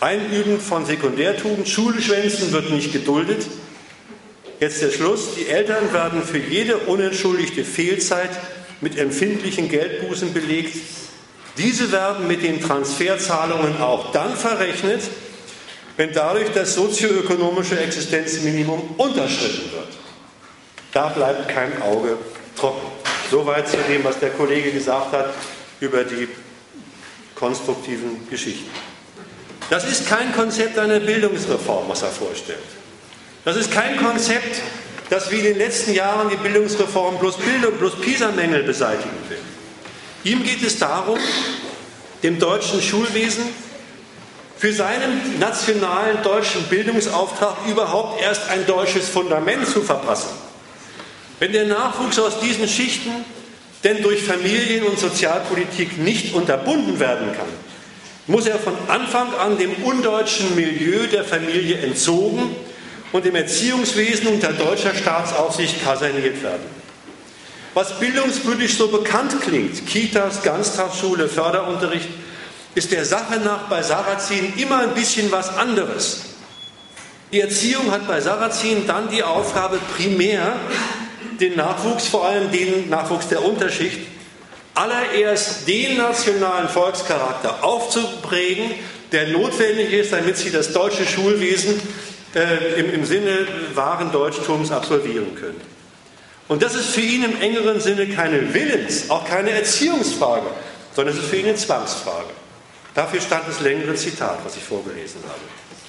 Einüben 0.00 0.58
von 0.58 0.86
Sekundärtugend, 0.86 1.68
Schulschwänzen 1.68 2.50
wird 2.50 2.70
nicht 2.70 2.92
geduldet. 2.92 3.46
Jetzt 4.64 4.80
der 4.80 4.92
Schluss. 4.92 5.34
Die 5.36 5.46
Eltern 5.46 5.92
werden 5.92 6.22
für 6.22 6.38
jede 6.38 6.78
unentschuldigte 6.78 7.64
Fehlzeit 7.64 8.30
mit 8.80 8.96
empfindlichen 8.96 9.68
Geldbußen 9.68 10.32
belegt. 10.32 10.74
Diese 11.58 11.92
werden 11.92 12.26
mit 12.26 12.42
den 12.42 12.62
Transferzahlungen 12.62 13.78
auch 13.82 14.10
dann 14.12 14.34
verrechnet, 14.34 15.02
wenn 15.98 16.14
dadurch 16.14 16.50
das 16.54 16.76
sozioökonomische 16.76 17.78
Existenzminimum 17.78 18.94
unterschritten 18.96 19.70
wird. 19.70 19.88
Da 20.94 21.08
bleibt 21.10 21.50
kein 21.50 21.82
Auge 21.82 22.16
trocken. 22.56 22.86
Soweit 23.30 23.68
zu 23.68 23.76
dem, 23.86 24.02
was 24.02 24.18
der 24.18 24.30
Kollege 24.30 24.72
gesagt 24.72 25.12
hat 25.12 25.34
über 25.80 26.04
die 26.04 26.26
konstruktiven 27.34 28.26
Geschichten. 28.30 28.70
Das 29.68 29.84
ist 29.84 30.06
kein 30.08 30.32
Konzept 30.32 30.78
einer 30.78 31.00
Bildungsreform, 31.00 31.86
was 31.86 32.00
er 32.00 32.08
vorstellt. 32.08 32.73
Das 33.44 33.56
ist 33.56 33.70
kein 33.70 33.96
Konzept, 33.98 34.62
das 35.10 35.30
wie 35.30 35.36
in 35.36 35.44
den 35.44 35.58
letzten 35.58 35.92
Jahren 35.92 36.30
die 36.30 36.36
Bildungsreform 36.36 37.18
bloß 37.18 37.36
Bildung, 37.36 37.76
bloß 37.78 38.00
PISA-Mängel 38.00 38.62
beseitigen 38.62 39.10
will. 39.28 39.38
Ihm 40.24 40.42
geht 40.42 40.62
es 40.62 40.78
darum, 40.78 41.18
dem 42.22 42.38
deutschen 42.38 42.80
Schulwesen 42.80 43.44
für 44.56 44.72
seinen 44.72 45.38
nationalen 45.38 46.22
deutschen 46.22 46.62
Bildungsauftrag 46.64 47.56
überhaupt 47.68 48.22
erst 48.22 48.48
ein 48.48 48.64
deutsches 48.66 49.10
Fundament 49.10 49.68
zu 49.68 49.82
verpassen. 49.82 50.30
Wenn 51.38 51.52
der 51.52 51.66
Nachwuchs 51.66 52.18
aus 52.18 52.40
diesen 52.40 52.66
Schichten 52.66 53.10
denn 53.82 54.02
durch 54.02 54.22
Familien- 54.22 54.84
und 54.84 54.98
Sozialpolitik 54.98 55.98
nicht 55.98 56.34
unterbunden 56.34 56.98
werden 56.98 57.32
kann, 57.36 57.48
muss 58.26 58.46
er 58.46 58.58
von 58.58 58.72
Anfang 58.88 59.34
an 59.34 59.58
dem 59.58 59.74
undeutschen 59.82 60.54
Milieu 60.54 61.06
der 61.08 61.24
Familie 61.24 61.80
entzogen 61.80 62.56
und 63.14 63.24
im 63.24 63.36
Erziehungswesen 63.36 64.26
unter 64.26 64.52
deutscher 64.52 64.92
Staatsaufsicht 64.92 65.84
kaserniert 65.84 66.42
werden. 66.42 66.64
Was 67.72 68.00
bildungspolitisch 68.00 68.76
so 68.76 68.88
bekannt 68.88 69.40
klingt, 69.40 69.86
Kitas, 69.86 70.42
Ganztagsschule, 70.42 71.28
Förderunterricht, 71.28 72.08
ist 72.74 72.90
der 72.90 73.04
Sache 73.04 73.38
nach 73.38 73.68
bei 73.68 73.84
Sarrazin 73.84 74.54
immer 74.56 74.80
ein 74.80 74.94
bisschen 74.94 75.30
was 75.30 75.56
anderes. 75.56 76.22
Die 77.30 77.40
Erziehung 77.40 77.92
hat 77.92 78.08
bei 78.08 78.20
Sarrazin 78.20 78.84
dann 78.84 79.08
die 79.08 79.22
Aufgabe, 79.22 79.78
primär 79.96 80.56
den 81.38 81.54
Nachwuchs, 81.54 82.08
vor 82.08 82.26
allem 82.26 82.50
den 82.50 82.90
Nachwuchs 82.90 83.28
der 83.28 83.44
Unterschicht, 83.44 84.00
allererst 84.74 85.68
den 85.68 85.98
nationalen 85.98 86.68
Volkscharakter 86.68 87.62
aufzuprägen, 87.62 88.72
der 89.12 89.28
notwendig 89.28 89.92
ist, 89.92 90.12
damit 90.12 90.36
sie 90.36 90.50
das 90.50 90.72
deutsche 90.72 91.06
Schulwesen 91.06 91.80
äh, 92.34 92.80
im, 92.80 92.92
im 92.92 93.04
Sinne 93.04 93.46
wahren 93.74 94.12
Deutschtums 94.12 94.70
absolvieren 94.70 95.34
können. 95.34 95.60
Und 96.48 96.62
das 96.62 96.74
ist 96.74 96.90
für 96.90 97.00
ihn 97.00 97.24
im 97.24 97.40
engeren 97.40 97.80
Sinne 97.80 98.06
keine 98.08 98.52
Willens-, 98.52 99.08
auch 99.10 99.24
keine 99.24 99.50
Erziehungsfrage, 99.50 100.46
sondern 100.94 101.16
es 101.16 101.22
ist 101.22 101.30
für 101.30 101.36
ihn 101.36 101.46
eine 101.46 101.56
Zwangsfrage. 101.56 102.30
Dafür 102.94 103.20
stand 103.20 103.48
das 103.48 103.60
längere 103.60 103.94
Zitat, 103.94 104.38
was 104.44 104.56
ich 104.56 104.62
vorgelesen 104.62 105.20
habe. 105.24 105.40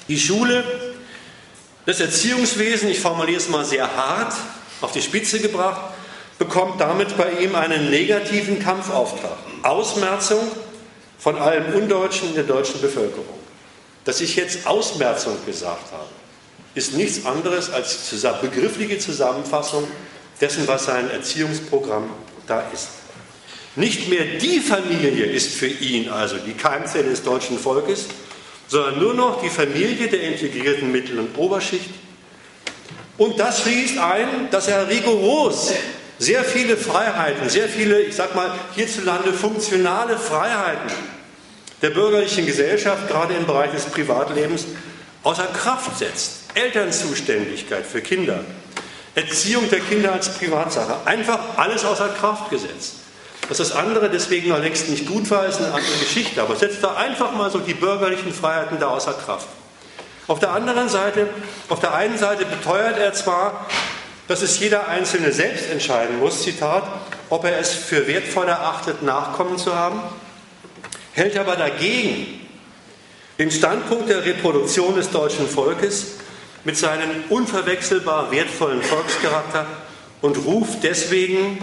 Die 0.07 0.19
Schule, 0.19 0.63
das 1.85 1.99
Erziehungswesen, 1.99 2.89
ich 2.89 2.99
formuliere 2.99 3.37
es 3.37 3.49
mal 3.49 3.65
sehr 3.65 3.95
hart, 3.95 4.33
auf 4.81 4.91
die 4.91 5.01
Spitze 5.01 5.39
gebracht, 5.39 5.93
bekommt 6.39 6.81
damit 6.81 7.15
bei 7.17 7.31
ihm 7.41 7.55
einen 7.55 7.89
negativen 7.89 8.59
Kampfauftrag. 8.59 9.37
Ausmerzung 9.63 10.47
von 11.17 11.37
allem 11.37 11.73
Undeutschen 11.73 12.29
in 12.29 12.35
der 12.35 12.43
deutschen 12.43 12.81
Bevölkerung. 12.81 13.39
Dass 14.03 14.21
ich 14.21 14.35
jetzt 14.35 14.67
Ausmerzung 14.67 15.37
gesagt 15.45 15.91
habe, 15.91 16.09
ist 16.75 16.93
nichts 16.93 17.25
anderes 17.25 17.71
als 17.71 18.11
begriffliche 18.41 18.99
Zusammenfassung 18.99 19.87
dessen, 20.39 20.67
was 20.67 20.85
sein 20.85 21.09
Erziehungsprogramm 21.09 22.09
da 22.47 22.63
ist. 22.73 22.89
Nicht 23.77 24.09
mehr 24.09 24.25
die 24.41 24.59
Familie 24.59 25.25
ist 25.25 25.55
für 25.55 25.67
ihn 25.67 26.09
also 26.09 26.37
die 26.37 26.53
Keimzelle 26.53 27.09
des 27.09 27.23
deutschen 27.23 27.57
Volkes, 27.57 28.05
sondern 28.67 28.99
nur 28.99 29.13
noch 29.13 29.41
die 29.41 29.49
Familie 29.49 30.07
der 30.07 30.21
integrierten 30.21 30.91
Mittel- 30.91 31.19
und 31.19 31.37
Oberschicht. 31.37 31.89
Und 33.17 33.39
das 33.39 33.61
schließt 33.61 33.97
ein, 33.97 34.49
dass 34.51 34.67
er 34.67 34.89
rigoros 34.89 35.71
sehr 36.17 36.43
viele 36.43 36.77
Freiheiten, 36.77 37.49
sehr 37.49 37.67
viele, 37.67 38.01
ich 38.01 38.15
sag 38.15 38.35
mal, 38.35 38.51
hierzulande 38.75 39.33
funktionale 39.33 40.17
Freiheiten 40.17 40.91
der 41.81 41.89
bürgerlichen 41.89 42.45
Gesellschaft, 42.45 43.07
gerade 43.09 43.33
im 43.33 43.45
Bereich 43.45 43.71
des 43.71 43.85
Privatlebens, 43.85 44.65
außer 45.25 45.47
Kraft 45.47 45.97
setzt. 45.97 46.43
Elternzuständigkeit 46.53 47.85
für 47.85 48.01
Kinder, 48.01 48.39
Erziehung 49.13 49.69
der 49.69 49.81
Kinder 49.81 50.13
als 50.13 50.29
Privatsache, 50.37 50.95
einfach 51.05 51.39
alles 51.57 51.83
außer 51.83 52.09
Kraft 52.09 52.49
gesetzt. 52.49 52.95
Dass 53.49 53.57
das 53.57 53.73
andere 53.73 54.09
deswegen 54.09 54.49
noch 54.49 54.59
längst 54.59 54.89
nicht 54.89 55.05
gut 55.05 55.29
war, 55.29 55.45
ist 55.45 55.57
eine 55.57 55.73
andere 55.73 55.97
Geschichte, 55.99 56.41
aber 56.41 56.55
setzt 56.55 56.83
da 56.83 56.95
einfach 56.95 57.33
mal 57.33 57.51
so 57.51 57.59
die 57.59 57.73
bürgerlichen 57.73 58.33
Freiheiten 58.33 58.79
da 58.79 58.87
außer 58.87 59.13
Kraft. 59.13 59.47
Auf 60.27 60.39
der 60.39 60.51
anderen 60.51 60.89
Seite, 60.89 61.27
auf 61.69 61.79
der 61.79 61.93
einen 61.93 62.17
Seite 62.17 62.45
beteuert 62.45 62.97
er 62.97 63.13
zwar, 63.13 63.67
dass 64.27 64.41
es 64.41 64.59
jeder 64.59 64.87
Einzelne 64.87 65.31
selbst 65.31 65.69
entscheiden 65.69 66.19
muss, 66.19 66.41
Zitat, 66.41 66.83
ob 67.29 67.43
er 67.43 67.59
es 67.59 67.73
für 67.73 68.07
wertvoll 68.07 68.47
erachtet, 68.47 69.03
Nachkommen 69.03 69.57
zu 69.57 69.75
haben, 69.75 70.01
hält 71.13 71.37
aber 71.37 71.55
dagegen 71.55 72.44
den 73.37 73.51
Standpunkt 73.51 74.09
der 74.09 74.25
Reproduktion 74.25 74.95
des 74.95 75.09
deutschen 75.09 75.47
Volkes 75.47 76.13
mit 76.63 76.77
seinem 76.77 77.09
unverwechselbar 77.29 78.31
wertvollen 78.31 78.81
Volkscharakter 78.81 79.67
und 80.21 80.37
ruft 80.45 80.83
deswegen, 80.83 81.59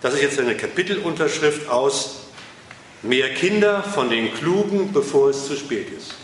das 0.00 0.14
ist 0.14 0.22
jetzt 0.22 0.38
eine 0.38 0.56
Kapitelunterschrift 0.56 1.68
aus, 1.68 2.26
mehr 3.02 3.34
Kinder 3.34 3.82
von 3.82 4.10
den 4.10 4.32
Klugen, 4.32 4.92
bevor 4.92 5.30
es 5.30 5.46
zu 5.46 5.56
spät 5.56 5.88
ist. 5.90 6.14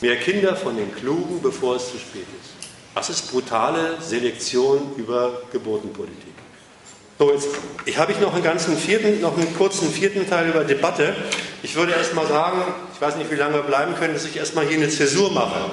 Mehr 0.00 0.16
Kinder 0.16 0.56
von 0.56 0.76
den 0.76 0.94
Klugen, 0.94 1.40
bevor 1.42 1.76
es 1.76 1.90
zu 1.90 1.98
spät 1.98 2.26
ist. 2.40 2.52
Das 2.94 3.08
ist 3.08 3.30
brutale 3.30 4.00
Selektion 4.00 4.92
über 4.96 5.42
Geburtenpolitik. 5.50 6.31
So, 7.22 7.30
jetzt 7.30 7.50
ich 7.84 7.98
habe 7.98 8.10
ich 8.10 8.18
noch 8.18 8.34
einen 8.34 8.42
ganzen 8.42 8.76
vierten, 8.76 9.20
noch 9.20 9.36
einen 9.36 9.56
kurzen 9.56 9.88
vierten 9.92 10.28
Teil 10.28 10.48
über 10.48 10.64
Debatte. 10.64 11.14
Ich 11.62 11.76
würde 11.76 11.92
erst 11.92 12.14
mal 12.14 12.26
sagen, 12.26 12.64
ich 12.92 13.00
weiß 13.00 13.14
nicht, 13.14 13.30
wie 13.30 13.36
lange 13.36 13.54
wir 13.54 13.62
bleiben 13.62 13.94
können, 13.94 14.14
dass 14.14 14.24
ich 14.24 14.36
erstmal 14.36 14.66
hier 14.66 14.76
eine 14.76 14.88
Zäsur 14.88 15.30
mache. 15.30 15.70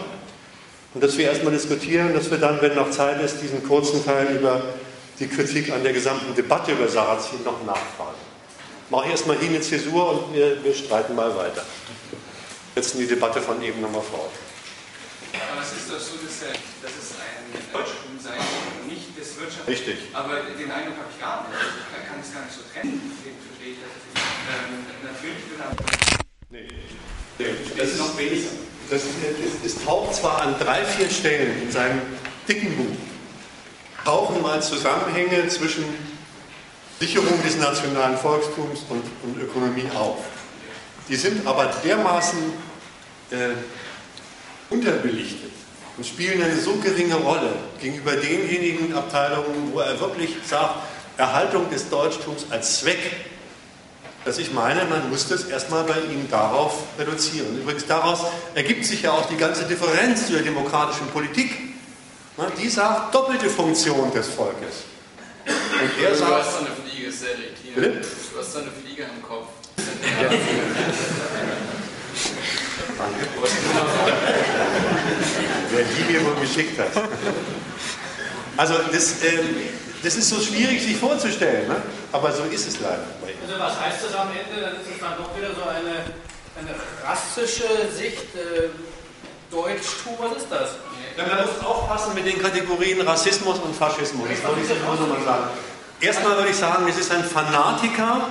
Und 0.93 1.03
dass 1.03 1.17
wir 1.17 1.25
erstmal 1.25 1.51
diskutieren, 1.51 2.13
dass 2.13 2.29
wir 2.29 2.37
dann, 2.37 2.61
wenn 2.61 2.75
noch 2.75 2.91
Zeit 2.91 3.19
ist, 3.23 3.41
diesen 3.41 3.67
kurzen 3.67 4.05
Teil 4.05 4.27
über 4.35 4.61
die 5.17 5.27
Kritik 5.27 5.71
an 5.71 5.81
der 5.81 5.93
gesamten 5.93 6.35
Debatte 6.35 6.73
über 6.73 6.87
Sarrazin 6.87 7.43
noch 7.43 7.65
nachfragen. 7.65 8.19
Mache 8.91 9.05
ich 9.05 9.11
erstmal 9.13 9.39
hier 9.39 9.49
eine 9.49 9.61
Zäsur 9.61 10.11
und 10.11 10.35
wir, 10.35 10.63
wir 10.63 10.75
streiten 10.75 11.15
mal 11.15 11.35
weiter. 11.35 11.65
Jetzt 12.75 12.93
die 12.93 13.07
Debatte 13.07 13.41
von 13.41 13.59
eben 13.63 13.81
nochmal 13.81 14.03
fort. 14.03 14.29
Aber 15.51 15.61
es 15.63 15.71
ist 15.71 15.89
doch 15.89 15.97
so, 15.99 16.13
dass, 16.23 16.41
dass 16.41 16.91
es 16.91 17.15
ein 17.17 17.73
Deutschtum 17.73 18.19
sein 18.21 18.37
nicht 18.37 18.37
das 18.39 18.58
Wirtschaft. 19.39 19.67
Richtig. 19.67 19.97
Aber 20.13 20.35
den 20.35 20.71
Eindruck 20.71 20.97
habe 20.97 21.09
ich 21.11 21.19
gar 21.19 21.47
nicht. 21.47 21.55
Also 21.55 21.79
ich 21.79 22.07
kann 22.09 22.19
es 22.19 22.33
gar 22.33 22.43
nicht 22.43 22.55
so 22.55 22.61
trennen. 22.73 22.99
Verstehe 23.47 23.73
ich 23.73 23.79
das? 23.79 23.93
Ähm, 24.49 24.85
natürlich 25.03 25.43
will 25.49 25.59
er. 25.59 25.71
Nee. 26.49 26.67
Das 27.77 27.89
ist 27.89 27.99
noch 27.99 28.17
weniger. 28.17 28.49
Das, 28.89 29.03
es, 29.03 29.73
es 29.73 29.85
taucht 29.85 30.15
zwar 30.15 30.41
an 30.41 30.55
drei, 30.59 30.83
vier 30.83 31.09
Stellen 31.09 31.61
in 31.61 31.71
seinem 31.71 32.01
dicken 32.47 32.75
Buch, 32.75 32.97
tauchen 34.03 34.41
mal 34.41 34.61
Zusammenhänge 34.61 35.47
zwischen 35.47 35.85
Sicherung 36.99 37.41
des 37.43 37.57
nationalen 37.57 38.17
Volkstums 38.17 38.81
und, 38.89 39.03
und 39.23 39.41
Ökonomie 39.41 39.85
auf. 39.95 40.17
Die 41.07 41.15
sind 41.15 41.45
aber 41.47 41.71
dermaßen 41.83 42.39
äh, 43.31 43.49
unterbelichtet 44.69 45.51
und 45.99 46.05
spielen 46.05 46.41
eine 46.41 46.55
so 46.55 46.75
geringe 46.75 47.15
Rolle 47.15 47.51
gegenüber 47.81 48.15
denjenigen 48.15 48.93
Abteilungen, 48.93 49.73
wo 49.73 49.81
er 49.81 49.99
wirklich 49.99 50.29
sagt, 50.47 50.75
Erhaltung 51.17 51.69
des 51.69 51.89
Deutschtums 51.89 52.45
als 52.49 52.79
Zweck, 52.79 52.99
dass 54.23 54.37
ich 54.37 54.53
meine, 54.53 54.85
man 54.85 55.09
muss 55.09 55.27
das 55.27 55.43
erstmal 55.43 55.83
bei 55.83 55.99
ihm 55.99 56.29
darauf 56.31 56.83
reduzieren. 56.97 57.59
Übrigens 57.59 57.85
daraus 57.85 58.19
ergibt 58.55 58.85
sich 58.85 59.01
ja 59.01 59.11
auch 59.11 59.25
die 59.25 59.35
ganze 59.35 59.65
Differenz 59.65 60.27
zur 60.27 60.39
demokratischen 60.39 61.07
Politik. 61.07 61.51
Die 62.57 62.69
sagt 62.69 63.13
doppelte 63.13 63.49
Funktion 63.49 64.09
des 64.13 64.29
Volkes. 64.29 64.85
Und 65.45 66.01
er 66.01 66.15
sagt, 66.15 66.31
du 66.31 66.35
hast 66.35 66.59
eine 66.59 66.69
Fliege, 66.89 67.11
sehr 67.11 67.31
irritierend. 67.31 68.05
Du 68.05 68.39
hast 68.39 68.55
eine 68.55 68.71
Fliege 68.71 69.03
im 69.03 69.21
Kopf. 69.21 69.49
Ja. 70.21 70.29
Wer 72.99 74.48
die 75.83 76.13
mir 76.13 76.25
wohl 76.25 76.35
geschickt 76.41 76.79
hat. 76.79 76.89
Also 78.57 78.75
das, 78.91 79.23
äh, 79.23 79.39
das 80.03 80.15
ist 80.15 80.29
so 80.29 80.41
schwierig 80.41 80.81
sich 80.81 80.97
vorzustellen, 80.97 81.67
ne? 81.67 81.77
aber 82.11 82.31
so 82.31 82.43
ist 82.43 82.67
es 82.67 82.79
leider. 82.81 83.03
Also 83.47 83.59
was 83.59 83.79
heißt 83.79 84.05
das 84.05 84.15
am 84.15 84.29
Ende? 84.29 84.61
Dann 84.61 84.73
ist 84.73 84.91
es 84.93 84.99
dann 84.99 85.17
doch 85.17 85.35
wieder 85.37 85.55
so 85.55 85.63
eine, 85.63 86.03
eine 86.59 86.75
rassische 87.05 87.67
Sicht, 87.95 88.35
äh, 88.35 88.69
Deutschtum, 89.51 90.13
was 90.19 90.43
ist 90.43 90.51
das? 90.51 90.69
man 91.17 91.45
muss 91.45 91.65
aufpassen 91.65 92.13
mit 92.13 92.25
den 92.25 92.41
Kategorien 92.41 93.01
Rassismus 93.01 93.59
und 93.59 93.75
Faschismus. 93.75 94.27
Das 94.29 94.43
wollte 94.43 94.61
ich 94.61 94.81
nur 94.81 94.95
noch 94.95 95.07
mal 95.07 95.25
sagen. 95.25 95.49
Erstmal 95.99 96.37
würde 96.37 96.49
ich 96.49 96.55
sagen, 96.55 96.87
es 96.87 96.97
ist 96.97 97.11
ein 97.11 97.23
Fanatiker 97.23 98.27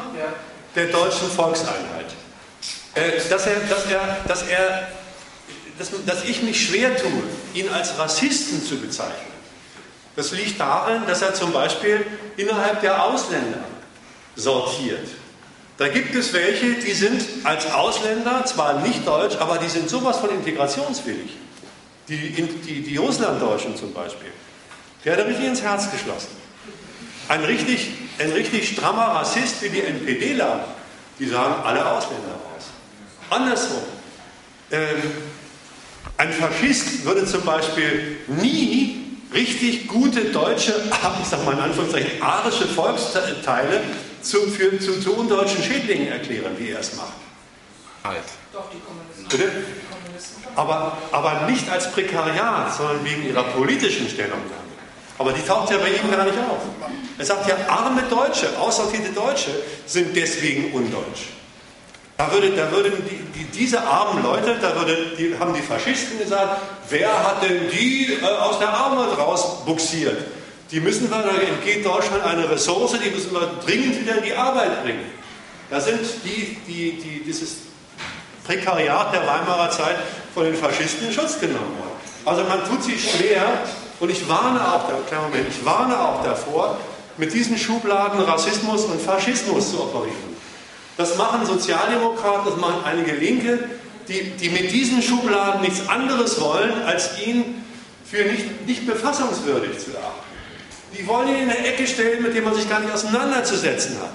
der 0.74 0.86
deutschen 0.86 1.30
Volkseinheit. 1.30 2.06
Äh, 2.94 3.28
dass, 3.28 3.46
er, 3.46 3.56
dass, 3.68 3.86
er, 3.86 4.16
dass, 4.26 4.42
er, 4.44 4.88
dass, 5.78 5.90
dass 6.06 6.24
ich 6.24 6.42
mich 6.42 6.66
schwer 6.66 6.96
tue, 6.96 7.22
ihn 7.54 7.68
als 7.68 7.98
Rassisten 7.98 8.64
zu 8.64 8.78
bezeichnen. 8.78 9.38
Das 10.16 10.32
liegt 10.32 10.58
darin, 10.58 11.02
dass 11.06 11.22
er 11.22 11.34
zum 11.34 11.52
Beispiel 11.52 12.04
innerhalb 12.36 12.80
der 12.80 13.04
Ausländer 13.04 13.60
sortiert. 14.34 15.06
Da 15.76 15.86
gibt 15.86 16.12
es 16.16 16.32
welche, 16.32 16.74
die 16.74 16.92
sind 16.92 17.22
als 17.44 17.70
Ausländer 17.70 18.44
zwar 18.44 18.80
nicht 18.80 19.06
deutsch, 19.06 19.36
aber 19.36 19.58
die 19.58 19.68
sind 19.68 19.88
sowas 19.88 20.18
von 20.18 20.30
integrationswillig. 20.30 21.36
Die, 22.08 22.30
die, 22.32 22.82
die 22.82 22.96
Russlanddeutschen 22.96 23.76
zum 23.76 23.92
Beispiel. 23.92 24.32
Der 25.04 25.12
hat 25.12 25.20
er 25.20 25.26
richtig 25.28 25.46
ins 25.46 25.62
Herz 25.62 25.88
geschlossen. 25.90 26.30
Ein 27.28 27.44
richtig, 27.44 27.90
ein 28.18 28.32
richtig 28.32 28.70
strammer 28.70 29.14
Rassist 29.14 29.62
wie 29.62 29.68
die 29.68 29.82
NPDler, 29.82 30.64
die 31.20 31.28
sagen 31.28 31.62
alle 31.62 31.86
Ausländer 31.86 32.40
aus. 32.56 32.64
Andersrum. 33.30 33.82
Ähm, 34.70 35.02
ein 36.18 36.32
Faschist 36.32 37.04
würde 37.04 37.24
zum 37.24 37.42
Beispiel 37.42 38.18
nie 38.26 39.18
richtig 39.32 39.86
gute 39.86 40.26
deutsche, 40.26 40.74
ich 41.22 41.28
sag 41.28 41.44
mal 41.44 41.54
in 41.54 41.60
Anführungszeichen, 41.60 42.20
arische 42.20 42.66
Volksteile 42.66 43.80
zu, 44.20 44.40
für, 44.48 44.78
zu, 44.78 45.00
zu 45.00 45.14
undeutschen 45.14 45.62
Schädlingen 45.62 46.08
erklären, 46.08 46.56
wie 46.58 46.70
er 46.70 46.80
es 46.80 46.96
macht. 46.96 47.14
Halt. 48.04 48.24
Doch, 48.52 48.64
die 48.70 48.80
Kommunisten. 48.80 49.28
Bitte? 49.28 49.50
Aber, 50.56 50.98
aber 51.12 51.48
nicht 51.48 51.70
als 51.70 51.92
Prekariat, 51.92 52.74
sondern 52.74 53.04
wegen 53.04 53.28
ihrer 53.28 53.44
politischen 53.44 54.08
Stellungnahme. 54.08 54.68
Aber 55.18 55.32
die 55.32 55.42
taucht 55.42 55.70
ja 55.70 55.78
bei 55.78 55.90
ihm 55.90 56.10
gar 56.10 56.24
nicht 56.24 56.38
auf. 56.38 56.62
Er 57.16 57.24
sagt 57.24 57.48
ja, 57.48 57.56
arme 57.68 58.02
Deutsche, 58.10 58.58
aussortierte 58.58 59.12
Deutsche 59.12 59.50
sind 59.86 60.16
deswegen 60.16 60.72
undeutsch. 60.72 61.37
Da, 62.18 62.32
würde, 62.32 62.50
da 62.50 62.68
würden 62.72 62.94
die, 63.08 63.38
die, 63.38 63.44
diese 63.44 63.80
armen 63.80 64.24
Leute, 64.24 64.58
da 64.60 64.74
würde, 64.74 65.14
die, 65.16 65.38
haben 65.38 65.54
die 65.54 65.62
Faschisten 65.62 66.18
gesagt, 66.18 66.60
wer 66.88 67.08
hat 67.08 67.44
denn 67.44 67.70
die 67.70 68.18
äh, 68.20 68.26
aus 68.26 68.58
der 68.58 68.70
Armut 68.70 69.16
rausbuxiert? 69.16 70.24
Die 70.72 70.80
müssen 70.80 71.08
wir, 71.08 71.18
da 71.18 71.30
entgeht 71.40 71.86
Deutschland 71.86 72.24
eine 72.24 72.50
Ressource, 72.50 72.96
die 73.02 73.10
müssen 73.10 73.32
wir 73.32 73.48
dringend 73.64 74.00
wieder 74.00 74.18
in 74.18 74.24
die 74.24 74.34
Arbeit 74.34 74.82
bringen. 74.82 75.12
Da 75.70 75.80
sind 75.80 76.00
die, 76.24 76.56
die, 76.66 76.98
die, 77.00 77.22
dieses 77.24 77.58
Prekariat 78.44 79.14
der 79.14 79.20
Weimarer 79.20 79.70
Zeit 79.70 79.98
von 80.34 80.42
den 80.42 80.56
Faschisten 80.56 81.06
in 81.06 81.12
Schutz 81.12 81.38
genommen 81.38 81.78
worden. 81.78 82.00
Also 82.24 82.42
man 82.44 82.64
tut 82.68 82.82
sich 82.82 83.12
schwer, 83.12 83.60
und 84.00 84.10
ich 84.10 84.28
warne 84.28 84.60
auch, 84.60 84.90
Moment, 85.22 85.46
ich 85.48 85.64
warne 85.64 85.96
auch 85.96 86.24
davor, 86.24 86.78
mit 87.16 87.32
diesen 87.32 87.56
Schubladen 87.56 88.20
Rassismus 88.22 88.86
und 88.86 89.00
Faschismus 89.00 89.70
zu 89.70 89.82
operieren. 89.82 90.37
Das 90.98 91.16
machen 91.16 91.46
Sozialdemokraten, 91.46 92.50
das 92.50 92.56
machen 92.56 92.84
einige 92.84 93.12
Linke, 93.12 93.60
die, 94.08 94.32
die 94.32 94.50
mit 94.50 94.72
diesen 94.72 95.00
Schubladen 95.00 95.60
nichts 95.60 95.88
anderes 95.88 96.40
wollen, 96.40 96.82
als 96.82 97.16
ihn 97.24 97.64
für 98.04 98.24
nicht, 98.24 98.66
nicht 98.66 98.84
befassungswürdig 98.84 99.78
zu 99.78 99.92
erachten. 99.92 100.26
Die 100.98 101.06
wollen 101.06 101.28
ihn 101.28 101.42
in 101.44 101.50
eine 101.50 101.66
Ecke 101.66 101.86
stellen, 101.86 102.20
mit 102.20 102.34
dem 102.34 102.42
man 102.42 102.54
sich 102.54 102.68
gar 102.68 102.80
nicht 102.80 102.92
auseinanderzusetzen 102.92 103.96
hat. 104.00 104.10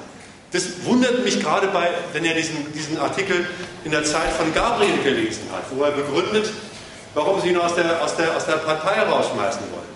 Das 0.52 0.84
wundert 0.84 1.24
mich 1.24 1.40
gerade 1.40 1.68
bei, 1.68 1.90
wenn 2.12 2.26
er 2.26 2.36
diesen, 2.36 2.74
diesen 2.74 3.00
Artikel 3.00 3.48
in 3.86 3.92
der 3.92 4.04
Zeit 4.04 4.34
von 4.34 4.54
Gabriel 4.54 5.02
gelesen 5.04 5.44
hat, 5.54 5.64
wo 5.72 5.84
er 5.84 5.92
begründet, 5.92 6.52
warum 7.14 7.40
sie 7.40 7.50
ihn 7.50 7.58
aus 7.58 7.76
der, 7.76 8.04
aus 8.04 8.18
der, 8.18 8.36
aus 8.36 8.46
der 8.46 8.58
Partei 8.58 9.02
rausschmeißen 9.04 9.62
wollen. 9.72 9.94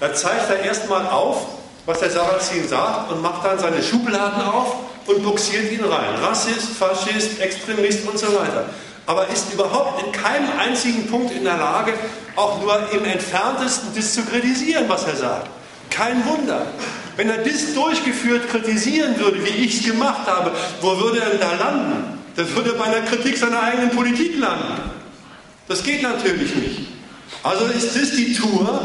Da 0.00 0.14
zeigt 0.14 0.48
er 0.48 0.60
erstmal 0.60 1.06
auf, 1.06 1.46
was 1.86 2.00
der 2.00 2.10
Sarrazin 2.10 2.68
sagt 2.68 3.10
und 3.10 3.22
macht 3.22 3.44
dann 3.44 3.58
seine 3.58 3.82
Schubladen 3.82 4.42
auf 4.42 4.76
und 5.06 5.22
buxiert 5.22 5.72
ihn 5.72 5.84
rein. 5.84 6.14
Rassist, 6.22 6.76
Faschist, 6.78 7.40
Extremist 7.40 8.06
und 8.06 8.18
so 8.18 8.28
weiter. 8.28 8.66
Aber 9.06 9.26
ist 9.28 9.52
überhaupt 9.52 10.04
in 10.04 10.12
keinem 10.12 10.48
einzigen 10.58 11.06
Punkt 11.06 11.32
in 11.32 11.44
der 11.44 11.56
Lage, 11.56 11.94
auch 12.36 12.60
nur 12.60 12.78
im 12.92 13.04
entferntesten 13.04 13.90
das 13.94 14.14
zu 14.14 14.22
kritisieren, 14.22 14.84
was 14.88 15.04
er 15.04 15.16
sagt. 15.16 15.48
Kein 15.90 16.24
Wunder. 16.26 16.66
Wenn 17.16 17.28
er 17.28 17.38
das 17.38 17.74
durchgeführt 17.74 18.48
kritisieren 18.48 19.18
würde, 19.18 19.44
wie 19.44 19.64
ich 19.64 19.80
es 19.80 19.86
gemacht 19.86 20.26
habe, 20.26 20.52
wo 20.80 20.96
würde 20.98 21.20
er 21.20 21.30
denn 21.30 21.40
da 21.40 21.52
landen? 21.54 22.18
Das 22.36 22.54
würde 22.54 22.72
bei 22.74 22.84
einer 22.84 23.04
Kritik 23.06 23.36
seiner 23.36 23.62
eigenen 23.62 23.90
Politik 23.90 24.38
landen. 24.38 24.80
Das 25.66 25.82
geht 25.82 26.02
natürlich 26.02 26.54
nicht. 26.54 26.88
Also 27.42 27.66
ist 27.66 27.96
das 27.96 28.12
die 28.12 28.34
Tour, 28.34 28.80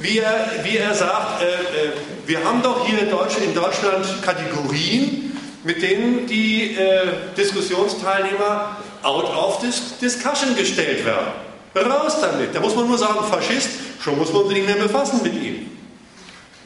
wie 0.00 0.18
er, 0.18 0.50
wie 0.62 0.78
er 0.78 0.94
sagt, 0.94 1.42
äh, 1.42 1.46
äh, 1.46 1.92
wir 2.26 2.42
haben 2.44 2.62
doch 2.62 2.86
hier 2.86 3.00
in 3.00 3.10
Deutschland 3.54 4.06
Kategorien, 4.22 5.36
mit 5.62 5.82
denen 5.82 6.26
die 6.26 6.74
äh, 6.74 7.06
Diskussionsteilnehmer 7.36 8.76
out 9.02 9.24
of 9.24 9.60
discussion 10.00 10.56
gestellt 10.56 11.04
werden. 11.04 11.32
Raus 11.74 12.20
damit. 12.20 12.54
Da 12.54 12.60
muss 12.60 12.74
man 12.74 12.88
nur 12.88 12.98
sagen, 12.98 13.20
Faschist, 13.30 13.70
schon 14.02 14.18
muss 14.18 14.32
man 14.32 14.48
sich 14.48 14.56
nicht 14.56 14.66
mehr 14.66 14.76
befassen 14.76 15.20
mit 15.22 15.34
ihm. 15.34 15.70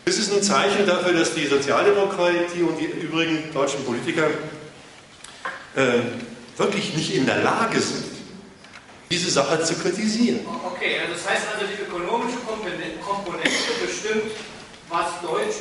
Das 0.04 0.16
ist 0.16 0.32
ein 0.32 0.42
Zeichen 0.42 0.86
dafür, 0.86 1.12
dass 1.12 1.34
die 1.34 1.46
Sozialdemokratie 1.46 2.62
und 2.62 2.78
die 2.78 2.84
übrigen 2.84 3.52
deutschen 3.52 3.84
Politiker 3.84 4.28
äh, 5.74 5.82
wirklich 6.56 6.94
nicht 6.94 7.14
in 7.14 7.26
der 7.26 7.42
Lage 7.42 7.80
sind, 7.80 8.04
diese 9.14 9.30
Sache 9.30 9.62
zu 9.62 9.74
kritisieren. 9.74 10.40
Okay, 10.66 10.98
also 10.98 11.14
das 11.14 11.30
heißt 11.30 11.46
also, 11.54 11.66
die 11.70 11.80
ökonomische 11.82 12.38
Komponente 13.00 13.70
bestimmt, 13.80 14.32
was 14.90 15.06
Deutsch, 15.22 15.58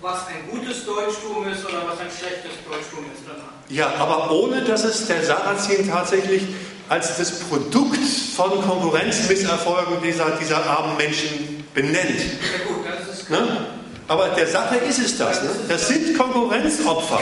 was 0.00 0.26
ein 0.26 0.50
gutes 0.50 0.84
Deutschtum 0.84 1.46
ist 1.46 1.64
oder 1.64 1.86
was 1.86 2.00
ein 2.00 2.10
schlechtes 2.10 2.58
Deutschtum 2.68 3.04
ist 3.14 3.22
danach. 3.24 3.54
Ja, 3.68 3.94
aber 3.98 4.32
ohne 4.32 4.62
dass 4.62 4.82
es 4.84 5.06
der 5.06 5.22
Sarrazin 5.22 5.88
tatsächlich 5.88 6.42
als 6.88 7.16
das 7.16 7.38
Produkt 7.40 8.04
von 8.36 8.50
Konkurrenzmisserfolgen 8.62 10.02
dieser, 10.02 10.30
dieser 10.40 10.64
armen 10.66 10.96
Menschen 10.96 11.64
benennt. 11.72 12.20
Ja 12.20 12.66
gut, 12.66 12.84
das 12.84 13.20
ist 13.20 13.30
ne? 13.30 13.66
Aber 14.08 14.28
der 14.30 14.46
Sache 14.46 14.76
ist 14.76 14.98
es 14.98 15.18
das. 15.18 15.42
Ne? 15.42 15.50
Das 15.68 15.88
sind 15.88 16.16
Konkurrenzopfer. 16.18 17.20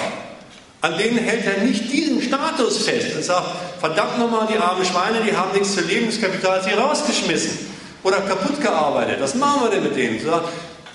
An 0.85 0.98
denen 0.98 1.16
hält 1.16 1.47
er 1.47 1.62
nicht 1.65 1.90
diesen 1.90 2.20
Status 2.20 2.85
fest 2.85 3.16
und 3.16 3.24
sagt, 3.24 3.47
verdammt 3.81 4.19
nochmal, 4.19 4.47
die 4.52 4.59
armen 4.59 4.85
Schweine, 4.85 5.23
die 5.27 5.35
haben 5.35 5.51
nichts 5.52 5.73
zu 5.73 5.81
leben, 5.81 6.09
das 6.09 6.20
Kapital 6.20 6.59
hat 6.59 6.65
sie 6.65 6.73
rausgeschmissen 6.73 7.59
oder 8.02 8.19
kaputt 8.19 8.61
gearbeitet. 8.61 9.16
Was 9.19 9.35
machen 9.35 9.62
wir 9.62 9.70
denn 9.70 9.82
mit 9.82 9.97
denen? 9.97 10.20
So, 10.20 10.43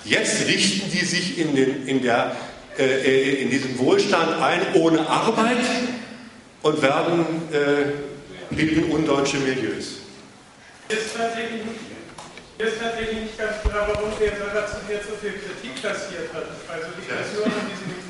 jetzt 0.04 0.46
richten 0.46 0.88
die 0.92 1.04
sich 1.04 1.38
in, 1.38 1.56
den, 1.56 1.88
in, 1.88 2.02
der, 2.02 2.36
äh, 2.78 2.84
äh, 2.84 3.42
in 3.42 3.50
diesem 3.50 3.76
Wohlstand 3.80 4.40
ein 4.40 4.60
ohne 4.74 5.00
Arbeit 5.08 5.58
und 6.62 6.80
werden 6.82 7.24
äh, 7.50 8.54
bilden 8.54 8.92
undeutsche 8.92 9.38
Milieus. 9.38 10.02
Ist 10.88 11.16
tatsächlich, 11.16 11.62
ist 12.58 12.80
tatsächlich 12.80 13.22
nicht 13.22 13.36
ganz 13.36 13.60
klar, 13.62 13.88
warum 13.92 14.10
der 14.20 14.36
Sarazin 14.38 14.86
jetzt 14.88 15.08
so 15.08 15.16
viel 15.20 15.32
Kritik 15.32 15.82
kassiert 15.82 16.32
hat. 16.32 16.46
Also 16.68 16.86
die 16.96 17.10
Version 17.10 17.46
an 17.46 17.66
diesem 17.66 18.09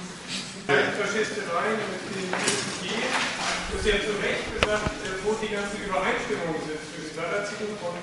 Faschistereien 0.70 1.82
mit 1.82 2.02
den 2.14 2.28
PSG, 2.30 2.82
du 2.90 3.72
hast 3.74 3.86
ja 3.86 3.96
zu 3.98 4.12
Recht 4.22 4.46
gesagt, 4.54 4.86
äh, 5.02 5.18
wo 5.26 5.34
die 5.42 5.50
ganzen 5.50 5.82
Übereinstimmungen 5.82 6.62
sind 6.62 6.78
zwischen 6.86 7.12
Sarazin 7.18 7.74
und 7.74 7.98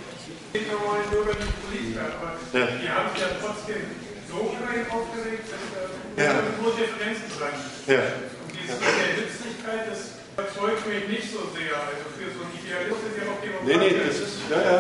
den 0.52 0.66
normalen 0.68 1.08
bürgerlichen 1.08 1.56
Politikern. 1.64 2.12
Aber 2.20 2.36
ja. 2.52 2.68
die 2.76 2.90
haben 2.92 3.08
sich 3.16 3.24
ja 3.24 3.32
trotzdem 3.40 3.82
so 4.28 4.52
über 4.52 4.70
ihn 4.76 4.88
aufgeregt, 4.92 5.48
dass 5.48 5.64
da 5.72 5.84
ja. 6.20 6.44
nur 6.60 6.76
Differenzen 6.76 7.32
sein. 7.40 7.56
Ja. 7.88 8.04
Und 8.44 8.52
diese 8.52 8.76
der 8.76 9.12
Nützlichkeit, 9.16 9.84
das 9.88 10.20
überzeugt 10.36 10.84
mich 10.92 11.08
nicht 11.08 11.28
so 11.32 11.48
sehr. 11.56 11.72
Also 11.72 12.04
für 12.20 12.28
so 12.36 12.44
einen 12.44 12.56
Idealist 12.60 13.00
ist 13.08 13.16
ja 13.16 13.26
auch 13.32 13.40
Demokratie. 13.40 13.80
Nee, 13.80 13.96
nee, 13.96 14.04
das 14.04 14.18
ist, 14.20 14.36
ja, 14.52 14.60
ja. 14.60 14.80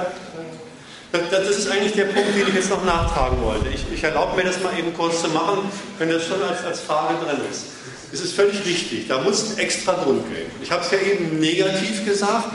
Das, 1.11 1.47
ist 1.47 1.71
eigentlich 1.71 1.93
der 1.93 2.11
Punkt, 2.11 2.35
den 2.35 2.47
ich 2.47 2.53
jetzt 2.53 2.69
noch 2.69 2.83
nachtragen 2.83 3.41
wollte. 3.41 3.69
Ich, 3.69 3.85
ich 3.91 4.03
erlaube 4.03 4.35
mir 4.35 4.43
das 4.43 4.61
mal 4.61 4.77
eben 4.77 4.93
kurz 4.93 5.21
zu 5.21 5.29
machen, 5.29 5.71
wenn 5.97 6.09
das 6.09 6.27
schon 6.27 6.43
als, 6.43 6.63
als 6.65 6.81
Frage 6.81 7.15
drin 7.23 7.39
ist. 7.49 7.76
Es 8.11 8.21
ist 8.21 8.33
völlig 8.33 8.65
richtig, 8.65 9.07
da 9.07 9.21
muss 9.21 9.51
ein 9.51 9.57
extra 9.57 9.93
Grund 9.93 10.23
gehen. 10.33 10.45
Ich 10.63 10.71
habe 10.71 10.83
es 10.83 10.91
ja 10.91 10.97
eben 10.99 11.39
negativ 11.39 12.05
gesagt, 12.05 12.47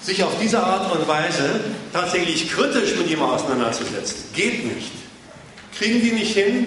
sich 0.00 0.22
auf 0.22 0.32
diese 0.40 0.62
Art 0.62 0.92
und 0.92 1.06
Weise 1.06 1.60
tatsächlich 1.92 2.50
kritisch 2.50 2.96
mit 2.96 3.10
ihm 3.10 3.22
auseinanderzusetzen, 3.22 4.16
geht 4.34 4.64
nicht. 4.64 4.92
Kriegen 5.76 6.00
die 6.00 6.12
nicht 6.12 6.34
hin, 6.34 6.66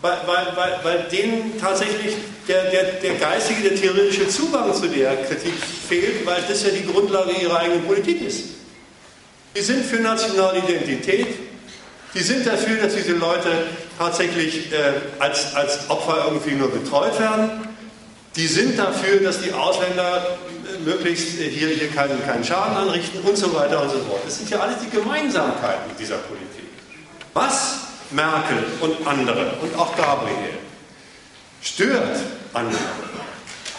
weil, 0.00 0.18
weil, 0.26 0.56
weil, 0.56 0.80
weil 0.82 1.08
denen 1.10 1.60
tatsächlich 1.60 2.14
der, 2.48 2.70
der, 2.70 2.84
der 2.94 3.14
geistige, 3.14 3.68
der 3.68 3.80
theoretische 3.80 4.28
Zugang 4.28 4.74
zu 4.74 4.88
der 4.88 5.16
Kritik 5.24 5.54
fehlt, 5.88 6.26
weil 6.26 6.42
das 6.48 6.64
ja 6.64 6.70
die 6.70 6.84
Grundlage 6.84 7.32
ihrer 7.40 7.58
eigenen 7.58 7.84
Politik 7.84 8.22
ist. 8.22 8.44
Die 9.56 9.60
sind 9.60 9.84
für 9.84 9.96
nationale 9.96 10.58
Identität, 10.58 11.26
die 12.14 12.20
sind 12.20 12.46
dafür, 12.46 12.82
dass 12.82 12.94
diese 12.94 13.12
Leute 13.12 13.66
tatsächlich 13.98 14.72
äh, 14.72 14.92
als, 15.18 15.54
als 15.54 15.88
Opfer 15.88 16.24
irgendwie 16.26 16.52
nur 16.52 16.70
betreut 16.70 17.18
werden. 17.18 17.50
Die 18.36 18.46
sind 18.46 18.78
dafür, 18.78 19.20
dass 19.20 19.40
die 19.42 19.52
Ausländer 19.52 20.38
möglichst 20.84 21.38
hier, 21.38 21.68
hier 21.68 21.90
keinen, 21.90 22.24
keinen 22.24 22.44
Schaden 22.44 22.76
anrichten 22.76 23.20
und 23.20 23.36
so 23.36 23.54
weiter 23.54 23.82
und 23.82 23.90
so 23.90 23.98
fort. 23.98 24.20
Das 24.24 24.38
sind 24.38 24.50
ja 24.50 24.60
alles 24.60 24.76
die 24.78 24.90
Gemeinsamkeiten 24.90 25.96
dieser 25.98 26.16
Politik. 26.16 26.68
Was 27.34 27.78
Merkel 28.10 28.64
und 28.80 29.06
andere 29.06 29.54
und 29.60 29.74
auch 29.78 29.96
Gabriel 29.96 30.58
stört 31.62 32.18
andere, 32.52 32.78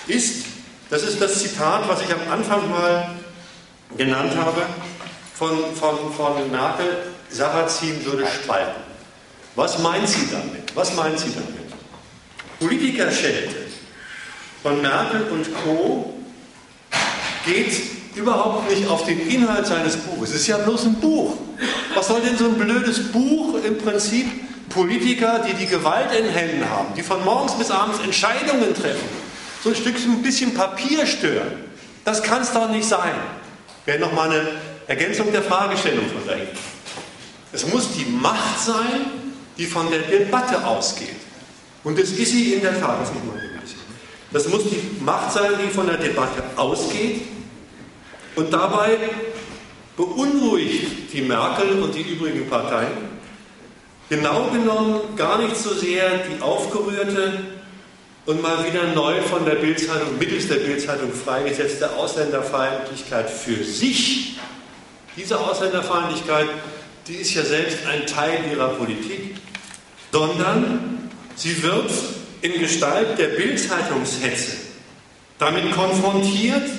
ist, 0.07 0.45
das 0.89 1.03
ist 1.03 1.21
das 1.21 1.39
Zitat, 1.39 1.87
was 1.87 2.01
ich 2.01 2.11
am 2.11 2.31
Anfang 2.31 2.69
mal 2.69 3.09
genannt 3.97 4.33
habe, 4.35 4.63
von, 5.35 5.75
von, 5.75 6.13
von 6.15 6.51
Merkel, 6.51 7.12
Sarrazin 7.33 8.05
würde 8.05 8.25
spalten. 8.27 8.81
Was 9.55 9.79
meint 9.79 10.07
sie 10.07 10.27
damit? 10.31 10.75
Was 10.75 10.93
meint 10.95 11.19
sie 11.19 11.31
damit? 11.33 11.73
Politikerschelte 12.59 13.55
von 14.61 14.81
Merkel 14.81 15.23
und 15.31 15.47
Co. 15.63 16.13
geht 17.45 17.73
überhaupt 18.15 18.69
nicht 18.69 18.87
auf 18.87 19.05
den 19.05 19.27
Inhalt 19.27 19.65
seines 19.65 19.97
Buches. 19.97 20.29
Es 20.29 20.35
ist 20.37 20.47
ja 20.47 20.57
bloß 20.59 20.85
ein 20.85 20.95
Buch. 20.95 21.37
Was 21.95 22.07
soll 22.07 22.21
denn 22.21 22.37
so 22.37 22.45
ein 22.45 22.55
blödes 22.55 23.11
Buch 23.11 23.55
im 23.63 23.77
Prinzip 23.77 24.27
Politiker, 24.69 25.39
die 25.39 25.53
die 25.53 25.67
Gewalt 25.67 26.11
in 26.17 26.25
Händen 26.25 26.67
haben, 26.69 26.93
die 26.95 27.03
von 27.03 27.23
morgens 27.25 27.53
bis 27.53 27.69
abends 27.69 27.99
Entscheidungen 27.99 28.73
treffen, 28.73 29.07
so 29.63 29.69
ein 29.69 29.75
Stückchen 29.75 30.13
ein 30.13 30.21
bisschen 30.21 30.53
Papier 30.53 31.05
stören? 31.05 31.51
Das 32.05 32.23
kann 32.23 32.41
es 32.41 32.51
doch 32.51 32.69
nicht 32.69 32.87
sein. 32.87 33.13
Wäre 33.85 33.99
nochmal 33.99 34.29
eine 34.29 34.47
Ergänzung 34.87 35.31
der 35.31 35.43
Fragestellung 35.43 36.05
von 36.07 36.25
dahin. 36.25 36.47
Es 37.53 37.67
muss 37.67 37.93
die 37.93 38.05
Macht 38.05 38.59
sein, 38.59 39.05
die 39.57 39.65
von 39.65 39.89
der 39.89 39.99
Debatte 39.99 40.65
ausgeht. 40.65 41.15
Und 41.83 41.99
das 41.99 42.09
ist 42.09 42.31
sie 42.31 42.53
in 42.53 42.61
der 42.61 42.79
Tat. 42.79 42.97
Das, 44.31 44.47
muss 44.47 44.63
die 44.63 45.03
Macht 45.03 45.31
sein, 45.31 45.51
die 45.63 45.69
von 45.69 45.85
der 45.85 45.97
Debatte 45.97 46.43
ausgeht. 46.55 47.21
Und 48.35 48.51
dabei 48.51 48.97
beunruhigt 49.95 51.13
die 51.13 51.21
Merkel 51.21 51.79
und 51.81 51.93
die 51.93 52.01
übrigen 52.01 52.49
Parteien 52.49 53.13
genau 54.09 54.49
genommen 54.51 55.01
gar 55.15 55.39
nicht 55.39 55.55
so 55.55 55.73
sehr 55.73 56.19
die 56.19 56.41
aufgerührte 56.41 57.39
und 58.25 58.41
mal 58.41 58.65
wieder 58.65 58.93
neu 58.93 59.21
von 59.21 59.45
der 59.45 59.55
Bildzeitung, 59.55 60.17
mittels 60.17 60.47
der 60.47 60.55
Bildzeitung 60.55 61.11
freigesetzte 61.11 61.95
Ausländerfeindlichkeit 61.95 63.29
für 63.29 63.63
sich. 63.63 64.37
Diese 65.15 65.39
Ausländerfeindlichkeit, 65.39 66.47
die 67.07 67.15
ist 67.15 67.33
ja 67.33 67.43
selbst 67.43 67.85
ein 67.85 68.05
Teil 68.05 68.39
ihrer 68.51 68.69
Politik, 68.69 69.35
sondern 70.11 71.09
sie 71.35 71.61
wird 71.63 71.91
in 72.41 72.59
Gestalt 72.59 73.17
der 73.17 73.29
Bildzeitungshetze 73.29 74.57
damit 75.39 75.71
konfrontiert, 75.73 76.69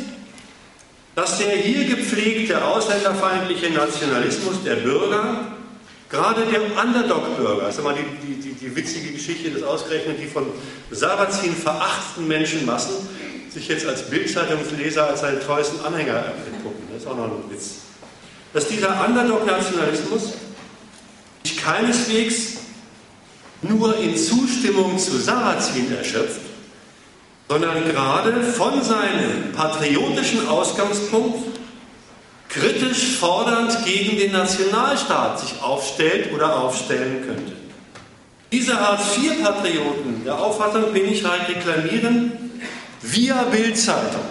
dass 1.15 1.39
der 1.39 1.57
hier 1.57 1.85
gepflegte 1.85 2.65
ausländerfeindliche 2.65 3.71
Nationalismus 3.71 4.63
der 4.65 4.77
Bürger, 4.77 5.53
gerade 6.11 6.43
der 6.47 6.61
Underdog-Bürger, 6.83 7.69
ist 7.69 7.83
mal 7.83 7.95
die, 7.95 8.27
die, 8.27 8.41
die, 8.41 8.55
die, 8.55 8.77
witzige 8.77 9.13
Geschichte, 9.13 9.51
dass 9.51 9.63
ausgerechnet 9.63 10.19
die 10.21 10.27
von 10.27 10.47
Sarrazin 10.91 11.55
verachteten 11.55 12.27
Menschenmassen 12.27 12.95
sich 13.51 13.69
jetzt 13.69 13.87
als 13.87 14.11
Bildzeitungsleser 14.11 15.09
als 15.09 15.21
seinen 15.21 15.41
treuesten 15.41 15.85
Anhänger 15.85 16.33
entpuppen. 16.53 16.89
Das 16.93 17.03
ist 17.03 17.09
auch 17.09 17.17
noch 17.17 17.25
ein 17.25 17.51
Witz. 17.51 17.84
Dass 18.55 18.69
dieser 18.69 19.05
Underdog-Nationalismus 19.05 20.33
sich 21.43 21.57
keineswegs 21.59 22.55
nur 23.63 23.99
in 23.99 24.17
Zustimmung 24.17 24.99
zu 24.99 25.19
Sarrazin 25.19 25.95
erschöpft, 25.95 26.41
sondern 27.49 27.85
gerade 27.85 28.43
von 28.43 28.83
seinem 28.83 29.53
patriotischen 29.55 30.49
Ausgangspunkt 30.49 31.59
kritisch 32.49 33.17
fordernd 33.19 33.85
gegen 33.85 34.17
den 34.17 34.33
Nationalstaat 34.33 35.41
sich 35.41 35.61
aufstellt 35.61 36.33
oder 36.33 36.57
aufstellen 36.57 37.27
könnte. 37.27 37.53
Diese 38.53 38.79
Hartz-IV-Patrioten, 38.79 40.25
der 40.25 40.39
Auffassung 40.39 40.93
bin 40.93 41.13
ich 41.13 41.25
halt, 41.25 41.49
reklamieren 41.49 42.33
via 43.03 43.43
Bildzeitung, 43.51 44.25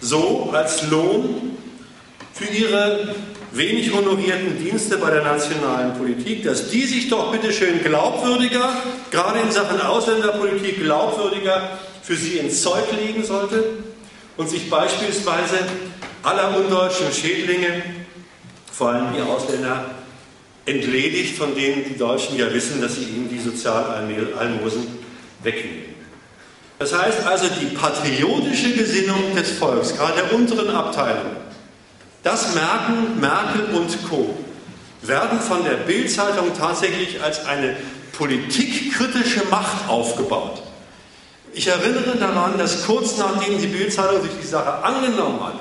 so 0.00 0.50
als 0.52 0.82
Lohn 0.90 1.56
für 2.34 2.44
ihre 2.44 3.14
wenig 3.52 3.92
honorierten 3.92 4.58
Dienste 4.58 4.98
bei 4.98 5.10
der 5.10 5.24
nationalen 5.24 5.94
Politik, 5.94 6.44
dass 6.44 6.70
die 6.70 6.84
sich 6.84 7.08
doch 7.08 7.32
bitte 7.32 7.52
schön 7.52 7.82
glaubwürdiger, 7.82 8.72
gerade 9.10 9.40
in 9.40 9.50
Sachen 9.50 9.80
Ausländerpolitik 9.80 10.82
glaubwürdiger 10.82 11.78
für 12.02 12.16
sie 12.16 12.38
ins 12.38 12.62
Zeug 12.62 12.84
legen 13.00 13.24
sollte 13.24 13.64
und 14.36 14.48
sich 14.48 14.68
beispielsweise 14.68 15.58
aller 16.22 16.56
undeutschen 16.56 17.12
Schädlinge, 17.12 17.82
vor 18.72 18.90
allem 18.90 19.14
die 19.14 19.22
Ausländer, 19.22 19.90
entledigt, 20.66 21.36
von 21.36 21.54
denen 21.54 21.84
die 21.84 21.96
Deutschen 21.96 22.36
ja 22.36 22.52
wissen, 22.52 22.80
dass 22.80 22.96
sie 22.96 23.04
ihnen 23.04 23.28
die 23.30 23.38
Sozialalmosen 23.38 24.86
wegnehmen. 25.42 25.96
Das 26.78 26.96
heißt 26.96 27.26
also, 27.26 27.46
die 27.60 27.74
patriotische 27.74 28.72
Gesinnung 28.72 29.34
des 29.34 29.50
Volks, 29.52 29.96
gerade 29.96 30.22
der 30.22 30.34
unteren 30.34 30.70
Abteilung, 30.70 31.32
das 32.28 32.54
merken 32.54 33.18
Merkel 33.20 33.74
und 33.74 34.06
Co. 34.06 34.36
werden 35.00 35.40
von 35.40 35.64
der 35.64 35.76
Bild-Zeitung 35.76 36.50
tatsächlich 36.58 37.22
als 37.22 37.46
eine 37.46 37.74
politikkritische 38.12 39.44
Macht 39.50 39.88
aufgebaut. 39.88 40.62
Ich 41.54 41.68
erinnere 41.68 42.18
daran, 42.18 42.58
dass 42.58 42.84
kurz 42.84 43.16
nachdem 43.16 43.58
die 43.58 43.68
Bildzeitung 43.68 44.20
sich 44.20 44.32
die 44.42 44.46
Sache 44.46 44.84
angenommen 44.84 45.42
hat, 45.42 45.54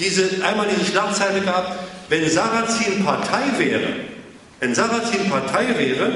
diese, 0.00 0.44
einmal 0.44 0.66
diese 0.74 0.90
Schlagzeile 0.90 1.40
gab, 1.42 1.78
wenn 2.08 2.28
Sarrazin 2.28 3.04
Partei 3.04 3.44
wäre, 3.58 3.94
wenn 4.58 4.74
Sarrazin 4.74 5.30
Partei 5.30 5.68
wäre, 5.78 6.12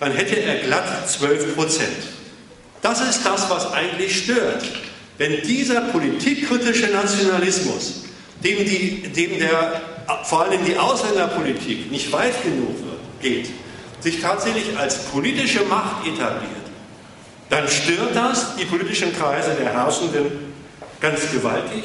dann 0.00 0.10
hätte 0.12 0.34
er 0.34 0.64
glatt 0.66 1.08
12 1.08 1.54
Prozent. 1.54 1.96
Das 2.82 3.00
ist 3.08 3.24
das, 3.24 3.48
was 3.48 3.72
eigentlich 3.72 4.24
stört. 4.24 4.64
Wenn 5.16 5.42
dieser 5.42 5.82
politikkritische 5.82 6.88
Nationalismus, 6.88 8.09
dem, 8.42 8.64
die, 8.64 9.02
dem 9.08 9.38
der, 9.38 9.80
vor 10.24 10.42
allem 10.42 10.64
die 10.64 10.76
Ausländerpolitik 10.76 11.90
nicht 11.90 12.12
weit 12.12 12.42
genug 12.42 12.76
geht, 13.20 13.50
sich 14.00 14.20
tatsächlich 14.20 14.76
als 14.78 15.04
politische 15.06 15.62
Macht 15.64 16.06
etabliert, 16.06 16.50
dann 17.50 17.68
stört 17.68 18.14
das 18.14 18.56
die 18.56 18.64
politischen 18.64 19.12
Kreise 19.16 19.54
der 19.54 19.72
Herrschenden 19.72 20.54
ganz 21.00 21.30
gewaltig. 21.32 21.84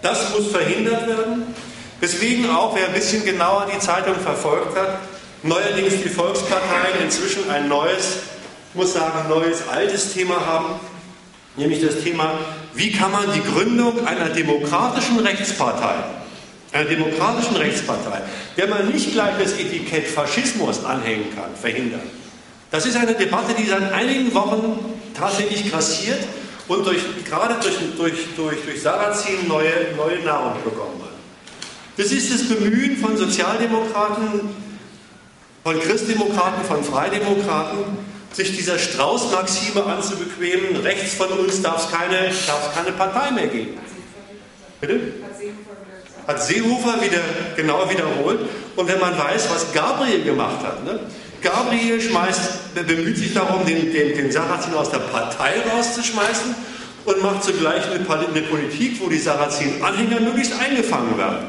Das 0.00 0.30
muss 0.36 0.50
verhindert 0.50 1.06
werden. 1.06 1.54
Deswegen 2.00 2.50
auch, 2.50 2.74
wer 2.74 2.88
ein 2.88 2.94
bisschen 2.94 3.24
genauer 3.24 3.68
die 3.72 3.78
Zeitung 3.78 4.16
verfolgt 4.16 4.76
hat, 4.76 4.98
neuerdings 5.42 6.02
die 6.02 6.08
Volksparteien 6.08 7.00
inzwischen 7.02 7.48
ein 7.50 7.68
neues, 7.68 8.16
ich 8.70 8.74
muss 8.74 8.94
sagen, 8.94 9.28
neues, 9.28 9.68
altes 9.68 10.12
Thema 10.12 10.44
haben, 10.44 10.80
nämlich 11.56 11.80
das 11.80 12.02
Thema, 12.02 12.38
wie 12.74 12.92
kann 12.92 13.12
man 13.12 13.32
die 13.32 13.42
Gründung 13.42 14.06
einer 14.06 14.30
demokratischen 14.30 15.18
Rechtspartei, 15.18 15.94
einer 16.72 16.88
demokratischen 16.88 17.56
Rechtspartei, 17.56 18.22
der 18.56 18.68
man 18.68 18.88
nicht 18.88 19.12
gleich 19.12 19.34
das 19.38 19.52
Etikett 19.52 20.06
Faschismus 20.06 20.84
anhängen 20.84 21.34
kann, 21.34 21.54
verhindern. 21.54 22.00
Das 22.70 22.86
ist 22.86 22.96
eine 22.96 23.12
Debatte, 23.12 23.54
die 23.58 23.66
seit 23.66 23.92
einigen 23.92 24.32
Wochen 24.32 24.78
tatsächlich 25.14 25.70
grassiert 25.70 26.20
und 26.68 26.86
durch, 26.86 27.00
gerade 27.28 27.56
durch, 27.60 27.76
durch, 27.96 28.14
durch, 28.34 28.56
durch 28.64 28.80
Sarrazin 28.80 29.46
neue, 29.46 29.70
neue 29.96 30.20
Nahrung 30.24 30.54
bekommen 30.64 31.02
hat. 31.02 31.12
Das 31.98 32.10
ist 32.10 32.32
das 32.32 32.48
Bemühen 32.48 32.96
von 32.96 33.16
Sozialdemokraten, 33.16 34.40
von 35.62 35.80
Christdemokraten, 35.80 36.64
von 36.64 36.82
Freidemokraten, 36.82 37.84
sich 38.32 38.56
dieser 38.56 38.78
Strauß-Maxime 38.78 39.84
anzubequemen, 39.84 40.76
rechts 40.76 41.14
von 41.14 41.28
uns 41.28 41.60
darf 41.62 41.84
es 41.84 41.90
keine, 41.90 42.30
keine 42.74 42.92
Partei 42.92 43.30
mehr 43.30 43.48
geben. 43.48 43.78
Bitte? 44.80 45.00
Hat 46.26 46.42
Seehofer 46.42 47.00
wieder 47.00 47.20
genau 47.56 47.88
wiederholt. 47.90 48.40
Und 48.76 48.88
wenn 48.88 49.00
man 49.00 49.18
weiß, 49.18 49.48
was 49.50 49.72
Gabriel 49.72 50.24
gemacht 50.24 50.64
hat, 50.64 50.84
ne? 50.84 51.00
Gabriel 51.42 52.00
schmeißt, 52.00 52.74
bemüht 52.86 53.16
sich 53.16 53.34
darum, 53.34 53.66
den, 53.66 53.92
den, 53.92 54.16
den 54.16 54.30
Sarrazin 54.30 54.74
aus 54.74 54.90
der 54.90 54.98
Partei 54.98 55.54
rauszuschmeißen 55.72 56.54
und 57.04 57.22
macht 57.22 57.42
zugleich 57.42 57.82
eine, 57.86 58.08
eine 58.08 58.42
Politik, 58.42 59.00
wo 59.00 59.08
die 59.08 59.18
Sarrazin-Anhänger 59.18 60.20
möglichst 60.20 60.52
eingefangen 60.60 61.18
werden. 61.18 61.48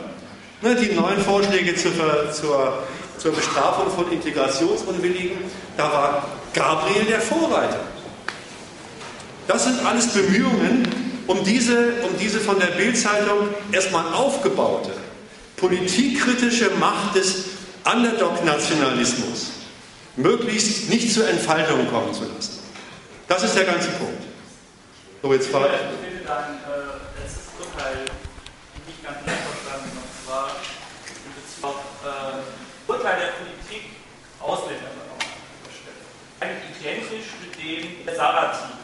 Ne, 0.64 0.76
die 0.76 0.96
neuen 0.96 1.20
Vorschläge 1.20 1.76
zur, 1.76 1.92
zur, 2.32 2.80
zur 3.20 3.34
Bestrafung 3.34 3.92
von 3.92 4.12
Integrationsunwilligen, 4.12 5.38
da 5.78 5.84
war 5.84 6.28
Gabriel 6.54 7.06
der 7.06 7.22
Vorreiter. 7.22 7.80
Das 9.48 9.66
sind 9.66 9.86
alles 9.86 10.08
Bemühungen, 10.08 10.88
um 11.28 11.44
diese, 11.44 11.94
um 12.04 12.18
diese 12.20 12.40
von 12.40 12.60
der 12.60 12.68
Bildzeitung 12.68 13.50
erstmal 13.72 14.14
aufgebaute 14.14 14.92
politikkritische 15.64 16.72
Macht 16.72 17.16
des 17.16 17.46
Underdog-Nationalismus 17.86 19.52
möglichst 20.18 20.90
nicht 20.90 21.14
zur 21.14 21.28
Entfaltung 21.30 21.90
kommen 21.90 22.14
zu 22.14 22.26
lassen. 22.26 22.60
Das 23.30 23.44
ist 23.44 23.56
der 23.56 23.64
ganze 23.64 23.88
Punkt. 23.92 24.24
So, 25.22 25.34
jetzt 25.34 25.54
war. 25.54 25.66
Ich 25.66 25.72
finde 25.72 26.26
dein 26.26 26.60
äh, 26.68 27.22
letztes 27.22 27.48
Urteil 27.58 28.04
nicht 28.86 29.04
ganz 29.06 29.18
einverstanden, 29.20 29.98
und 29.98 30.26
zwar 30.26 30.50
in 31.24 31.32
Bezug 31.34 31.64
auf 31.64 31.80
äh, 32.04 32.92
Urteil 32.92 33.20
der 33.22 33.32
Politik 33.40 33.92
Ausländer 34.42 35.03
identisch 36.84 37.32
mit 37.40 37.56
dem 37.56 38.06
der 38.06 38.16
Sarrazin. 38.16 38.76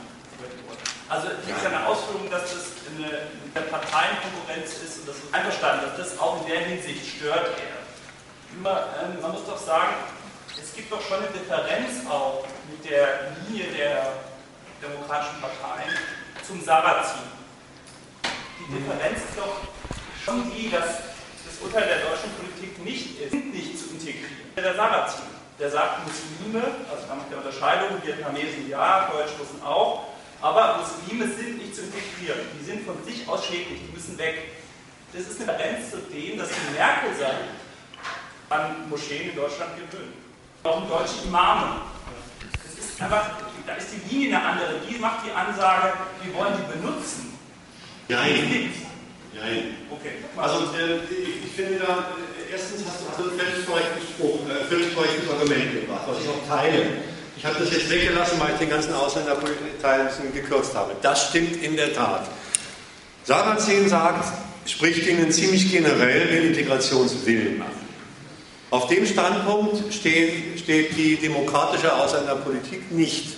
Also 1.10 1.28
es 1.28 1.46
gibt 1.46 1.66
eine 1.66 1.86
Ausführung, 1.86 2.30
dass 2.30 2.44
das 2.44 2.66
eine, 2.96 3.28
eine 3.56 3.66
Parteienkonkurrenz 3.66 4.72
ist 4.86 5.00
und 5.00 5.10
das 5.10 5.18
ist 5.18 5.34
einverstanden, 5.34 5.86
dass 5.86 5.98
das 5.98 6.20
auch 6.20 6.42
in 6.42 6.48
der 6.48 6.60
Hinsicht 6.62 7.18
stört 7.18 7.58
er. 7.60 7.80
Ähm, 8.56 9.22
man 9.22 9.32
muss 9.32 9.46
doch 9.46 9.58
sagen, 9.58 9.96
es 10.62 10.74
gibt 10.74 10.92
doch 10.92 11.02
schon 11.02 11.18
eine 11.18 11.28
Differenz 11.28 12.08
auch 12.10 12.46
mit 12.70 12.90
der 12.90 13.36
Linie 13.48 13.66
der 13.72 14.14
demokratischen 14.82 15.42
Parteien 15.42 15.92
zum 16.48 16.64
Sarrazin. 16.64 17.28
Die 18.60 18.80
Differenz 18.80 19.20
ist 19.20 19.38
doch 19.38 19.68
schon 20.24 20.52
die, 20.52 20.70
dass 20.70 20.88
das 21.44 21.60
Urteil 21.62 21.88
der 21.88 22.00
deutschen 22.00 22.32
Politik 22.38 22.84
nicht 22.84 23.20
ist, 23.20 23.34
nicht 23.34 23.78
zu 23.78 23.90
integrieren. 23.90 24.54
Der 24.56 24.76
Sarrazin, 24.76 25.39
der 25.60 25.70
sagt 25.70 26.08
Muslime, 26.08 26.64
also 26.90 27.08
da 27.08 27.16
macht 27.16 27.30
der 27.30 27.40
Unterscheidung, 27.40 28.02
Vietnamesen 28.04 28.70
ja, 28.70 29.10
Deutschrussen 29.12 29.62
auch, 29.64 30.08
aber 30.42 30.80
Muslime 30.80 31.28
sind 31.28 31.58
nicht 31.58 31.76
zu 31.76 31.82
integrieren. 31.82 32.40
Die 32.58 32.66
sind 32.66 32.86
von 32.86 32.96
sich 33.04 33.28
aus 33.28 33.46
schädlich, 33.46 33.82
die 33.88 33.94
müssen 33.94 34.18
weg. 34.18 34.54
Das 35.12 35.24
ist 35.24 35.42
eine 35.42 35.52
Differenz 35.52 35.92
zu 35.92 35.98
dem, 35.98 36.38
dass 36.38 36.50
die 36.50 36.74
Merkel 36.74 37.10
sagt, 37.16 37.60
an 38.50 38.90
Moscheen 38.90 39.32
in 39.32 39.36
Deutschland 39.36 39.72
gewöhnen. 39.76 40.14
Auch 40.64 40.88
deutsche 40.88 41.26
Imame. 41.26 41.82
Das 42.64 42.86
ist 42.86 43.02
einfach, 43.02 43.30
da 43.66 43.74
ist 43.74 43.88
die 43.92 44.16
Linie 44.16 44.38
eine 44.38 44.46
andere. 44.46 44.76
Die 44.88 44.98
macht 44.98 45.26
die 45.26 45.32
Ansage, 45.32 45.94
wir 46.24 46.34
wollen 46.34 46.54
die 46.58 46.78
benutzen. 46.78 47.38
Nein. 48.08 48.74
Nein. 49.34 49.76
Okay. 49.92 50.12
Also 50.36 50.76
äh, 50.76 50.98
ich 51.46 51.52
finde 51.52 51.80
da, 51.80 51.94
äh, 51.94 52.39
erstens 52.52 52.82
hast 52.88 53.02
du, 53.18 53.24
ein 53.24 53.40
völlig 54.68 54.96
korrektes 54.96 55.28
äh, 55.28 55.32
Argument 55.32 55.82
gebracht, 55.82 56.02
was 56.08 56.18
ich 56.22 56.30
auch 56.30 56.48
teile. 56.48 56.86
Ich 57.38 57.46
habe 57.46 57.56
das 57.60 57.72
jetzt 57.72 57.90
weggelassen, 57.90 58.40
weil 58.40 58.54
ich 58.54 58.60
den 58.60 58.70
ganzen 58.70 58.94
Ausländerteil 58.94 60.02
ein 60.02 60.34
gekürzt 60.34 60.76
habe. 60.76 60.96
Das 61.02 61.30
stimmt 61.30 61.62
in 61.64 61.76
der 61.76 61.94
Tat. 61.94 62.28
Sarrazin 63.24 63.88
sagt, 63.88 64.26
spricht 64.66 65.08
Ihnen 65.08 65.32
ziemlich 65.32 65.72
generell 65.72 66.28
den 66.28 66.48
Integrationswillen 66.48 67.62
an. 67.62 67.68
Auf 68.72 68.88
dem 68.88 69.06
Standpunkt 69.06 69.94
steht, 69.94 70.60
steht 70.60 70.98
die 70.98 71.16
demokratische 71.16 71.96
Ausländerpolitik 71.96 72.92
nicht. 72.92 73.38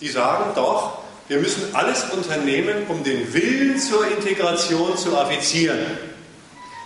Die 0.00 0.08
sagen 0.08 0.52
doch, 0.54 0.98
wir 1.28 1.38
müssen 1.38 1.74
alles 1.74 2.04
unternehmen, 2.10 2.86
um 2.88 3.04
den 3.04 3.32
Willen 3.32 3.78
zur 3.78 4.06
Integration 4.08 4.96
zu 4.96 5.16
affizieren. 5.16 5.78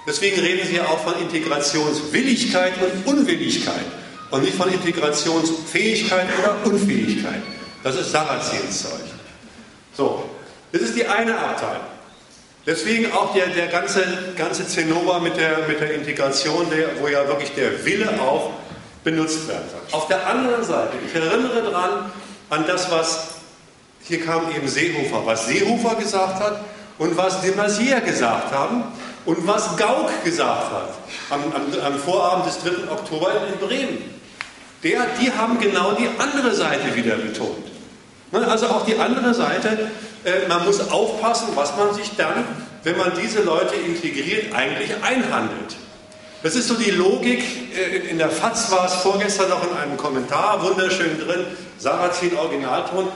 Deswegen 0.07 0.41
reden 0.41 0.67
Sie 0.67 0.77
ja 0.77 0.85
auch 0.85 1.03
von 1.03 1.19
Integrationswilligkeit 1.21 2.75
und 2.81 3.07
Unwilligkeit 3.07 3.87
und 4.31 4.43
nicht 4.43 4.57
von 4.57 4.71
Integrationsfähigkeit 4.71 6.27
oder 6.39 6.57
Unfähigkeit. 6.65 7.43
Das 7.83 7.97
ist 7.97 8.13
Sarrazins 8.13 8.83
Zeug. 8.83 9.01
So, 9.97 10.29
das 10.73 10.83
ist 10.83 10.97
die 10.97 11.07
eine 11.07 11.39
Abteilung. 11.39 11.87
Deswegen 12.67 13.13
auch 13.13 13.35
der, 13.35 13.49
der 13.49 13.67
ganze, 13.69 14.05
ganze 14.37 14.67
Zinnober 14.67 15.21
mit 15.21 15.37
der, 15.37 15.69
mit 15.69 15.81
der 15.81 15.95
Integration, 15.95 16.67
der, 16.71 17.01
wo 17.01 17.09
ja 17.09 17.27
wirklich 17.29 17.53
der 17.53 17.85
Wille 17.85 18.09
auch 18.21 18.53
benutzt 19.05 19.47
werden 19.49 19.69
soll. 19.71 19.99
Auf 19.99 20.09
der 20.09 20.27
anderen 20.27 20.65
Seite, 20.65 20.93
ich 21.07 21.15
erinnere 21.15 21.63
daran 21.63 22.11
an 22.49 22.65
das, 22.67 22.91
was, 22.91 23.27
hier 24.03 24.25
kam 24.25 24.51
eben 24.55 24.67
Seehofer, 24.67 25.27
was 25.27 25.47
Seehofer 25.47 25.95
gesagt 25.97 26.43
hat 26.43 26.61
und 26.99 27.17
was 27.17 27.43
de 27.43 27.53
Maizière 27.53 28.01
gesagt 28.01 28.53
haben 28.53 28.85
und 29.27 29.47
was 29.47 29.77
Gauck 29.77 30.11
gesagt 30.25 30.71
hat 30.73 30.95
am, 31.31 31.41
am, 31.53 31.81
am 31.85 31.99
Vorabend 31.99 32.47
des 32.47 32.59
3. 32.61 32.91
Oktober 32.91 33.33
in 33.49 33.67
Bremen. 33.67 33.99
Der, 34.83 35.07
die 35.21 35.33
haben 35.33 35.59
genau 35.59 35.93
die 35.93 36.09
andere 36.19 36.55
Seite 36.55 36.95
wieder 36.95 37.17
betont. 37.17 37.65
Ne, 38.33 38.47
also 38.47 38.67
auch 38.67 38.85
die 38.85 38.99
andere 38.99 39.33
Seite, 39.33 39.91
äh, 40.25 40.47
man 40.49 40.65
muss 40.65 40.91
aufpassen, 40.91 41.49
was 41.55 41.77
man 41.77 41.95
sich 41.95 42.11
dann, 42.17 42.45
wenn 42.83 42.97
man 42.99 43.13
diese 43.21 43.43
Leute 43.43 43.77
integriert, 43.77 44.55
eigentlich 44.55 44.91
einhandelt. 45.03 45.77
Das 46.43 46.55
ist 46.55 46.69
so 46.69 46.75
die 46.75 46.91
Logik, 46.91 47.43
äh, 47.75 48.11
in 48.11 48.19
der 48.19 48.29
FAZ 48.29 48.71
war 48.71 48.85
es 48.85 48.95
vorgestern 48.97 49.49
noch 49.49 49.63
in 49.63 49.75
einem 49.77 49.97
Kommentar, 49.97 50.63
wunderschön 50.63 51.19
drin, 51.19 51.47
Sarrazin 51.79 52.37
Originalton. 52.37 53.09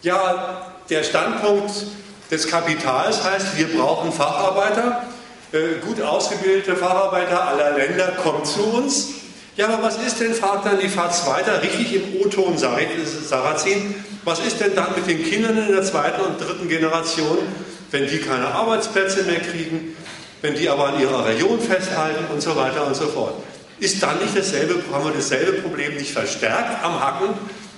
Ja, 0.00 0.72
der 0.88 1.02
Standpunkt 1.02 1.70
des 2.30 2.48
Kapitals 2.48 3.22
heißt, 3.22 3.58
wir 3.58 3.76
brauchen 3.76 4.12
Facharbeiter, 4.12 5.02
gut 5.84 6.00
ausgebildete 6.00 6.76
Facharbeiter 6.76 7.48
aller 7.48 7.76
Länder, 7.76 8.12
kommt 8.22 8.46
zu 8.46 8.62
uns. 8.62 9.08
Ja, 9.56 9.68
aber 9.68 9.82
was 9.82 9.98
ist 9.98 10.20
denn, 10.20 10.32
fragt 10.32 10.64
dann 10.64 10.78
die 10.78 10.88
FAZ 10.88 11.26
weiter, 11.26 11.62
richtig 11.62 11.94
im 11.94 12.20
O-Ton 12.20 12.56
Sarrazin, 12.56 13.94
was 14.24 14.38
ist 14.46 14.60
denn 14.60 14.74
dann 14.74 14.94
mit 14.94 15.06
den 15.06 15.24
Kindern 15.24 15.58
in 15.58 15.72
der 15.72 15.82
zweiten 15.82 16.20
und 16.20 16.40
dritten 16.40 16.68
Generation, 16.68 17.38
wenn 17.90 18.06
die 18.06 18.18
keine 18.18 18.46
Arbeitsplätze 18.46 19.24
mehr 19.24 19.40
kriegen, 19.40 19.96
wenn 20.40 20.54
die 20.54 20.68
aber 20.68 20.88
an 20.88 21.00
ihrer 21.00 21.26
Region 21.26 21.60
festhalten 21.60 22.24
und 22.32 22.40
so 22.40 22.54
weiter 22.54 22.86
und 22.86 22.94
so 22.94 23.06
fort? 23.06 23.34
Ist 23.80 24.02
dann 24.02 24.18
nicht 24.20 24.36
dasselbe, 24.36 24.76
haben 24.92 25.04
wir 25.04 25.12
dasselbe 25.12 25.60
Problem 25.60 25.94
nicht 25.94 26.12
verstärkt 26.12 26.84
am 26.84 27.00
Hacken, 27.00 27.28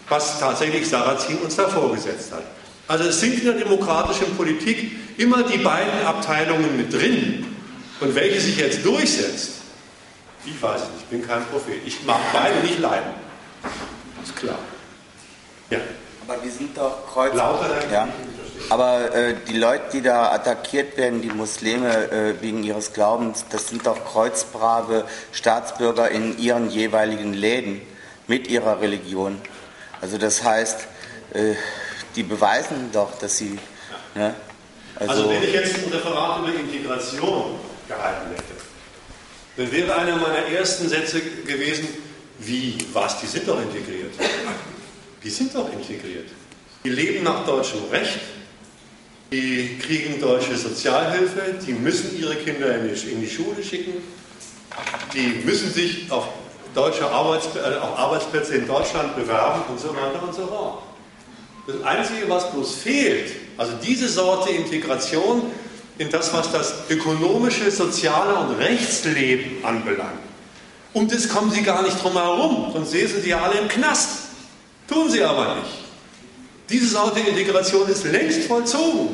was 0.08 0.38
tatsächlich 0.38 0.88
Sarrazin 0.88 1.38
uns 1.38 1.56
da 1.56 1.68
vorgesetzt 1.68 2.32
hat? 2.32 2.42
Also 2.86 3.04
es 3.04 3.20
sind 3.20 3.38
in 3.38 3.44
der 3.46 3.54
demokratischen 3.54 4.36
Politik 4.36 4.92
immer 5.16 5.42
die 5.44 5.58
beiden 5.58 6.04
Abteilungen 6.04 6.76
mit 6.76 6.92
drin. 6.92 7.46
Und 8.02 8.16
welche 8.16 8.40
sich 8.40 8.56
jetzt 8.56 8.84
durchsetzt, 8.84 9.50
ich 10.44 10.60
weiß 10.60 10.80
nicht, 10.80 10.92
ich 10.98 11.04
bin 11.04 11.24
kein 11.24 11.44
Prophet. 11.46 11.74
Ich 11.86 12.02
mag 12.02 12.18
beide 12.32 12.58
nicht 12.66 12.80
leiden. 12.80 13.10
Ist 14.24 14.34
klar. 14.34 14.58
Ja. 15.70 15.78
Aber 16.26 16.42
wir 16.42 16.50
sind 16.50 16.76
doch 16.76 17.06
Kreuz. 17.12 17.32
Lauter 17.34 17.68
ja. 17.92 18.08
Aber 18.70 19.14
äh, 19.14 19.34
die 19.48 19.56
Leute, 19.56 19.84
die 19.92 20.02
da 20.02 20.32
attackiert 20.32 20.96
werden, 20.96 21.22
die 21.22 21.30
Muslime 21.30 22.10
äh, 22.10 22.42
wegen 22.42 22.64
ihres 22.64 22.92
Glaubens, 22.92 23.44
das 23.50 23.68
sind 23.68 23.86
doch 23.86 24.04
kreuzbrave 24.04 25.04
Staatsbürger 25.30 26.10
in 26.10 26.38
ihren 26.38 26.70
jeweiligen 26.70 27.34
Läden 27.34 27.80
mit 28.26 28.48
ihrer 28.48 28.80
Religion. 28.80 29.40
Also 30.00 30.18
das 30.18 30.42
heißt, 30.42 30.88
äh, 31.34 31.54
die 32.16 32.24
beweisen 32.24 32.90
doch, 32.92 33.16
dass 33.18 33.38
sie. 33.38 33.58
Ne? 34.16 34.34
Also, 34.96 35.12
also, 35.12 35.30
wenn 35.30 35.42
ich 35.42 35.52
jetzt 35.52 35.76
ein 35.76 35.92
Referat 35.92 36.40
über 36.40 36.58
Integration 36.58 37.58
gehalten 37.94 38.30
hätte, 38.30 38.54
dann 39.56 39.72
wäre 39.72 39.94
einer 39.94 40.16
meiner 40.16 40.46
ersten 40.46 40.88
Sätze 40.88 41.20
gewesen, 41.20 41.88
wie, 42.38 42.78
was, 42.92 43.20
die 43.20 43.26
sind 43.26 43.46
doch 43.46 43.60
integriert. 43.60 44.14
Die 45.22 45.30
sind 45.30 45.54
doch 45.54 45.72
integriert. 45.72 46.28
Die 46.84 46.88
leben 46.88 47.22
nach 47.22 47.46
deutschem 47.46 47.80
Recht, 47.90 48.18
die 49.30 49.78
kriegen 49.78 50.20
deutsche 50.20 50.56
Sozialhilfe, 50.56 51.54
die 51.64 51.72
müssen 51.72 52.18
ihre 52.18 52.36
Kinder 52.36 52.76
in 52.76 52.92
die, 52.92 53.10
in 53.10 53.20
die 53.20 53.30
Schule 53.30 53.62
schicken, 53.62 53.94
die 55.14 55.42
müssen 55.44 55.72
sich 55.72 56.10
auf 56.10 56.28
deutsche 56.74 57.08
Arbeitsplätze, 57.08 57.76
äh, 57.76 57.78
auf 57.78 57.98
Arbeitsplätze 57.98 58.56
in 58.56 58.66
Deutschland 58.66 59.14
bewerben 59.14 59.62
und 59.68 59.78
so 59.78 59.88
weiter 59.90 60.22
und 60.22 60.34
so 60.34 60.46
fort. 60.46 60.82
Das 61.66 61.82
Einzige, 61.82 62.28
was 62.28 62.50
bloß 62.50 62.74
fehlt, 62.74 63.30
also 63.56 63.74
diese 63.82 64.08
Sorte 64.08 64.50
Integration 64.50 65.42
in 66.02 66.10
das, 66.10 66.32
was 66.32 66.50
das 66.50 66.74
ökonomische, 66.90 67.70
soziale 67.70 68.34
und 68.34 68.58
Rechtsleben 68.58 69.64
anbelangt. 69.64 70.20
Um 70.92 71.08
das 71.08 71.28
kommen 71.28 71.50
sie 71.50 71.62
gar 71.62 71.82
nicht 71.82 72.02
drum 72.02 72.14
herum, 72.14 72.70
sonst 72.72 72.90
säßen 72.90 73.22
sie 73.22 73.30
ja 73.30 73.40
alle 73.40 73.60
im 73.60 73.68
Knast. 73.68 74.08
Tun 74.88 75.08
sie 75.08 75.22
aber 75.22 75.54
nicht. 75.54 75.70
Diese 76.68 76.88
Sorte 76.88 77.20
Integration 77.20 77.88
ist 77.88 78.04
längst 78.04 78.44
vollzogen. 78.44 79.10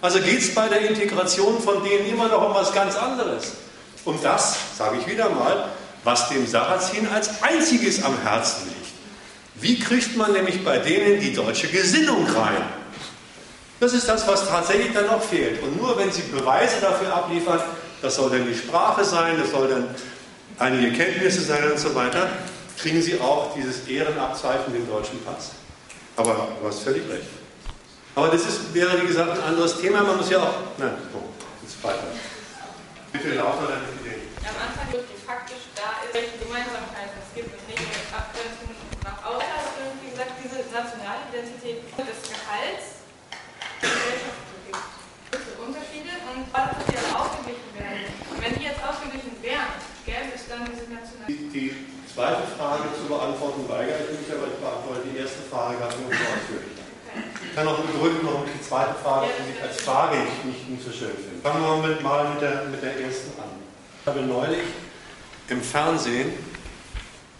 Also 0.00 0.20
geht 0.20 0.38
es 0.38 0.54
bei 0.54 0.68
der 0.68 0.88
Integration 0.88 1.60
von 1.60 1.82
denen 1.82 2.08
immer 2.08 2.28
noch 2.28 2.48
um 2.48 2.54
was 2.54 2.72
ganz 2.72 2.94
anderes. 2.94 3.52
Und 4.04 4.24
das, 4.24 4.56
sage 4.76 4.98
ich 5.00 5.06
wieder 5.10 5.28
mal, 5.28 5.70
was 6.04 6.28
dem 6.28 6.46
Sarrazin 6.46 7.08
als 7.08 7.42
einziges 7.42 8.02
am 8.02 8.16
Herzen 8.22 8.68
liegt. 8.68 8.78
Wie 9.60 9.78
kriegt 9.80 10.16
man 10.16 10.32
nämlich 10.32 10.64
bei 10.64 10.78
denen 10.78 11.20
die 11.20 11.32
deutsche 11.32 11.66
Gesinnung 11.66 12.26
rein? 12.28 12.62
Das 13.80 13.92
ist 13.92 14.08
das, 14.08 14.26
was 14.26 14.48
tatsächlich 14.48 14.92
dann 14.92 15.06
noch 15.06 15.22
fehlt. 15.22 15.62
Und 15.62 15.80
nur 15.80 15.96
wenn 15.96 16.10
Sie 16.10 16.22
Beweise 16.22 16.80
dafür 16.80 17.14
abliefern, 17.14 17.60
das 18.02 18.16
soll 18.16 18.30
dann 18.30 18.46
die 18.46 18.54
Sprache 18.54 19.04
sein, 19.04 19.38
das 19.38 19.50
soll 19.50 19.68
dann 19.68 19.94
einige 20.58 20.96
Kenntnisse 20.96 21.42
sein 21.42 21.70
und 21.70 21.78
so 21.78 21.94
weiter, 21.94 22.28
kriegen 22.76 23.00
Sie 23.00 23.20
auch 23.20 23.54
dieses 23.54 23.86
Ehrenabzeichen, 23.86 24.72
den 24.72 24.88
deutschen 24.88 25.22
Pass. 25.24 25.52
Aber 26.16 26.48
du 26.60 26.66
hast 26.66 26.80
völlig 26.80 27.08
recht. 27.08 27.28
Aber 28.16 28.28
das 28.28 28.42
ist, 28.42 28.74
wäre, 28.74 29.00
wie 29.00 29.06
gesagt, 29.06 29.30
ein 29.30 29.42
anderes 29.42 29.80
Thema. 29.80 30.02
Man 30.02 30.16
muss 30.16 30.28
ja 30.28 30.38
auch. 30.38 30.54
Nein, 30.78 30.94
oh, 31.14 31.22
jetzt 31.62 31.82
weiter. 31.84 32.08
Bitte 33.12 33.34
lauter 33.34 33.68
deine 33.68 33.86
Idee. 34.02 34.26
Am 34.42 34.58
Anfang 34.58 34.92
wird 34.92 35.06
faktisch 35.24 35.70
da 35.76 36.02
ist, 36.02 36.12
welche 36.12 36.38
Gemeinsamkeiten 36.42 37.14
es 37.22 37.30
gibt 37.36 37.54
und 37.54 37.68
nicht 37.68 37.97
gefordert, 46.48 46.80
dass 46.80 46.86
die 46.88 46.96
dann 46.96 47.12
ausgeglichen 47.12 47.70
werden. 47.76 48.04
Und 48.32 48.38
wenn 48.40 48.52
die 48.56 48.64
jetzt 48.64 48.80
ausgeglichen 48.80 49.32
wären, 49.44 49.70
gäbe 50.08 50.32
es 50.32 50.48
dann 50.48 50.64
diese 50.64 50.88
Nationalität. 50.88 51.52
Die, 51.52 51.76
die 51.76 52.08
zweite 52.08 52.48
Frage 52.56 52.88
zu 52.96 53.04
beantworten 53.04 53.68
weigere 53.68 54.08
ich 54.08 54.24
mich, 54.24 54.28
aber 54.32 54.48
ich 54.48 54.56
beantworte 54.56 55.04
die 55.04 55.20
erste 55.20 55.44
Frage 55.52 55.76
ganz 55.76 55.92
ausführlich. 55.92 56.80
Ich 57.44 57.54
kann 57.54 57.66
auch 57.66 57.78
begründen, 57.78 58.24
warum 58.24 58.44
ich 58.46 58.52
die 58.52 58.64
zweite 58.64 58.94
Frage 59.02 59.26
ja, 59.26 59.66
als 59.66 59.80
Frage 59.80 60.16
nicht, 60.44 60.68
nicht 60.68 60.84
so 60.84 60.92
schön 60.92 61.16
finde. 61.16 61.42
Fangen 61.42 61.60
wir 61.60 61.88
mit, 61.88 62.02
mal 62.02 62.28
mit 62.30 62.40
der, 62.40 62.64
mit 62.70 62.80
der 62.82 63.00
ersten 63.00 63.34
an. 63.40 63.50
Ich 64.00 64.06
habe 64.06 64.20
neulich 64.22 64.64
im 65.48 65.62
Fernsehen 65.62 66.32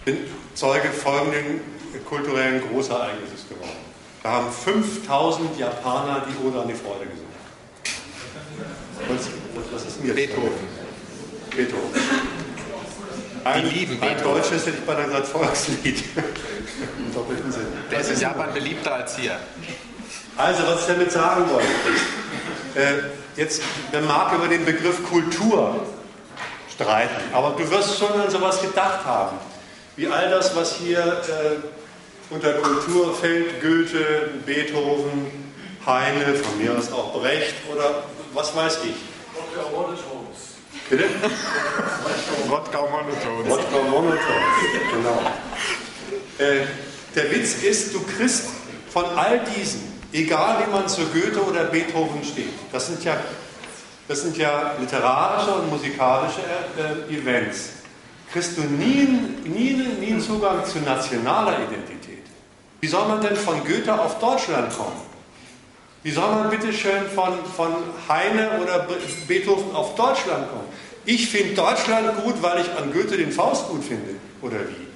bin 0.05 0.25
Zeuge 0.55 0.89
folgenden 0.89 1.61
kulturellen 2.09 2.63
Großereignisses 2.69 3.49
geworden. 3.49 3.77
Da 4.23 4.33
haben 4.33 4.51
5000 4.51 5.59
Japaner 5.59 6.27
die 6.27 6.47
Oder 6.47 6.63
an 6.63 6.69
die 6.69 6.75
Freude 6.75 7.07
gesungen. 7.07 7.28
Was, 9.09 9.29
was 9.73 9.87
ist 9.87 10.05
jetzt? 10.05 10.15
Beethoven. 10.15 10.51
Beethoven. 11.51 12.01
Ein, 13.45 13.65
die 13.65 13.71
lieben 13.71 14.01
Beethoven. 14.01 14.19
Ein 14.19 14.43
deutsches 14.43 14.67
hätte 14.67 14.79
ich 14.79 14.85
bei 14.85 14.95
gesagt 15.05 15.27
Volkslied. 15.27 16.05
Im 16.99 17.15
doppelten 17.15 17.51
Sinn. 17.51 17.67
Der 17.91 18.01
ist 18.01 18.11
in 18.11 18.21
Japan 18.21 18.53
beliebter 18.53 18.95
als 18.95 19.17
hier. 19.17 19.39
Also, 20.37 20.63
was 20.67 20.83
ich 20.83 20.87
damit 20.87 21.11
sagen 21.11 21.45
wollte, 21.51 21.67
äh, 22.77 23.41
jetzt, 23.41 23.63
man 23.93 24.07
mag 24.07 24.33
über 24.35 24.47
den 24.47 24.65
Begriff 24.65 25.03
Kultur 25.09 25.85
streiten, 26.73 27.17
aber 27.33 27.57
du 27.59 27.69
wirst 27.71 27.99
schon 27.99 28.13
an 28.13 28.31
sowas 28.31 28.61
gedacht 28.61 29.05
haben, 29.05 29.37
wie 29.97 30.07
all 30.07 30.31
das, 30.31 30.55
was 30.55 30.77
hier 30.77 30.99
äh, 31.01 32.33
unter 32.33 32.53
Kultur 32.55 33.15
fällt, 33.15 33.61
Goethe, 33.61 34.31
Beethoven, 34.47 35.27
Heine, 35.85 36.35
von 36.35 36.59
mir 36.59 36.77
aus 36.79 36.93
auch 36.93 37.21
Brecht 37.21 37.55
oder 37.75 38.05
was 38.39 38.55
weiß 38.55 38.79
ich. 38.85 38.95
Bitte? 40.89 41.05
Wodka 42.47 42.79
Monoton. 42.79 43.51
Wodka 43.51 43.79
Monoton, 43.91 44.43
genau. 44.93 45.21
Äh, 46.39 46.67
der 47.17 47.31
Witz 47.33 47.63
ist, 47.65 47.93
du 47.95 48.01
kriegst 48.01 48.45
von 48.91 49.05
all 49.17 49.41
diesen, 49.41 49.81
egal 50.13 50.65
wie 50.65 50.71
man 50.71 50.89
zu 50.89 51.05
Goethe 51.07 51.43
oder 51.43 51.65
Beethoven 51.65 52.23
steht, 52.23 52.55
das 52.71 52.87
sind 52.87 53.03
ja, 53.03 53.17
das 54.07 54.23
sind 54.23 54.37
ja 54.37 54.75
literarische 54.79 55.55
und 55.55 55.69
musikalische 55.69 56.41
äh, 56.79 57.13
Events, 57.13 57.71
kriegst 58.33 58.57
du 58.57 58.63
nie, 58.63 59.09
nie, 59.45 59.73
nie 60.01 60.13
einen 60.13 60.21
Zugang 60.21 60.65
zu 60.65 60.79
nationaler 60.79 61.57
Identität. 61.59 62.25
Wie 62.81 62.87
soll 62.87 63.09
man 63.09 63.21
denn 63.21 63.35
von 63.35 63.65
Goethe 63.65 64.01
auf 64.01 64.21
Deutschland 64.21 64.73
kommen? 64.77 65.08
Wie 66.03 66.13
soll 66.13 66.31
man 66.31 66.51
bitte 66.51 66.73
schön 66.73 67.09
von, 67.15 67.45
von 67.57 67.75
Heine 68.09 68.61
oder 68.63 68.87
Beethoven 69.27 69.75
auf 69.75 69.97
Deutschland 69.97 70.49
kommen? 70.49 70.69
Ich 71.05 71.29
finde 71.29 71.55
Deutschland 71.55 72.23
gut, 72.23 72.41
weil 72.41 72.61
ich 72.61 72.71
an 72.79 72.93
Goethe 72.93 73.17
den 73.17 73.33
Faust 73.33 73.69
gut 73.69 73.83
finde. 73.83 74.15
Oder 74.41 74.61
wie? 74.61 74.87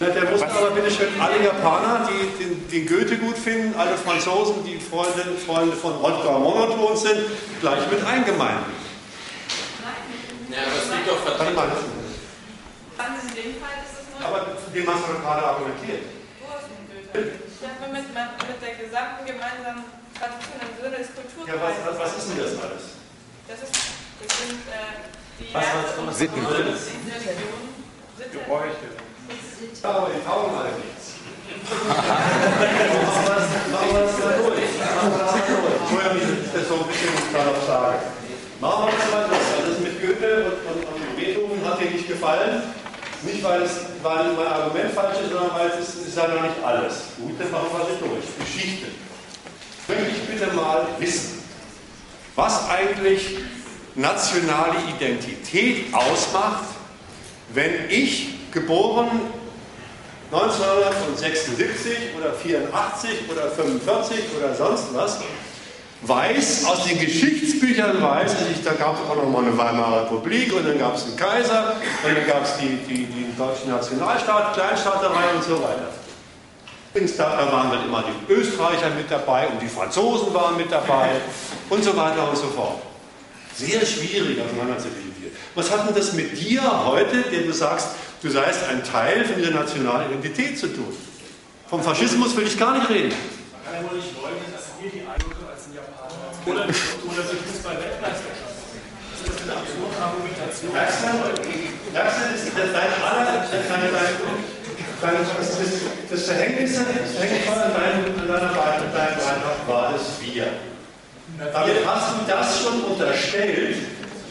Na, 0.00 0.08
der 0.08 0.30
muss 0.30 0.42
aber 0.42 0.70
bitte 0.70 0.90
schön 0.90 1.08
alle 1.20 1.44
Japaner, 1.44 2.08
die 2.08 2.44
den, 2.44 2.68
den, 2.68 2.86
Goethe 2.86 3.16
gut 3.16 3.36
finden, 3.36 3.78
alle 3.78 3.96
Franzosen, 3.96 4.64
die 4.64 4.78
Freunde, 4.78 5.36
Freunde 5.44 5.76
von 5.76 5.92
Rodger 5.94 6.38
Monoton 6.38 6.96
sind, 6.96 7.20
gleich 7.60 7.90
mit 7.90 8.04
eingemeinden. 8.04 8.78
Ja, 10.50 10.58
aber 10.62 10.78
es 10.82 10.90
liegt 10.94 11.08
doch 11.08 11.18
vertreten. 11.18 11.54
Fanden 12.96 13.20
Sie 13.22 13.34
den 13.34 13.54
Fall, 13.60 13.78
ist 13.84 13.94
das 13.94 14.06
nur? 14.18 14.26
Aber 14.26 14.46
dem 14.74 14.86
hast 14.86 15.02
du 15.06 15.20
gerade 15.20 15.44
argumentiert. 15.46 16.02
Wo 16.40 16.56
ist 16.56 16.66
denn 16.70 16.82
Goethe? 16.88 17.38
Ich 17.46 17.66
habe 17.66 17.92
mit, 17.92 18.06
mit 18.08 18.58
der 18.62 18.74
gesamten 18.86 19.26
gemeinsamen 19.26 19.84
Tradition 20.18 20.58
im 20.58 20.74
Sinne 20.82 20.98
des 20.98 21.14
Kulturkreises. 21.14 21.46
Ja, 21.46 21.54
was, 21.62 21.78
was, 21.86 21.94
was 22.02 22.10
ist 22.18 22.26
denn 22.26 22.42
das 22.42 22.58
alles? 22.58 22.98
Das, 23.46 23.62
ist, 23.62 23.70
das 24.18 24.34
sind 24.34 24.66
äh, 24.66 24.98
die 25.38 25.46
was, 25.54 25.62
was, 25.62 25.94
was, 25.94 26.18
Sitten. 26.18 26.42
Gebräuche. 26.42 26.74
Ja, 29.82 29.90
aber 29.90 30.10
die 30.10 30.22
taugen 30.26 30.54
alle 30.58 30.72
nichts. 30.74 31.14
Machen 31.70 31.86
wir 33.94 34.02
das 34.02 34.18
mal 34.18 34.34
durch. 34.42 34.74
Entschuldigung, 35.78 36.42
ich 36.42 36.50
das 36.52 36.66
so 36.66 36.74
ein 36.74 36.82
bisschen 36.90 37.14
gerade 37.30 37.54
sage. 37.62 38.10
Machen 38.60 38.86
wir 38.86 38.92
das 38.98 39.06
mal 39.14 39.22
durch. 39.30 39.46
Also 39.54 39.70
das 39.70 39.78
mit 39.78 40.02
Goethe 40.02 40.50
und, 40.50 40.58
und, 40.66 40.82
und 40.82 41.14
Beethoven 41.16 41.62
hat 41.64 41.78
dir 41.80 41.90
nicht 41.90 42.08
gefallen. 42.08 42.62
Nicht, 43.22 43.42
weil, 43.42 43.62
es, 43.62 43.80
weil 44.02 44.32
mein 44.34 44.46
Argument 44.46 44.92
falsch 44.92 45.18
ist, 45.22 45.30
sondern 45.30 45.54
weil 45.54 45.70
es 45.70 45.78
ist, 45.88 46.06
ist 46.08 46.16
ja 46.16 46.26
noch 46.26 46.42
nicht 46.42 46.62
alles. 46.64 47.02
Gut, 47.18 47.38
dann 47.38 47.50
machen 47.50 47.68
wir 47.72 47.80
das 47.86 47.98
durch. 47.98 48.24
Geschichte 48.38 48.86
möchte 49.88 50.10
ich 50.10 50.28
bitte 50.28 50.52
mal 50.54 50.86
wissen, 50.98 51.42
was 52.36 52.68
eigentlich 52.68 53.38
nationale 53.94 54.76
Identität 54.96 55.92
ausmacht, 55.92 56.64
wenn 57.52 57.90
ich 57.90 58.50
geboren 58.52 59.08
1976 60.30 61.92
oder 62.18 62.34
84 62.34 63.10
oder 63.30 63.50
45 63.50 64.18
oder 64.38 64.54
sonst 64.54 64.94
was 64.94 65.18
weiß, 66.02 66.64
aus 66.66 66.84
den 66.84 67.00
Geschichtsbüchern 67.00 68.00
weiß 68.00 68.36
ich, 68.52 68.62
da 68.62 68.72
gab 68.74 68.94
es 68.94 69.10
auch 69.10 69.16
noch 69.16 69.28
mal 69.28 69.42
eine 69.42 69.56
Weimarer 69.56 70.04
Republik 70.04 70.52
und 70.52 70.68
dann 70.68 70.78
gab 70.78 70.96
es 70.96 71.04
einen 71.04 71.16
Kaiser 71.16 71.76
und 72.04 72.16
dann 72.16 72.26
gab 72.26 72.44
es 72.44 72.56
die, 72.58 72.76
die, 72.88 73.06
die 73.06 73.36
deutsche 73.36 73.68
Nationalstaat, 73.68 74.54
Kleinstaaterei 74.54 75.34
und 75.34 75.42
so 75.42 75.62
weiter. 75.62 75.88
Da 76.94 77.52
waren 77.52 77.70
dann 77.70 77.84
immer 77.84 78.02
die 78.02 78.32
Österreicher 78.32 78.90
mit 78.90 79.10
dabei 79.10 79.46
und 79.48 79.60
die 79.60 79.68
Franzosen 79.68 80.32
waren 80.32 80.56
mit 80.56 80.72
dabei 80.72 81.10
und 81.70 81.84
so 81.84 81.96
weiter 81.96 82.28
und 82.28 82.36
so 82.36 82.46
fort. 82.46 82.80
Sehr 83.54 83.84
schwierig 83.84 84.40
auseinander 84.40 84.78
zu 84.78 84.88
dividieren. 84.88 85.36
Was 85.54 85.70
hat 85.70 85.86
denn 85.86 85.94
das 85.94 86.12
mit 86.14 86.38
dir 86.40 86.62
heute, 86.86 87.22
der 87.22 87.42
du 87.42 87.52
sagst, 87.52 87.88
du 88.22 88.30
seist 88.30 88.68
ein 88.70 88.82
Teil 88.82 89.24
von 89.24 89.36
dieser 89.36 89.50
nationalen 89.50 90.10
Identität 90.10 90.58
zu 90.58 90.68
tun? 90.68 90.96
Vom 91.68 91.82
Faschismus 91.82 92.34
will 92.36 92.46
ich 92.46 92.58
gar 92.58 92.78
nicht 92.78 92.88
reden. 92.88 93.12
Man 93.12 93.62
kann 93.62 93.84
ja 93.84 93.90
wohl 93.90 93.98
nicht 93.98 94.14
leugnen, 94.16 94.48
dass 94.50 94.72
wir 94.80 94.88
die 94.90 95.04
Eindrücke 95.04 95.44
als 95.44 95.68
ein 95.68 95.74
Japaner 95.76 96.32
oder, 96.46 96.64
oder 96.64 97.22
die 97.28 97.36
Fußball-Weltmeisterschaft. 97.36 98.56
Das 99.12 99.34
ist 99.36 99.42
eine 99.44 99.52
absurde 99.52 99.98
Argumentation. 100.00 100.72
Merkst 100.72 101.04
du, 101.04 101.08
das 101.92 102.42
ist 102.42 102.56
dein 102.56 102.92
aller, 103.04 103.44
deine, 103.44 103.90
deine, 105.00 105.18
das, 105.18 105.28
das 106.10 106.24
Verhängnis, 106.24 106.74
das 106.74 107.12
Verhängnis 107.16 107.48
an, 107.48 107.72
deinem, 107.74 108.04
an 108.20 108.28
deiner 108.28 108.52
Beitrag 108.52 109.16
war 109.66 109.92
das 109.92 110.20
Wir. 110.20 110.48
Damit 111.38 111.86
hast 111.86 112.12
du 112.12 112.16
das 112.26 112.62
schon 112.62 112.82
unterstellt, 112.82 113.76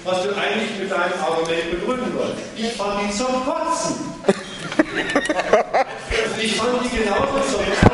was 0.04 0.24
du 0.24 0.30
eigentlich 0.30 0.78
mit 0.80 0.92
deinem 0.92 1.20
Argument 1.22 1.72
begründen 1.72 2.14
wolltest. 2.18 2.44
Ich 2.56 2.74
fand 2.74 3.02
die 3.02 3.12
zum 3.16 3.46
Kotzen. 3.46 3.96
ich 6.42 6.56
fand 6.56 6.84
die 6.84 6.90
genauso 6.98 7.40
zum 7.48 7.66
Kotzen. 7.66 7.88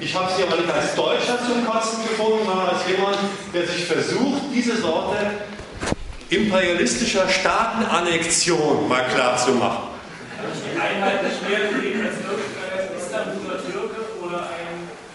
Ich 0.00 0.14
habe 0.14 0.32
sie 0.34 0.42
aber 0.42 0.56
nicht 0.56 0.72
als 0.72 0.94
Deutscher 0.94 1.38
zum 1.46 1.66
Kotzen 1.66 2.08
gefunden, 2.08 2.46
sondern 2.46 2.68
als 2.68 2.86
jemand, 2.88 3.18
der 3.52 3.66
sich 3.66 3.84
versucht, 3.84 4.44
diese 4.54 4.80
Sorte 4.80 5.18
imperialistischer 6.30 7.28
Staatenannexion 7.28 8.88
mal 8.88 9.06
klar 9.08 9.36
zu 9.36 9.52
machen. 9.52 9.88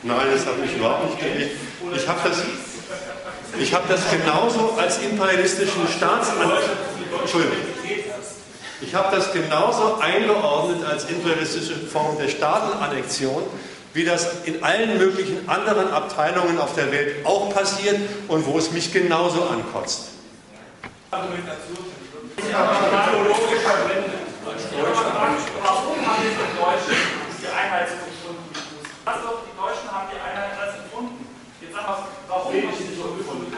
Nein, 0.06 0.27
das 0.34 0.45
habe 0.45 0.57
ich 0.65 0.76
überhaupt 0.76 1.06
nicht 1.06 1.19
gelegt. 1.19 1.57
Ich 1.95 2.07
habe 2.07 2.19
das, 2.27 3.73
hab 3.73 3.88
das 3.88 4.02
genauso 4.10 4.76
als 4.77 4.98
imperialistischen 4.99 5.88
Staatsannexion. 5.88 6.77
Entschuldigung. 7.22 7.57
Ich 8.81 8.94
habe 8.94 9.15
das 9.15 9.31
genauso 9.31 9.99
eingeordnet 9.99 10.85
als 10.85 11.06
imperialistische 11.06 11.76
Form 11.76 12.18
der 12.18 12.27
Staatenannexion, 12.27 13.44
wie 13.94 14.03
das 14.03 14.27
in 14.44 14.61
allen 14.61 14.98
möglichen 14.98 15.48
anderen 15.48 15.90
Abteilungen 15.91 16.60
auf 16.60 16.76
der 16.76 16.91
Welt 16.91 17.26
auch 17.26 17.53
passiert 17.53 17.98
und 18.27 18.45
wo 18.45 18.57
es 18.57 18.72
mich 18.72 18.91
genauso 18.91 19.44
ankotzt. 19.44 20.12
Chronologisch 21.14 21.45
verwendet. 23.61 24.18
Warum 25.61 26.02
haben 26.02 26.26
die 26.26 26.34
Deutschen 26.57 26.98
die 27.38 27.53
Einheitsfunktion 27.53 28.34
gefunden? 28.49 28.81
Also 29.06 29.45
die 29.45 29.53
Deutschen 29.53 29.94
haben 29.94 30.10
die 30.10 30.18
Einheit 30.18 30.57
als 30.57 30.81
empfunden. 30.81 31.30
Jetzt 31.61 31.77
sagen 31.77 32.10
warum 32.26 32.49
haben 32.49 32.65
die 32.65 32.98
so 32.98 33.14
gefunden? 33.14 33.53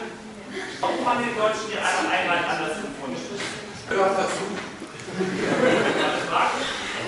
Warum 0.84 1.00
haben 1.00 1.24
die 1.24 1.32
Deutschen 1.32 1.72
die 1.72 1.80
Einheit 1.80 2.44
anders 2.44 2.76
empfunden? 2.76 3.24
Gehört 3.24 4.20
dazu. 4.20 4.52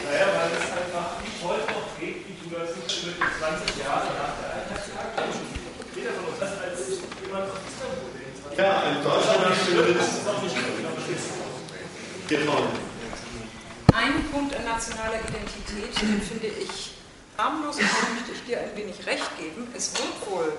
Naja, 0.09 0.33
weil 0.33 0.49
es 0.49 0.65
einfach 0.73 1.21
heute 1.45 1.77
noch 1.77 1.93
trägt, 1.93 2.25
wie 2.25 2.41
du 2.41 2.57
das 2.57 2.73
mit 2.73 2.89
20 2.89 3.85
Jahren 3.85 4.17
nach 4.17 4.33
der 4.41 4.65
Einheitsflagge. 4.65 5.29
Jeder 5.93 6.17
von 6.17 6.33
uns 6.33 6.41
das 6.41 6.57
als 6.57 7.05
jemand 7.21 7.53
aus 7.53 7.61
Istanbul 7.69 8.17
ja, 8.59 8.83
in 8.91 9.03
Deutschland 9.03 9.57
Genau. 12.29 12.69
Ein 13.95 14.25
Punkt 14.31 14.55
an 14.55 14.65
nationaler 14.65 15.21
Identität, 15.27 16.03
den 16.03 16.21
finde 16.21 16.49
ich 16.49 16.93
harmlos 17.39 17.77
und 17.77 17.85
da 17.85 18.15
möchte 18.15 18.33
ich 18.33 18.45
dir 18.45 18.61
ein 18.61 18.77
wenig 18.77 19.07
recht 19.07 19.39
geben. 19.39 19.69
Es 19.75 19.95
wird 19.95 20.31
wohl 20.31 20.53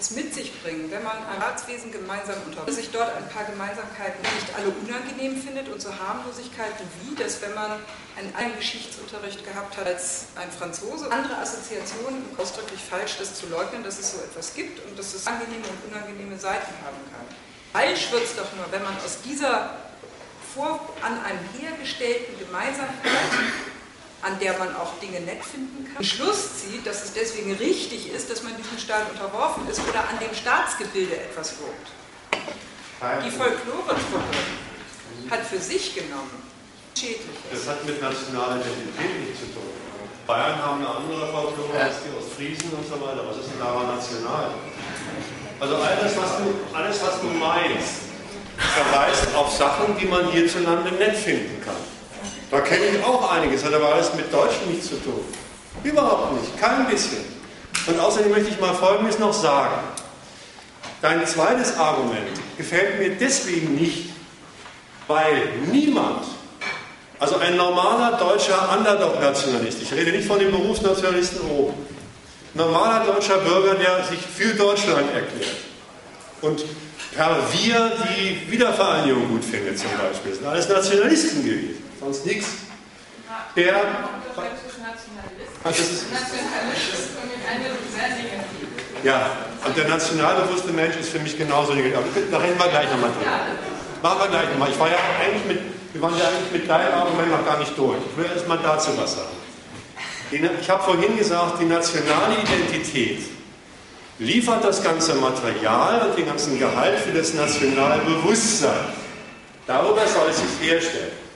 es 0.00 0.10
mit 0.10 0.34
sich 0.34 0.62
bringen, 0.62 0.90
wenn 0.90 1.02
man 1.02 1.16
ein 1.16 1.42
Ratswesen 1.42 1.90
gemeinsam 1.90 2.36
dass 2.66 2.76
sich 2.76 2.90
dort 2.90 3.14
ein 3.16 3.28
paar 3.28 3.44
Gemeinsamkeiten 3.44 4.20
nicht 4.22 4.54
alle 4.56 4.70
unangenehm 4.70 5.40
findet 5.40 5.68
und 5.68 5.80
so 5.80 5.90
Harmlosigkeiten 5.90 6.86
wie, 7.02 7.14
dass 7.14 7.40
wenn 7.42 7.54
man 7.54 7.72
einen 8.16 8.34
anderen 8.34 8.58
Geschichtsunterricht 8.58 9.44
gehabt 9.44 9.76
hat 9.76 9.86
als 9.86 10.26
ein 10.36 10.50
Franzose, 10.50 11.10
andere 11.10 11.38
Assoziationen, 11.38 12.24
ausdrücklich 12.36 12.80
falsch, 12.80 13.16
das 13.18 13.34
zu 13.34 13.46
leugnen, 13.48 13.82
dass 13.82 13.98
es 13.98 14.12
so 14.12 14.18
etwas 14.18 14.54
gibt 14.54 14.84
und 14.86 14.98
dass 14.98 15.14
es 15.14 15.26
angenehme 15.26 15.64
und 15.66 15.92
unangenehme 15.92 16.38
Seiten 16.38 16.72
haben 16.84 16.98
kann. 17.12 17.26
Falsch 17.72 18.10
wird 18.12 18.24
es 18.24 18.36
doch 18.36 18.52
nur, 18.56 18.66
wenn 18.70 18.82
man 18.82 18.96
aus 18.96 19.18
dieser 19.24 19.76
vor, 20.54 20.80
an 21.02 21.22
einem 21.24 21.40
hergestellten 21.60 22.38
Gemeinsamkeit 22.38 23.30
an 24.22 24.38
der 24.40 24.58
man 24.58 24.74
auch 24.74 24.98
Dinge 25.00 25.20
nett 25.20 25.44
finden 25.44 25.86
kann, 25.94 26.04
Schluss 26.04 26.62
zieht, 26.62 26.86
dass 26.86 27.04
es 27.04 27.12
deswegen 27.12 27.54
richtig 27.54 28.12
ist, 28.12 28.30
dass 28.30 28.42
man 28.42 28.56
diesem 28.56 28.78
Staat 28.78 29.10
unterworfen 29.10 29.68
ist 29.68 29.80
oder 29.88 30.00
an 30.00 30.18
dem 30.18 30.34
Staatsgebilde 30.34 31.16
etwas 31.16 31.54
lobt. 31.60 31.88
Die 33.24 33.30
Folklore-Truppe 33.30 34.38
hat 35.30 35.46
für 35.46 35.58
sich 35.58 35.94
genommen 35.94 36.42
schädlich. 36.98 37.38
Das 37.52 37.68
hat 37.68 37.84
mit 37.84 38.02
nationaler 38.02 38.56
Identität 38.56 39.20
nichts 39.20 39.40
zu 39.40 39.46
tun. 39.54 39.70
Bayern 40.26 40.60
haben 40.60 40.84
eine 40.84 40.88
andere 40.88 41.32
Folklore 41.32 41.78
als 41.80 41.96
die 42.02 42.10
Ostfriesen 42.18 42.70
und 42.70 42.86
so 42.86 43.00
weiter. 43.00 43.24
Was 43.26 43.38
ist 43.38 43.50
denn 43.52 43.60
daran 43.60 43.86
national? 43.86 44.50
Also 45.60 45.76
alles, 45.76 46.16
was 46.16 46.36
du, 46.38 46.76
alles, 46.76 47.02
was 47.02 47.20
du 47.20 47.26
meinst, 47.28 47.94
verweist 48.58 49.34
auf 49.34 49.56
Sachen, 49.56 49.96
die 49.96 50.06
man 50.06 50.30
hierzulande 50.30 50.92
nett 50.92 51.16
finden 51.16 51.62
kann. 51.64 51.76
Da 52.50 52.60
kenne 52.60 52.86
ich 52.86 53.04
auch 53.04 53.30
einiges, 53.30 53.64
hat 53.64 53.74
aber 53.74 53.94
alles 53.94 54.14
mit 54.14 54.32
Deutschen 54.32 54.70
nichts 54.70 54.88
zu 54.88 54.96
tun. 54.96 55.20
Überhaupt 55.84 56.32
nicht, 56.40 56.58
kein 56.58 56.86
bisschen. 56.86 57.24
Und 57.86 58.00
außerdem 58.00 58.30
möchte 58.30 58.50
ich 58.50 58.60
mal 58.60 58.74
Folgendes 58.74 59.18
noch 59.18 59.32
sagen. 59.32 59.82
Dein 61.02 61.26
zweites 61.26 61.76
Argument 61.76 62.26
gefällt 62.56 62.98
mir 62.98 63.10
deswegen 63.10 63.74
nicht, 63.74 64.10
weil 65.06 65.48
niemand, 65.70 66.24
also 67.20 67.36
ein 67.36 67.56
normaler 67.56 68.16
deutscher 68.16 68.76
Underdog-Nationalist, 68.76 69.82
ich 69.82 69.92
rede 69.92 70.10
nicht 70.10 70.26
von 70.26 70.38
den 70.38 70.50
Berufsnationalisten 70.50 71.40
oben, 71.50 71.74
normaler 72.54 73.04
deutscher 73.04 73.38
Bürger, 73.38 73.74
der 73.74 74.04
sich 74.04 74.18
für 74.18 74.54
Deutschland 74.54 75.12
erklärt 75.14 75.56
und 76.40 76.64
per 77.14 77.36
Wir 77.52 77.92
die 78.08 78.50
Wiedervereinigung 78.50 79.28
gut 79.28 79.44
findet 79.44 79.78
zum 79.78 79.90
Beispiel, 80.02 80.34
sind 80.34 80.46
alles 80.46 80.68
Nationalisten 80.68 81.44
gewesen 81.44 81.87
sonst 82.00 82.26
nichts. 82.26 82.48
Der. 83.56 83.76
Also 85.64 85.82
ja, 89.04 89.30
und 89.64 89.76
der 89.76 89.88
nationalbewusste 89.88 90.72
Mensch 90.72 90.96
ist 90.96 91.10
für 91.10 91.18
mich 91.18 91.36
genauso. 91.36 91.72
Da 91.72 91.78
reden 92.38 92.58
wir 92.58 92.68
gleich 92.68 92.90
nochmal 92.90 93.10
drüber. 93.10 93.30
Machen 94.02 94.18
wir 94.20 94.28
gleich 94.28 94.50
nochmal. 94.50 94.70
Ich 94.70 94.78
war 94.78 94.88
ja 94.88 94.96
eigentlich 95.20 95.44
mit, 95.44 95.60
wir 95.92 96.02
waren 96.02 96.16
ja 96.18 96.28
eigentlich 96.28 96.52
mit 96.52 96.70
deinem 96.70 96.94
Argument 96.94 97.30
noch 97.30 97.44
gar 97.44 97.58
nicht 97.58 97.76
durch. 97.76 97.98
Ich 98.10 98.16
will 98.16 98.30
erst 98.32 98.48
mal 98.48 98.58
dazu 98.58 98.90
was 98.96 99.14
sagen. 99.14 99.28
Ich 100.30 100.70
habe 100.70 100.82
vorhin 100.82 101.16
gesagt, 101.16 101.60
die 101.60 101.64
nationale 101.64 102.36
Identität 102.42 103.20
liefert 104.18 104.64
das 104.64 104.82
ganze 104.82 105.14
Material 105.14 106.08
und 106.08 106.18
den 106.18 106.26
ganzen 106.26 106.58
Gehalt 106.58 106.98
für 107.00 107.12
das 107.12 107.34
nationale 107.34 108.02
Bewusstsein. 108.02 108.92
Darüber 109.66 110.06
soll 110.06 110.28
es 110.30 110.38
sich 110.38 110.68
herstellen. 110.68 111.27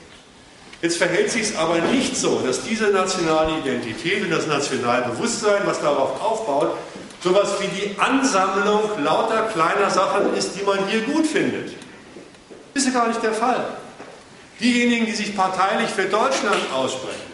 Jetzt 0.82 0.98
verhält 0.98 1.30
sich 1.30 1.42
es 1.42 1.56
aber 1.56 1.78
nicht 1.78 2.16
so, 2.16 2.40
dass 2.40 2.64
diese 2.64 2.88
nationale 2.88 3.56
Identität 3.58 4.24
und 4.24 4.30
das 4.30 4.48
Nationalbewusstsein, 4.48 5.62
was 5.64 5.80
darauf 5.80 6.20
aufbaut, 6.20 6.76
sowas 7.22 7.52
wie 7.60 7.68
die 7.68 7.96
Ansammlung 8.00 9.00
lauter 9.00 9.42
kleiner 9.52 9.88
Sachen 9.90 10.34
ist, 10.34 10.58
die 10.58 10.64
man 10.64 10.84
hier 10.88 11.02
gut 11.02 11.24
findet. 11.24 11.76
Das 12.74 12.82
ist 12.82 12.92
ja 12.92 12.98
gar 12.98 13.06
nicht 13.06 13.22
der 13.22 13.32
Fall. 13.32 13.64
Diejenigen, 14.58 15.06
die 15.06 15.12
sich 15.12 15.36
parteilich 15.36 15.88
für 15.88 16.06
Deutschland 16.06 16.58
aussprechen 16.74 17.30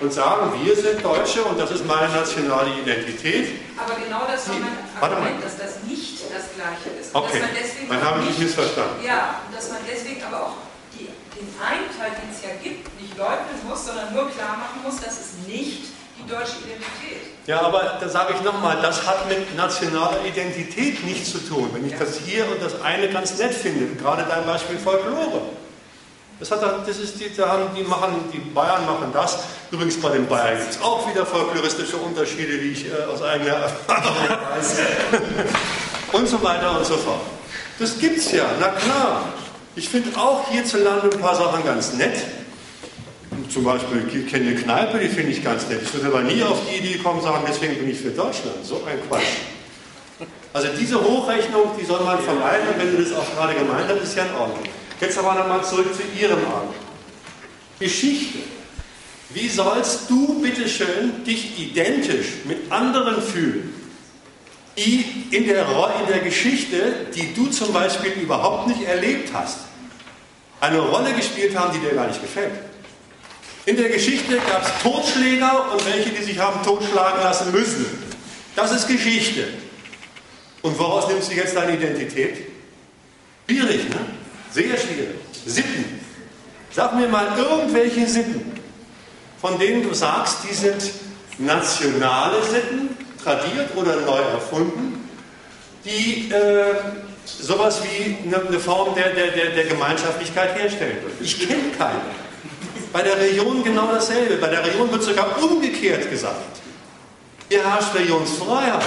und 0.00 0.10
sagen, 0.10 0.50
wir 0.64 0.74
sind 0.74 1.04
Deutsche 1.04 1.42
und 1.42 1.60
das 1.60 1.70
ist 1.72 1.84
meine 1.84 2.10
nationale 2.10 2.70
Identität. 2.82 3.60
Aber 3.76 3.94
genau 4.02 4.22
das 4.26 4.48
war 4.48 4.56
mein 4.56 5.12
Argument, 5.12 5.44
dass 5.44 5.58
das 5.58 5.82
nicht 5.86 6.18
das 6.32 6.44
Gleiche 6.56 6.98
ist. 6.98 7.14
Okay, 7.14 7.42
dann 7.90 8.02
habe 8.02 8.20
ich 8.20 8.28
mich 8.30 8.38
missverstanden. 8.38 9.04
Ja, 9.04 9.34
dass 9.54 9.68
man 9.68 9.80
deswegen 9.86 10.22
aber 10.24 10.46
auch 10.46 10.69
Teil, 11.60 12.12
den 12.16 12.30
es 12.32 12.42
ja 12.42 12.50
gibt, 12.62 12.88
nicht 13.00 13.16
leugnen 13.16 13.60
muss, 13.68 13.86
sondern 13.86 14.14
nur 14.14 14.30
klar 14.30 14.56
machen 14.56 14.80
muss, 14.84 15.00
das 15.00 15.20
ist 15.20 15.46
nicht 15.46 15.92
die 16.18 16.28
deutsche 16.28 16.56
Identität. 16.64 17.36
Ja, 17.46 17.62
aber 17.62 17.98
da 18.00 18.08
sage 18.08 18.34
ich 18.36 18.42
nochmal, 18.42 18.80
das 18.82 19.06
hat 19.06 19.28
mit 19.28 19.56
nationaler 19.56 20.24
Identität 20.24 21.04
nichts 21.04 21.32
zu 21.32 21.38
tun. 21.38 21.70
Wenn 21.72 21.86
ich 21.86 21.92
ja. 21.92 21.98
das 21.98 22.18
hier 22.18 22.50
und 22.50 22.62
das 22.62 22.80
eine 22.82 23.08
ganz 23.08 23.38
nett 23.38 23.54
finde, 23.54 23.94
gerade 23.96 24.24
dein 24.28 24.44
Beispiel 24.46 24.78
Folklore. 24.78 25.42
Das, 26.38 26.50
hat, 26.50 26.62
das 26.62 26.96
ist 26.96 27.20
die, 27.20 27.34
da 27.36 27.48
haben, 27.48 27.64
die, 27.76 27.82
machen, 27.82 28.14
die 28.32 28.38
Bayern 28.38 28.86
machen 28.86 29.10
das. 29.12 29.40
Übrigens 29.70 30.00
bei 30.00 30.10
den 30.10 30.26
Bayern 30.26 30.58
gibt 30.58 30.70
es 30.70 30.80
auch 30.80 31.06
wieder 31.08 31.26
folkloristische 31.26 31.98
Unterschiede, 31.98 32.62
wie 32.62 32.72
ich 32.72 32.86
äh, 32.86 33.04
aus 33.12 33.20
eigener 33.22 33.56
Erfahrung 33.56 34.16
weiß. 34.56 34.78
und 36.12 36.26
so 36.26 36.42
weiter 36.42 36.78
und 36.78 36.86
so 36.86 36.96
fort. 36.96 37.20
Das 37.78 37.98
gibt 37.98 38.18
es 38.18 38.32
ja, 38.32 38.44
na 38.58 38.68
klar. 38.68 39.24
Ich 39.80 39.88
finde 39.88 40.14
auch 40.20 40.46
hierzulande 40.50 41.08
ein 41.10 41.20
paar 41.20 41.34
Sachen 41.34 41.64
ganz 41.64 41.94
nett. 41.94 42.12
Zum 43.48 43.64
Beispiel, 43.64 44.06
ich 44.14 44.30
kenne 44.30 44.50
eine 44.50 44.56
Kneipe, 44.56 44.98
die 44.98 45.08
finde 45.08 45.32
ich 45.32 45.42
ganz 45.42 45.66
nett. 45.70 45.80
Ich 45.82 45.94
würde 45.94 46.08
aber 46.08 46.20
nie 46.20 46.42
auf 46.42 46.58
die 46.68 46.76
Idee 46.76 46.98
kommen, 46.98 47.22
sagen, 47.22 47.42
deswegen 47.48 47.76
bin 47.76 47.88
ich 47.88 47.98
für 47.98 48.10
Deutschland. 48.10 48.56
So 48.62 48.82
ein 48.84 48.98
Quatsch. 49.08 49.38
Also 50.52 50.68
diese 50.78 51.02
Hochrechnung, 51.02 51.70
die 51.80 51.86
soll 51.86 52.04
man 52.04 52.18
vermeiden. 52.18 52.68
Und 52.68 52.78
wenn 52.78 52.94
du 52.94 53.02
das 53.02 53.14
auch 53.14 53.34
gerade 53.34 53.54
gemeint 53.54 53.86
hast, 53.88 54.02
ist 54.02 54.16
ja 54.18 54.24
in 54.26 54.34
Ordnung. 54.34 54.64
Jetzt 55.00 55.16
aber 55.16 55.32
nochmal 55.32 55.64
zurück 55.64 55.86
zu 55.94 56.02
Ihrem 56.20 56.44
Argument. 56.44 56.74
Geschichte. 57.78 58.40
Wie 59.30 59.48
sollst 59.48 60.10
du, 60.10 60.42
bitteschön, 60.42 61.24
dich 61.24 61.58
identisch 61.58 62.44
mit 62.44 62.70
anderen 62.70 63.22
fühlen, 63.22 63.72
die 64.76 65.06
in 65.30 65.46
der, 65.46 65.62
in 65.62 66.06
der 66.06 66.18
Geschichte, 66.18 67.06
die 67.14 67.32
du 67.32 67.46
zum 67.46 67.72
Beispiel 67.72 68.12
überhaupt 68.12 68.68
nicht 68.68 68.82
erlebt 68.82 69.30
hast, 69.32 69.69
eine 70.60 70.78
Rolle 70.78 71.12
gespielt 71.14 71.56
haben, 71.56 71.72
die 71.72 71.80
dir 71.80 71.94
gar 71.94 72.06
nicht 72.06 72.20
gefällt. 72.20 72.52
In 73.66 73.76
der 73.76 73.88
Geschichte 73.88 74.36
gab 74.36 74.62
es 74.62 74.82
Totschläger 74.82 75.72
und 75.72 75.86
welche, 75.86 76.10
die 76.10 76.22
sich 76.22 76.38
haben 76.38 76.62
totschlagen 76.62 77.22
lassen 77.22 77.52
müssen. 77.52 77.86
Das 78.56 78.72
ist 78.72 78.88
Geschichte. 78.88 79.48
Und 80.62 80.78
woraus 80.78 81.08
nimmst 81.08 81.30
du 81.30 81.34
jetzt 81.34 81.56
deine 81.56 81.76
Identität? 81.76 82.46
Schwierig, 83.46 83.88
ne? 83.88 83.96
Sehr 84.50 84.76
schwierig. 84.76 85.16
Sitten. 85.46 86.00
Sag 86.72 86.94
mir 86.94 87.08
mal 87.08 87.36
irgendwelche 87.36 88.06
Sitten, 88.06 88.52
von 89.40 89.58
denen 89.58 89.82
du 89.82 89.92
sagst, 89.92 90.38
die 90.48 90.54
sind 90.54 90.82
nationale 91.38 92.42
Sitten, 92.42 92.96
tradiert 93.22 93.76
oder 93.76 93.96
neu 93.96 94.18
erfunden, 94.18 95.08
die 95.84 96.30
äh, 96.30 96.74
sowas 97.38 97.82
wie 97.82 98.16
eine, 98.26 98.60
Form 98.60 98.94
der, 98.94 99.10
der, 99.10 99.28
der, 99.28 99.50
der 99.50 99.64
Gemeinschaftlichkeit 99.64 100.56
herstellen. 100.56 100.98
Ich 101.20 101.46
kenne 101.46 101.70
keine. 101.76 102.00
Bei 102.92 103.02
der 103.02 103.16
Religion 103.16 103.62
genau 103.62 103.92
dasselbe. 103.92 104.36
Bei 104.36 104.48
der 104.48 104.64
Religion 104.64 104.90
wird 104.90 105.02
sogar 105.02 105.42
umgekehrt 105.42 106.10
gesagt. 106.10 106.60
Hier 107.48 107.64
herrscht 107.64 107.94
Religionsfreiheit. 107.94 108.82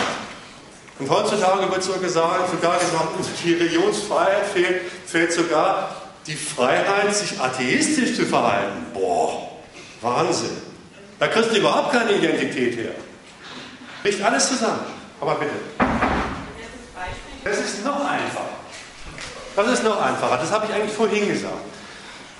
Und 0.99 1.09
heutzutage 1.09 1.71
wird 1.71 1.83
sogar 1.83 2.01
gesagt, 2.01 2.51
sogar 2.51 2.79
gesagt 2.79 3.09
die 3.43 3.53
Religionsfreiheit 3.53 4.45
fehlt, 4.53 4.81
fehlt 5.05 5.33
sogar 5.33 5.95
die 6.27 6.35
Freiheit, 6.35 7.13
sich 7.15 7.39
atheistisch 7.39 8.15
zu 8.15 8.25
verhalten. 8.25 8.85
Boah, 8.93 9.49
Wahnsinn. 10.01 10.57
Da 11.19 11.27
kriegst 11.27 11.51
du 11.51 11.57
überhaupt 11.57 11.91
keine 11.91 12.13
Identität 12.13 12.77
her. 12.77 12.91
Bricht 14.01 14.21
alles 14.21 14.49
zusammen. 14.49 14.81
Aber 15.19 15.35
bitte. 15.35 15.53
Das 17.43 17.57
ist 17.57 17.85
noch 17.85 17.99
einfacher. 17.99 18.49
Das 19.55 19.67
ist 19.67 19.83
noch 19.83 20.01
einfacher. 20.01 20.37
Das 20.37 20.51
habe 20.51 20.65
ich 20.67 20.73
eigentlich 20.73 20.93
vorhin 20.93 21.27
gesagt. 21.27 21.53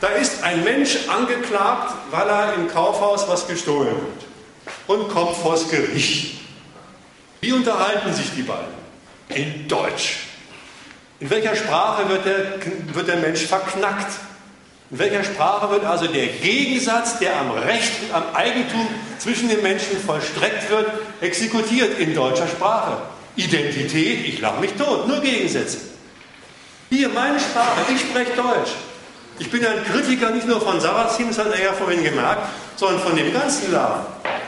Da 0.02 0.08
ist 0.10 0.44
ein 0.44 0.64
Mensch 0.64 0.98
angeklagt, 1.08 1.94
weil 2.12 2.28
er 2.28 2.54
im 2.56 2.68
Kaufhaus 2.68 3.28
was 3.28 3.48
gestohlen 3.48 3.96
hat 3.96 4.26
und 4.88 5.10
kommt 5.10 5.36
vors 5.38 5.70
Gericht. 5.70 6.42
Wie 7.42 7.54
unterhalten 7.54 8.14
sich 8.14 8.34
die 8.36 8.42
beiden? 8.42 8.74
In 9.30 9.68
Deutsch. 9.68 10.28
In 11.20 11.30
welcher 11.30 11.56
Sprache 11.56 12.10
wird 12.10 12.26
der, 12.26 12.36
wird 12.94 13.08
der 13.08 13.18
Mensch 13.18 13.46
verknackt? 13.46 14.12
In 14.92 15.00
welcher 15.00 15.24
Sprache 15.24 15.70
wird 15.70 15.86
also 15.86 16.08
der 16.08 16.28
Gegensatz, 16.28 17.20
der 17.20 17.40
am 17.40 17.52
Recht 17.52 17.92
und 18.04 18.14
am 18.14 18.24
Eigentum 18.34 18.88
zwischen 19.20 19.50
den 19.50 19.62
Menschen 19.62 19.98
vollstreckt 20.06 20.70
wird, 20.70 20.92
exekutiert 21.22 21.98
in 21.98 22.14
deutscher 22.14 22.48
Sprache? 22.48 22.98
Identität, 23.36 24.28
ich 24.28 24.40
lache 24.40 24.62
mich 24.62 24.74
tot, 24.74 25.08
nur 25.08 25.20
Gegensätze. 25.20 25.80
Hier, 26.90 27.10
meine 27.10 27.40
Sprache, 27.40 27.82
ich 27.94 28.02
spreche 28.02 28.34
Deutsch. 28.34 28.72
Ich 29.40 29.50
bin 29.50 29.66
ein 29.66 29.84
Kritiker 29.84 30.30
nicht 30.30 30.48
nur 30.48 30.62
von 30.62 30.80
Sarrazin, 30.80 31.30
das 31.30 31.40
hat 31.40 31.52
er 31.52 31.64
ja 31.64 31.74
vorhin 31.74 32.04
gemerkt, 32.04 32.50
sondern 32.76 33.00
von 33.00 33.16
dem 33.16 33.34
ganzen 33.34 33.72
Laden. 33.72 34.06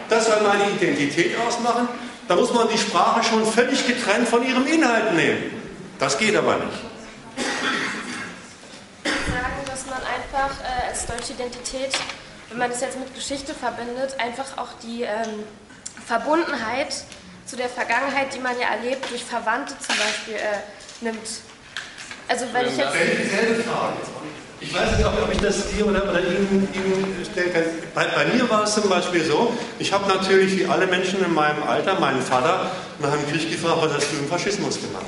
das 0.10 0.28
soll 0.28 0.42
meine 0.42 0.70
Identität 0.70 1.36
ausmachen, 1.40 1.88
da 2.28 2.36
muss 2.36 2.54
man 2.54 2.68
die 2.70 2.78
Sprache 2.78 3.24
schon 3.24 3.46
völlig 3.46 3.88
getrennt 3.88 4.28
von 4.28 4.48
ihrem 4.48 4.66
Inhalt 4.68 5.14
nehmen. 5.14 5.52
Das 5.98 6.18
geht 6.18 6.36
aber 6.36 6.58
nicht. 6.58 6.80
Sagen, 9.04 9.66
dass 9.66 9.86
man 9.88 9.98
einfach 9.98 10.60
äh, 10.62 10.90
als 10.90 11.06
deutsche 11.08 11.34
Identität, 11.34 11.98
wenn 12.50 12.60
man 12.60 12.70
das 12.70 12.82
jetzt 12.82 13.00
mit 13.00 13.14
Geschichte 13.16 13.54
verbindet, 13.54 14.20
einfach 14.20 14.58
auch 14.58 14.70
die 14.84 15.02
ähm, 15.04 15.44
Verbundenheit 16.06 17.06
zu 17.46 17.56
der 17.56 17.70
Vergangenheit, 17.70 18.34
die 18.34 18.40
man 18.40 18.60
ja 18.60 18.70
erlebt, 18.76 19.10
durch 19.10 19.24
Verwandte 19.24 19.76
zum 19.80 19.96
Beispiel 19.98 20.36
äh, 20.36 21.04
nimmt. 21.04 21.28
Also 22.28 22.46
wenn 22.52 22.68
ich 22.68 22.78
jetzt... 22.78 22.90
Frage. 22.90 23.94
Ich 24.62 24.74
weiß 24.74 24.98
nicht, 24.98 25.06
ob 25.06 25.32
ich 25.32 25.40
das 25.40 25.70
dir 25.70 25.86
oder, 25.86 26.10
oder 26.10 26.20
Ihnen, 26.22 26.68
Ihnen 26.74 27.26
stellen 27.30 27.54
kann. 27.54 27.64
Bei, 27.94 28.06
bei, 28.06 28.26
mir 28.34 28.50
war 28.50 28.64
es 28.64 28.74
zum 28.74 28.90
Beispiel 28.90 29.24
so, 29.24 29.54
ich 29.78 29.92
habe 29.94 30.08
natürlich 30.08 30.58
wie 30.58 30.66
alle 30.66 30.88
Menschen 30.88 31.24
in 31.24 31.34
meinem 31.34 31.62
Alter 31.64 32.00
meinen 32.00 32.22
Vater 32.22 32.72
nach 33.00 33.12
dem 33.12 33.30
Krieg 33.30 33.52
gefragt, 33.52 33.78
was 33.82 33.94
hast 33.94 34.12
du 34.12 34.18
im 34.18 34.28
Faschismus 34.28 34.80
gemacht? 34.82 35.06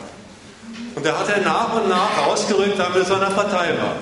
Und 0.96 1.06
da 1.06 1.18
hat 1.18 1.30
er 1.30 1.42
nach 1.42 1.74
und 1.74 1.90
nach 1.90 2.28
rausgerückt, 2.28 2.78
damit 2.78 2.98
er 2.98 3.06
seiner 3.06 3.32
Partei 3.32 3.70
war. 3.80 3.96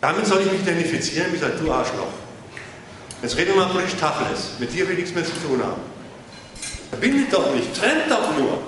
Damit 0.00 0.26
soll 0.26 0.40
ich 0.42 0.52
mich 0.52 0.60
identifizieren, 0.62 1.32
wie 1.32 1.38
gesagt, 1.38 1.60
du 1.60 1.70
Arschloch. 1.72 2.12
Jetzt 3.20 3.36
reden 3.36 3.54
wir 3.54 3.64
mal 3.64 3.70
politisch 3.70 3.98
Tacheles. 3.98 4.52
Mit 4.58 4.72
dir 4.72 4.86
will 4.88 4.94
ich 4.94 5.00
nichts 5.00 5.14
mehr 5.14 5.24
zu 5.24 5.32
tun 5.46 5.60
haben. 5.62 5.80
Verbindet 6.90 7.32
doch 7.32 7.54
nicht, 7.54 7.74
trennt 7.78 8.10
doch 8.10 8.36
nur. 8.36 8.58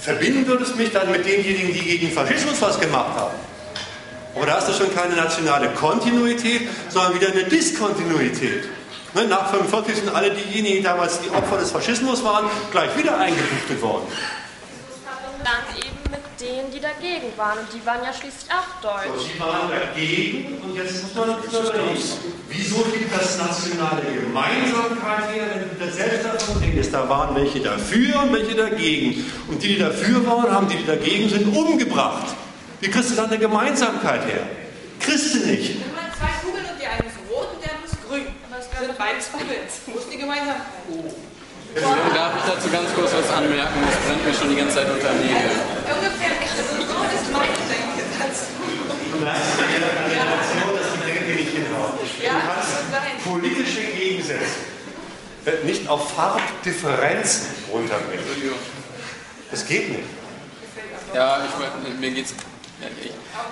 Verbinden 0.00 0.46
würde 0.46 0.64
es 0.64 0.74
mich 0.74 0.90
dann 0.92 1.10
mit 1.10 1.26
denjenigen, 1.26 1.72
die 1.72 1.80
gegen 1.80 2.10
Faschismus 2.10 2.60
was 2.62 2.80
gemacht 2.80 3.14
haben. 3.16 3.34
Aber 4.34 4.46
da 4.46 4.56
hast 4.56 4.68
du 4.68 4.72
schon 4.72 4.94
keine 4.94 5.16
nationale 5.16 5.68
Kontinuität, 5.70 6.68
sondern 6.88 7.14
wieder 7.14 7.28
eine 7.28 7.44
Diskontinuität. 7.44 8.64
Ne, 9.14 9.24
nach 9.26 9.52
1945 9.52 9.96
sind 9.96 10.14
alle 10.14 10.30
diejenigen, 10.30 10.76
die 10.76 10.82
damals 10.82 11.20
die 11.20 11.30
Opfer 11.30 11.58
des 11.58 11.70
Faschismus 11.70 12.22
waren, 12.22 12.46
gleich 12.70 12.96
wieder 12.96 13.18
eingebuchtet 13.18 13.82
worden. 13.82 14.06
Dann 15.44 15.76
eben 15.76 16.10
mit 16.10 16.20
denen, 16.40 16.70
die 16.70 16.77
dagegen 16.88 17.36
waren. 17.36 17.58
Und 17.58 17.68
die 17.72 17.84
waren 17.84 18.02
ja 18.02 18.12
schließlich 18.12 18.48
auch 18.50 18.68
deutsch. 18.80 19.20
So, 19.20 19.28
die 19.28 19.40
waren 19.40 19.68
dagegen 19.68 20.58
und 20.62 20.74
jetzt 20.74 21.02
muss 21.02 21.14
man 21.14 21.42
überlegen, 21.42 22.02
wieso 22.48 22.76
gibt 22.84 23.14
das 23.14 23.38
nationale 23.38 24.02
Gemeinsamkeit 24.02 25.32
her, 25.32 25.46
wenn 25.54 25.86
du 25.86 25.92
selbst 25.92 26.24
davon 26.24 26.62
redest? 26.62 26.92
Da 26.94 27.08
waren 27.08 27.34
welche 27.34 27.60
dafür 27.60 28.22
und 28.22 28.32
welche 28.32 28.54
dagegen. 28.54 29.24
Und 29.48 29.62
die, 29.62 29.74
die 29.74 29.78
dafür 29.78 30.26
waren, 30.26 30.50
haben 30.50 30.68
die, 30.68 30.76
die 30.76 30.86
dagegen 30.86 31.28
sind, 31.28 31.54
umgebracht. 31.54 32.34
Wie 32.80 32.88
kriegst 32.88 33.10
du 33.10 33.16
dann 33.16 33.26
eine 33.26 33.38
Gemeinsamkeit 33.38 34.24
her? 34.26 34.46
Kriegst 35.00 35.34
du 35.34 35.38
nicht. 35.40 35.80
Wenn 35.80 35.94
man 35.94 36.06
zwei 36.16 36.30
Kugeln 36.42 36.64
und 36.64 36.80
die 36.80 36.86
eine 36.86 37.06
ist 37.06 37.18
rot 37.30 37.48
und 37.54 37.62
die 37.62 37.68
andere 37.68 37.86
ist 37.86 38.08
grün. 38.08 38.26
Aber 38.48 38.58
es 38.60 38.86
sind 38.86 38.98
beides 38.98 39.32
Kugeln. 39.32 39.60
Wo 39.86 39.98
ist 39.98 40.12
die 40.12 40.18
Gemeinsamkeit? 40.18 40.66
Oh. 40.90 41.14
Darf 41.74 42.32
ich 42.36 42.52
dazu 42.52 42.70
ganz 42.70 42.88
kurz 42.94 43.12
was 43.12 43.30
anmerken? 43.30 43.78
Das 43.86 43.96
brennt 44.06 44.24
mir 44.24 44.34
schon 44.34 44.50
die 44.50 44.56
ganze 44.56 44.76
Zeit 44.76 44.90
unter 44.90 45.12
Nägel. 45.12 45.52
Ungefähr, 45.84 46.34
so 46.56 46.62
ist 46.62 47.32
mein 47.32 47.48
Denken 47.68 48.08
dazu. 48.18 48.46
Du 49.12 49.18
merkst 49.24 49.52
an 49.52 49.68
der 49.68 50.08
Generation, 50.08 50.70
dass 50.76 50.88
die 50.94 51.02
Denke 51.06 51.32
nicht 51.34 51.52
hinhauen. 51.52 51.92
Du 51.98 52.06
kannst 52.48 53.24
politische 53.24 53.82
Gegensätze 53.96 54.68
nicht 55.64 55.88
auf 55.88 56.12
Farbdifferenzen 56.14 57.46
runterbringen. 57.72 58.24
Das 59.50 59.66
geht 59.66 59.90
nicht. 59.90 60.04
Ja, 61.14 61.40
ich, 61.44 62.00
mir 62.00 62.10
geht's. 62.10 62.34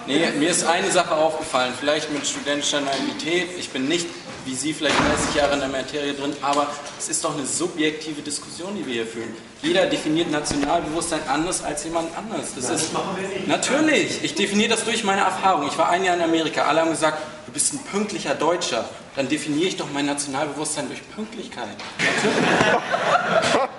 Nee, 0.06 0.30
mir 0.38 0.50
ist 0.50 0.64
eine 0.66 0.90
Sache 0.90 1.14
aufgefallen, 1.14 1.72
vielleicht 1.78 2.12
mit 2.12 2.26
studentischer 2.26 2.80
Naivität. 2.80 3.48
Ich 3.58 3.70
bin 3.70 3.88
nicht 3.88 4.06
wie 4.46 4.54
Sie 4.54 4.72
vielleicht 4.72 4.96
30 4.98 5.34
Jahre 5.34 5.54
in 5.54 5.60
der 5.60 5.68
Materie 5.68 6.14
drin, 6.14 6.32
aber 6.40 6.68
es 6.98 7.08
ist 7.08 7.24
doch 7.24 7.36
eine 7.36 7.44
subjektive 7.44 8.22
Diskussion, 8.22 8.76
die 8.76 8.86
wir 8.86 8.94
hier 8.94 9.06
führen. 9.06 9.34
Jeder 9.60 9.86
definiert 9.86 10.30
Nationalbewusstsein 10.30 11.20
anders 11.28 11.64
als 11.64 11.84
jemand 11.84 12.16
anders. 12.16 12.54
Das, 12.54 12.68
das 12.68 12.82
ist, 12.84 12.92
machen 12.92 13.16
wir 13.20 13.28
nicht. 13.28 13.48
Natürlich, 13.48 14.22
ich 14.22 14.34
definiere 14.34 14.70
das 14.70 14.84
durch 14.84 15.02
meine 15.02 15.22
Erfahrung. 15.22 15.66
Ich 15.66 15.76
war 15.76 15.88
ein 15.88 16.04
Jahr 16.04 16.14
in 16.16 16.22
Amerika, 16.22 16.62
alle 16.62 16.80
haben 16.80 16.90
gesagt, 16.90 17.18
du 17.46 17.52
bist 17.52 17.74
ein 17.74 17.80
pünktlicher 17.90 18.34
Deutscher. 18.34 18.88
Dann 19.16 19.28
definiere 19.28 19.68
ich 19.68 19.76
doch 19.76 19.88
mein 19.92 20.06
Nationalbewusstsein 20.06 20.86
durch 20.88 21.02
Pünktlichkeit. 21.10 21.76
Natürlich. 21.98 23.68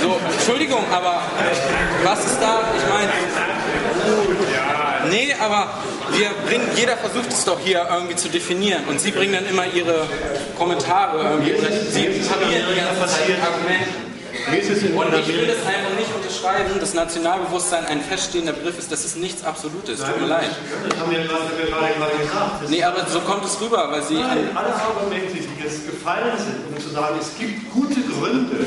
So, 0.00 0.14
Entschuldigung, 0.30 0.84
aber 0.92 1.22
was 2.04 2.24
ist 2.26 2.38
da? 2.40 2.60
Ich 2.76 2.86
meine. 2.88 3.10
Nee, 5.10 5.34
aber 5.40 5.68
wir 6.12 6.30
bringen, 6.46 6.68
jeder 6.76 6.96
versucht 6.96 7.30
es 7.32 7.44
doch 7.44 7.58
hier 7.60 7.86
irgendwie 7.90 8.16
zu 8.16 8.28
definieren 8.28 8.84
und 8.88 9.00
Sie 9.00 9.10
bringen 9.10 9.34
dann 9.34 9.46
immer 9.46 9.66
Ihre 9.66 10.06
Kommentare 10.56 11.22
irgendwie. 11.22 11.54
Sie 11.90 12.06
parieren 12.28 12.66
die 12.72 12.80
ganze 12.80 13.06
Zeit 13.06 13.36
Argumente. 13.42 14.06
Und 14.46 15.12
ich 15.18 15.28
will 15.28 15.46
das 15.46 15.66
einfach 15.66 15.96
nicht 15.98 16.14
unterschreiben, 16.14 16.78
dass 16.78 16.94
Nationalbewusstsein 16.94 17.84
ein 17.86 18.00
feststehender 18.00 18.52
Begriff 18.52 18.78
ist, 18.78 18.92
das 18.92 19.04
ist 19.04 19.16
nichts 19.16 19.42
Absolutes, 19.42 19.98
tut 19.98 20.20
mir 20.20 20.26
leid. 20.26 20.50
Das 20.88 20.98
haben 21.00 21.10
wir 21.10 21.18
gerade 21.24 22.18
gesagt. 22.18 22.68
Nee, 22.68 22.84
aber 22.84 23.06
so 23.08 23.20
kommt 23.20 23.44
es 23.44 23.60
rüber, 23.60 23.88
weil 23.90 24.02
Sie... 24.02 24.14
Nein, 24.14 24.50
alle 24.54 24.72
Argumente, 24.72 25.32
die 25.34 25.62
jetzt 25.62 25.86
gefallen 25.90 26.38
sind, 26.38 26.58
um 26.68 26.80
zu 26.80 26.90
sagen, 26.90 27.16
es 27.20 27.36
gibt 27.38 27.72
gute 27.72 28.00
Gründe 28.00 28.66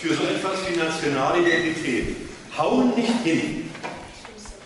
für 0.00 0.14
so 0.14 0.22
etwas 0.22 0.52
wie 0.66 0.78
Nationalidentität, 0.78 2.16
hauen 2.56 2.94
nicht 2.94 3.12
hin. 3.22 3.65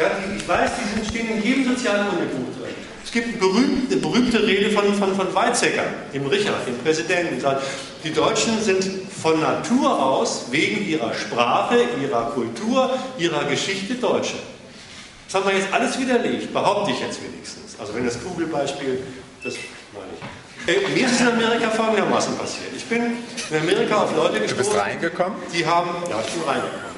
Ja, 0.00 0.10
ich 0.34 0.48
weiß, 0.48 0.70
die 0.80 0.94
sind, 0.94 1.06
stehen 1.06 1.36
in 1.36 1.42
jedem 1.42 1.74
Sozialkundebuch 1.74 2.56
drin. 2.56 2.74
Es 3.04 3.12
gibt 3.12 3.28
eine 3.28 3.36
berühmte, 3.36 3.92
eine 3.92 4.00
berühmte 4.00 4.46
Rede 4.46 4.70
von, 4.70 4.94
von, 4.94 5.14
von 5.14 5.34
Weizsäcker, 5.34 5.84
dem 6.14 6.26
Richard, 6.26 6.66
dem 6.66 6.78
Präsidenten, 6.78 7.34
der 7.34 7.40
sagt, 7.40 7.62
die 8.02 8.10
Deutschen 8.10 8.62
sind 8.62 8.82
von 9.10 9.38
Natur 9.40 10.02
aus, 10.02 10.46
wegen 10.50 10.88
ihrer 10.88 11.12
Sprache, 11.12 11.76
ihrer 12.00 12.30
Kultur, 12.30 12.90
ihrer 13.18 13.44
Geschichte 13.44 13.94
Deutsche. 13.94 14.36
Das 15.26 15.34
haben 15.34 15.50
wir 15.50 15.58
jetzt 15.58 15.70
alles 15.70 15.98
widerlegt, 15.98 16.50
behaupte 16.50 16.92
ich 16.92 17.00
jetzt 17.00 17.22
wenigstens. 17.22 17.78
Also 17.78 17.94
wenn 17.94 18.06
das 18.06 18.22
Kugelbeispiel, 18.22 19.02
das 19.44 19.54
meine 19.92 20.06
ich. 20.14 20.20
Äh, 20.66 20.88
mir 20.94 21.06
ist 21.06 21.12
es 21.12 21.20
in 21.20 21.28
Amerika 21.28 21.68
folgendermaßen 21.70 22.38
passiert. 22.38 22.70
Ich 22.74 22.84
bin 22.84 23.02
in 23.50 23.56
Amerika 23.56 24.04
auf 24.04 24.16
Leute 24.16 24.40
gestoßen. 24.40 24.64
Du 24.64 24.70
bist 24.70 24.76
reingekommen? 24.78 25.38
Die 25.52 25.66
haben, 25.66 25.90
ja, 26.08 26.20
ich 26.26 26.32
bin 26.32 26.42
reingekommen. 26.42 26.89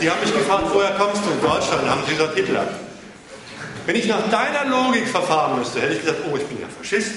Die 0.00 0.10
haben 0.10 0.20
mich 0.20 0.32
gefragt, 0.32 0.64
woher 0.72 0.90
kommst 0.92 1.22
du 1.24 1.30
in 1.30 1.40
Deutschland? 1.40 1.88
Haben 1.88 2.02
sie 2.06 2.14
gesagt, 2.14 2.34
Hitler. 2.36 2.66
Wenn 3.86 3.96
ich 3.96 4.06
nach 4.06 4.28
deiner 4.30 4.66
Logik 4.66 5.08
verfahren 5.08 5.58
müsste, 5.58 5.80
hätte 5.80 5.94
ich 5.94 6.00
gesagt, 6.00 6.20
oh, 6.30 6.36
ich 6.36 6.46
bin 6.46 6.60
ja 6.60 6.66
Faschist. 6.68 7.12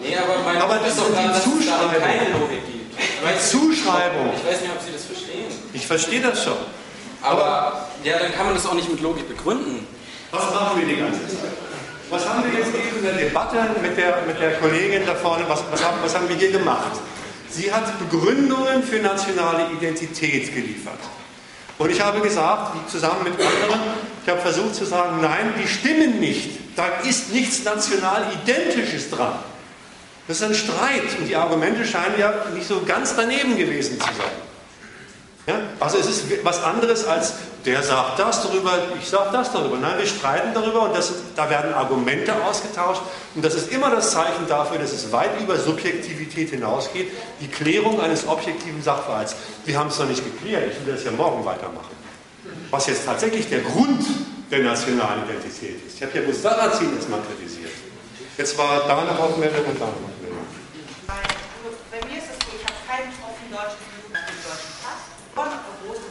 Nee, 0.00 0.16
aber, 0.16 0.42
mein 0.44 0.56
aber 0.62 0.76
das 0.76 0.88
ist 0.90 1.00
doch 1.00 1.08
die 1.08 1.32
Zuschreibung. 1.40 1.90
keine 2.00 2.30
Logik 2.38 2.64
gibt. 2.66 2.96
Die 2.96 3.38
Zuschreibung. 3.48 4.32
Ich 4.36 4.46
weiß 4.46 4.60
nicht, 4.62 4.70
ob 4.70 4.80
Sie 4.80 4.92
das 4.92 5.04
verstehen. 5.04 5.46
Ich 5.72 5.86
verstehe 5.86 6.20
das 6.20 6.44
schon. 6.44 6.56
Aber, 7.20 7.44
aber 7.44 7.88
ja, 8.04 8.18
dann 8.18 8.32
kann 8.32 8.46
man 8.46 8.54
das 8.54 8.66
auch 8.66 8.74
nicht 8.74 8.88
mit 8.88 9.00
Logik 9.00 9.28
begründen. 9.28 9.86
Was 10.30 10.54
machen 10.54 10.80
wir 10.80 10.86
die 10.86 11.00
ganze 11.00 11.26
Zeit? 11.26 11.50
Was 12.10 12.26
haben 12.26 12.44
wir 12.44 12.58
jetzt 12.58 12.74
eben 12.74 12.98
in 12.98 13.02
der 13.04 13.14
Debatte 13.14 13.56
mit 13.82 13.96
der, 13.96 14.22
mit 14.26 14.40
der 14.40 14.52
Kollegin 14.54 15.04
da 15.04 15.14
vorne, 15.14 15.44
was, 15.48 15.62
was, 15.70 15.84
haben, 15.84 15.98
was 16.02 16.14
haben 16.14 16.28
wir 16.28 16.36
hier 16.36 16.52
gemacht? 16.52 16.92
Sie 17.50 17.72
hat 17.72 17.98
Begründungen 17.98 18.82
für 18.82 18.98
nationale 18.98 19.70
Identität 19.72 20.54
geliefert. 20.54 20.98
Und 21.78 21.90
ich 21.90 22.00
habe 22.00 22.20
gesagt, 22.20 22.90
zusammen 22.90 23.24
mit 23.24 23.34
anderen, 23.34 23.80
ich 24.24 24.30
habe 24.30 24.40
versucht 24.40 24.74
zu 24.74 24.84
sagen, 24.84 25.20
nein, 25.22 25.54
die 25.62 25.68
stimmen 25.68 26.18
nicht. 26.20 26.58
Da 26.76 26.86
ist 27.08 27.32
nichts 27.32 27.64
national 27.64 28.26
Identisches 28.42 29.10
dran. 29.10 29.38
Das 30.26 30.38
ist 30.38 30.42
ein 30.42 30.54
Streit 30.54 31.18
und 31.18 31.26
die 31.26 31.36
Argumente 31.36 31.86
scheinen 31.86 32.18
ja 32.18 32.44
nicht 32.54 32.66
so 32.66 32.82
ganz 32.84 33.16
daneben 33.16 33.56
gewesen 33.56 33.98
zu 33.98 34.06
sein. 34.06 34.47
Ja? 35.48 35.60
Also 35.80 35.96
es 35.96 36.06
ist 36.06 36.44
was 36.44 36.62
anderes 36.62 37.06
als 37.06 37.32
der 37.64 37.82
sagt 37.82 38.18
das 38.18 38.42
darüber, 38.42 38.78
ich 39.00 39.08
sage 39.08 39.30
das 39.32 39.50
darüber. 39.50 39.78
Nein, 39.78 39.98
wir 39.98 40.06
streiten 40.06 40.54
darüber 40.54 40.82
und 40.82 40.94
das, 40.96 41.12
da 41.34 41.50
werden 41.50 41.74
Argumente 41.74 42.32
ausgetauscht 42.44 43.02
und 43.34 43.44
das 43.44 43.54
ist 43.54 43.72
immer 43.72 43.90
das 43.90 44.12
Zeichen 44.12 44.46
dafür, 44.46 44.78
dass 44.78 44.92
es 44.92 45.10
weit 45.10 45.40
über 45.40 45.56
Subjektivität 45.56 46.50
hinausgeht, 46.50 47.10
die 47.40 47.48
Klärung 47.48 48.00
eines 48.00 48.28
objektiven 48.28 48.82
Sachverhalts. 48.82 49.36
Wir 49.64 49.78
haben 49.78 49.88
es 49.88 49.98
noch 49.98 50.06
nicht 50.06 50.22
geklärt, 50.22 50.70
ich 50.70 50.86
will 50.86 50.94
das 50.94 51.04
ja 51.04 51.10
morgen 51.10 51.44
weitermachen. 51.44 51.96
Was 52.70 52.86
jetzt 52.86 53.06
tatsächlich 53.06 53.48
der 53.48 53.60
Grund 53.60 54.04
der 54.50 54.60
nationalen 54.60 55.24
Identität 55.24 55.86
ist. 55.86 55.96
Ich 55.96 56.02
habe 56.02 56.16
ja 56.16 56.22
bloß 56.24 56.42
Sarrazin 56.42 56.94
jetzt 56.94 57.08
mal 57.08 57.20
kritisiert. 57.20 57.72
Jetzt 58.36 58.56
war 58.56 58.86
da 58.86 58.98
eine 58.98 59.18
Wortmeldung 59.18 59.64
und 59.64 59.80
da 59.80 59.86
eine 59.86 59.94
Wortmeldung. 59.94 60.38
Bei 61.90 62.06
mir 62.06 62.18
ist 62.18 62.28
es 62.30 62.46
so, 62.46 62.52
ich 62.56 62.64
habe 62.64 62.78
keinen 62.86 63.12
offen 63.24 63.50
deutschen 63.50 63.87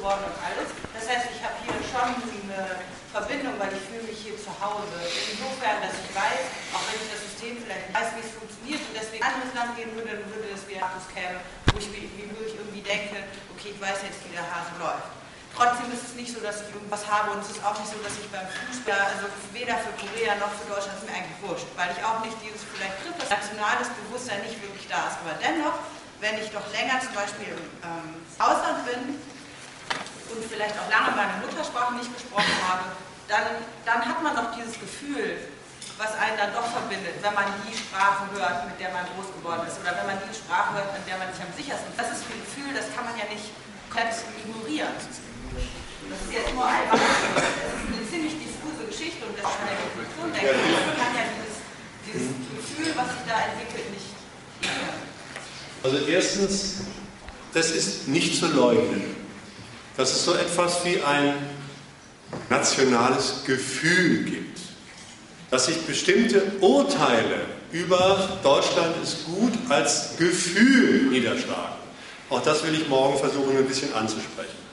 geworden 0.07 0.23
und 0.23 0.39
alles. 0.39 0.71
Das 0.95 1.03
heißt, 1.03 1.27
ich 1.35 1.43
habe 1.43 1.59
hier 1.67 1.75
schon 1.84 2.15
eine 2.15 2.79
Verbindung, 3.11 3.59
weil 3.59 3.75
ich 3.75 3.84
fühle 3.91 4.07
mich 4.07 4.23
hier 4.23 4.39
zu 4.39 4.47
Hause. 4.55 4.95
Insofern, 5.03 5.84
dass 5.84 5.99
ich 5.99 6.11
weiß, 6.15 6.47
auch 6.71 6.84
wenn 6.88 6.95
ich 7.03 7.11
das 7.11 7.21
System 7.27 7.59
vielleicht 7.59 7.91
weiß, 7.91 8.15
wie 8.15 8.23
es 8.23 8.31
funktioniert 8.31 8.79
und 8.88 8.95
deswegen 8.95 9.19
ein 9.27 9.35
anderes 9.35 9.51
Land 9.51 9.75
gehen 9.75 9.91
würde, 9.91 10.15
dann 10.15 10.23
würde 10.31 10.47
das 10.47 10.63
wieder 10.63 10.88
Status 10.88 11.11
käme, 11.11 11.43
wo 11.43 11.75
ich, 11.75 11.91
wo 11.91 12.39
ich 12.39 12.55
irgendwie 12.55 12.84
denke, 12.88 13.19
okay, 13.51 13.75
ich 13.75 13.79
weiß 13.84 14.07
jetzt, 14.07 14.23
wie 14.23 14.31
der 14.31 14.47
Hase 14.47 14.79
läuft. 14.79 15.11
Trotzdem 15.51 15.89
ist 15.91 16.05
es 16.07 16.13
nicht 16.15 16.31
so, 16.31 16.39
dass 16.39 16.63
ich 16.63 16.69
irgendwas 16.71 17.03
habe 17.09 17.34
und 17.34 17.41
es 17.41 17.49
ist 17.57 17.59
auch 17.65 17.75
nicht 17.75 17.89
so, 17.89 17.97
dass 17.99 18.13
ich 18.15 18.29
beim 18.29 18.45
Fußball, 18.45 19.03
also 19.11 19.25
weder 19.51 19.75
für 19.81 19.91
Korea 19.97 20.38
noch 20.38 20.53
für 20.53 20.69
Deutschland, 20.69 21.01
ist 21.01 21.09
mir 21.09 21.17
eigentlich 21.17 21.41
wurscht, 21.41 21.67
weil 21.75 21.89
ich 21.91 21.99
auch 22.05 22.21
nicht 22.21 22.38
dieses, 22.45 22.61
vielleicht 22.63 22.95
das 23.17 23.27
nationales 23.27 23.89
Bewusstsein 24.05 24.39
nicht 24.45 24.55
wirklich 24.61 24.85
da 24.85 25.09
ist. 25.09 25.17
Aber 25.25 25.34
dennoch, 25.41 25.81
wenn 26.21 26.38
ich 26.38 26.53
doch 26.53 26.61
länger 26.69 27.01
zum 27.01 27.17
Beispiel 27.17 27.57
im 27.57 27.65
ähm, 27.81 28.21
Ausland 28.38 28.85
bin 28.85 29.17
und 30.31 30.43
vielleicht 30.45 30.75
auch 30.79 30.89
lange 30.89 31.15
meine 31.15 31.39
Muttersprache 31.43 31.95
nicht 31.95 32.11
gesprochen 32.13 32.55
habe, 32.67 32.95
dann, 33.27 33.59
dann 33.83 33.99
hat 34.05 34.23
man 34.23 34.35
doch 34.35 34.55
dieses 34.55 34.79
Gefühl, 34.79 35.39
was 35.97 36.13
einen 36.15 36.37
dann 36.37 36.53
doch 36.53 36.67
verbindet, 36.69 37.17
wenn 37.25 37.33
man 37.33 37.49
die 37.65 37.73
Sprache 37.73 38.29
hört, 38.31 38.69
mit 38.69 38.77
der 38.79 38.93
man 38.93 39.03
groß 39.17 39.33
geworden 39.33 39.65
ist, 39.65 39.81
oder 39.81 39.97
wenn 39.97 40.07
man 40.07 40.19
die 40.21 40.31
Sprache 40.31 40.77
hört, 40.77 40.93
mit 40.93 41.03
der 41.09 41.17
man 41.17 41.27
sich 41.33 41.41
am 41.41 41.51
sichersten. 41.57 41.89
Das 41.97 42.13
ist 42.13 42.21
ein 42.29 42.37
Gefühl, 42.37 42.69
das 42.71 42.87
kann 42.93 43.03
man 43.03 43.17
ja 43.17 43.25
nicht 43.27 43.49
komplett 43.89 44.13
ignorieren. 44.37 44.93
Das 44.93 46.21
ist 46.21 46.31
jetzt 46.31 46.53
nur 46.53 46.65
einfach, 46.65 46.95
eine 46.95 48.05
ziemlich 48.07 48.37
diffuse 48.37 48.85
Geschichte 48.85 49.25
und 49.25 49.35
das 49.35 49.49
ist 49.49 49.59
eine 49.59 49.75
Definition 49.75 50.29
der 50.31 50.53
Man 50.53 50.95
kann 50.95 51.13
ja 51.17 51.25
dieses, 51.33 51.57
dieses 52.05 52.31
Gefühl, 52.45 52.93
was 52.95 53.09
sich 53.11 53.25
da 53.25 53.35
entwickelt, 53.49 53.89
nicht 53.91 54.13
ignorieren. 54.61 55.01
Also 55.83 55.97
erstens, 56.05 56.85
das 57.53 57.71
ist 57.71 58.07
nicht 58.07 58.37
zu 58.37 58.47
leugnen. 58.47 59.16
Dass 59.98 60.11
es 60.11 60.26
so 60.26 60.34
etwas 60.36 60.86
wie 60.86 61.02
ein 61.02 61.34
nationales 62.49 63.44
Gefühl 63.45 64.24
gibt. 64.24 64.60
Dass 65.49 65.65
sich 65.65 65.78
bestimmte 65.82 66.44
Urteile 66.61 67.41
über 67.72 68.40
Deutschland 68.44 68.95
ist 69.03 69.26
gut 69.26 69.53
als 69.69 70.18
Gefühl 70.18 71.10
niederschlagen. 71.10 71.76
Auch 72.30 72.41
das 72.41 72.64
will 72.64 72.74
ich 72.74 72.88
morgen 72.88 73.18
versuchen, 73.18 73.57
ein 73.57 73.65
bisschen 73.65 73.94
anzusprechen. 73.94 74.68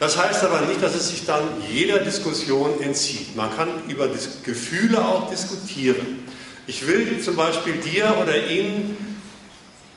Das 0.00 0.16
heißt 0.16 0.42
aber 0.44 0.62
nicht, 0.62 0.82
dass 0.82 0.94
es 0.94 1.08
sich 1.08 1.24
dann 1.24 1.44
jeder 1.68 1.98
Diskussion 1.98 2.80
entzieht. 2.80 3.36
Man 3.36 3.54
kann 3.54 3.68
über 3.88 4.08
Gefühle 4.42 5.04
auch 5.04 5.30
diskutieren. 5.30 6.24
Ich 6.66 6.86
will 6.86 7.20
zum 7.22 7.36
Beispiel 7.36 7.74
dir 7.74 8.16
oder 8.20 8.46
Ihnen 8.46 9.20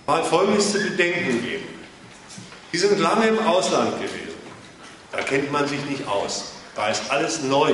mal 0.05 0.23
Folgendes 0.23 0.71
zu 0.71 0.79
bedenken 0.79 1.41
geben. 1.41 1.65
Die 2.71 2.77
sind 2.77 2.99
lange 2.99 3.27
im 3.27 3.39
Ausland 3.39 3.95
gewesen. 3.95 4.26
Da 5.11 5.21
kennt 5.21 5.51
man 5.51 5.67
sich 5.67 5.83
nicht 5.85 6.07
aus. 6.07 6.51
Da 6.75 6.89
ist 6.89 7.09
alles 7.09 7.41
neu. 7.41 7.73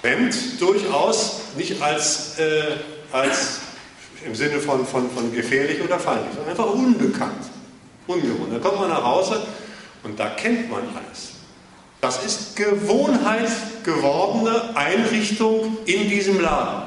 Fremd 0.00 0.60
durchaus 0.60 1.40
nicht 1.56 1.80
als, 1.82 2.38
äh, 2.38 2.76
als 3.12 3.60
im 4.24 4.34
Sinne 4.34 4.60
von, 4.60 4.86
von, 4.86 5.10
von 5.10 5.32
gefährlich 5.32 5.80
oder 5.82 5.98
feindlich, 5.98 6.34
sondern 6.34 6.50
einfach 6.50 6.72
unbekannt. 6.72 7.44
Ungewohnt. 8.06 8.52
Dann 8.52 8.62
kommt 8.62 8.80
man 8.80 8.88
nach 8.88 9.04
Hause 9.04 9.42
und 10.02 10.18
da 10.18 10.30
kennt 10.30 10.70
man 10.70 10.82
alles. 10.94 11.30
Das 12.00 12.24
ist 12.24 12.56
Gewohnheit 12.56 13.50
gewordene 13.82 14.76
Einrichtung 14.76 15.78
in 15.84 16.08
diesem 16.08 16.40
Laden. 16.40 16.86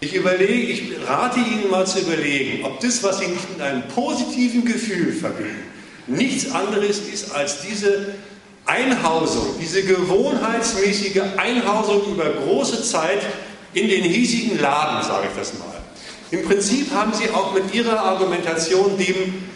Ich 0.00 0.14
überlege, 0.14 0.72
ich 0.72 0.92
rate 1.06 1.40
Ihnen 1.40 1.70
mal 1.70 1.86
zu 1.86 2.00
überlegen, 2.00 2.64
ob 2.64 2.80
das, 2.80 3.02
was 3.02 3.18
Sie 3.18 3.26
nicht 3.26 3.50
mit 3.50 3.60
einem 3.60 3.82
positiven 3.88 4.64
Gefühl 4.64 5.12
verbinden, 5.12 5.64
nichts 6.08 6.50
anderes 6.52 6.98
ist 6.98 7.32
als 7.34 7.62
diese 7.62 8.14
Einhausung, 8.66 9.54
diese 9.60 9.82
gewohnheitsmäßige 9.82 11.22
Einhausung 11.36 12.12
über 12.12 12.28
große 12.30 12.82
Zeit 12.82 13.20
in 13.72 13.88
den 13.88 14.04
hiesigen 14.04 14.60
Laden, 14.60 15.02
sage 15.06 15.28
ich 15.30 15.38
das 15.38 15.54
mal. 15.58 15.66
Im 16.30 16.44
Prinzip 16.44 16.92
haben 16.92 17.12
Sie 17.14 17.30
auch 17.30 17.54
mit 17.54 17.72
Ihrer 17.74 18.00
Argumentation 18.00 18.98
dem 18.98 19.48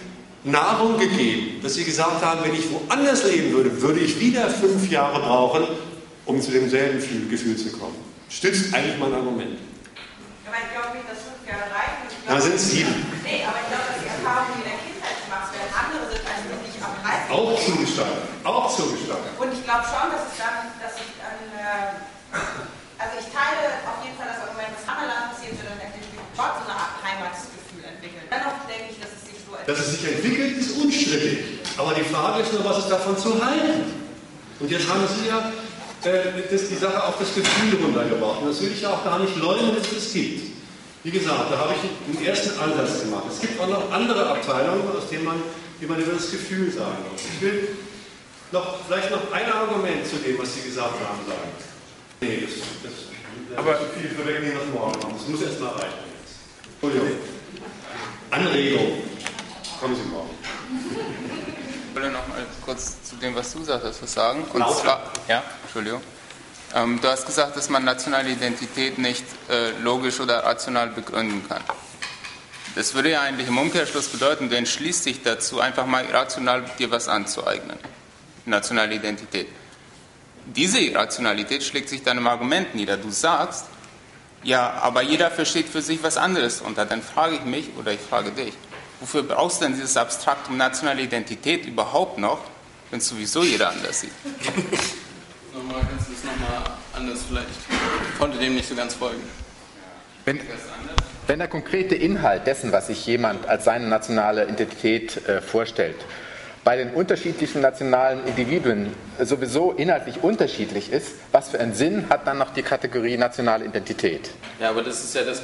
Nahrung 0.44 0.98
gegeben, 0.98 1.60
dass 1.62 1.74
sie 1.74 1.84
gesagt 1.84 2.24
haben, 2.24 2.42
wenn 2.42 2.54
ich 2.54 2.66
woanders 2.72 3.24
leben 3.24 3.52
würde, 3.52 3.80
würde 3.80 4.00
ich 4.00 4.18
wieder 4.18 4.50
fünf 4.50 4.90
Jahre 4.90 5.20
brauchen, 5.20 5.68
um 6.26 6.40
zu 6.40 6.50
demselben 6.50 6.98
Gefühl 7.30 7.56
zu 7.56 7.70
kommen. 7.70 7.94
Stützt 8.28 8.74
eigentlich 8.74 8.98
mein 8.98 9.14
Argument. 9.14 9.58
Aber 10.46 10.56
ich 10.58 10.72
glaube 10.74 10.98
nicht, 10.98 11.06
dass 11.06 11.22
fünf 11.22 11.46
Jahre 11.46 11.70
reichen. 11.70 12.10
Da 12.26 12.40
sind 12.40 12.58
sieben. 12.58 12.90
Nee, 13.22 13.46
aber 13.46 13.58
ich 13.62 13.68
glaube, 13.70 13.86
dass 13.86 14.02
die 14.02 14.10
Erfahrungen, 14.10 14.50
die 14.58 14.62
in 14.66 14.68
der 14.74 14.80
Kindheit 14.82 15.16
gemacht 15.22 15.50
werden, 15.54 15.70
andere 15.70 16.04
sind, 16.10 16.24
als 16.26 16.42
wenn 16.50 16.62
ich 16.66 16.76
am 16.82 16.94
30. 16.98 17.21
Auch 17.32 17.56
zugestanden. 17.56 18.28
Auch 18.44 18.68
zugestanden. 18.68 19.32
Und 19.40 19.50
ich 19.56 19.64
glaube 19.64 19.88
schon, 19.88 20.06
dass 20.12 20.28
es 20.28 20.36
dann, 20.36 20.68
dass 20.76 20.94
ich 21.00 21.16
dann, 21.16 21.40
äh, 21.56 21.96
also 23.00 23.14
ich 23.16 23.28
teile 23.32 23.80
auf 23.88 24.04
jeden 24.04 24.20
Fall 24.20 24.28
das 24.28 24.44
Argument, 24.44 24.68
was 24.76 24.84
Hammerland 24.84 25.32
passiert, 25.32 25.56
dann 25.56 25.80
hätte 25.80 25.96
ich 25.96 26.12
dort 26.36 26.60
so 26.60 26.68
eine 26.68 26.76
Art 26.76 27.00
Heimatsgefühl 27.00 27.88
entwickelt. 27.88 28.28
Dennoch 28.28 28.68
denke 28.68 28.92
ich, 28.92 29.00
dass 29.00 29.16
es 29.16 29.22
dass 29.66 29.78
es 29.78 30.00
sich 30.00 30.08
entwickelt, 30.08 30.58
ist 30.58 30.76
unstrittig. 30.76 31.38
Aber 31.76 31.94
die 31.94 32.04
Frage 32.04 32.42
ist 32.42 32.52
nur, 32.52 32.64
was 32.64 32.78
ist 32.78 32.90
davon 32.90 33.16
zu 33.16 33.44
halten? 33.44 33.84
Und 34.60 34.70
jetzt 34.70 34.88
haben 34.88 35.02
Sie 35.06 35.28
ja 35.28 35.52
äh, 36.10 36.42
das, 36.50 36.68
die 36.68 36.76
Sache 36.76 37.02
auf 37.04 37.18
das 37.18 37.34
Gefühl 37.34 37.78
runtergebracht. 37.82 38.42
Und 38.42 38.48
das 38.48 38.60
will 38.60 38.72
ich 38.72 38.82
ja 38.82 38.90
auch 38.90 39.04
gar 39.04 39.18
nicht 39.18 39.36
leugnen, 39.36 39.76
dass 39.76 39.86
es 39.86 40.04
das 40.04 40.12
gibt. 40.12 40.52
Wie 41.04 41.10
gesagt, 41.10 41.50
da 41.50 41.58
habe 41.58 41.74
ich 41.74 42.16
einen 42.16 42.26
ersten 42.26 42.58
Ansatz 42.58 43.02
gemacht. 43.02 43.24
Es 43.30 43.40
gibt 43.40 43.60
auch 43.60 43.68
noch 43.68 43.90
andere 43.90 44.26
Abteilungen, 44.30 44.88
aus 44.96 45.08
denen 45.10 45.24
man, 45.24 45.42
wie 45.82 45.86
man 45.86 46.00
über 46.00 46.12
das 46.12 46.30
Gefühl 46.30 46.70
sagen 46.70 46.96
muss. 47.10 47.22
Ich 47.22 47.40
will 47.40 47.68
noch, 48.52 48.86
vielleicht 48.86 49.10
noch 49.10 49.32
ein 49.32 49.50
Argument 49.50 50.06
zu 50.06 50.16
dem, 50.16 50.38
was 50.38 50.54
Sie 50.54 50.62
gesagt 50.62 50.92
haben, 50.92 51.18
sagen. 51.26 51.50
Nee, 52.20 52.46
das, 52.46 52.54
das, 52.84 52.92
das 53.48 53.58
aber 53.58 53.80
zu 53.80 53.86
viel 53.98 54.10
vorwegnehmen, 54.10 54.58
was 54.58 54.68
morgen 54.72 55.00
machen. 55.00 55.14
Das 55.18 55.26
muss 55.26 55.42
erst 55.42 55.60
mal 55.60 55.70
reichen 55.70 55.98
jetzt. 56.20 56.80
Entschuldigung. 56.80 57.18
Anregung. 58.30 59.02
Kommen 59.80 59.96
Sie 59.96 60.08
morgen. 60.08 60.30
Ich 61.88 61.96
wollte 61.96 62.10
noch 62.10 62.28
mal 62.28 62.46
kurz 62.64 63.02
zu 63.02 63.16
dem, 63.16 63.34
was 63.34 63.52
du 63.52 63.64
sagtest, 63.64 64.04
was 64.04 64.12
sagen. 64.12 64.44
Und 64.52 64.64
zwar, 64.76 65.10
ja, 65.26 65.42
Entschuldigung. 65.64 66.00
Ähm, 66.76 67.00
du 67.02 67.08
hast 67.08 67.26
gesagt, 67.26 67.56
dass 67.56 67.68
man 67.68 67.84
nationale 67.84 68.30
Identität 68.30 68.98
nicht 68.98 69.24
äh, 69.50 69.72
logisch 69.82 70.20
oder 70.20 70.44
rational 70.44 70.90
begründen 70.90 71.46
kann. 71.48 71.62
Das 72.74 72.94
würde 72.94 73.10
ja 73.10 73.20
eigentlich 73.20 73.48
im 73.48 73.58
Umkehrschluss 73.58 74.08
bedeuten, 74.08 74.48
du 74.48 74.56
entschließt 74.56 75.06
dich 75.06 75.22
dazu, 75.22 75.60
einfach 75.60 75.86
mal 75.86 76.04
rational 76.06 76.64
dir 76.78 76.90
was 76.90 77.08
anzueignen. 77.08 77.78
Nationale 78.46 78.94
Identität. 78.94 79.48
Diese 80.46 80.94
Rationalität 80.94 81.62
schlägt 81.62 81.88
sich 81.88 82.02
dann 82.02 82.18
im 82.18 82.26
Argument 82.26 82.74
nieder. 82.74 82.96
Du 82.96 83.10
sagst, 83.10 83.66
ja, 84.42 84.70
aber 84.70 85.02
jeder 85.02 85.30
versteht 85.30 85.68
für 85.68 85.82
sich 85.82 86.02
was 86.02 86.16
anderes 86.16 86.60
unter. 86.60 86.84
Dann 86.84 87.02
frage 87.02 87.36
ich 87.36 87.44
mich 87.44 87.68
oder 87.76 87.92
ich 87.92 88.00
frage 88.00 88.32
dich, 88.32 88.54
Wofür 89.02 89.24
brauchst 89.24 89.60
du 89.60 89.64
denn 89.64 89.74
dieses 89.74 89.96
Abstraktum 89.96 90.56
nationale 90.56 91.02
Identität 91.02 91.66
überhaupt 91.66 92.18
noch, 92.18 92.38
wenn 92.90 93.00
es 93.00 93.08
sowieso 93.08 93.42
jeder 93.42 93.70
anders 93.70 94.02
sieht? 94.02 94.12
nochmal, 95.52 95.80
kannst 95.90 96.08
du 96.08 96.12
es 96.12 96.22
nochmal 96.22 96.62
anders 96.94 97.18
vielleicht? 97.28 97.48
Ich 98.12 98.18
konnte 98.20 98.38
dem 98.38 98.54
nicht 98.54 98.68
so 98.68 98.76
ganz 98.76 98.94
folgen. 98.94 99.20
Wenn, 100.24 100.38
wenn 101.26 101.38
der 101.38 101.48
konkrete 101.48 101.94
Inhalt 101.94 102.46
dessen, 102.46 102.72
was 102.72 102.88
sich 102.88 103.06
jemand 103.06 103.48
als 103.48 103.64
seine 103.64 103.86
nationale 103.86 104.44
Identität 104.44 105.28
äh, 105.28 105.40
vorstellt, 105.40 105.96
bei 106.64 106.76
den 106.76 106.90
unterschiedlichen 106.90 107.60
nationalen 107.60 108.24
Individuen 108.26 108.94
sowieso 109.20 109.72
inhaltlich 109.72 110.22
unterschiedlich 110.22 110.92
ist, 110.92 111.12
was 111.32 111.48
für 111.48 111.58
einen 111.58 111.74
Sinn 111.74 112.06
hat 112.08 112.26
dann 112.26 112.38
noch 112.38 112.52
die 112.52 112.62
Kategorie 112.62 113.16
nationale 113.16 113.64
Identität? 113.64 114.30
Ja, 114.60 114.70
aber 114.70 114.82
das 114.82 115.02
ist 115.02 115.14
ja 115.14 115.22
das 115.22 115.42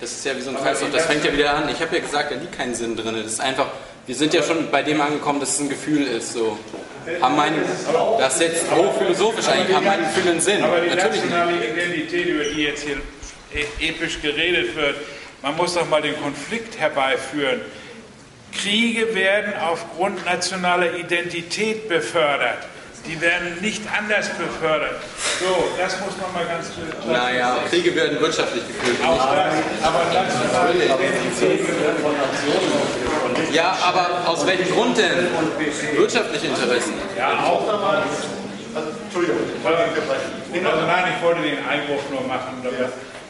das 0.00 0.12
ist 0.12 0.24
ja 0.24 0.34
wie 0.34 0.40
so 0.40 0.50
ein 0.50 0.56
Kreislauf, 0.56 0.90
das 0.92 1.04
fängt 1.04 1.24
ja 1.26 1.32
wieder 1.32 1.54
an. 1.54 1.68
Ich 1.68 1.80
habe 1.82 1.94
ja 1.94 2.00
gesagt, 2.00 2.30
da 2.30 2.34
liegt 2.34 2.56
kein 2.56 2.74
Sinn 2.74 2.96
drin. 2.96 3.14
Das 3.22 3.32
ist 3.32 3.40
einfach, 3.40 3.66
wir 4.06 4.14
sind 4.14 4.32
ja 4.32 4.42
schon 4.42 4.70
bei 4.70 4.82
dem 4.82 4.98
angekommen, 4.98 5.40
dass 5.40 5.50
es 5.50 5.60
ein 5.60 5.68
Gefühl 5.68 6.06
ist. 6.06 6.32
So. 6.32 6.58
Haben 7.20 7.36
meine, 7.36 7.56
das 8.18 8.34
ist 8.36 8.40
jetzt 8.40 8.70
hochphilosophisch 8.70 9.46
eigentlich, 9.48 9.76
haben 9.76 9.84
meine 9.84 10.04
Gefühle 10.04 10.30
einen 10.30 10.40
Sinn. 10.40 10.64
Aber 10.64 10.80
die 10.80 10.88
Natürlich 10.88 11.20
nationale 11.20 11.52
nicht. 11.52 11.70
Identität, 11.70 12.26
über 12.26 12.44
die 12.44 12.62
jetzt 12.62 12.84
hier 12.84 12.96
e- 13.54 13.88
episch 13.88 14.22
geredet 14.22 14.74
wird, 14.74 14.96
man 15.42 15.56
muss 15.56 15.74
doch 15.74 15.88
mal 15.88 16.02
den 16.02 16.20
Konflikt 16.20 16.78
herbeiführen. 16.78 17.60
Kriege 18.52 19.14
werden 19.14 19.52
aufgrund 19.60 20.24
nationaler 20.24 20.94
Identität 20.94 21.88
befördert. 21.88 22.58
Die 23.06 23.18
werden 23.20 23.56
nicht 23.62 23.82
anders 23.96 24.28
befördert. 24.28 24.96
So, 25.40 25.72
das 25.78 25.98
muss 26.00 26.12
man 26.20 26.34
mal 26.34 26.44
ganz 26.44 26.68
klar 26.68 27.16
Naja, 27.16 27.58
Kriege 27.70 27.94
werden 27.94 28.20
wirtschaftlich 28.20 28.62
geführt. 28.66 28.98
Auch 29.06 29.34
das, 29.34 29.54
aber 29.82 30.04
nationale 30.12 30.84
Identität 30.84 31.60
von 32.02 32.12
Nationen. 32.12 33.54
Ja, 33.54 33.76
aber 33.82 34.28
aus 34.28 34.46
welchem 34.46 34.70
Grund 34.74 34.98
denn? 34.98 35.28
Wirtschaftliche 35.96 36.48
Interessen. 36.48 36.92
Ja, 37.16 37.42
auch. 37.44 37.66
Also, 38.74 38.90
Entschuldigung. 39.04 39.40
Also 39.64 40.86
nein, 40.86 41.04
ich 41.16 41.24
wollte 41.24 41.40
den 41.42 41.58
Einwurf 41.66 42.02
nur 42.10 42.20
machen, 42.28 42.62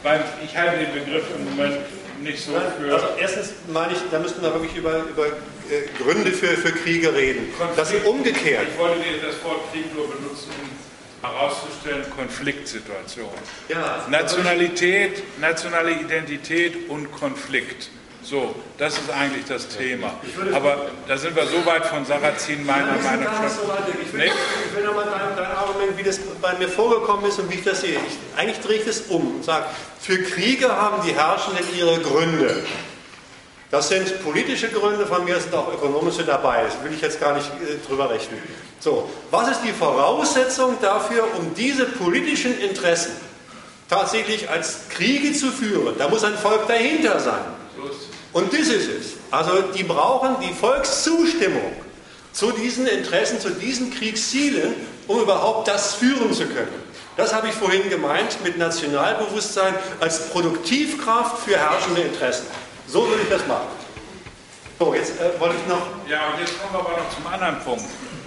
weil 0.03 0.23
ich 0.43 0.57
halte 0.57 0.77
den 0.79 0.93
Begriff 0.93 1.23
im 1.35 1.55
Moment 1.55 1.77
nicht 2.21 2.43
so 2.43 2.51
für. 2.53 2.93
Also 2.93 3.07
erstens 3.19 3.53
meine 3.71 3.93
ich, 3.93 3.99
da 4.11 4.19
müssten 4.19 4.41
wir 4.41 4.53
wirklich 4.53 4.75
über, 4.75 4.99
über 4.99 5.27
äh, 5.27 5.87
Gründe 6.01 6.31
für, 6.31 6.47
für 6.47 6.71
Kriege 6.71 7.13
reden. 7.13 7.49
Konflikt, 7.57 7.69
das 7.75 7.91
ist 7.91 8.05
umgekehrt. 8.05 8.67
Ich 8.71 8.79
wollte 8.79 8.99
das 9.25 9.43
Wort 9.43 9.71
Krieg 9.71 9.93
nur 9.95 10.07
benutzen, 10.07 10.49
um 10.61 11.29
herauszustellen, 11.29 12.03
Konfliktsituation. 12.15 13.29
Ja, 13.69 14.05
Nationalität, 14.09 15.23
nationale 15.39 15.91
Identität 15.91 16.89
und 16.89 17.11
Konflikt. 17.11 17.89
So, 18.23 18.55
das 18.77 18.93
ist 18.93 19.09
eigentlich 19.09 19.45
das 19.45 19.67
Thema. 19.67 20.13
Aber 20.53 20.87
da 21.07 21.17
sind 21.17 21.35
wir 21.35 21.45
so 21.47 21.65
weit 21.65 21.85
von 21.85 22.05
Sarrazin 22.05 22.65
meiner 22.65 22.93
Meinung 22.93 23.25
nach. 23.25 23.49
So 23.49 23.61
ich, 24.01 24.13
will, 24.13 24.31
ich 24.69 24.75
will 24.75 24.85
nochmal 24.85 25.05
dein, 25.05 25.35
dein 25.35 25.51
Argument, 25.57 25.97
wie 25.97 26.03
das 26.03 26.19
bei 26.39 26.53
mir 26.55 26.69
vorgekommen 26.69 27.25
ist 27.25 27.39
und 27.39 27.49
wie 27.51 27.55
ich 27.55 27.63
das 27.63 27.81
sehe. 27.81 27.95
Ich, 27.95 28.39
eigentlich 28.39 28.59
drehe 28.59 28.77
ich 28.77 28.85
das 28.85 29.01
um 29.01 29.35
und 29.35 29.43
sage, 29.43 29.65
für 29.99 30.21
Kriege 30.21 30.69
haben 30.69 31.01
die 31.05 31.13
Herrschenden 31.13 31.65
ihre 31.75 31.99
Gründe. 31.99 32.63
Das 33.71 33.87
sind 33.87 34.21
politische 34.23 34.67
Gründe, 34.67 35.07
von 35.07 35.23
mir 35.23 35.39
sind 35.39 35.55
auch 35.55 35.73
ökonomische 35.73 36.23
dabei. 36.23 36.63
Das 36.63 36.83
will 36.83 36.93
ich 36.93 37.01
jetzt 37.01 37.19
gar 37.21 37.33
nicht 37.33 37.47
äh, 37.47 37.87
drüber 37.87 38.09
rechnen. 38.09 38.37
So, 38.79 39.09
was 39.31 39.49
ist 39.49 39.61
die 39.63 39.71
Voraussetzung 39.71 40.77
dafür, 40.81 41.25
um 41.39 41.55
diese 41.55 41.85
politischen 41.85 42.59
Interessen 42.59 43.13
tatsächlich 43.89 44.49
als 44.49 44.89
Kriege 44.89 45.33
zu 45.33 45.51
führen? 45.51 45.95
Da 45.97 46.09
muss 46.09 46.23
ein 46.23 46.35
Volk 46.37 46.67
dahinter 46.67 47.19
sein. 47.19 47.41
Und 48.33 48.53
das 48.53 48.67
ist 48.67 48.89
es. 48.89 49.05
Also 49.29 49.61
die 49.75 49.83
brauchen 49.83 50.35
die 50.41 50.53
Volkszustimmung 50.53 51.73
zu 52.31 52.51
diesen 52.51 52.87
Interessen, 52.87 53.39
zu 53.39 53.49
diesen 53.49 53.93
Kriegszielen, 53.93 54.73
um 55.07 55.21
überhaupt 55.21 55.67
das 55.67 55.95
führen 55.95 56.33
zu 56.33 56.45
können. 56.47 56.91
Das 57.17 57.33
habe 57.33 57.49
ich 57.49 57.53
vorhin 57.53 57.89
gemeint 57.89 58.41
mit 58.43 58.57
Nationalbewusstsein 58.57 59.75
als 59.99 60.29
Produktivkraft 60.29 61.43
für 61.43 61.57
herrschende 61.57 62.01
Interessen. 62.01 62.45
So 62.87 63.07
würde 63.07 63.23
ich 63.23 63.29
das 63.29 63.45
machen. 63.47 63.67
So, 64.79 64.95
jetzt 64.95 65.19
äh, 65.19 65.39
wollte 65.39 65.55
ich 65.61 65.67
noch. 65.67 65.85
Ja, 66.09 66.29
und 66.29 66.39
jetzt 66.39 66.59
kommen 66.59 66.73
wir 66.73 66.79
aber 66.79 66.97
noch 66.97 67.09
zum 67.13 67.27
anderen 67.27 67.59
Punkt. 67.59 67.85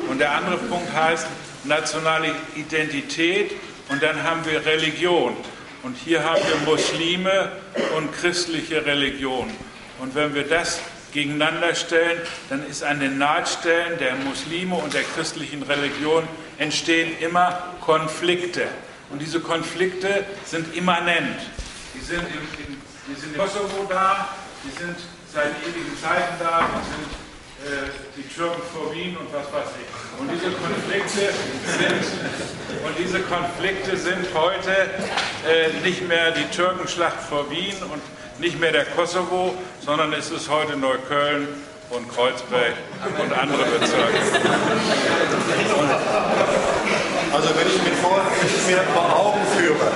Und 0.08 0.18
der 0.18 0.32
andere 0.32 0.58
Punkt 0.58 0.92
heißt 0.92 1.26
nationale 1.64 2.34
Identität 2.54 3.52
und 3.88 4.02
dann 4.02 4.22
haben 4.22 4.44
wir 4.44 4.64
Religion. 4.64 5.34
Und 5.82 5.96
hier 5.96 6.22
haben 6.22 6.40
wir 6.46 6.56
Muslime 6.70 7.52
und 7.96 8.12
christliche 8.12 8.84
Religion. 8.84 9.50
Und 10.00 10.14
wenn 10.14 10.34
wir 10.34 10.44
das 10.44 10.80
gegeneinander 11.12 11.74
stellen, 11.74 12.20
dann 12.50 12.66
ist 12.66 12.82
an 12.82 13.00
den 13.00 13.18
Nahtstellen 13.18 13.98
der 13.98 14.16
Muslime 14.16 14.74
und 14.74 14.92
der 14.92 15.04
christlichen 15.04 15.62
Religion 15.62 16.26
entstehen 16.58 17.16
immer 17.20 17.74
Konflikte. 17.80 18.66
Und 19.10 19.20
diese 19.20 19.40
Konflikte 19.40 20.24
sind 20.44 20.74
immanent. 20.74 21.38
Die 21.94 22.00
sind 22.00 22.20
im, 22.20 22.76
die 23.06 23.20
sind 23.20 23.34
im 23.34 23.40
Kosovo 23.40 23.86
da, 23.88 24.28
die 24.64 24.76
sind 24.76 24.96
seit 25.32 25.52
ewigen 25.62 25.96
Zeiten 26.02 26.34
da, 26.40 26.68
die 26.68 26.90
sind 26.90 27.24
äh, 27.64 27.90
die 28.16 28.34
Türken 28.34 28.62
vor 28.72 28.92
Wien 28.92 29.16
und 29.16 29.32
was 29.32 29.46
weiß 29.52 29.70
ich. 29.80 30.20
Und 30.20 30.30
diese 30.30 30.50
Konflikte 30.50 31.32
sind, 31.78 32.04
und 32.84 32.98
diese 32.98 33.20
Konflikte 33.20 33.96
sind 33.96 34.26
heute 34.34 34.90
äh, 35.46 35.72
nicht 35.82 36.06
mehr 36.08 36.32
die 36.32 36.44
Türkenschlacht 36.54 37.20
vor 37.28 37.48
Wien 37.50 37.76
und 37.84 38.02
nicht 38.38 38.58
mehr 38.60 38.72
der 38.72 38.84
Kosovo, 38.84 39.54
sondern 39.84 40.12
es 40.12 40.30
ist 40.30 40.48
heute 40.50 40.76
Neukölln 40.76 41.48
und 41.90 42.08
Kreuzberg 42.12 42.74
und 43.20 43.32
andere 43.32 43.64
Bezirke. 43.64 44.18
Also 47.32 47.48
wenn 47.56 47.66
ich 47.66 47.82
mir, 47.82 47.96
vor, 48.02 48.20
mir 48.66 48.82
vor 48.94 49.16
Augen 49.16 49.40
führe. 49.56 49.90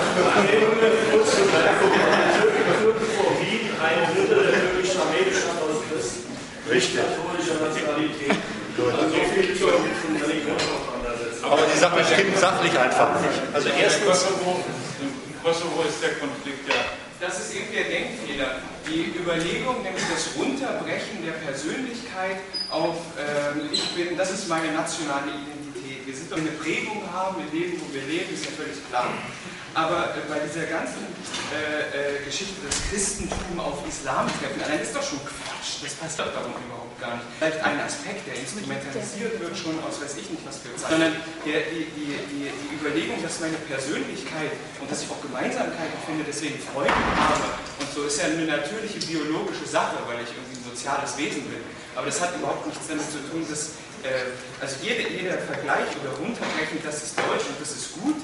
Ein 3.81 4.15
Drittel 4.15 4.43
der 4.43 4.59
türkischen 4.59 5.01
Armee 5.01 5.25
bestand 5.31 5.59
aus 5.63 5.83
Christen. 5.89 6.37
Richtig. 6.69 7.01
Katholischer 7.01 7.63
Nationalität. 7.63 8.37
Also 8.79 9.09
so 9.09 9.23
viel 9.35 9.57
zur 9.57 9.73
Religion 9.73 10.55
auseinandersetzen. 10.55 11.45
Aber 11.45 11.63
die 11.63 11.79
Sache 11.79 12.05
stimmt 12.05 12.39
sachlich 12.39 12.79
einfach 12.79 13.21
nicht. 13.21 13.39
Also 13.53 13.69
erstens. 13.71 14.07
Kosovo, 14.07 14.65
Im 15.01 15.43
Kosovo 15.43 15.83
ist 15.89 16.03
der 16.03 16.15
Konflikt 16.19 16.69
ja 16.69 16.75
das 17.21 17.41
ist 17.41 17.55
eben 17.55 17.73
der 17.73 17.85
Denkfehler. 17.85 18.63
Die 18.87 19.13
Überlegung, 19.19 19.83
nämlich 19.83 20.05
das 20.11 20.35
Runterbrechen 20.37 21.25
der 21.25 21.33
Persönlichkeit 21.33 22.39
auf, 22.71 22.97
äh, 23.19 23.73
ich 23.73 23.85
bin, 23.95 24.17
das 24.17 24.31
ist 24.31 24.49
meine 24.49 24.73
nationale 24.73 25.29
Identität. 25.29 26.07
Wir 26.07 26.15
sind 26.15 26.33
doch 26.33 26.39
eine 26.39 26.51
Prägung 26.53 27.03
haben, 27.13 27.43
wir 27.43 27.61
leben, 27.61 27.81
wo 27.81 27.93
wir 27.93 28.03
leben, 28.03 28.33
ist 28.33 28.45
ja 28.47 28.53
völlig 28.53 28.77
klar. 28.89 29.13
Aber 29.79 30.11
äh, 30.11 30.27
bei 30.27 30.43
dieser 30.43 30.67
ganzen 30.67 31.07
äh, 31.55 32.19
äh, 32.19 32.27
Geschichte 32.27 32.59
des 32.67 32.75
Christentum 32.91 33.63
auf 33.63 33.87
Islam 33.87 34.27
treffen, 34.27 34.59
allein 34.59 34.83
ist 34.83 34.91
doch 34.91 35.07
schon 35.07 35.23
Quatsch. 35.23 35.87
Das 35.87 35.95
passt 35.95 36.19
doch 36.19 36.35
darum 36.35 36.51
überhaupt 36.51 36.99
gar 36.99 37.15
nicht. 37.15 37.31
Vielleicht 37.39 37.63
ein 37.63 37.79
Aspekt, 37.79 38.27
der 38.27 38.35
instrumentalisiert 38.43 39.39
wird 39.39 39.55
schon 39.55 39.79
aus 39.87 40.03
weiß 40.03 40.19
ich 40.19 40.35
nicht 40.35 40.43
was 40.43 40.67
für 40.67 40.75
Zeit. 40.75 40.99
Sondern 40.99 41.15
der, 41.47 41.71
die, 41.71 41.87
die, 41.95 42.11
die, 42.11 42.51
die 42.51 42.75
Überlegung, 42.75 43.23
dass 43.23 43.39
meine 43.39 43.55
Persönlichkeit 43.71 44.51
und 44.83 44.91
dass 44.91 45.07
ich 45.07 45.09
auch 45.15 45.23
Gemeinsamkeiten 45.23 45.99
finde, 46.03 46.27
deswegen 46.27 46.59
Freunde 46.59 46.99
habe 47.15 47.47
und 47.79 47.89
so 47.95 48.03
ist 48.03 48.19
ja 48.19 48.35
eine 48.35 48.51
natürliche 48.51 48.99
biologische 48.99 49.63
Sache, 49.63 50.03
weil 50.11 50.27
ich 50.27 50.35
irgendwie 50.35 50.59
ein 50.59 50.67
soziales 50.75 51.15
Wesen 51.15 51.47
bin. 51.47 51.63
Aber 51.95 52.11
das 52.11 52.19
hat 52.19 52.35
überhaupt 52.35 52.67
nichts 52.67 52.83
damit 52.91 53.07
zu 53.07 53.23
tun, 53.31 53.47
dass 53.47 53.79
äh, 54.03 54.35
also 54.59 54.75
jeder, 54.83 55.07
jeder 55.07 55.39
Vergleich 55.39 55.87
oder 56.03 56.19
Runterbrechen, 56.19 56.83
das 56.83 56.99
ist 57.07 57.15
deutsch 57.15 57.47
und 57.47 57.63
das 57.63 57.71
ist 57.79 57.95
gut, 57.95 58.19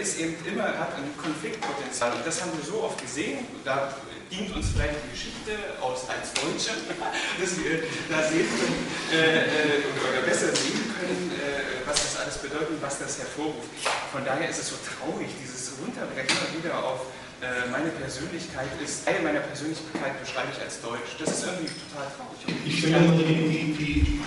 ist 0.00 0.18
eben 0.18 0.34
immer, 0.46 0.64
hat 0.64 0.94
ein 0.96 1.16
Konfliktpotenzial. 1.16 2.12
Und 2.12 2.26
das 2.26 2.40
haben 2.42 2.52
wir 2.56 2.64
so 2.64 2.82
oft 2.82 3.00
gesehen, 3.00 3.46
da 3.64 3.94
dient 4.32 4.56
uns 4.56 4.72
vielleicht 4.72 4.96
die 5.04 5.12
Geschichte 5.12 5.52
aus 5.80 6.08
als 6.08 6.32
Deutsche, 6.32 6.72
dass 7.40 7.52
wir 7.60 7.84
da 8.08 8.24
sehen 8.24 8.48
können, 8.48 8.80
äh, 9.12 9.44
äh, 9.44 10.08
oder 10.08 10.24
besser 10.24 10.48
sehen 10.56 10.80
können, 10.96 11.32
äh, 11.36 11.84
was 11.84 12.00
das 12.00 12.16
alles 12.20 12.38
bedeutet 12.38 12.70
und 12.70 12.82
was 12.82 12.98
das 12.98 13.18
hervorruft. 13.18 13.68
Von 14.10 14.24
daher 14.24 14.48
ist 14.48 14.58
es 14.58 14.68
so 14.70 14.76
traurig, 14.80 15.28
dieses 15.36 15.76
Runterbrechen 15.78 16.36
wieder 16.56 16.78
auf 16.82 17.12
äh, 17.42 17.68
meine 17.70 17.90
Persönlichkeit 17.90 18.70
ist, 18.82 19.04
Teil 19.04 19.20
meiner 19.20 19.40
Persönlichkeit 19.40 20.14
beschreibe 20.22 20.48
ich 20.54 20.62
als 20.62 20.80
Deutsch. 20.80 21.18
Das 21.18 21.28
ist 21.28 21.44
irgendwie 21.44 21.74
total 21.74 22.06
traurig. 22.14 22.38
Ich 22.64 22.80
finde, 22.80 23.18
die, 23.18 23.74
die, 23.74 24.22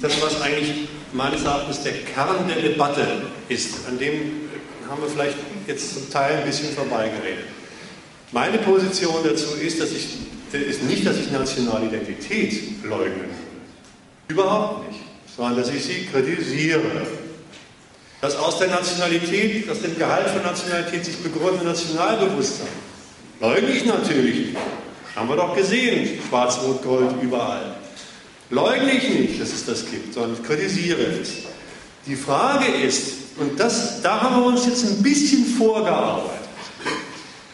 das, 0.00 0.20
was 0.22 0.40
eigentlich 0.40 0.88
meines 1.12 1.44
Erachtens 1.44 1.82
der 1.82 1.92
Kern 1.92 2.48
der 2.48 2.62
Debatte 2.62 3.06
ist, 3.48 3.86
an 3.88 3.98
dem 3.98 4.46
haben 4.88 5.02
wir 5.02 5.08
vielleicht 5.08 5.36
jetzt 5.66 5.94
zum 5.94 6.10
Teil 6.10 6.36
ein 6.36 6.44
bisschen 6.44 6.74
vorbeigeredet. 6.74 7.44
Meine 8.32 8.58
Position 8.58 9.16
dazu 9.24 9.56
ist, 9.56 9.80
dass 9.80 9.90
ich, 9.92 10.18
ist 10.52 10.82
nicht, 10.84 11.06
dass 11.06 11.16
ich 11.16 11.30
nationale 11.30 11.86
Identität 11.86 12.84
leugnen 12.84 13.20
würde. 13.20 13.46
Überhaupt 14.28 14.88
nicht. 14.88 15.00
Sondern 15.36 15.56
dass 15.56 15.70
ich 15.70 15.84
sie 15.84 16.06
kritisiere. 16.06 16.82
Dass 18.20 18.36
aus 18.36 18.58
der 18.58 18.68
Nationalität, 18.68 19.68
aus 19.70 19.82
dem 19.82 19.96
Gehalt 19.98 20.28
von 20.28 20.42
Nationalität 20.42 21.04
sich 21.04 21.16
begründete 21.18 21.66
Nationalbewusstsein. 21.66 22.68
Leugne 23.40 23.70
ich 23.70 23.84
natürlich. 23.84 24.56
Haben 25.14 25.28
wir 25.28 25.36
doch 25.36 25.54
gesehen, 25.54 26.18
Schwarz-Rot-Gold 26.28 27.22
überall. 27.22 27.76
Leugne 28.50 28.92
ich 28.92 29.08
nicht, 29.08 29.40
dass 29.40 29.52
es 29.52 29.66
das 29.66 29.90
gibt, 29.90 30.14
sondern 30.14 30.42
kritisiere 30.42 31.02
es. 31.20 31.30
Die 32.06 32.16
Frage 32.16 32.66
ist, 32.66 33.12
und 33.38 33.58
das, 33.58 34.00
da 34.02 34.20
haben 34.20 34.42
wir 34.42 34.46
uns 34.46 34.66
jetzt 34.66 34.84
ein 34.84 35.02
bisschen 35.02 35.44
vorgearbeitet, 35.44 36.48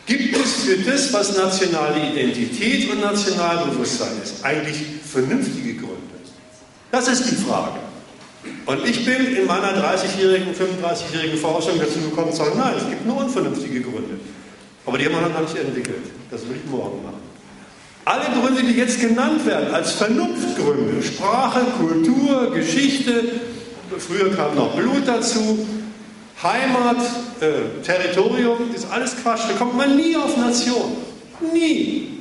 gibt 0.07 0.37
es 0.37 0.65
für 0.65 0.77
das, 0.79 1.13
was 1.13 1.37
nationale 1.37 2.11
Identität 2.11 2.91
und 2.91 3.01
Nationalbewusstsein 3.01 4.13
ist, 4.23 4.45
eigentlich 4.45 4.77
vernünftige 5.11 5.75
Gründe? 5.75 5.97
Das 6.91 7.09
ist 7.09 7.31
die 7.31 7.37
Frage. 7.37 7.79
Und 8.67 8.87
ich 8.87 9.05
bin 9.05 9.35
in 9.35 9.47
meiner 9.47 9.73
30-jährigen, 9.73 10.55
35-jährigen 10.55 11.39
Forschung 11.39 11.79
dazu 11.79 12.01
gekommen 12.01 12.33
zu 12.33 12.39
sagen, 12.39 12.59
nein, 12.59 12.75
es 12.77 12.87
gibt 12.87 13.07
nur 13.07 13.17
unvernünftige 13.17 13.81
Gründe. 13.81 14.21
Aber 14.85 14.99
die 14.99 15.07
haben 15.07 15.15
wir 15.15 15.23
noch 15.23 15.33
gar 15.33 15.41
nicht 15.41 15.57
entwickelt. 15.57 16.05
Das 16.31 16.43
will 16.43 16.57
ich 16.63 16.71
morgen 16.71 17.03
machen. 17.03 17.22
Alle 18.05 18.25
Gründe, 18.41 18.63
die 18.63 18.79
jetzt 18.79 19.01
genannt 19.01 19.47
werden, 19.47 19.73
als 19.73 19.93
Vernunftgründe, 19.93 21.03
Sprache, 21.03 21.61
Kultur, 21.79 22.53
Geschichte, 22.53 23.41
früher 23.99 24.35
kam 24.35 24.57
noch 24.57 24.75
Blut 24.75 25.07
dazu, 25.07 25.67
Heimat, 26.43 26.97
äh, 27.41 27.83
Territorium, 27.85 28.75
ist 28.75 28.87
alles 28.91 29.15
Quatsch. 29.23 29.43
Da 29.49 29.55
kommt 29.57 29.77
man 29.77 29.97
nie 29.97 30.17
auf 30.17 30.37
Nation. 30.37 30.97
Nie. 31.53 32.19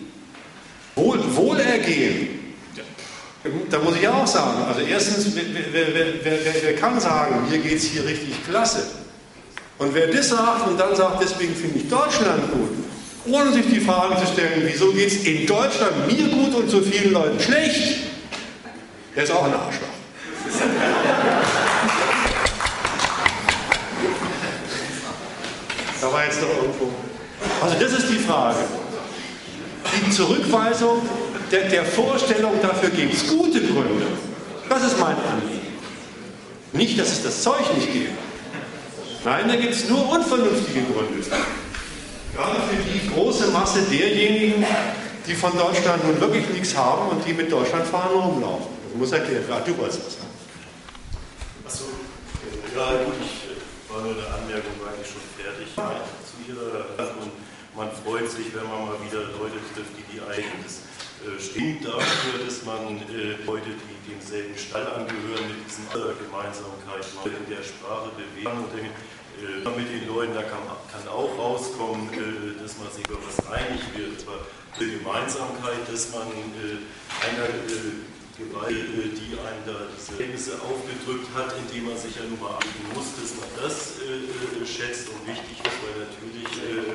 Wohl, 0.95 1.19
Wohlergehen. 1.35 2.39
Da 3.71 3.79
muss 3.79 3.95
ich 3.99 4.07
auch 4.07 4.27
sagen, 4.27 4.63
also 4.67 4.81
erstens, 4.81 5.35
wer, 5.35 5.43
wer, 5.73 6.05
wer, 6.23 6.37
wer 6.61 6.75
kann 6.75 6.99
sagen, 6.99 7.49
mir 7.49 7.57
geht 7.57 7.77
es 7.77 7.85
hier 7.85 8.05
richtig 8.05 8.45
klasse? 8.47 8.85
Und 9.79 9.95
wer 9.95 10.07
das 10.07 10.29
sagt 10.29 10.67
und 10.67 10.79
dann 10.79 10.95
sagt, 10.95 11.23
deswegen 11.23 11.55
finde 11.55 11.79
ich 11.79 11.89
Deutschland 11.89 12.51
gut, 12.51 12.69
ohne 13.25 13.51
sich 13.51 13.67
die 13.67 13.79
Frage 13.79 14.15
zu 14.19 14.33
stellen, 14.33 14.63
wieso 14.65 14.91
geht 14.91 15.07
es 15.07 15.23
in 15.25 15.45
Deutschland 15.45 16.07
mir 16.07 16.27
gut 16.27 16.55
und 16.55 16.69
so 16.69 16.81
vielen 16.81 17.13
Leuten 17.13 17.39
schlecht, 17.39 17.97
der 19.15 19.23
ist 19.23 19.31
auch 19.31 19.43
ein 19.43 19.53
Arschloch. 19.53 19.87
Da 26.01 26.11
war 26.11 26.25
jetzt 26.25 26.41
noch 26.41 26.49
irgendwo. 26.49 26.89
Also 27.61 27.75
das 27.79 27.91
ist 27.93 28.09
die 28.09 28.19
Frage. 28.19 28.57
Die 30.05 30.11
Zurückweisung 30.11 31.01
der, 31.51 31.69
der 31.69 31.85
Vorstellung, 31.85 32.53
dafür 32.61 32.89
gibt 32.89 33.13
es 33.13 33.27
gute 33.27 33.59
Gründe. 33.59 34.07
Das 34.69 34.83
ist 34.83 34.99
mein 34.99 35.15
Anliegen. 35.15 35.61
Nicht, 36.73 36.97
dass 36.97 37.11
es 37.11 37.23
das 37.23 37.43
Zeug 37.43 37.61
nicht 37.75 37.91
gibt. 37.91 38.11
Nein, 39.25 39.47
da 39.47 39.55
gibt 39.55 39.73
es 39.73 39.89
nur 39.89 40.09
unvernünftige 40.09 40.81
Gründe. 40.83 41.23
Gerade 42.41 42.59
für 42.73 42.81
die 42.81 43.07
große 43.07 43.51
Masse 43.51 43.83
derjenigen, 43.83 44.65
die 45.27 45.35
von 45.35 45.55
Deutschland 45.55 46.03
nun 46.03 46.19
wirklich 46.19 46.49
nichts 46.49 46.75
haben 46.75 47.09
und 47.09 47.23
die 47.23 47.33
mit 47.33 47.51
Deutschland 47.51 47.85
fahren 47.85 48.17
rumlaufen. 48.17 48.65
Das 48.89 48.97
muss 48.97 49.11
erklärt 49.11 49.47
werden. 49.47 49.61
Du 49.63 49.77
wolltest 49.77 50.01
was 50.07 50.13
sagen. 50.17 50.33
Achso, 51.65 51.85
ja 52.73 53.05
gut, 53.05 53.13
ich 53.21 53.45
äh, 53.45 53.93
war 53.93 54.01
nur 54.01 54.17
eine 54.17 54.25
Anmerkung 54.25 54.73
eigentlich 54.89 55.05
schon 55.05 55.21
fertig 55.37 55.69
zu 55.77 56.35
Ihrer 56.49 56.81
und 57.21 57.31
man 57.77 57.89
freut 58.01 58.25
sich, 58.25 58.49
wenn 58.57 58.65
man 58.65 58.89
mal 58.89 58.97
wieder 59.05 59.21
Leute 59.37 59.61
trifft, 59.77 59.93
die 59.93 60.05
die 60.09 60.19
eigentlich 60.25 60.81
äh, 61.21 61.37
stimmt 61.37 61.85
dafür, 61.85 62.41
dass 62.41 62.65
man 62.65 62.97
äh, 63.05 63.37
Leute, 63.45 63.69
die 63.69 63.97
demselben 64.09 64.57
Stall 64.57 64.89
angehören, 64.89 65.45
mit 65.45 65.61
diesen 65.69 65.85
Gemeinsamkeit 65.93 67.05
in 67.21 67.45
der 67.53 67.61
Sprache 67.61 68.09
bewegen. 68.17 68.65
Und 68.65 68.73
äh, 69.39 69.69
mit 69.77 69.89
den 69.89 70.07
Leuten, 70.07 70.33
da 70.33 70.43
kann, 70.43 70.63
kann 70.91 71.07
auch 71.07 71.31
rauskommen, 71.37 72.09
äh, 72.13 72.61
dass 72.61 72.77
man 72.77 72.91
sich 72.91 73.05
über 73.07 73.19
was 73.23 73.39
einig 73.47 73.81
wird. 73.95 74.21
Aber 74.27 74.45
die 74.79 74.97
Gemeinsamkeit, 74.97 75.83
dass 75.91 76.11
man 76.11 76.27
äh, 76.31 76.79
einer 77.21 77.47
äh, 77.47 78.01
Gewalt, 78.39 78.71
äh, 78.71 79.11
die 79.13 79.35
einem 79.37 79.63
da 79.65 79.91
diese 79.91 80.17
Ergebnisse 80.17 80.57
aufgedrückt 80.63 81.27
hat, 81.35 81.53
indem 81.59 81.91
man 81.91 81.97
sich 81.97 82.15
ja 82.15 82.23
nun 82.23 82.39
mal 82.39 82.55
einigen 82.55 82.87
muss, 82.95 83.13
dass 83.19 83.35
man 83.37 83.49
das 83.59 83.99
schätzt 84.65 85.09
und 85.09 85.21
wichtig 85.27 85.57
ist, 85.59 85.77
weil 85.83 86.07
natürlich, 86.07 86.47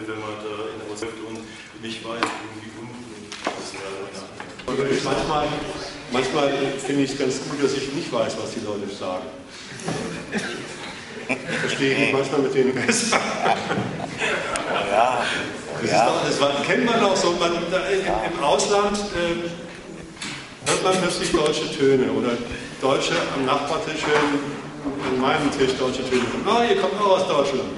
wenn 0.06 0.20
man 0.20 0.38
da 0.40 0.70
in 0.72 0.80
ausläuft 0.88 1.20
und 1.28 1.44
nicht 1.82 2.02
weiß, 2.02 2.22
irgendwie 2.22 2.72
unten 2.80 3.06
Manchmal, 5.04 5.48
manchmal 6.10 6.52
finde 6.84 7.02
ich 7.02 7.12
es 7.12 7.18
ganz 7.18 7.38
gut, 7.48 7.62
dass 7.62 7.74
ich 7.74 7.92
nicht 7.92 8.12
weiß, 8.12 8.36
was 8.40 8.54
die 8.54 8.60
Leute 8.60 8.88
sagen. 8.92 9.26
Ich 11.28 11.58
verstehe 11.58 11.98
mich 11.98 12.12
manchmal 12.12 12.40
mit 12.40 12.54
denen 12.54 12.74
besser. 12.86 13.18
Ja. 14.90 15.22
Das, 15.82 15.90
ja. 15.90 16.06
Doch, 16.06 16.24
das 16.26 16.40
war, 16.40 16.50
kennt 16.66 16.84
man 16.86 17.00
auch 17.00 17.16
so. 17.16 17.32
Man, 17.32 17.52
da, 17.70 17.78
im, 17.88 18.00
Im 18.00 18.44
Ausland 18.44 18.96
äh, 18.96 20.68
hört 20.68 20.82
man 20.82 20.96
plötzlich 21.00 21.32
deutsche 21.32 21.70
Töne 21.76 22.10
oder 22.12 22.30
Deutsche 22.80 23.14
am 23.34 23.44
Nachbartisch 23.44 24.06
hören 24.06 24.40
an 25.06 25.20
meinem 25.20 25.50
Tisch 25.50 25.76
deutsche 25.78 26.08
Töne. 26.08 26.24
Ah, 26.46 26.64
ihr 26.64 26.80
kommt 26.80 27.00
auch 27.00 27.18
aus 27.18 27.28
Deutschland. 27.28 27.70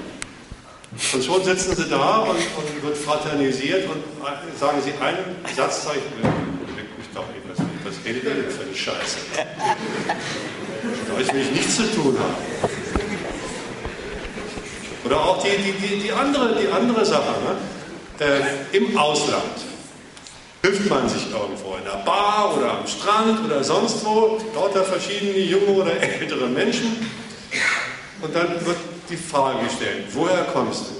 Und 1.13 1.25
schon 1.25 1.45
sitzen 1.45 1.77
sie 1.77 1.89
da 1.89 2.19
und, 2.19 2.37
und 2.37 2.83
wird 2.83 2.97
fraternisiert 2.97 3.89
und 3.89 4.03
sagen 4.59 4.81
sie 4.83 4.93
einen 5.03 5.37
Satz, 5.55 5.85
sage 5.85 5.99
ich, 5.99 6.25
mich 6.25 7.09
doch 7.15 7.27
nicht, 7.29 7.43
was, 7.49 7.59
was 7.85 8.05
redet 8.05 8.25
ihr 8.25 8.35
denn 8.35 8.51
für 8.51 8.63
eine 8.63 8.75
Scheiße? 8.75 9.19
Da 11.09 11.21
ich 11.21 11.33
mich 11.33 11.51
nichts 11.51 11.77
zu 11.77 11.93
tun 11.93 12.17
habe. 12.19 12.71
Oder 15.05 15.21
auch 15.21 15.43
die, 15.43 15.51
die, 15.63 15.73
die, 15.73 16.03
die, 16.03 16.13
andere, 16.13 16.57
die 16.57 16.69
andere 16.69 17.05
Sache, 17.05 17.35
ne? 18.19 18.27
äh, 18.27 18.77
im 18.77 18.97
Ausland 18.97 19.45
trifft 20.63 20.91
man 20.91 21.09
sich 21.09 21.31
irgendwo 21.31 21.77
in 21.77 21.89
einer 21.89 22.03
Bar 22.05 22.57
oder 22.57 22.79
am 22.79 22.87
Strand 22.87 23.45
oder 23.45 23.63
sonst 23.63 24.05
wo, 24.05 24.39
lauter 24.55 24.85
verschiedene 24.85 25.39
junge 25.39 25.83
oder 25.83 25.93
ältere 26.21 26.47
Menschen 26.47 26.97
und 28.21 28.35
dann 28.35 28.49
wird 28.67 28.77
die 29.09 29.17
Frage 29.17 29.65
gestellt, 29.65 30.07
woher 30.13 30.45
kommst 30.53 30.83
du? 30.83 30.95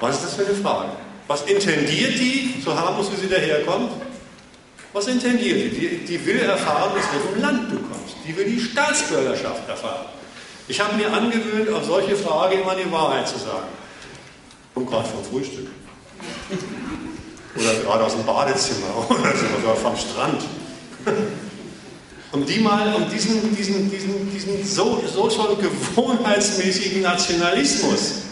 Was 0.00 0.16
ist 0.16 0.24
das 0.24 0.34
für 0.34 0.46
eine 0.46 0.54
Frage? 0.54 0.90
Was 1.26 1.42
intendiert 1.42 2.18
die, 2.18 2.62
so 2.64 2.74
harmlos 2.74 3.10
wie 3.12 3.20
sie 3.20 3.28
daherkommt? 3.28 3.90
Was 4.92 5.06
intendiert 5.06 5.58
die? 5.58 5.68
die? 5.70 5.98
Die 6.04 6.26
will 6.26 6.40
erfahren, 6.40 6.92
aus 6.92 7.04
welchem 7.12 7.40
Land 7.40 7.72
du 7.72 7.76
kommst. 7.76 8.16
Die 8.26 8.36
will 8.36 8.44
die 8.44 8.60
Staatsbürgerschaft 8.60 9.68
erfahren. 9.68 10.06
Ich 10.72 10.80
habe 10.80 10.96
mir 10.96 11.12
angewöhnt, 11.12 11.68
auf 11.68 11.84
solche 11.84 12.16
Fragen 12.16 12.62
immer 12.62 12.74
die 12.74 12.90
Wahrheit 12.90 13.28
zu 13.28 13.38
sagen. 13.38 13.68
Und 14.74 14.88
gerade 14.88 15.06
vom 15.06 15.22
Frühstück. 15.22 15.68
Oder 17.54 17.74
gerade 17.84 18.04
aus 18.04 18.12
dem 18.14 18.24
Badezimmer 18.24 18.86
oder 19.10 19.76
vom 19.76 19.94
Strand 19.94 20.40
um 22.32 22.46
die 22.46 22.58
mal, 22.60 22.94
um 22.94 23.06
diesen, 23.10 23.54
diesen, 23.54 23.90
diesen, 23.90 24.32
diesen 24.32 24.64
so, 24.64 25.04
so 25.14 25.28
schon 25.28 25.58
gewohnheitsmäßigen 25.60 27.02
Nationalismus. 27.02 28.22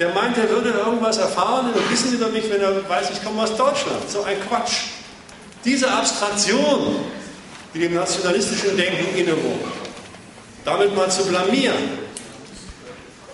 Der 0.00 0.12
meint, 0.12 0.38
er 0.38 0.50
würde 0.50 0.70
irgendwas 0.70 1.18
erfahren 1.18 1.70
oder 1.70 1.88
wissen 1.88 2.14
über 2.14 2.30
mich, 2.30 2.50
wenn 2.50 2.62
er 2.62 2.88
weiß, 2.88 3.10
ich 3.12 3.24
komme 3.24 3.42
aus 3.44 3.56
Deutschland. 3.56 4.10
So 4.10 4.24
ein 4.24 4.38
Quatsch. 4.48 4.86
Diese 5.64 5.88
Abstraktion, 5.88 6.96
die 7.72 7.78
dem 7.78 7.94
nationalistischen 7.94 8.76
Denken 8.76 9.16
innewohnt, 9.16 9.79
damit 10.70 10.94
mal 10.94 11.10
zu 11.10 11.26
blamieren. 11.26 11.98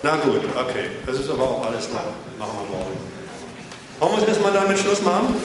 Na 0.01 0.15
gut, 0.17 0.41
okay, 0.55 0.89
das 1.05 1.19
ist 1.19 1.29
aber 1.29 1.43
auch 1.43 1.65
alles 1.65 1.89
noch. 1.89 2.01
Machen 2.39 2.57
wir 2.61 2.77
morgen. 2.77 2.97
Wollen 3.99 4.21
wir 4.21 4.27
erstmal 4.27 4.53
damit 4.53 4.77
Schluss 4.79 5.01
machen? 5.01 5.35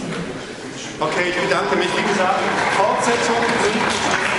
Okay, 1.01 1.31
ich 1.31 1.37
bedanke 1.37 1.77
mich. 1.77 1.89
Wie 1.97 2.09
gesagt, 2.09 2.41
Fortsetzung. 2.77 4.32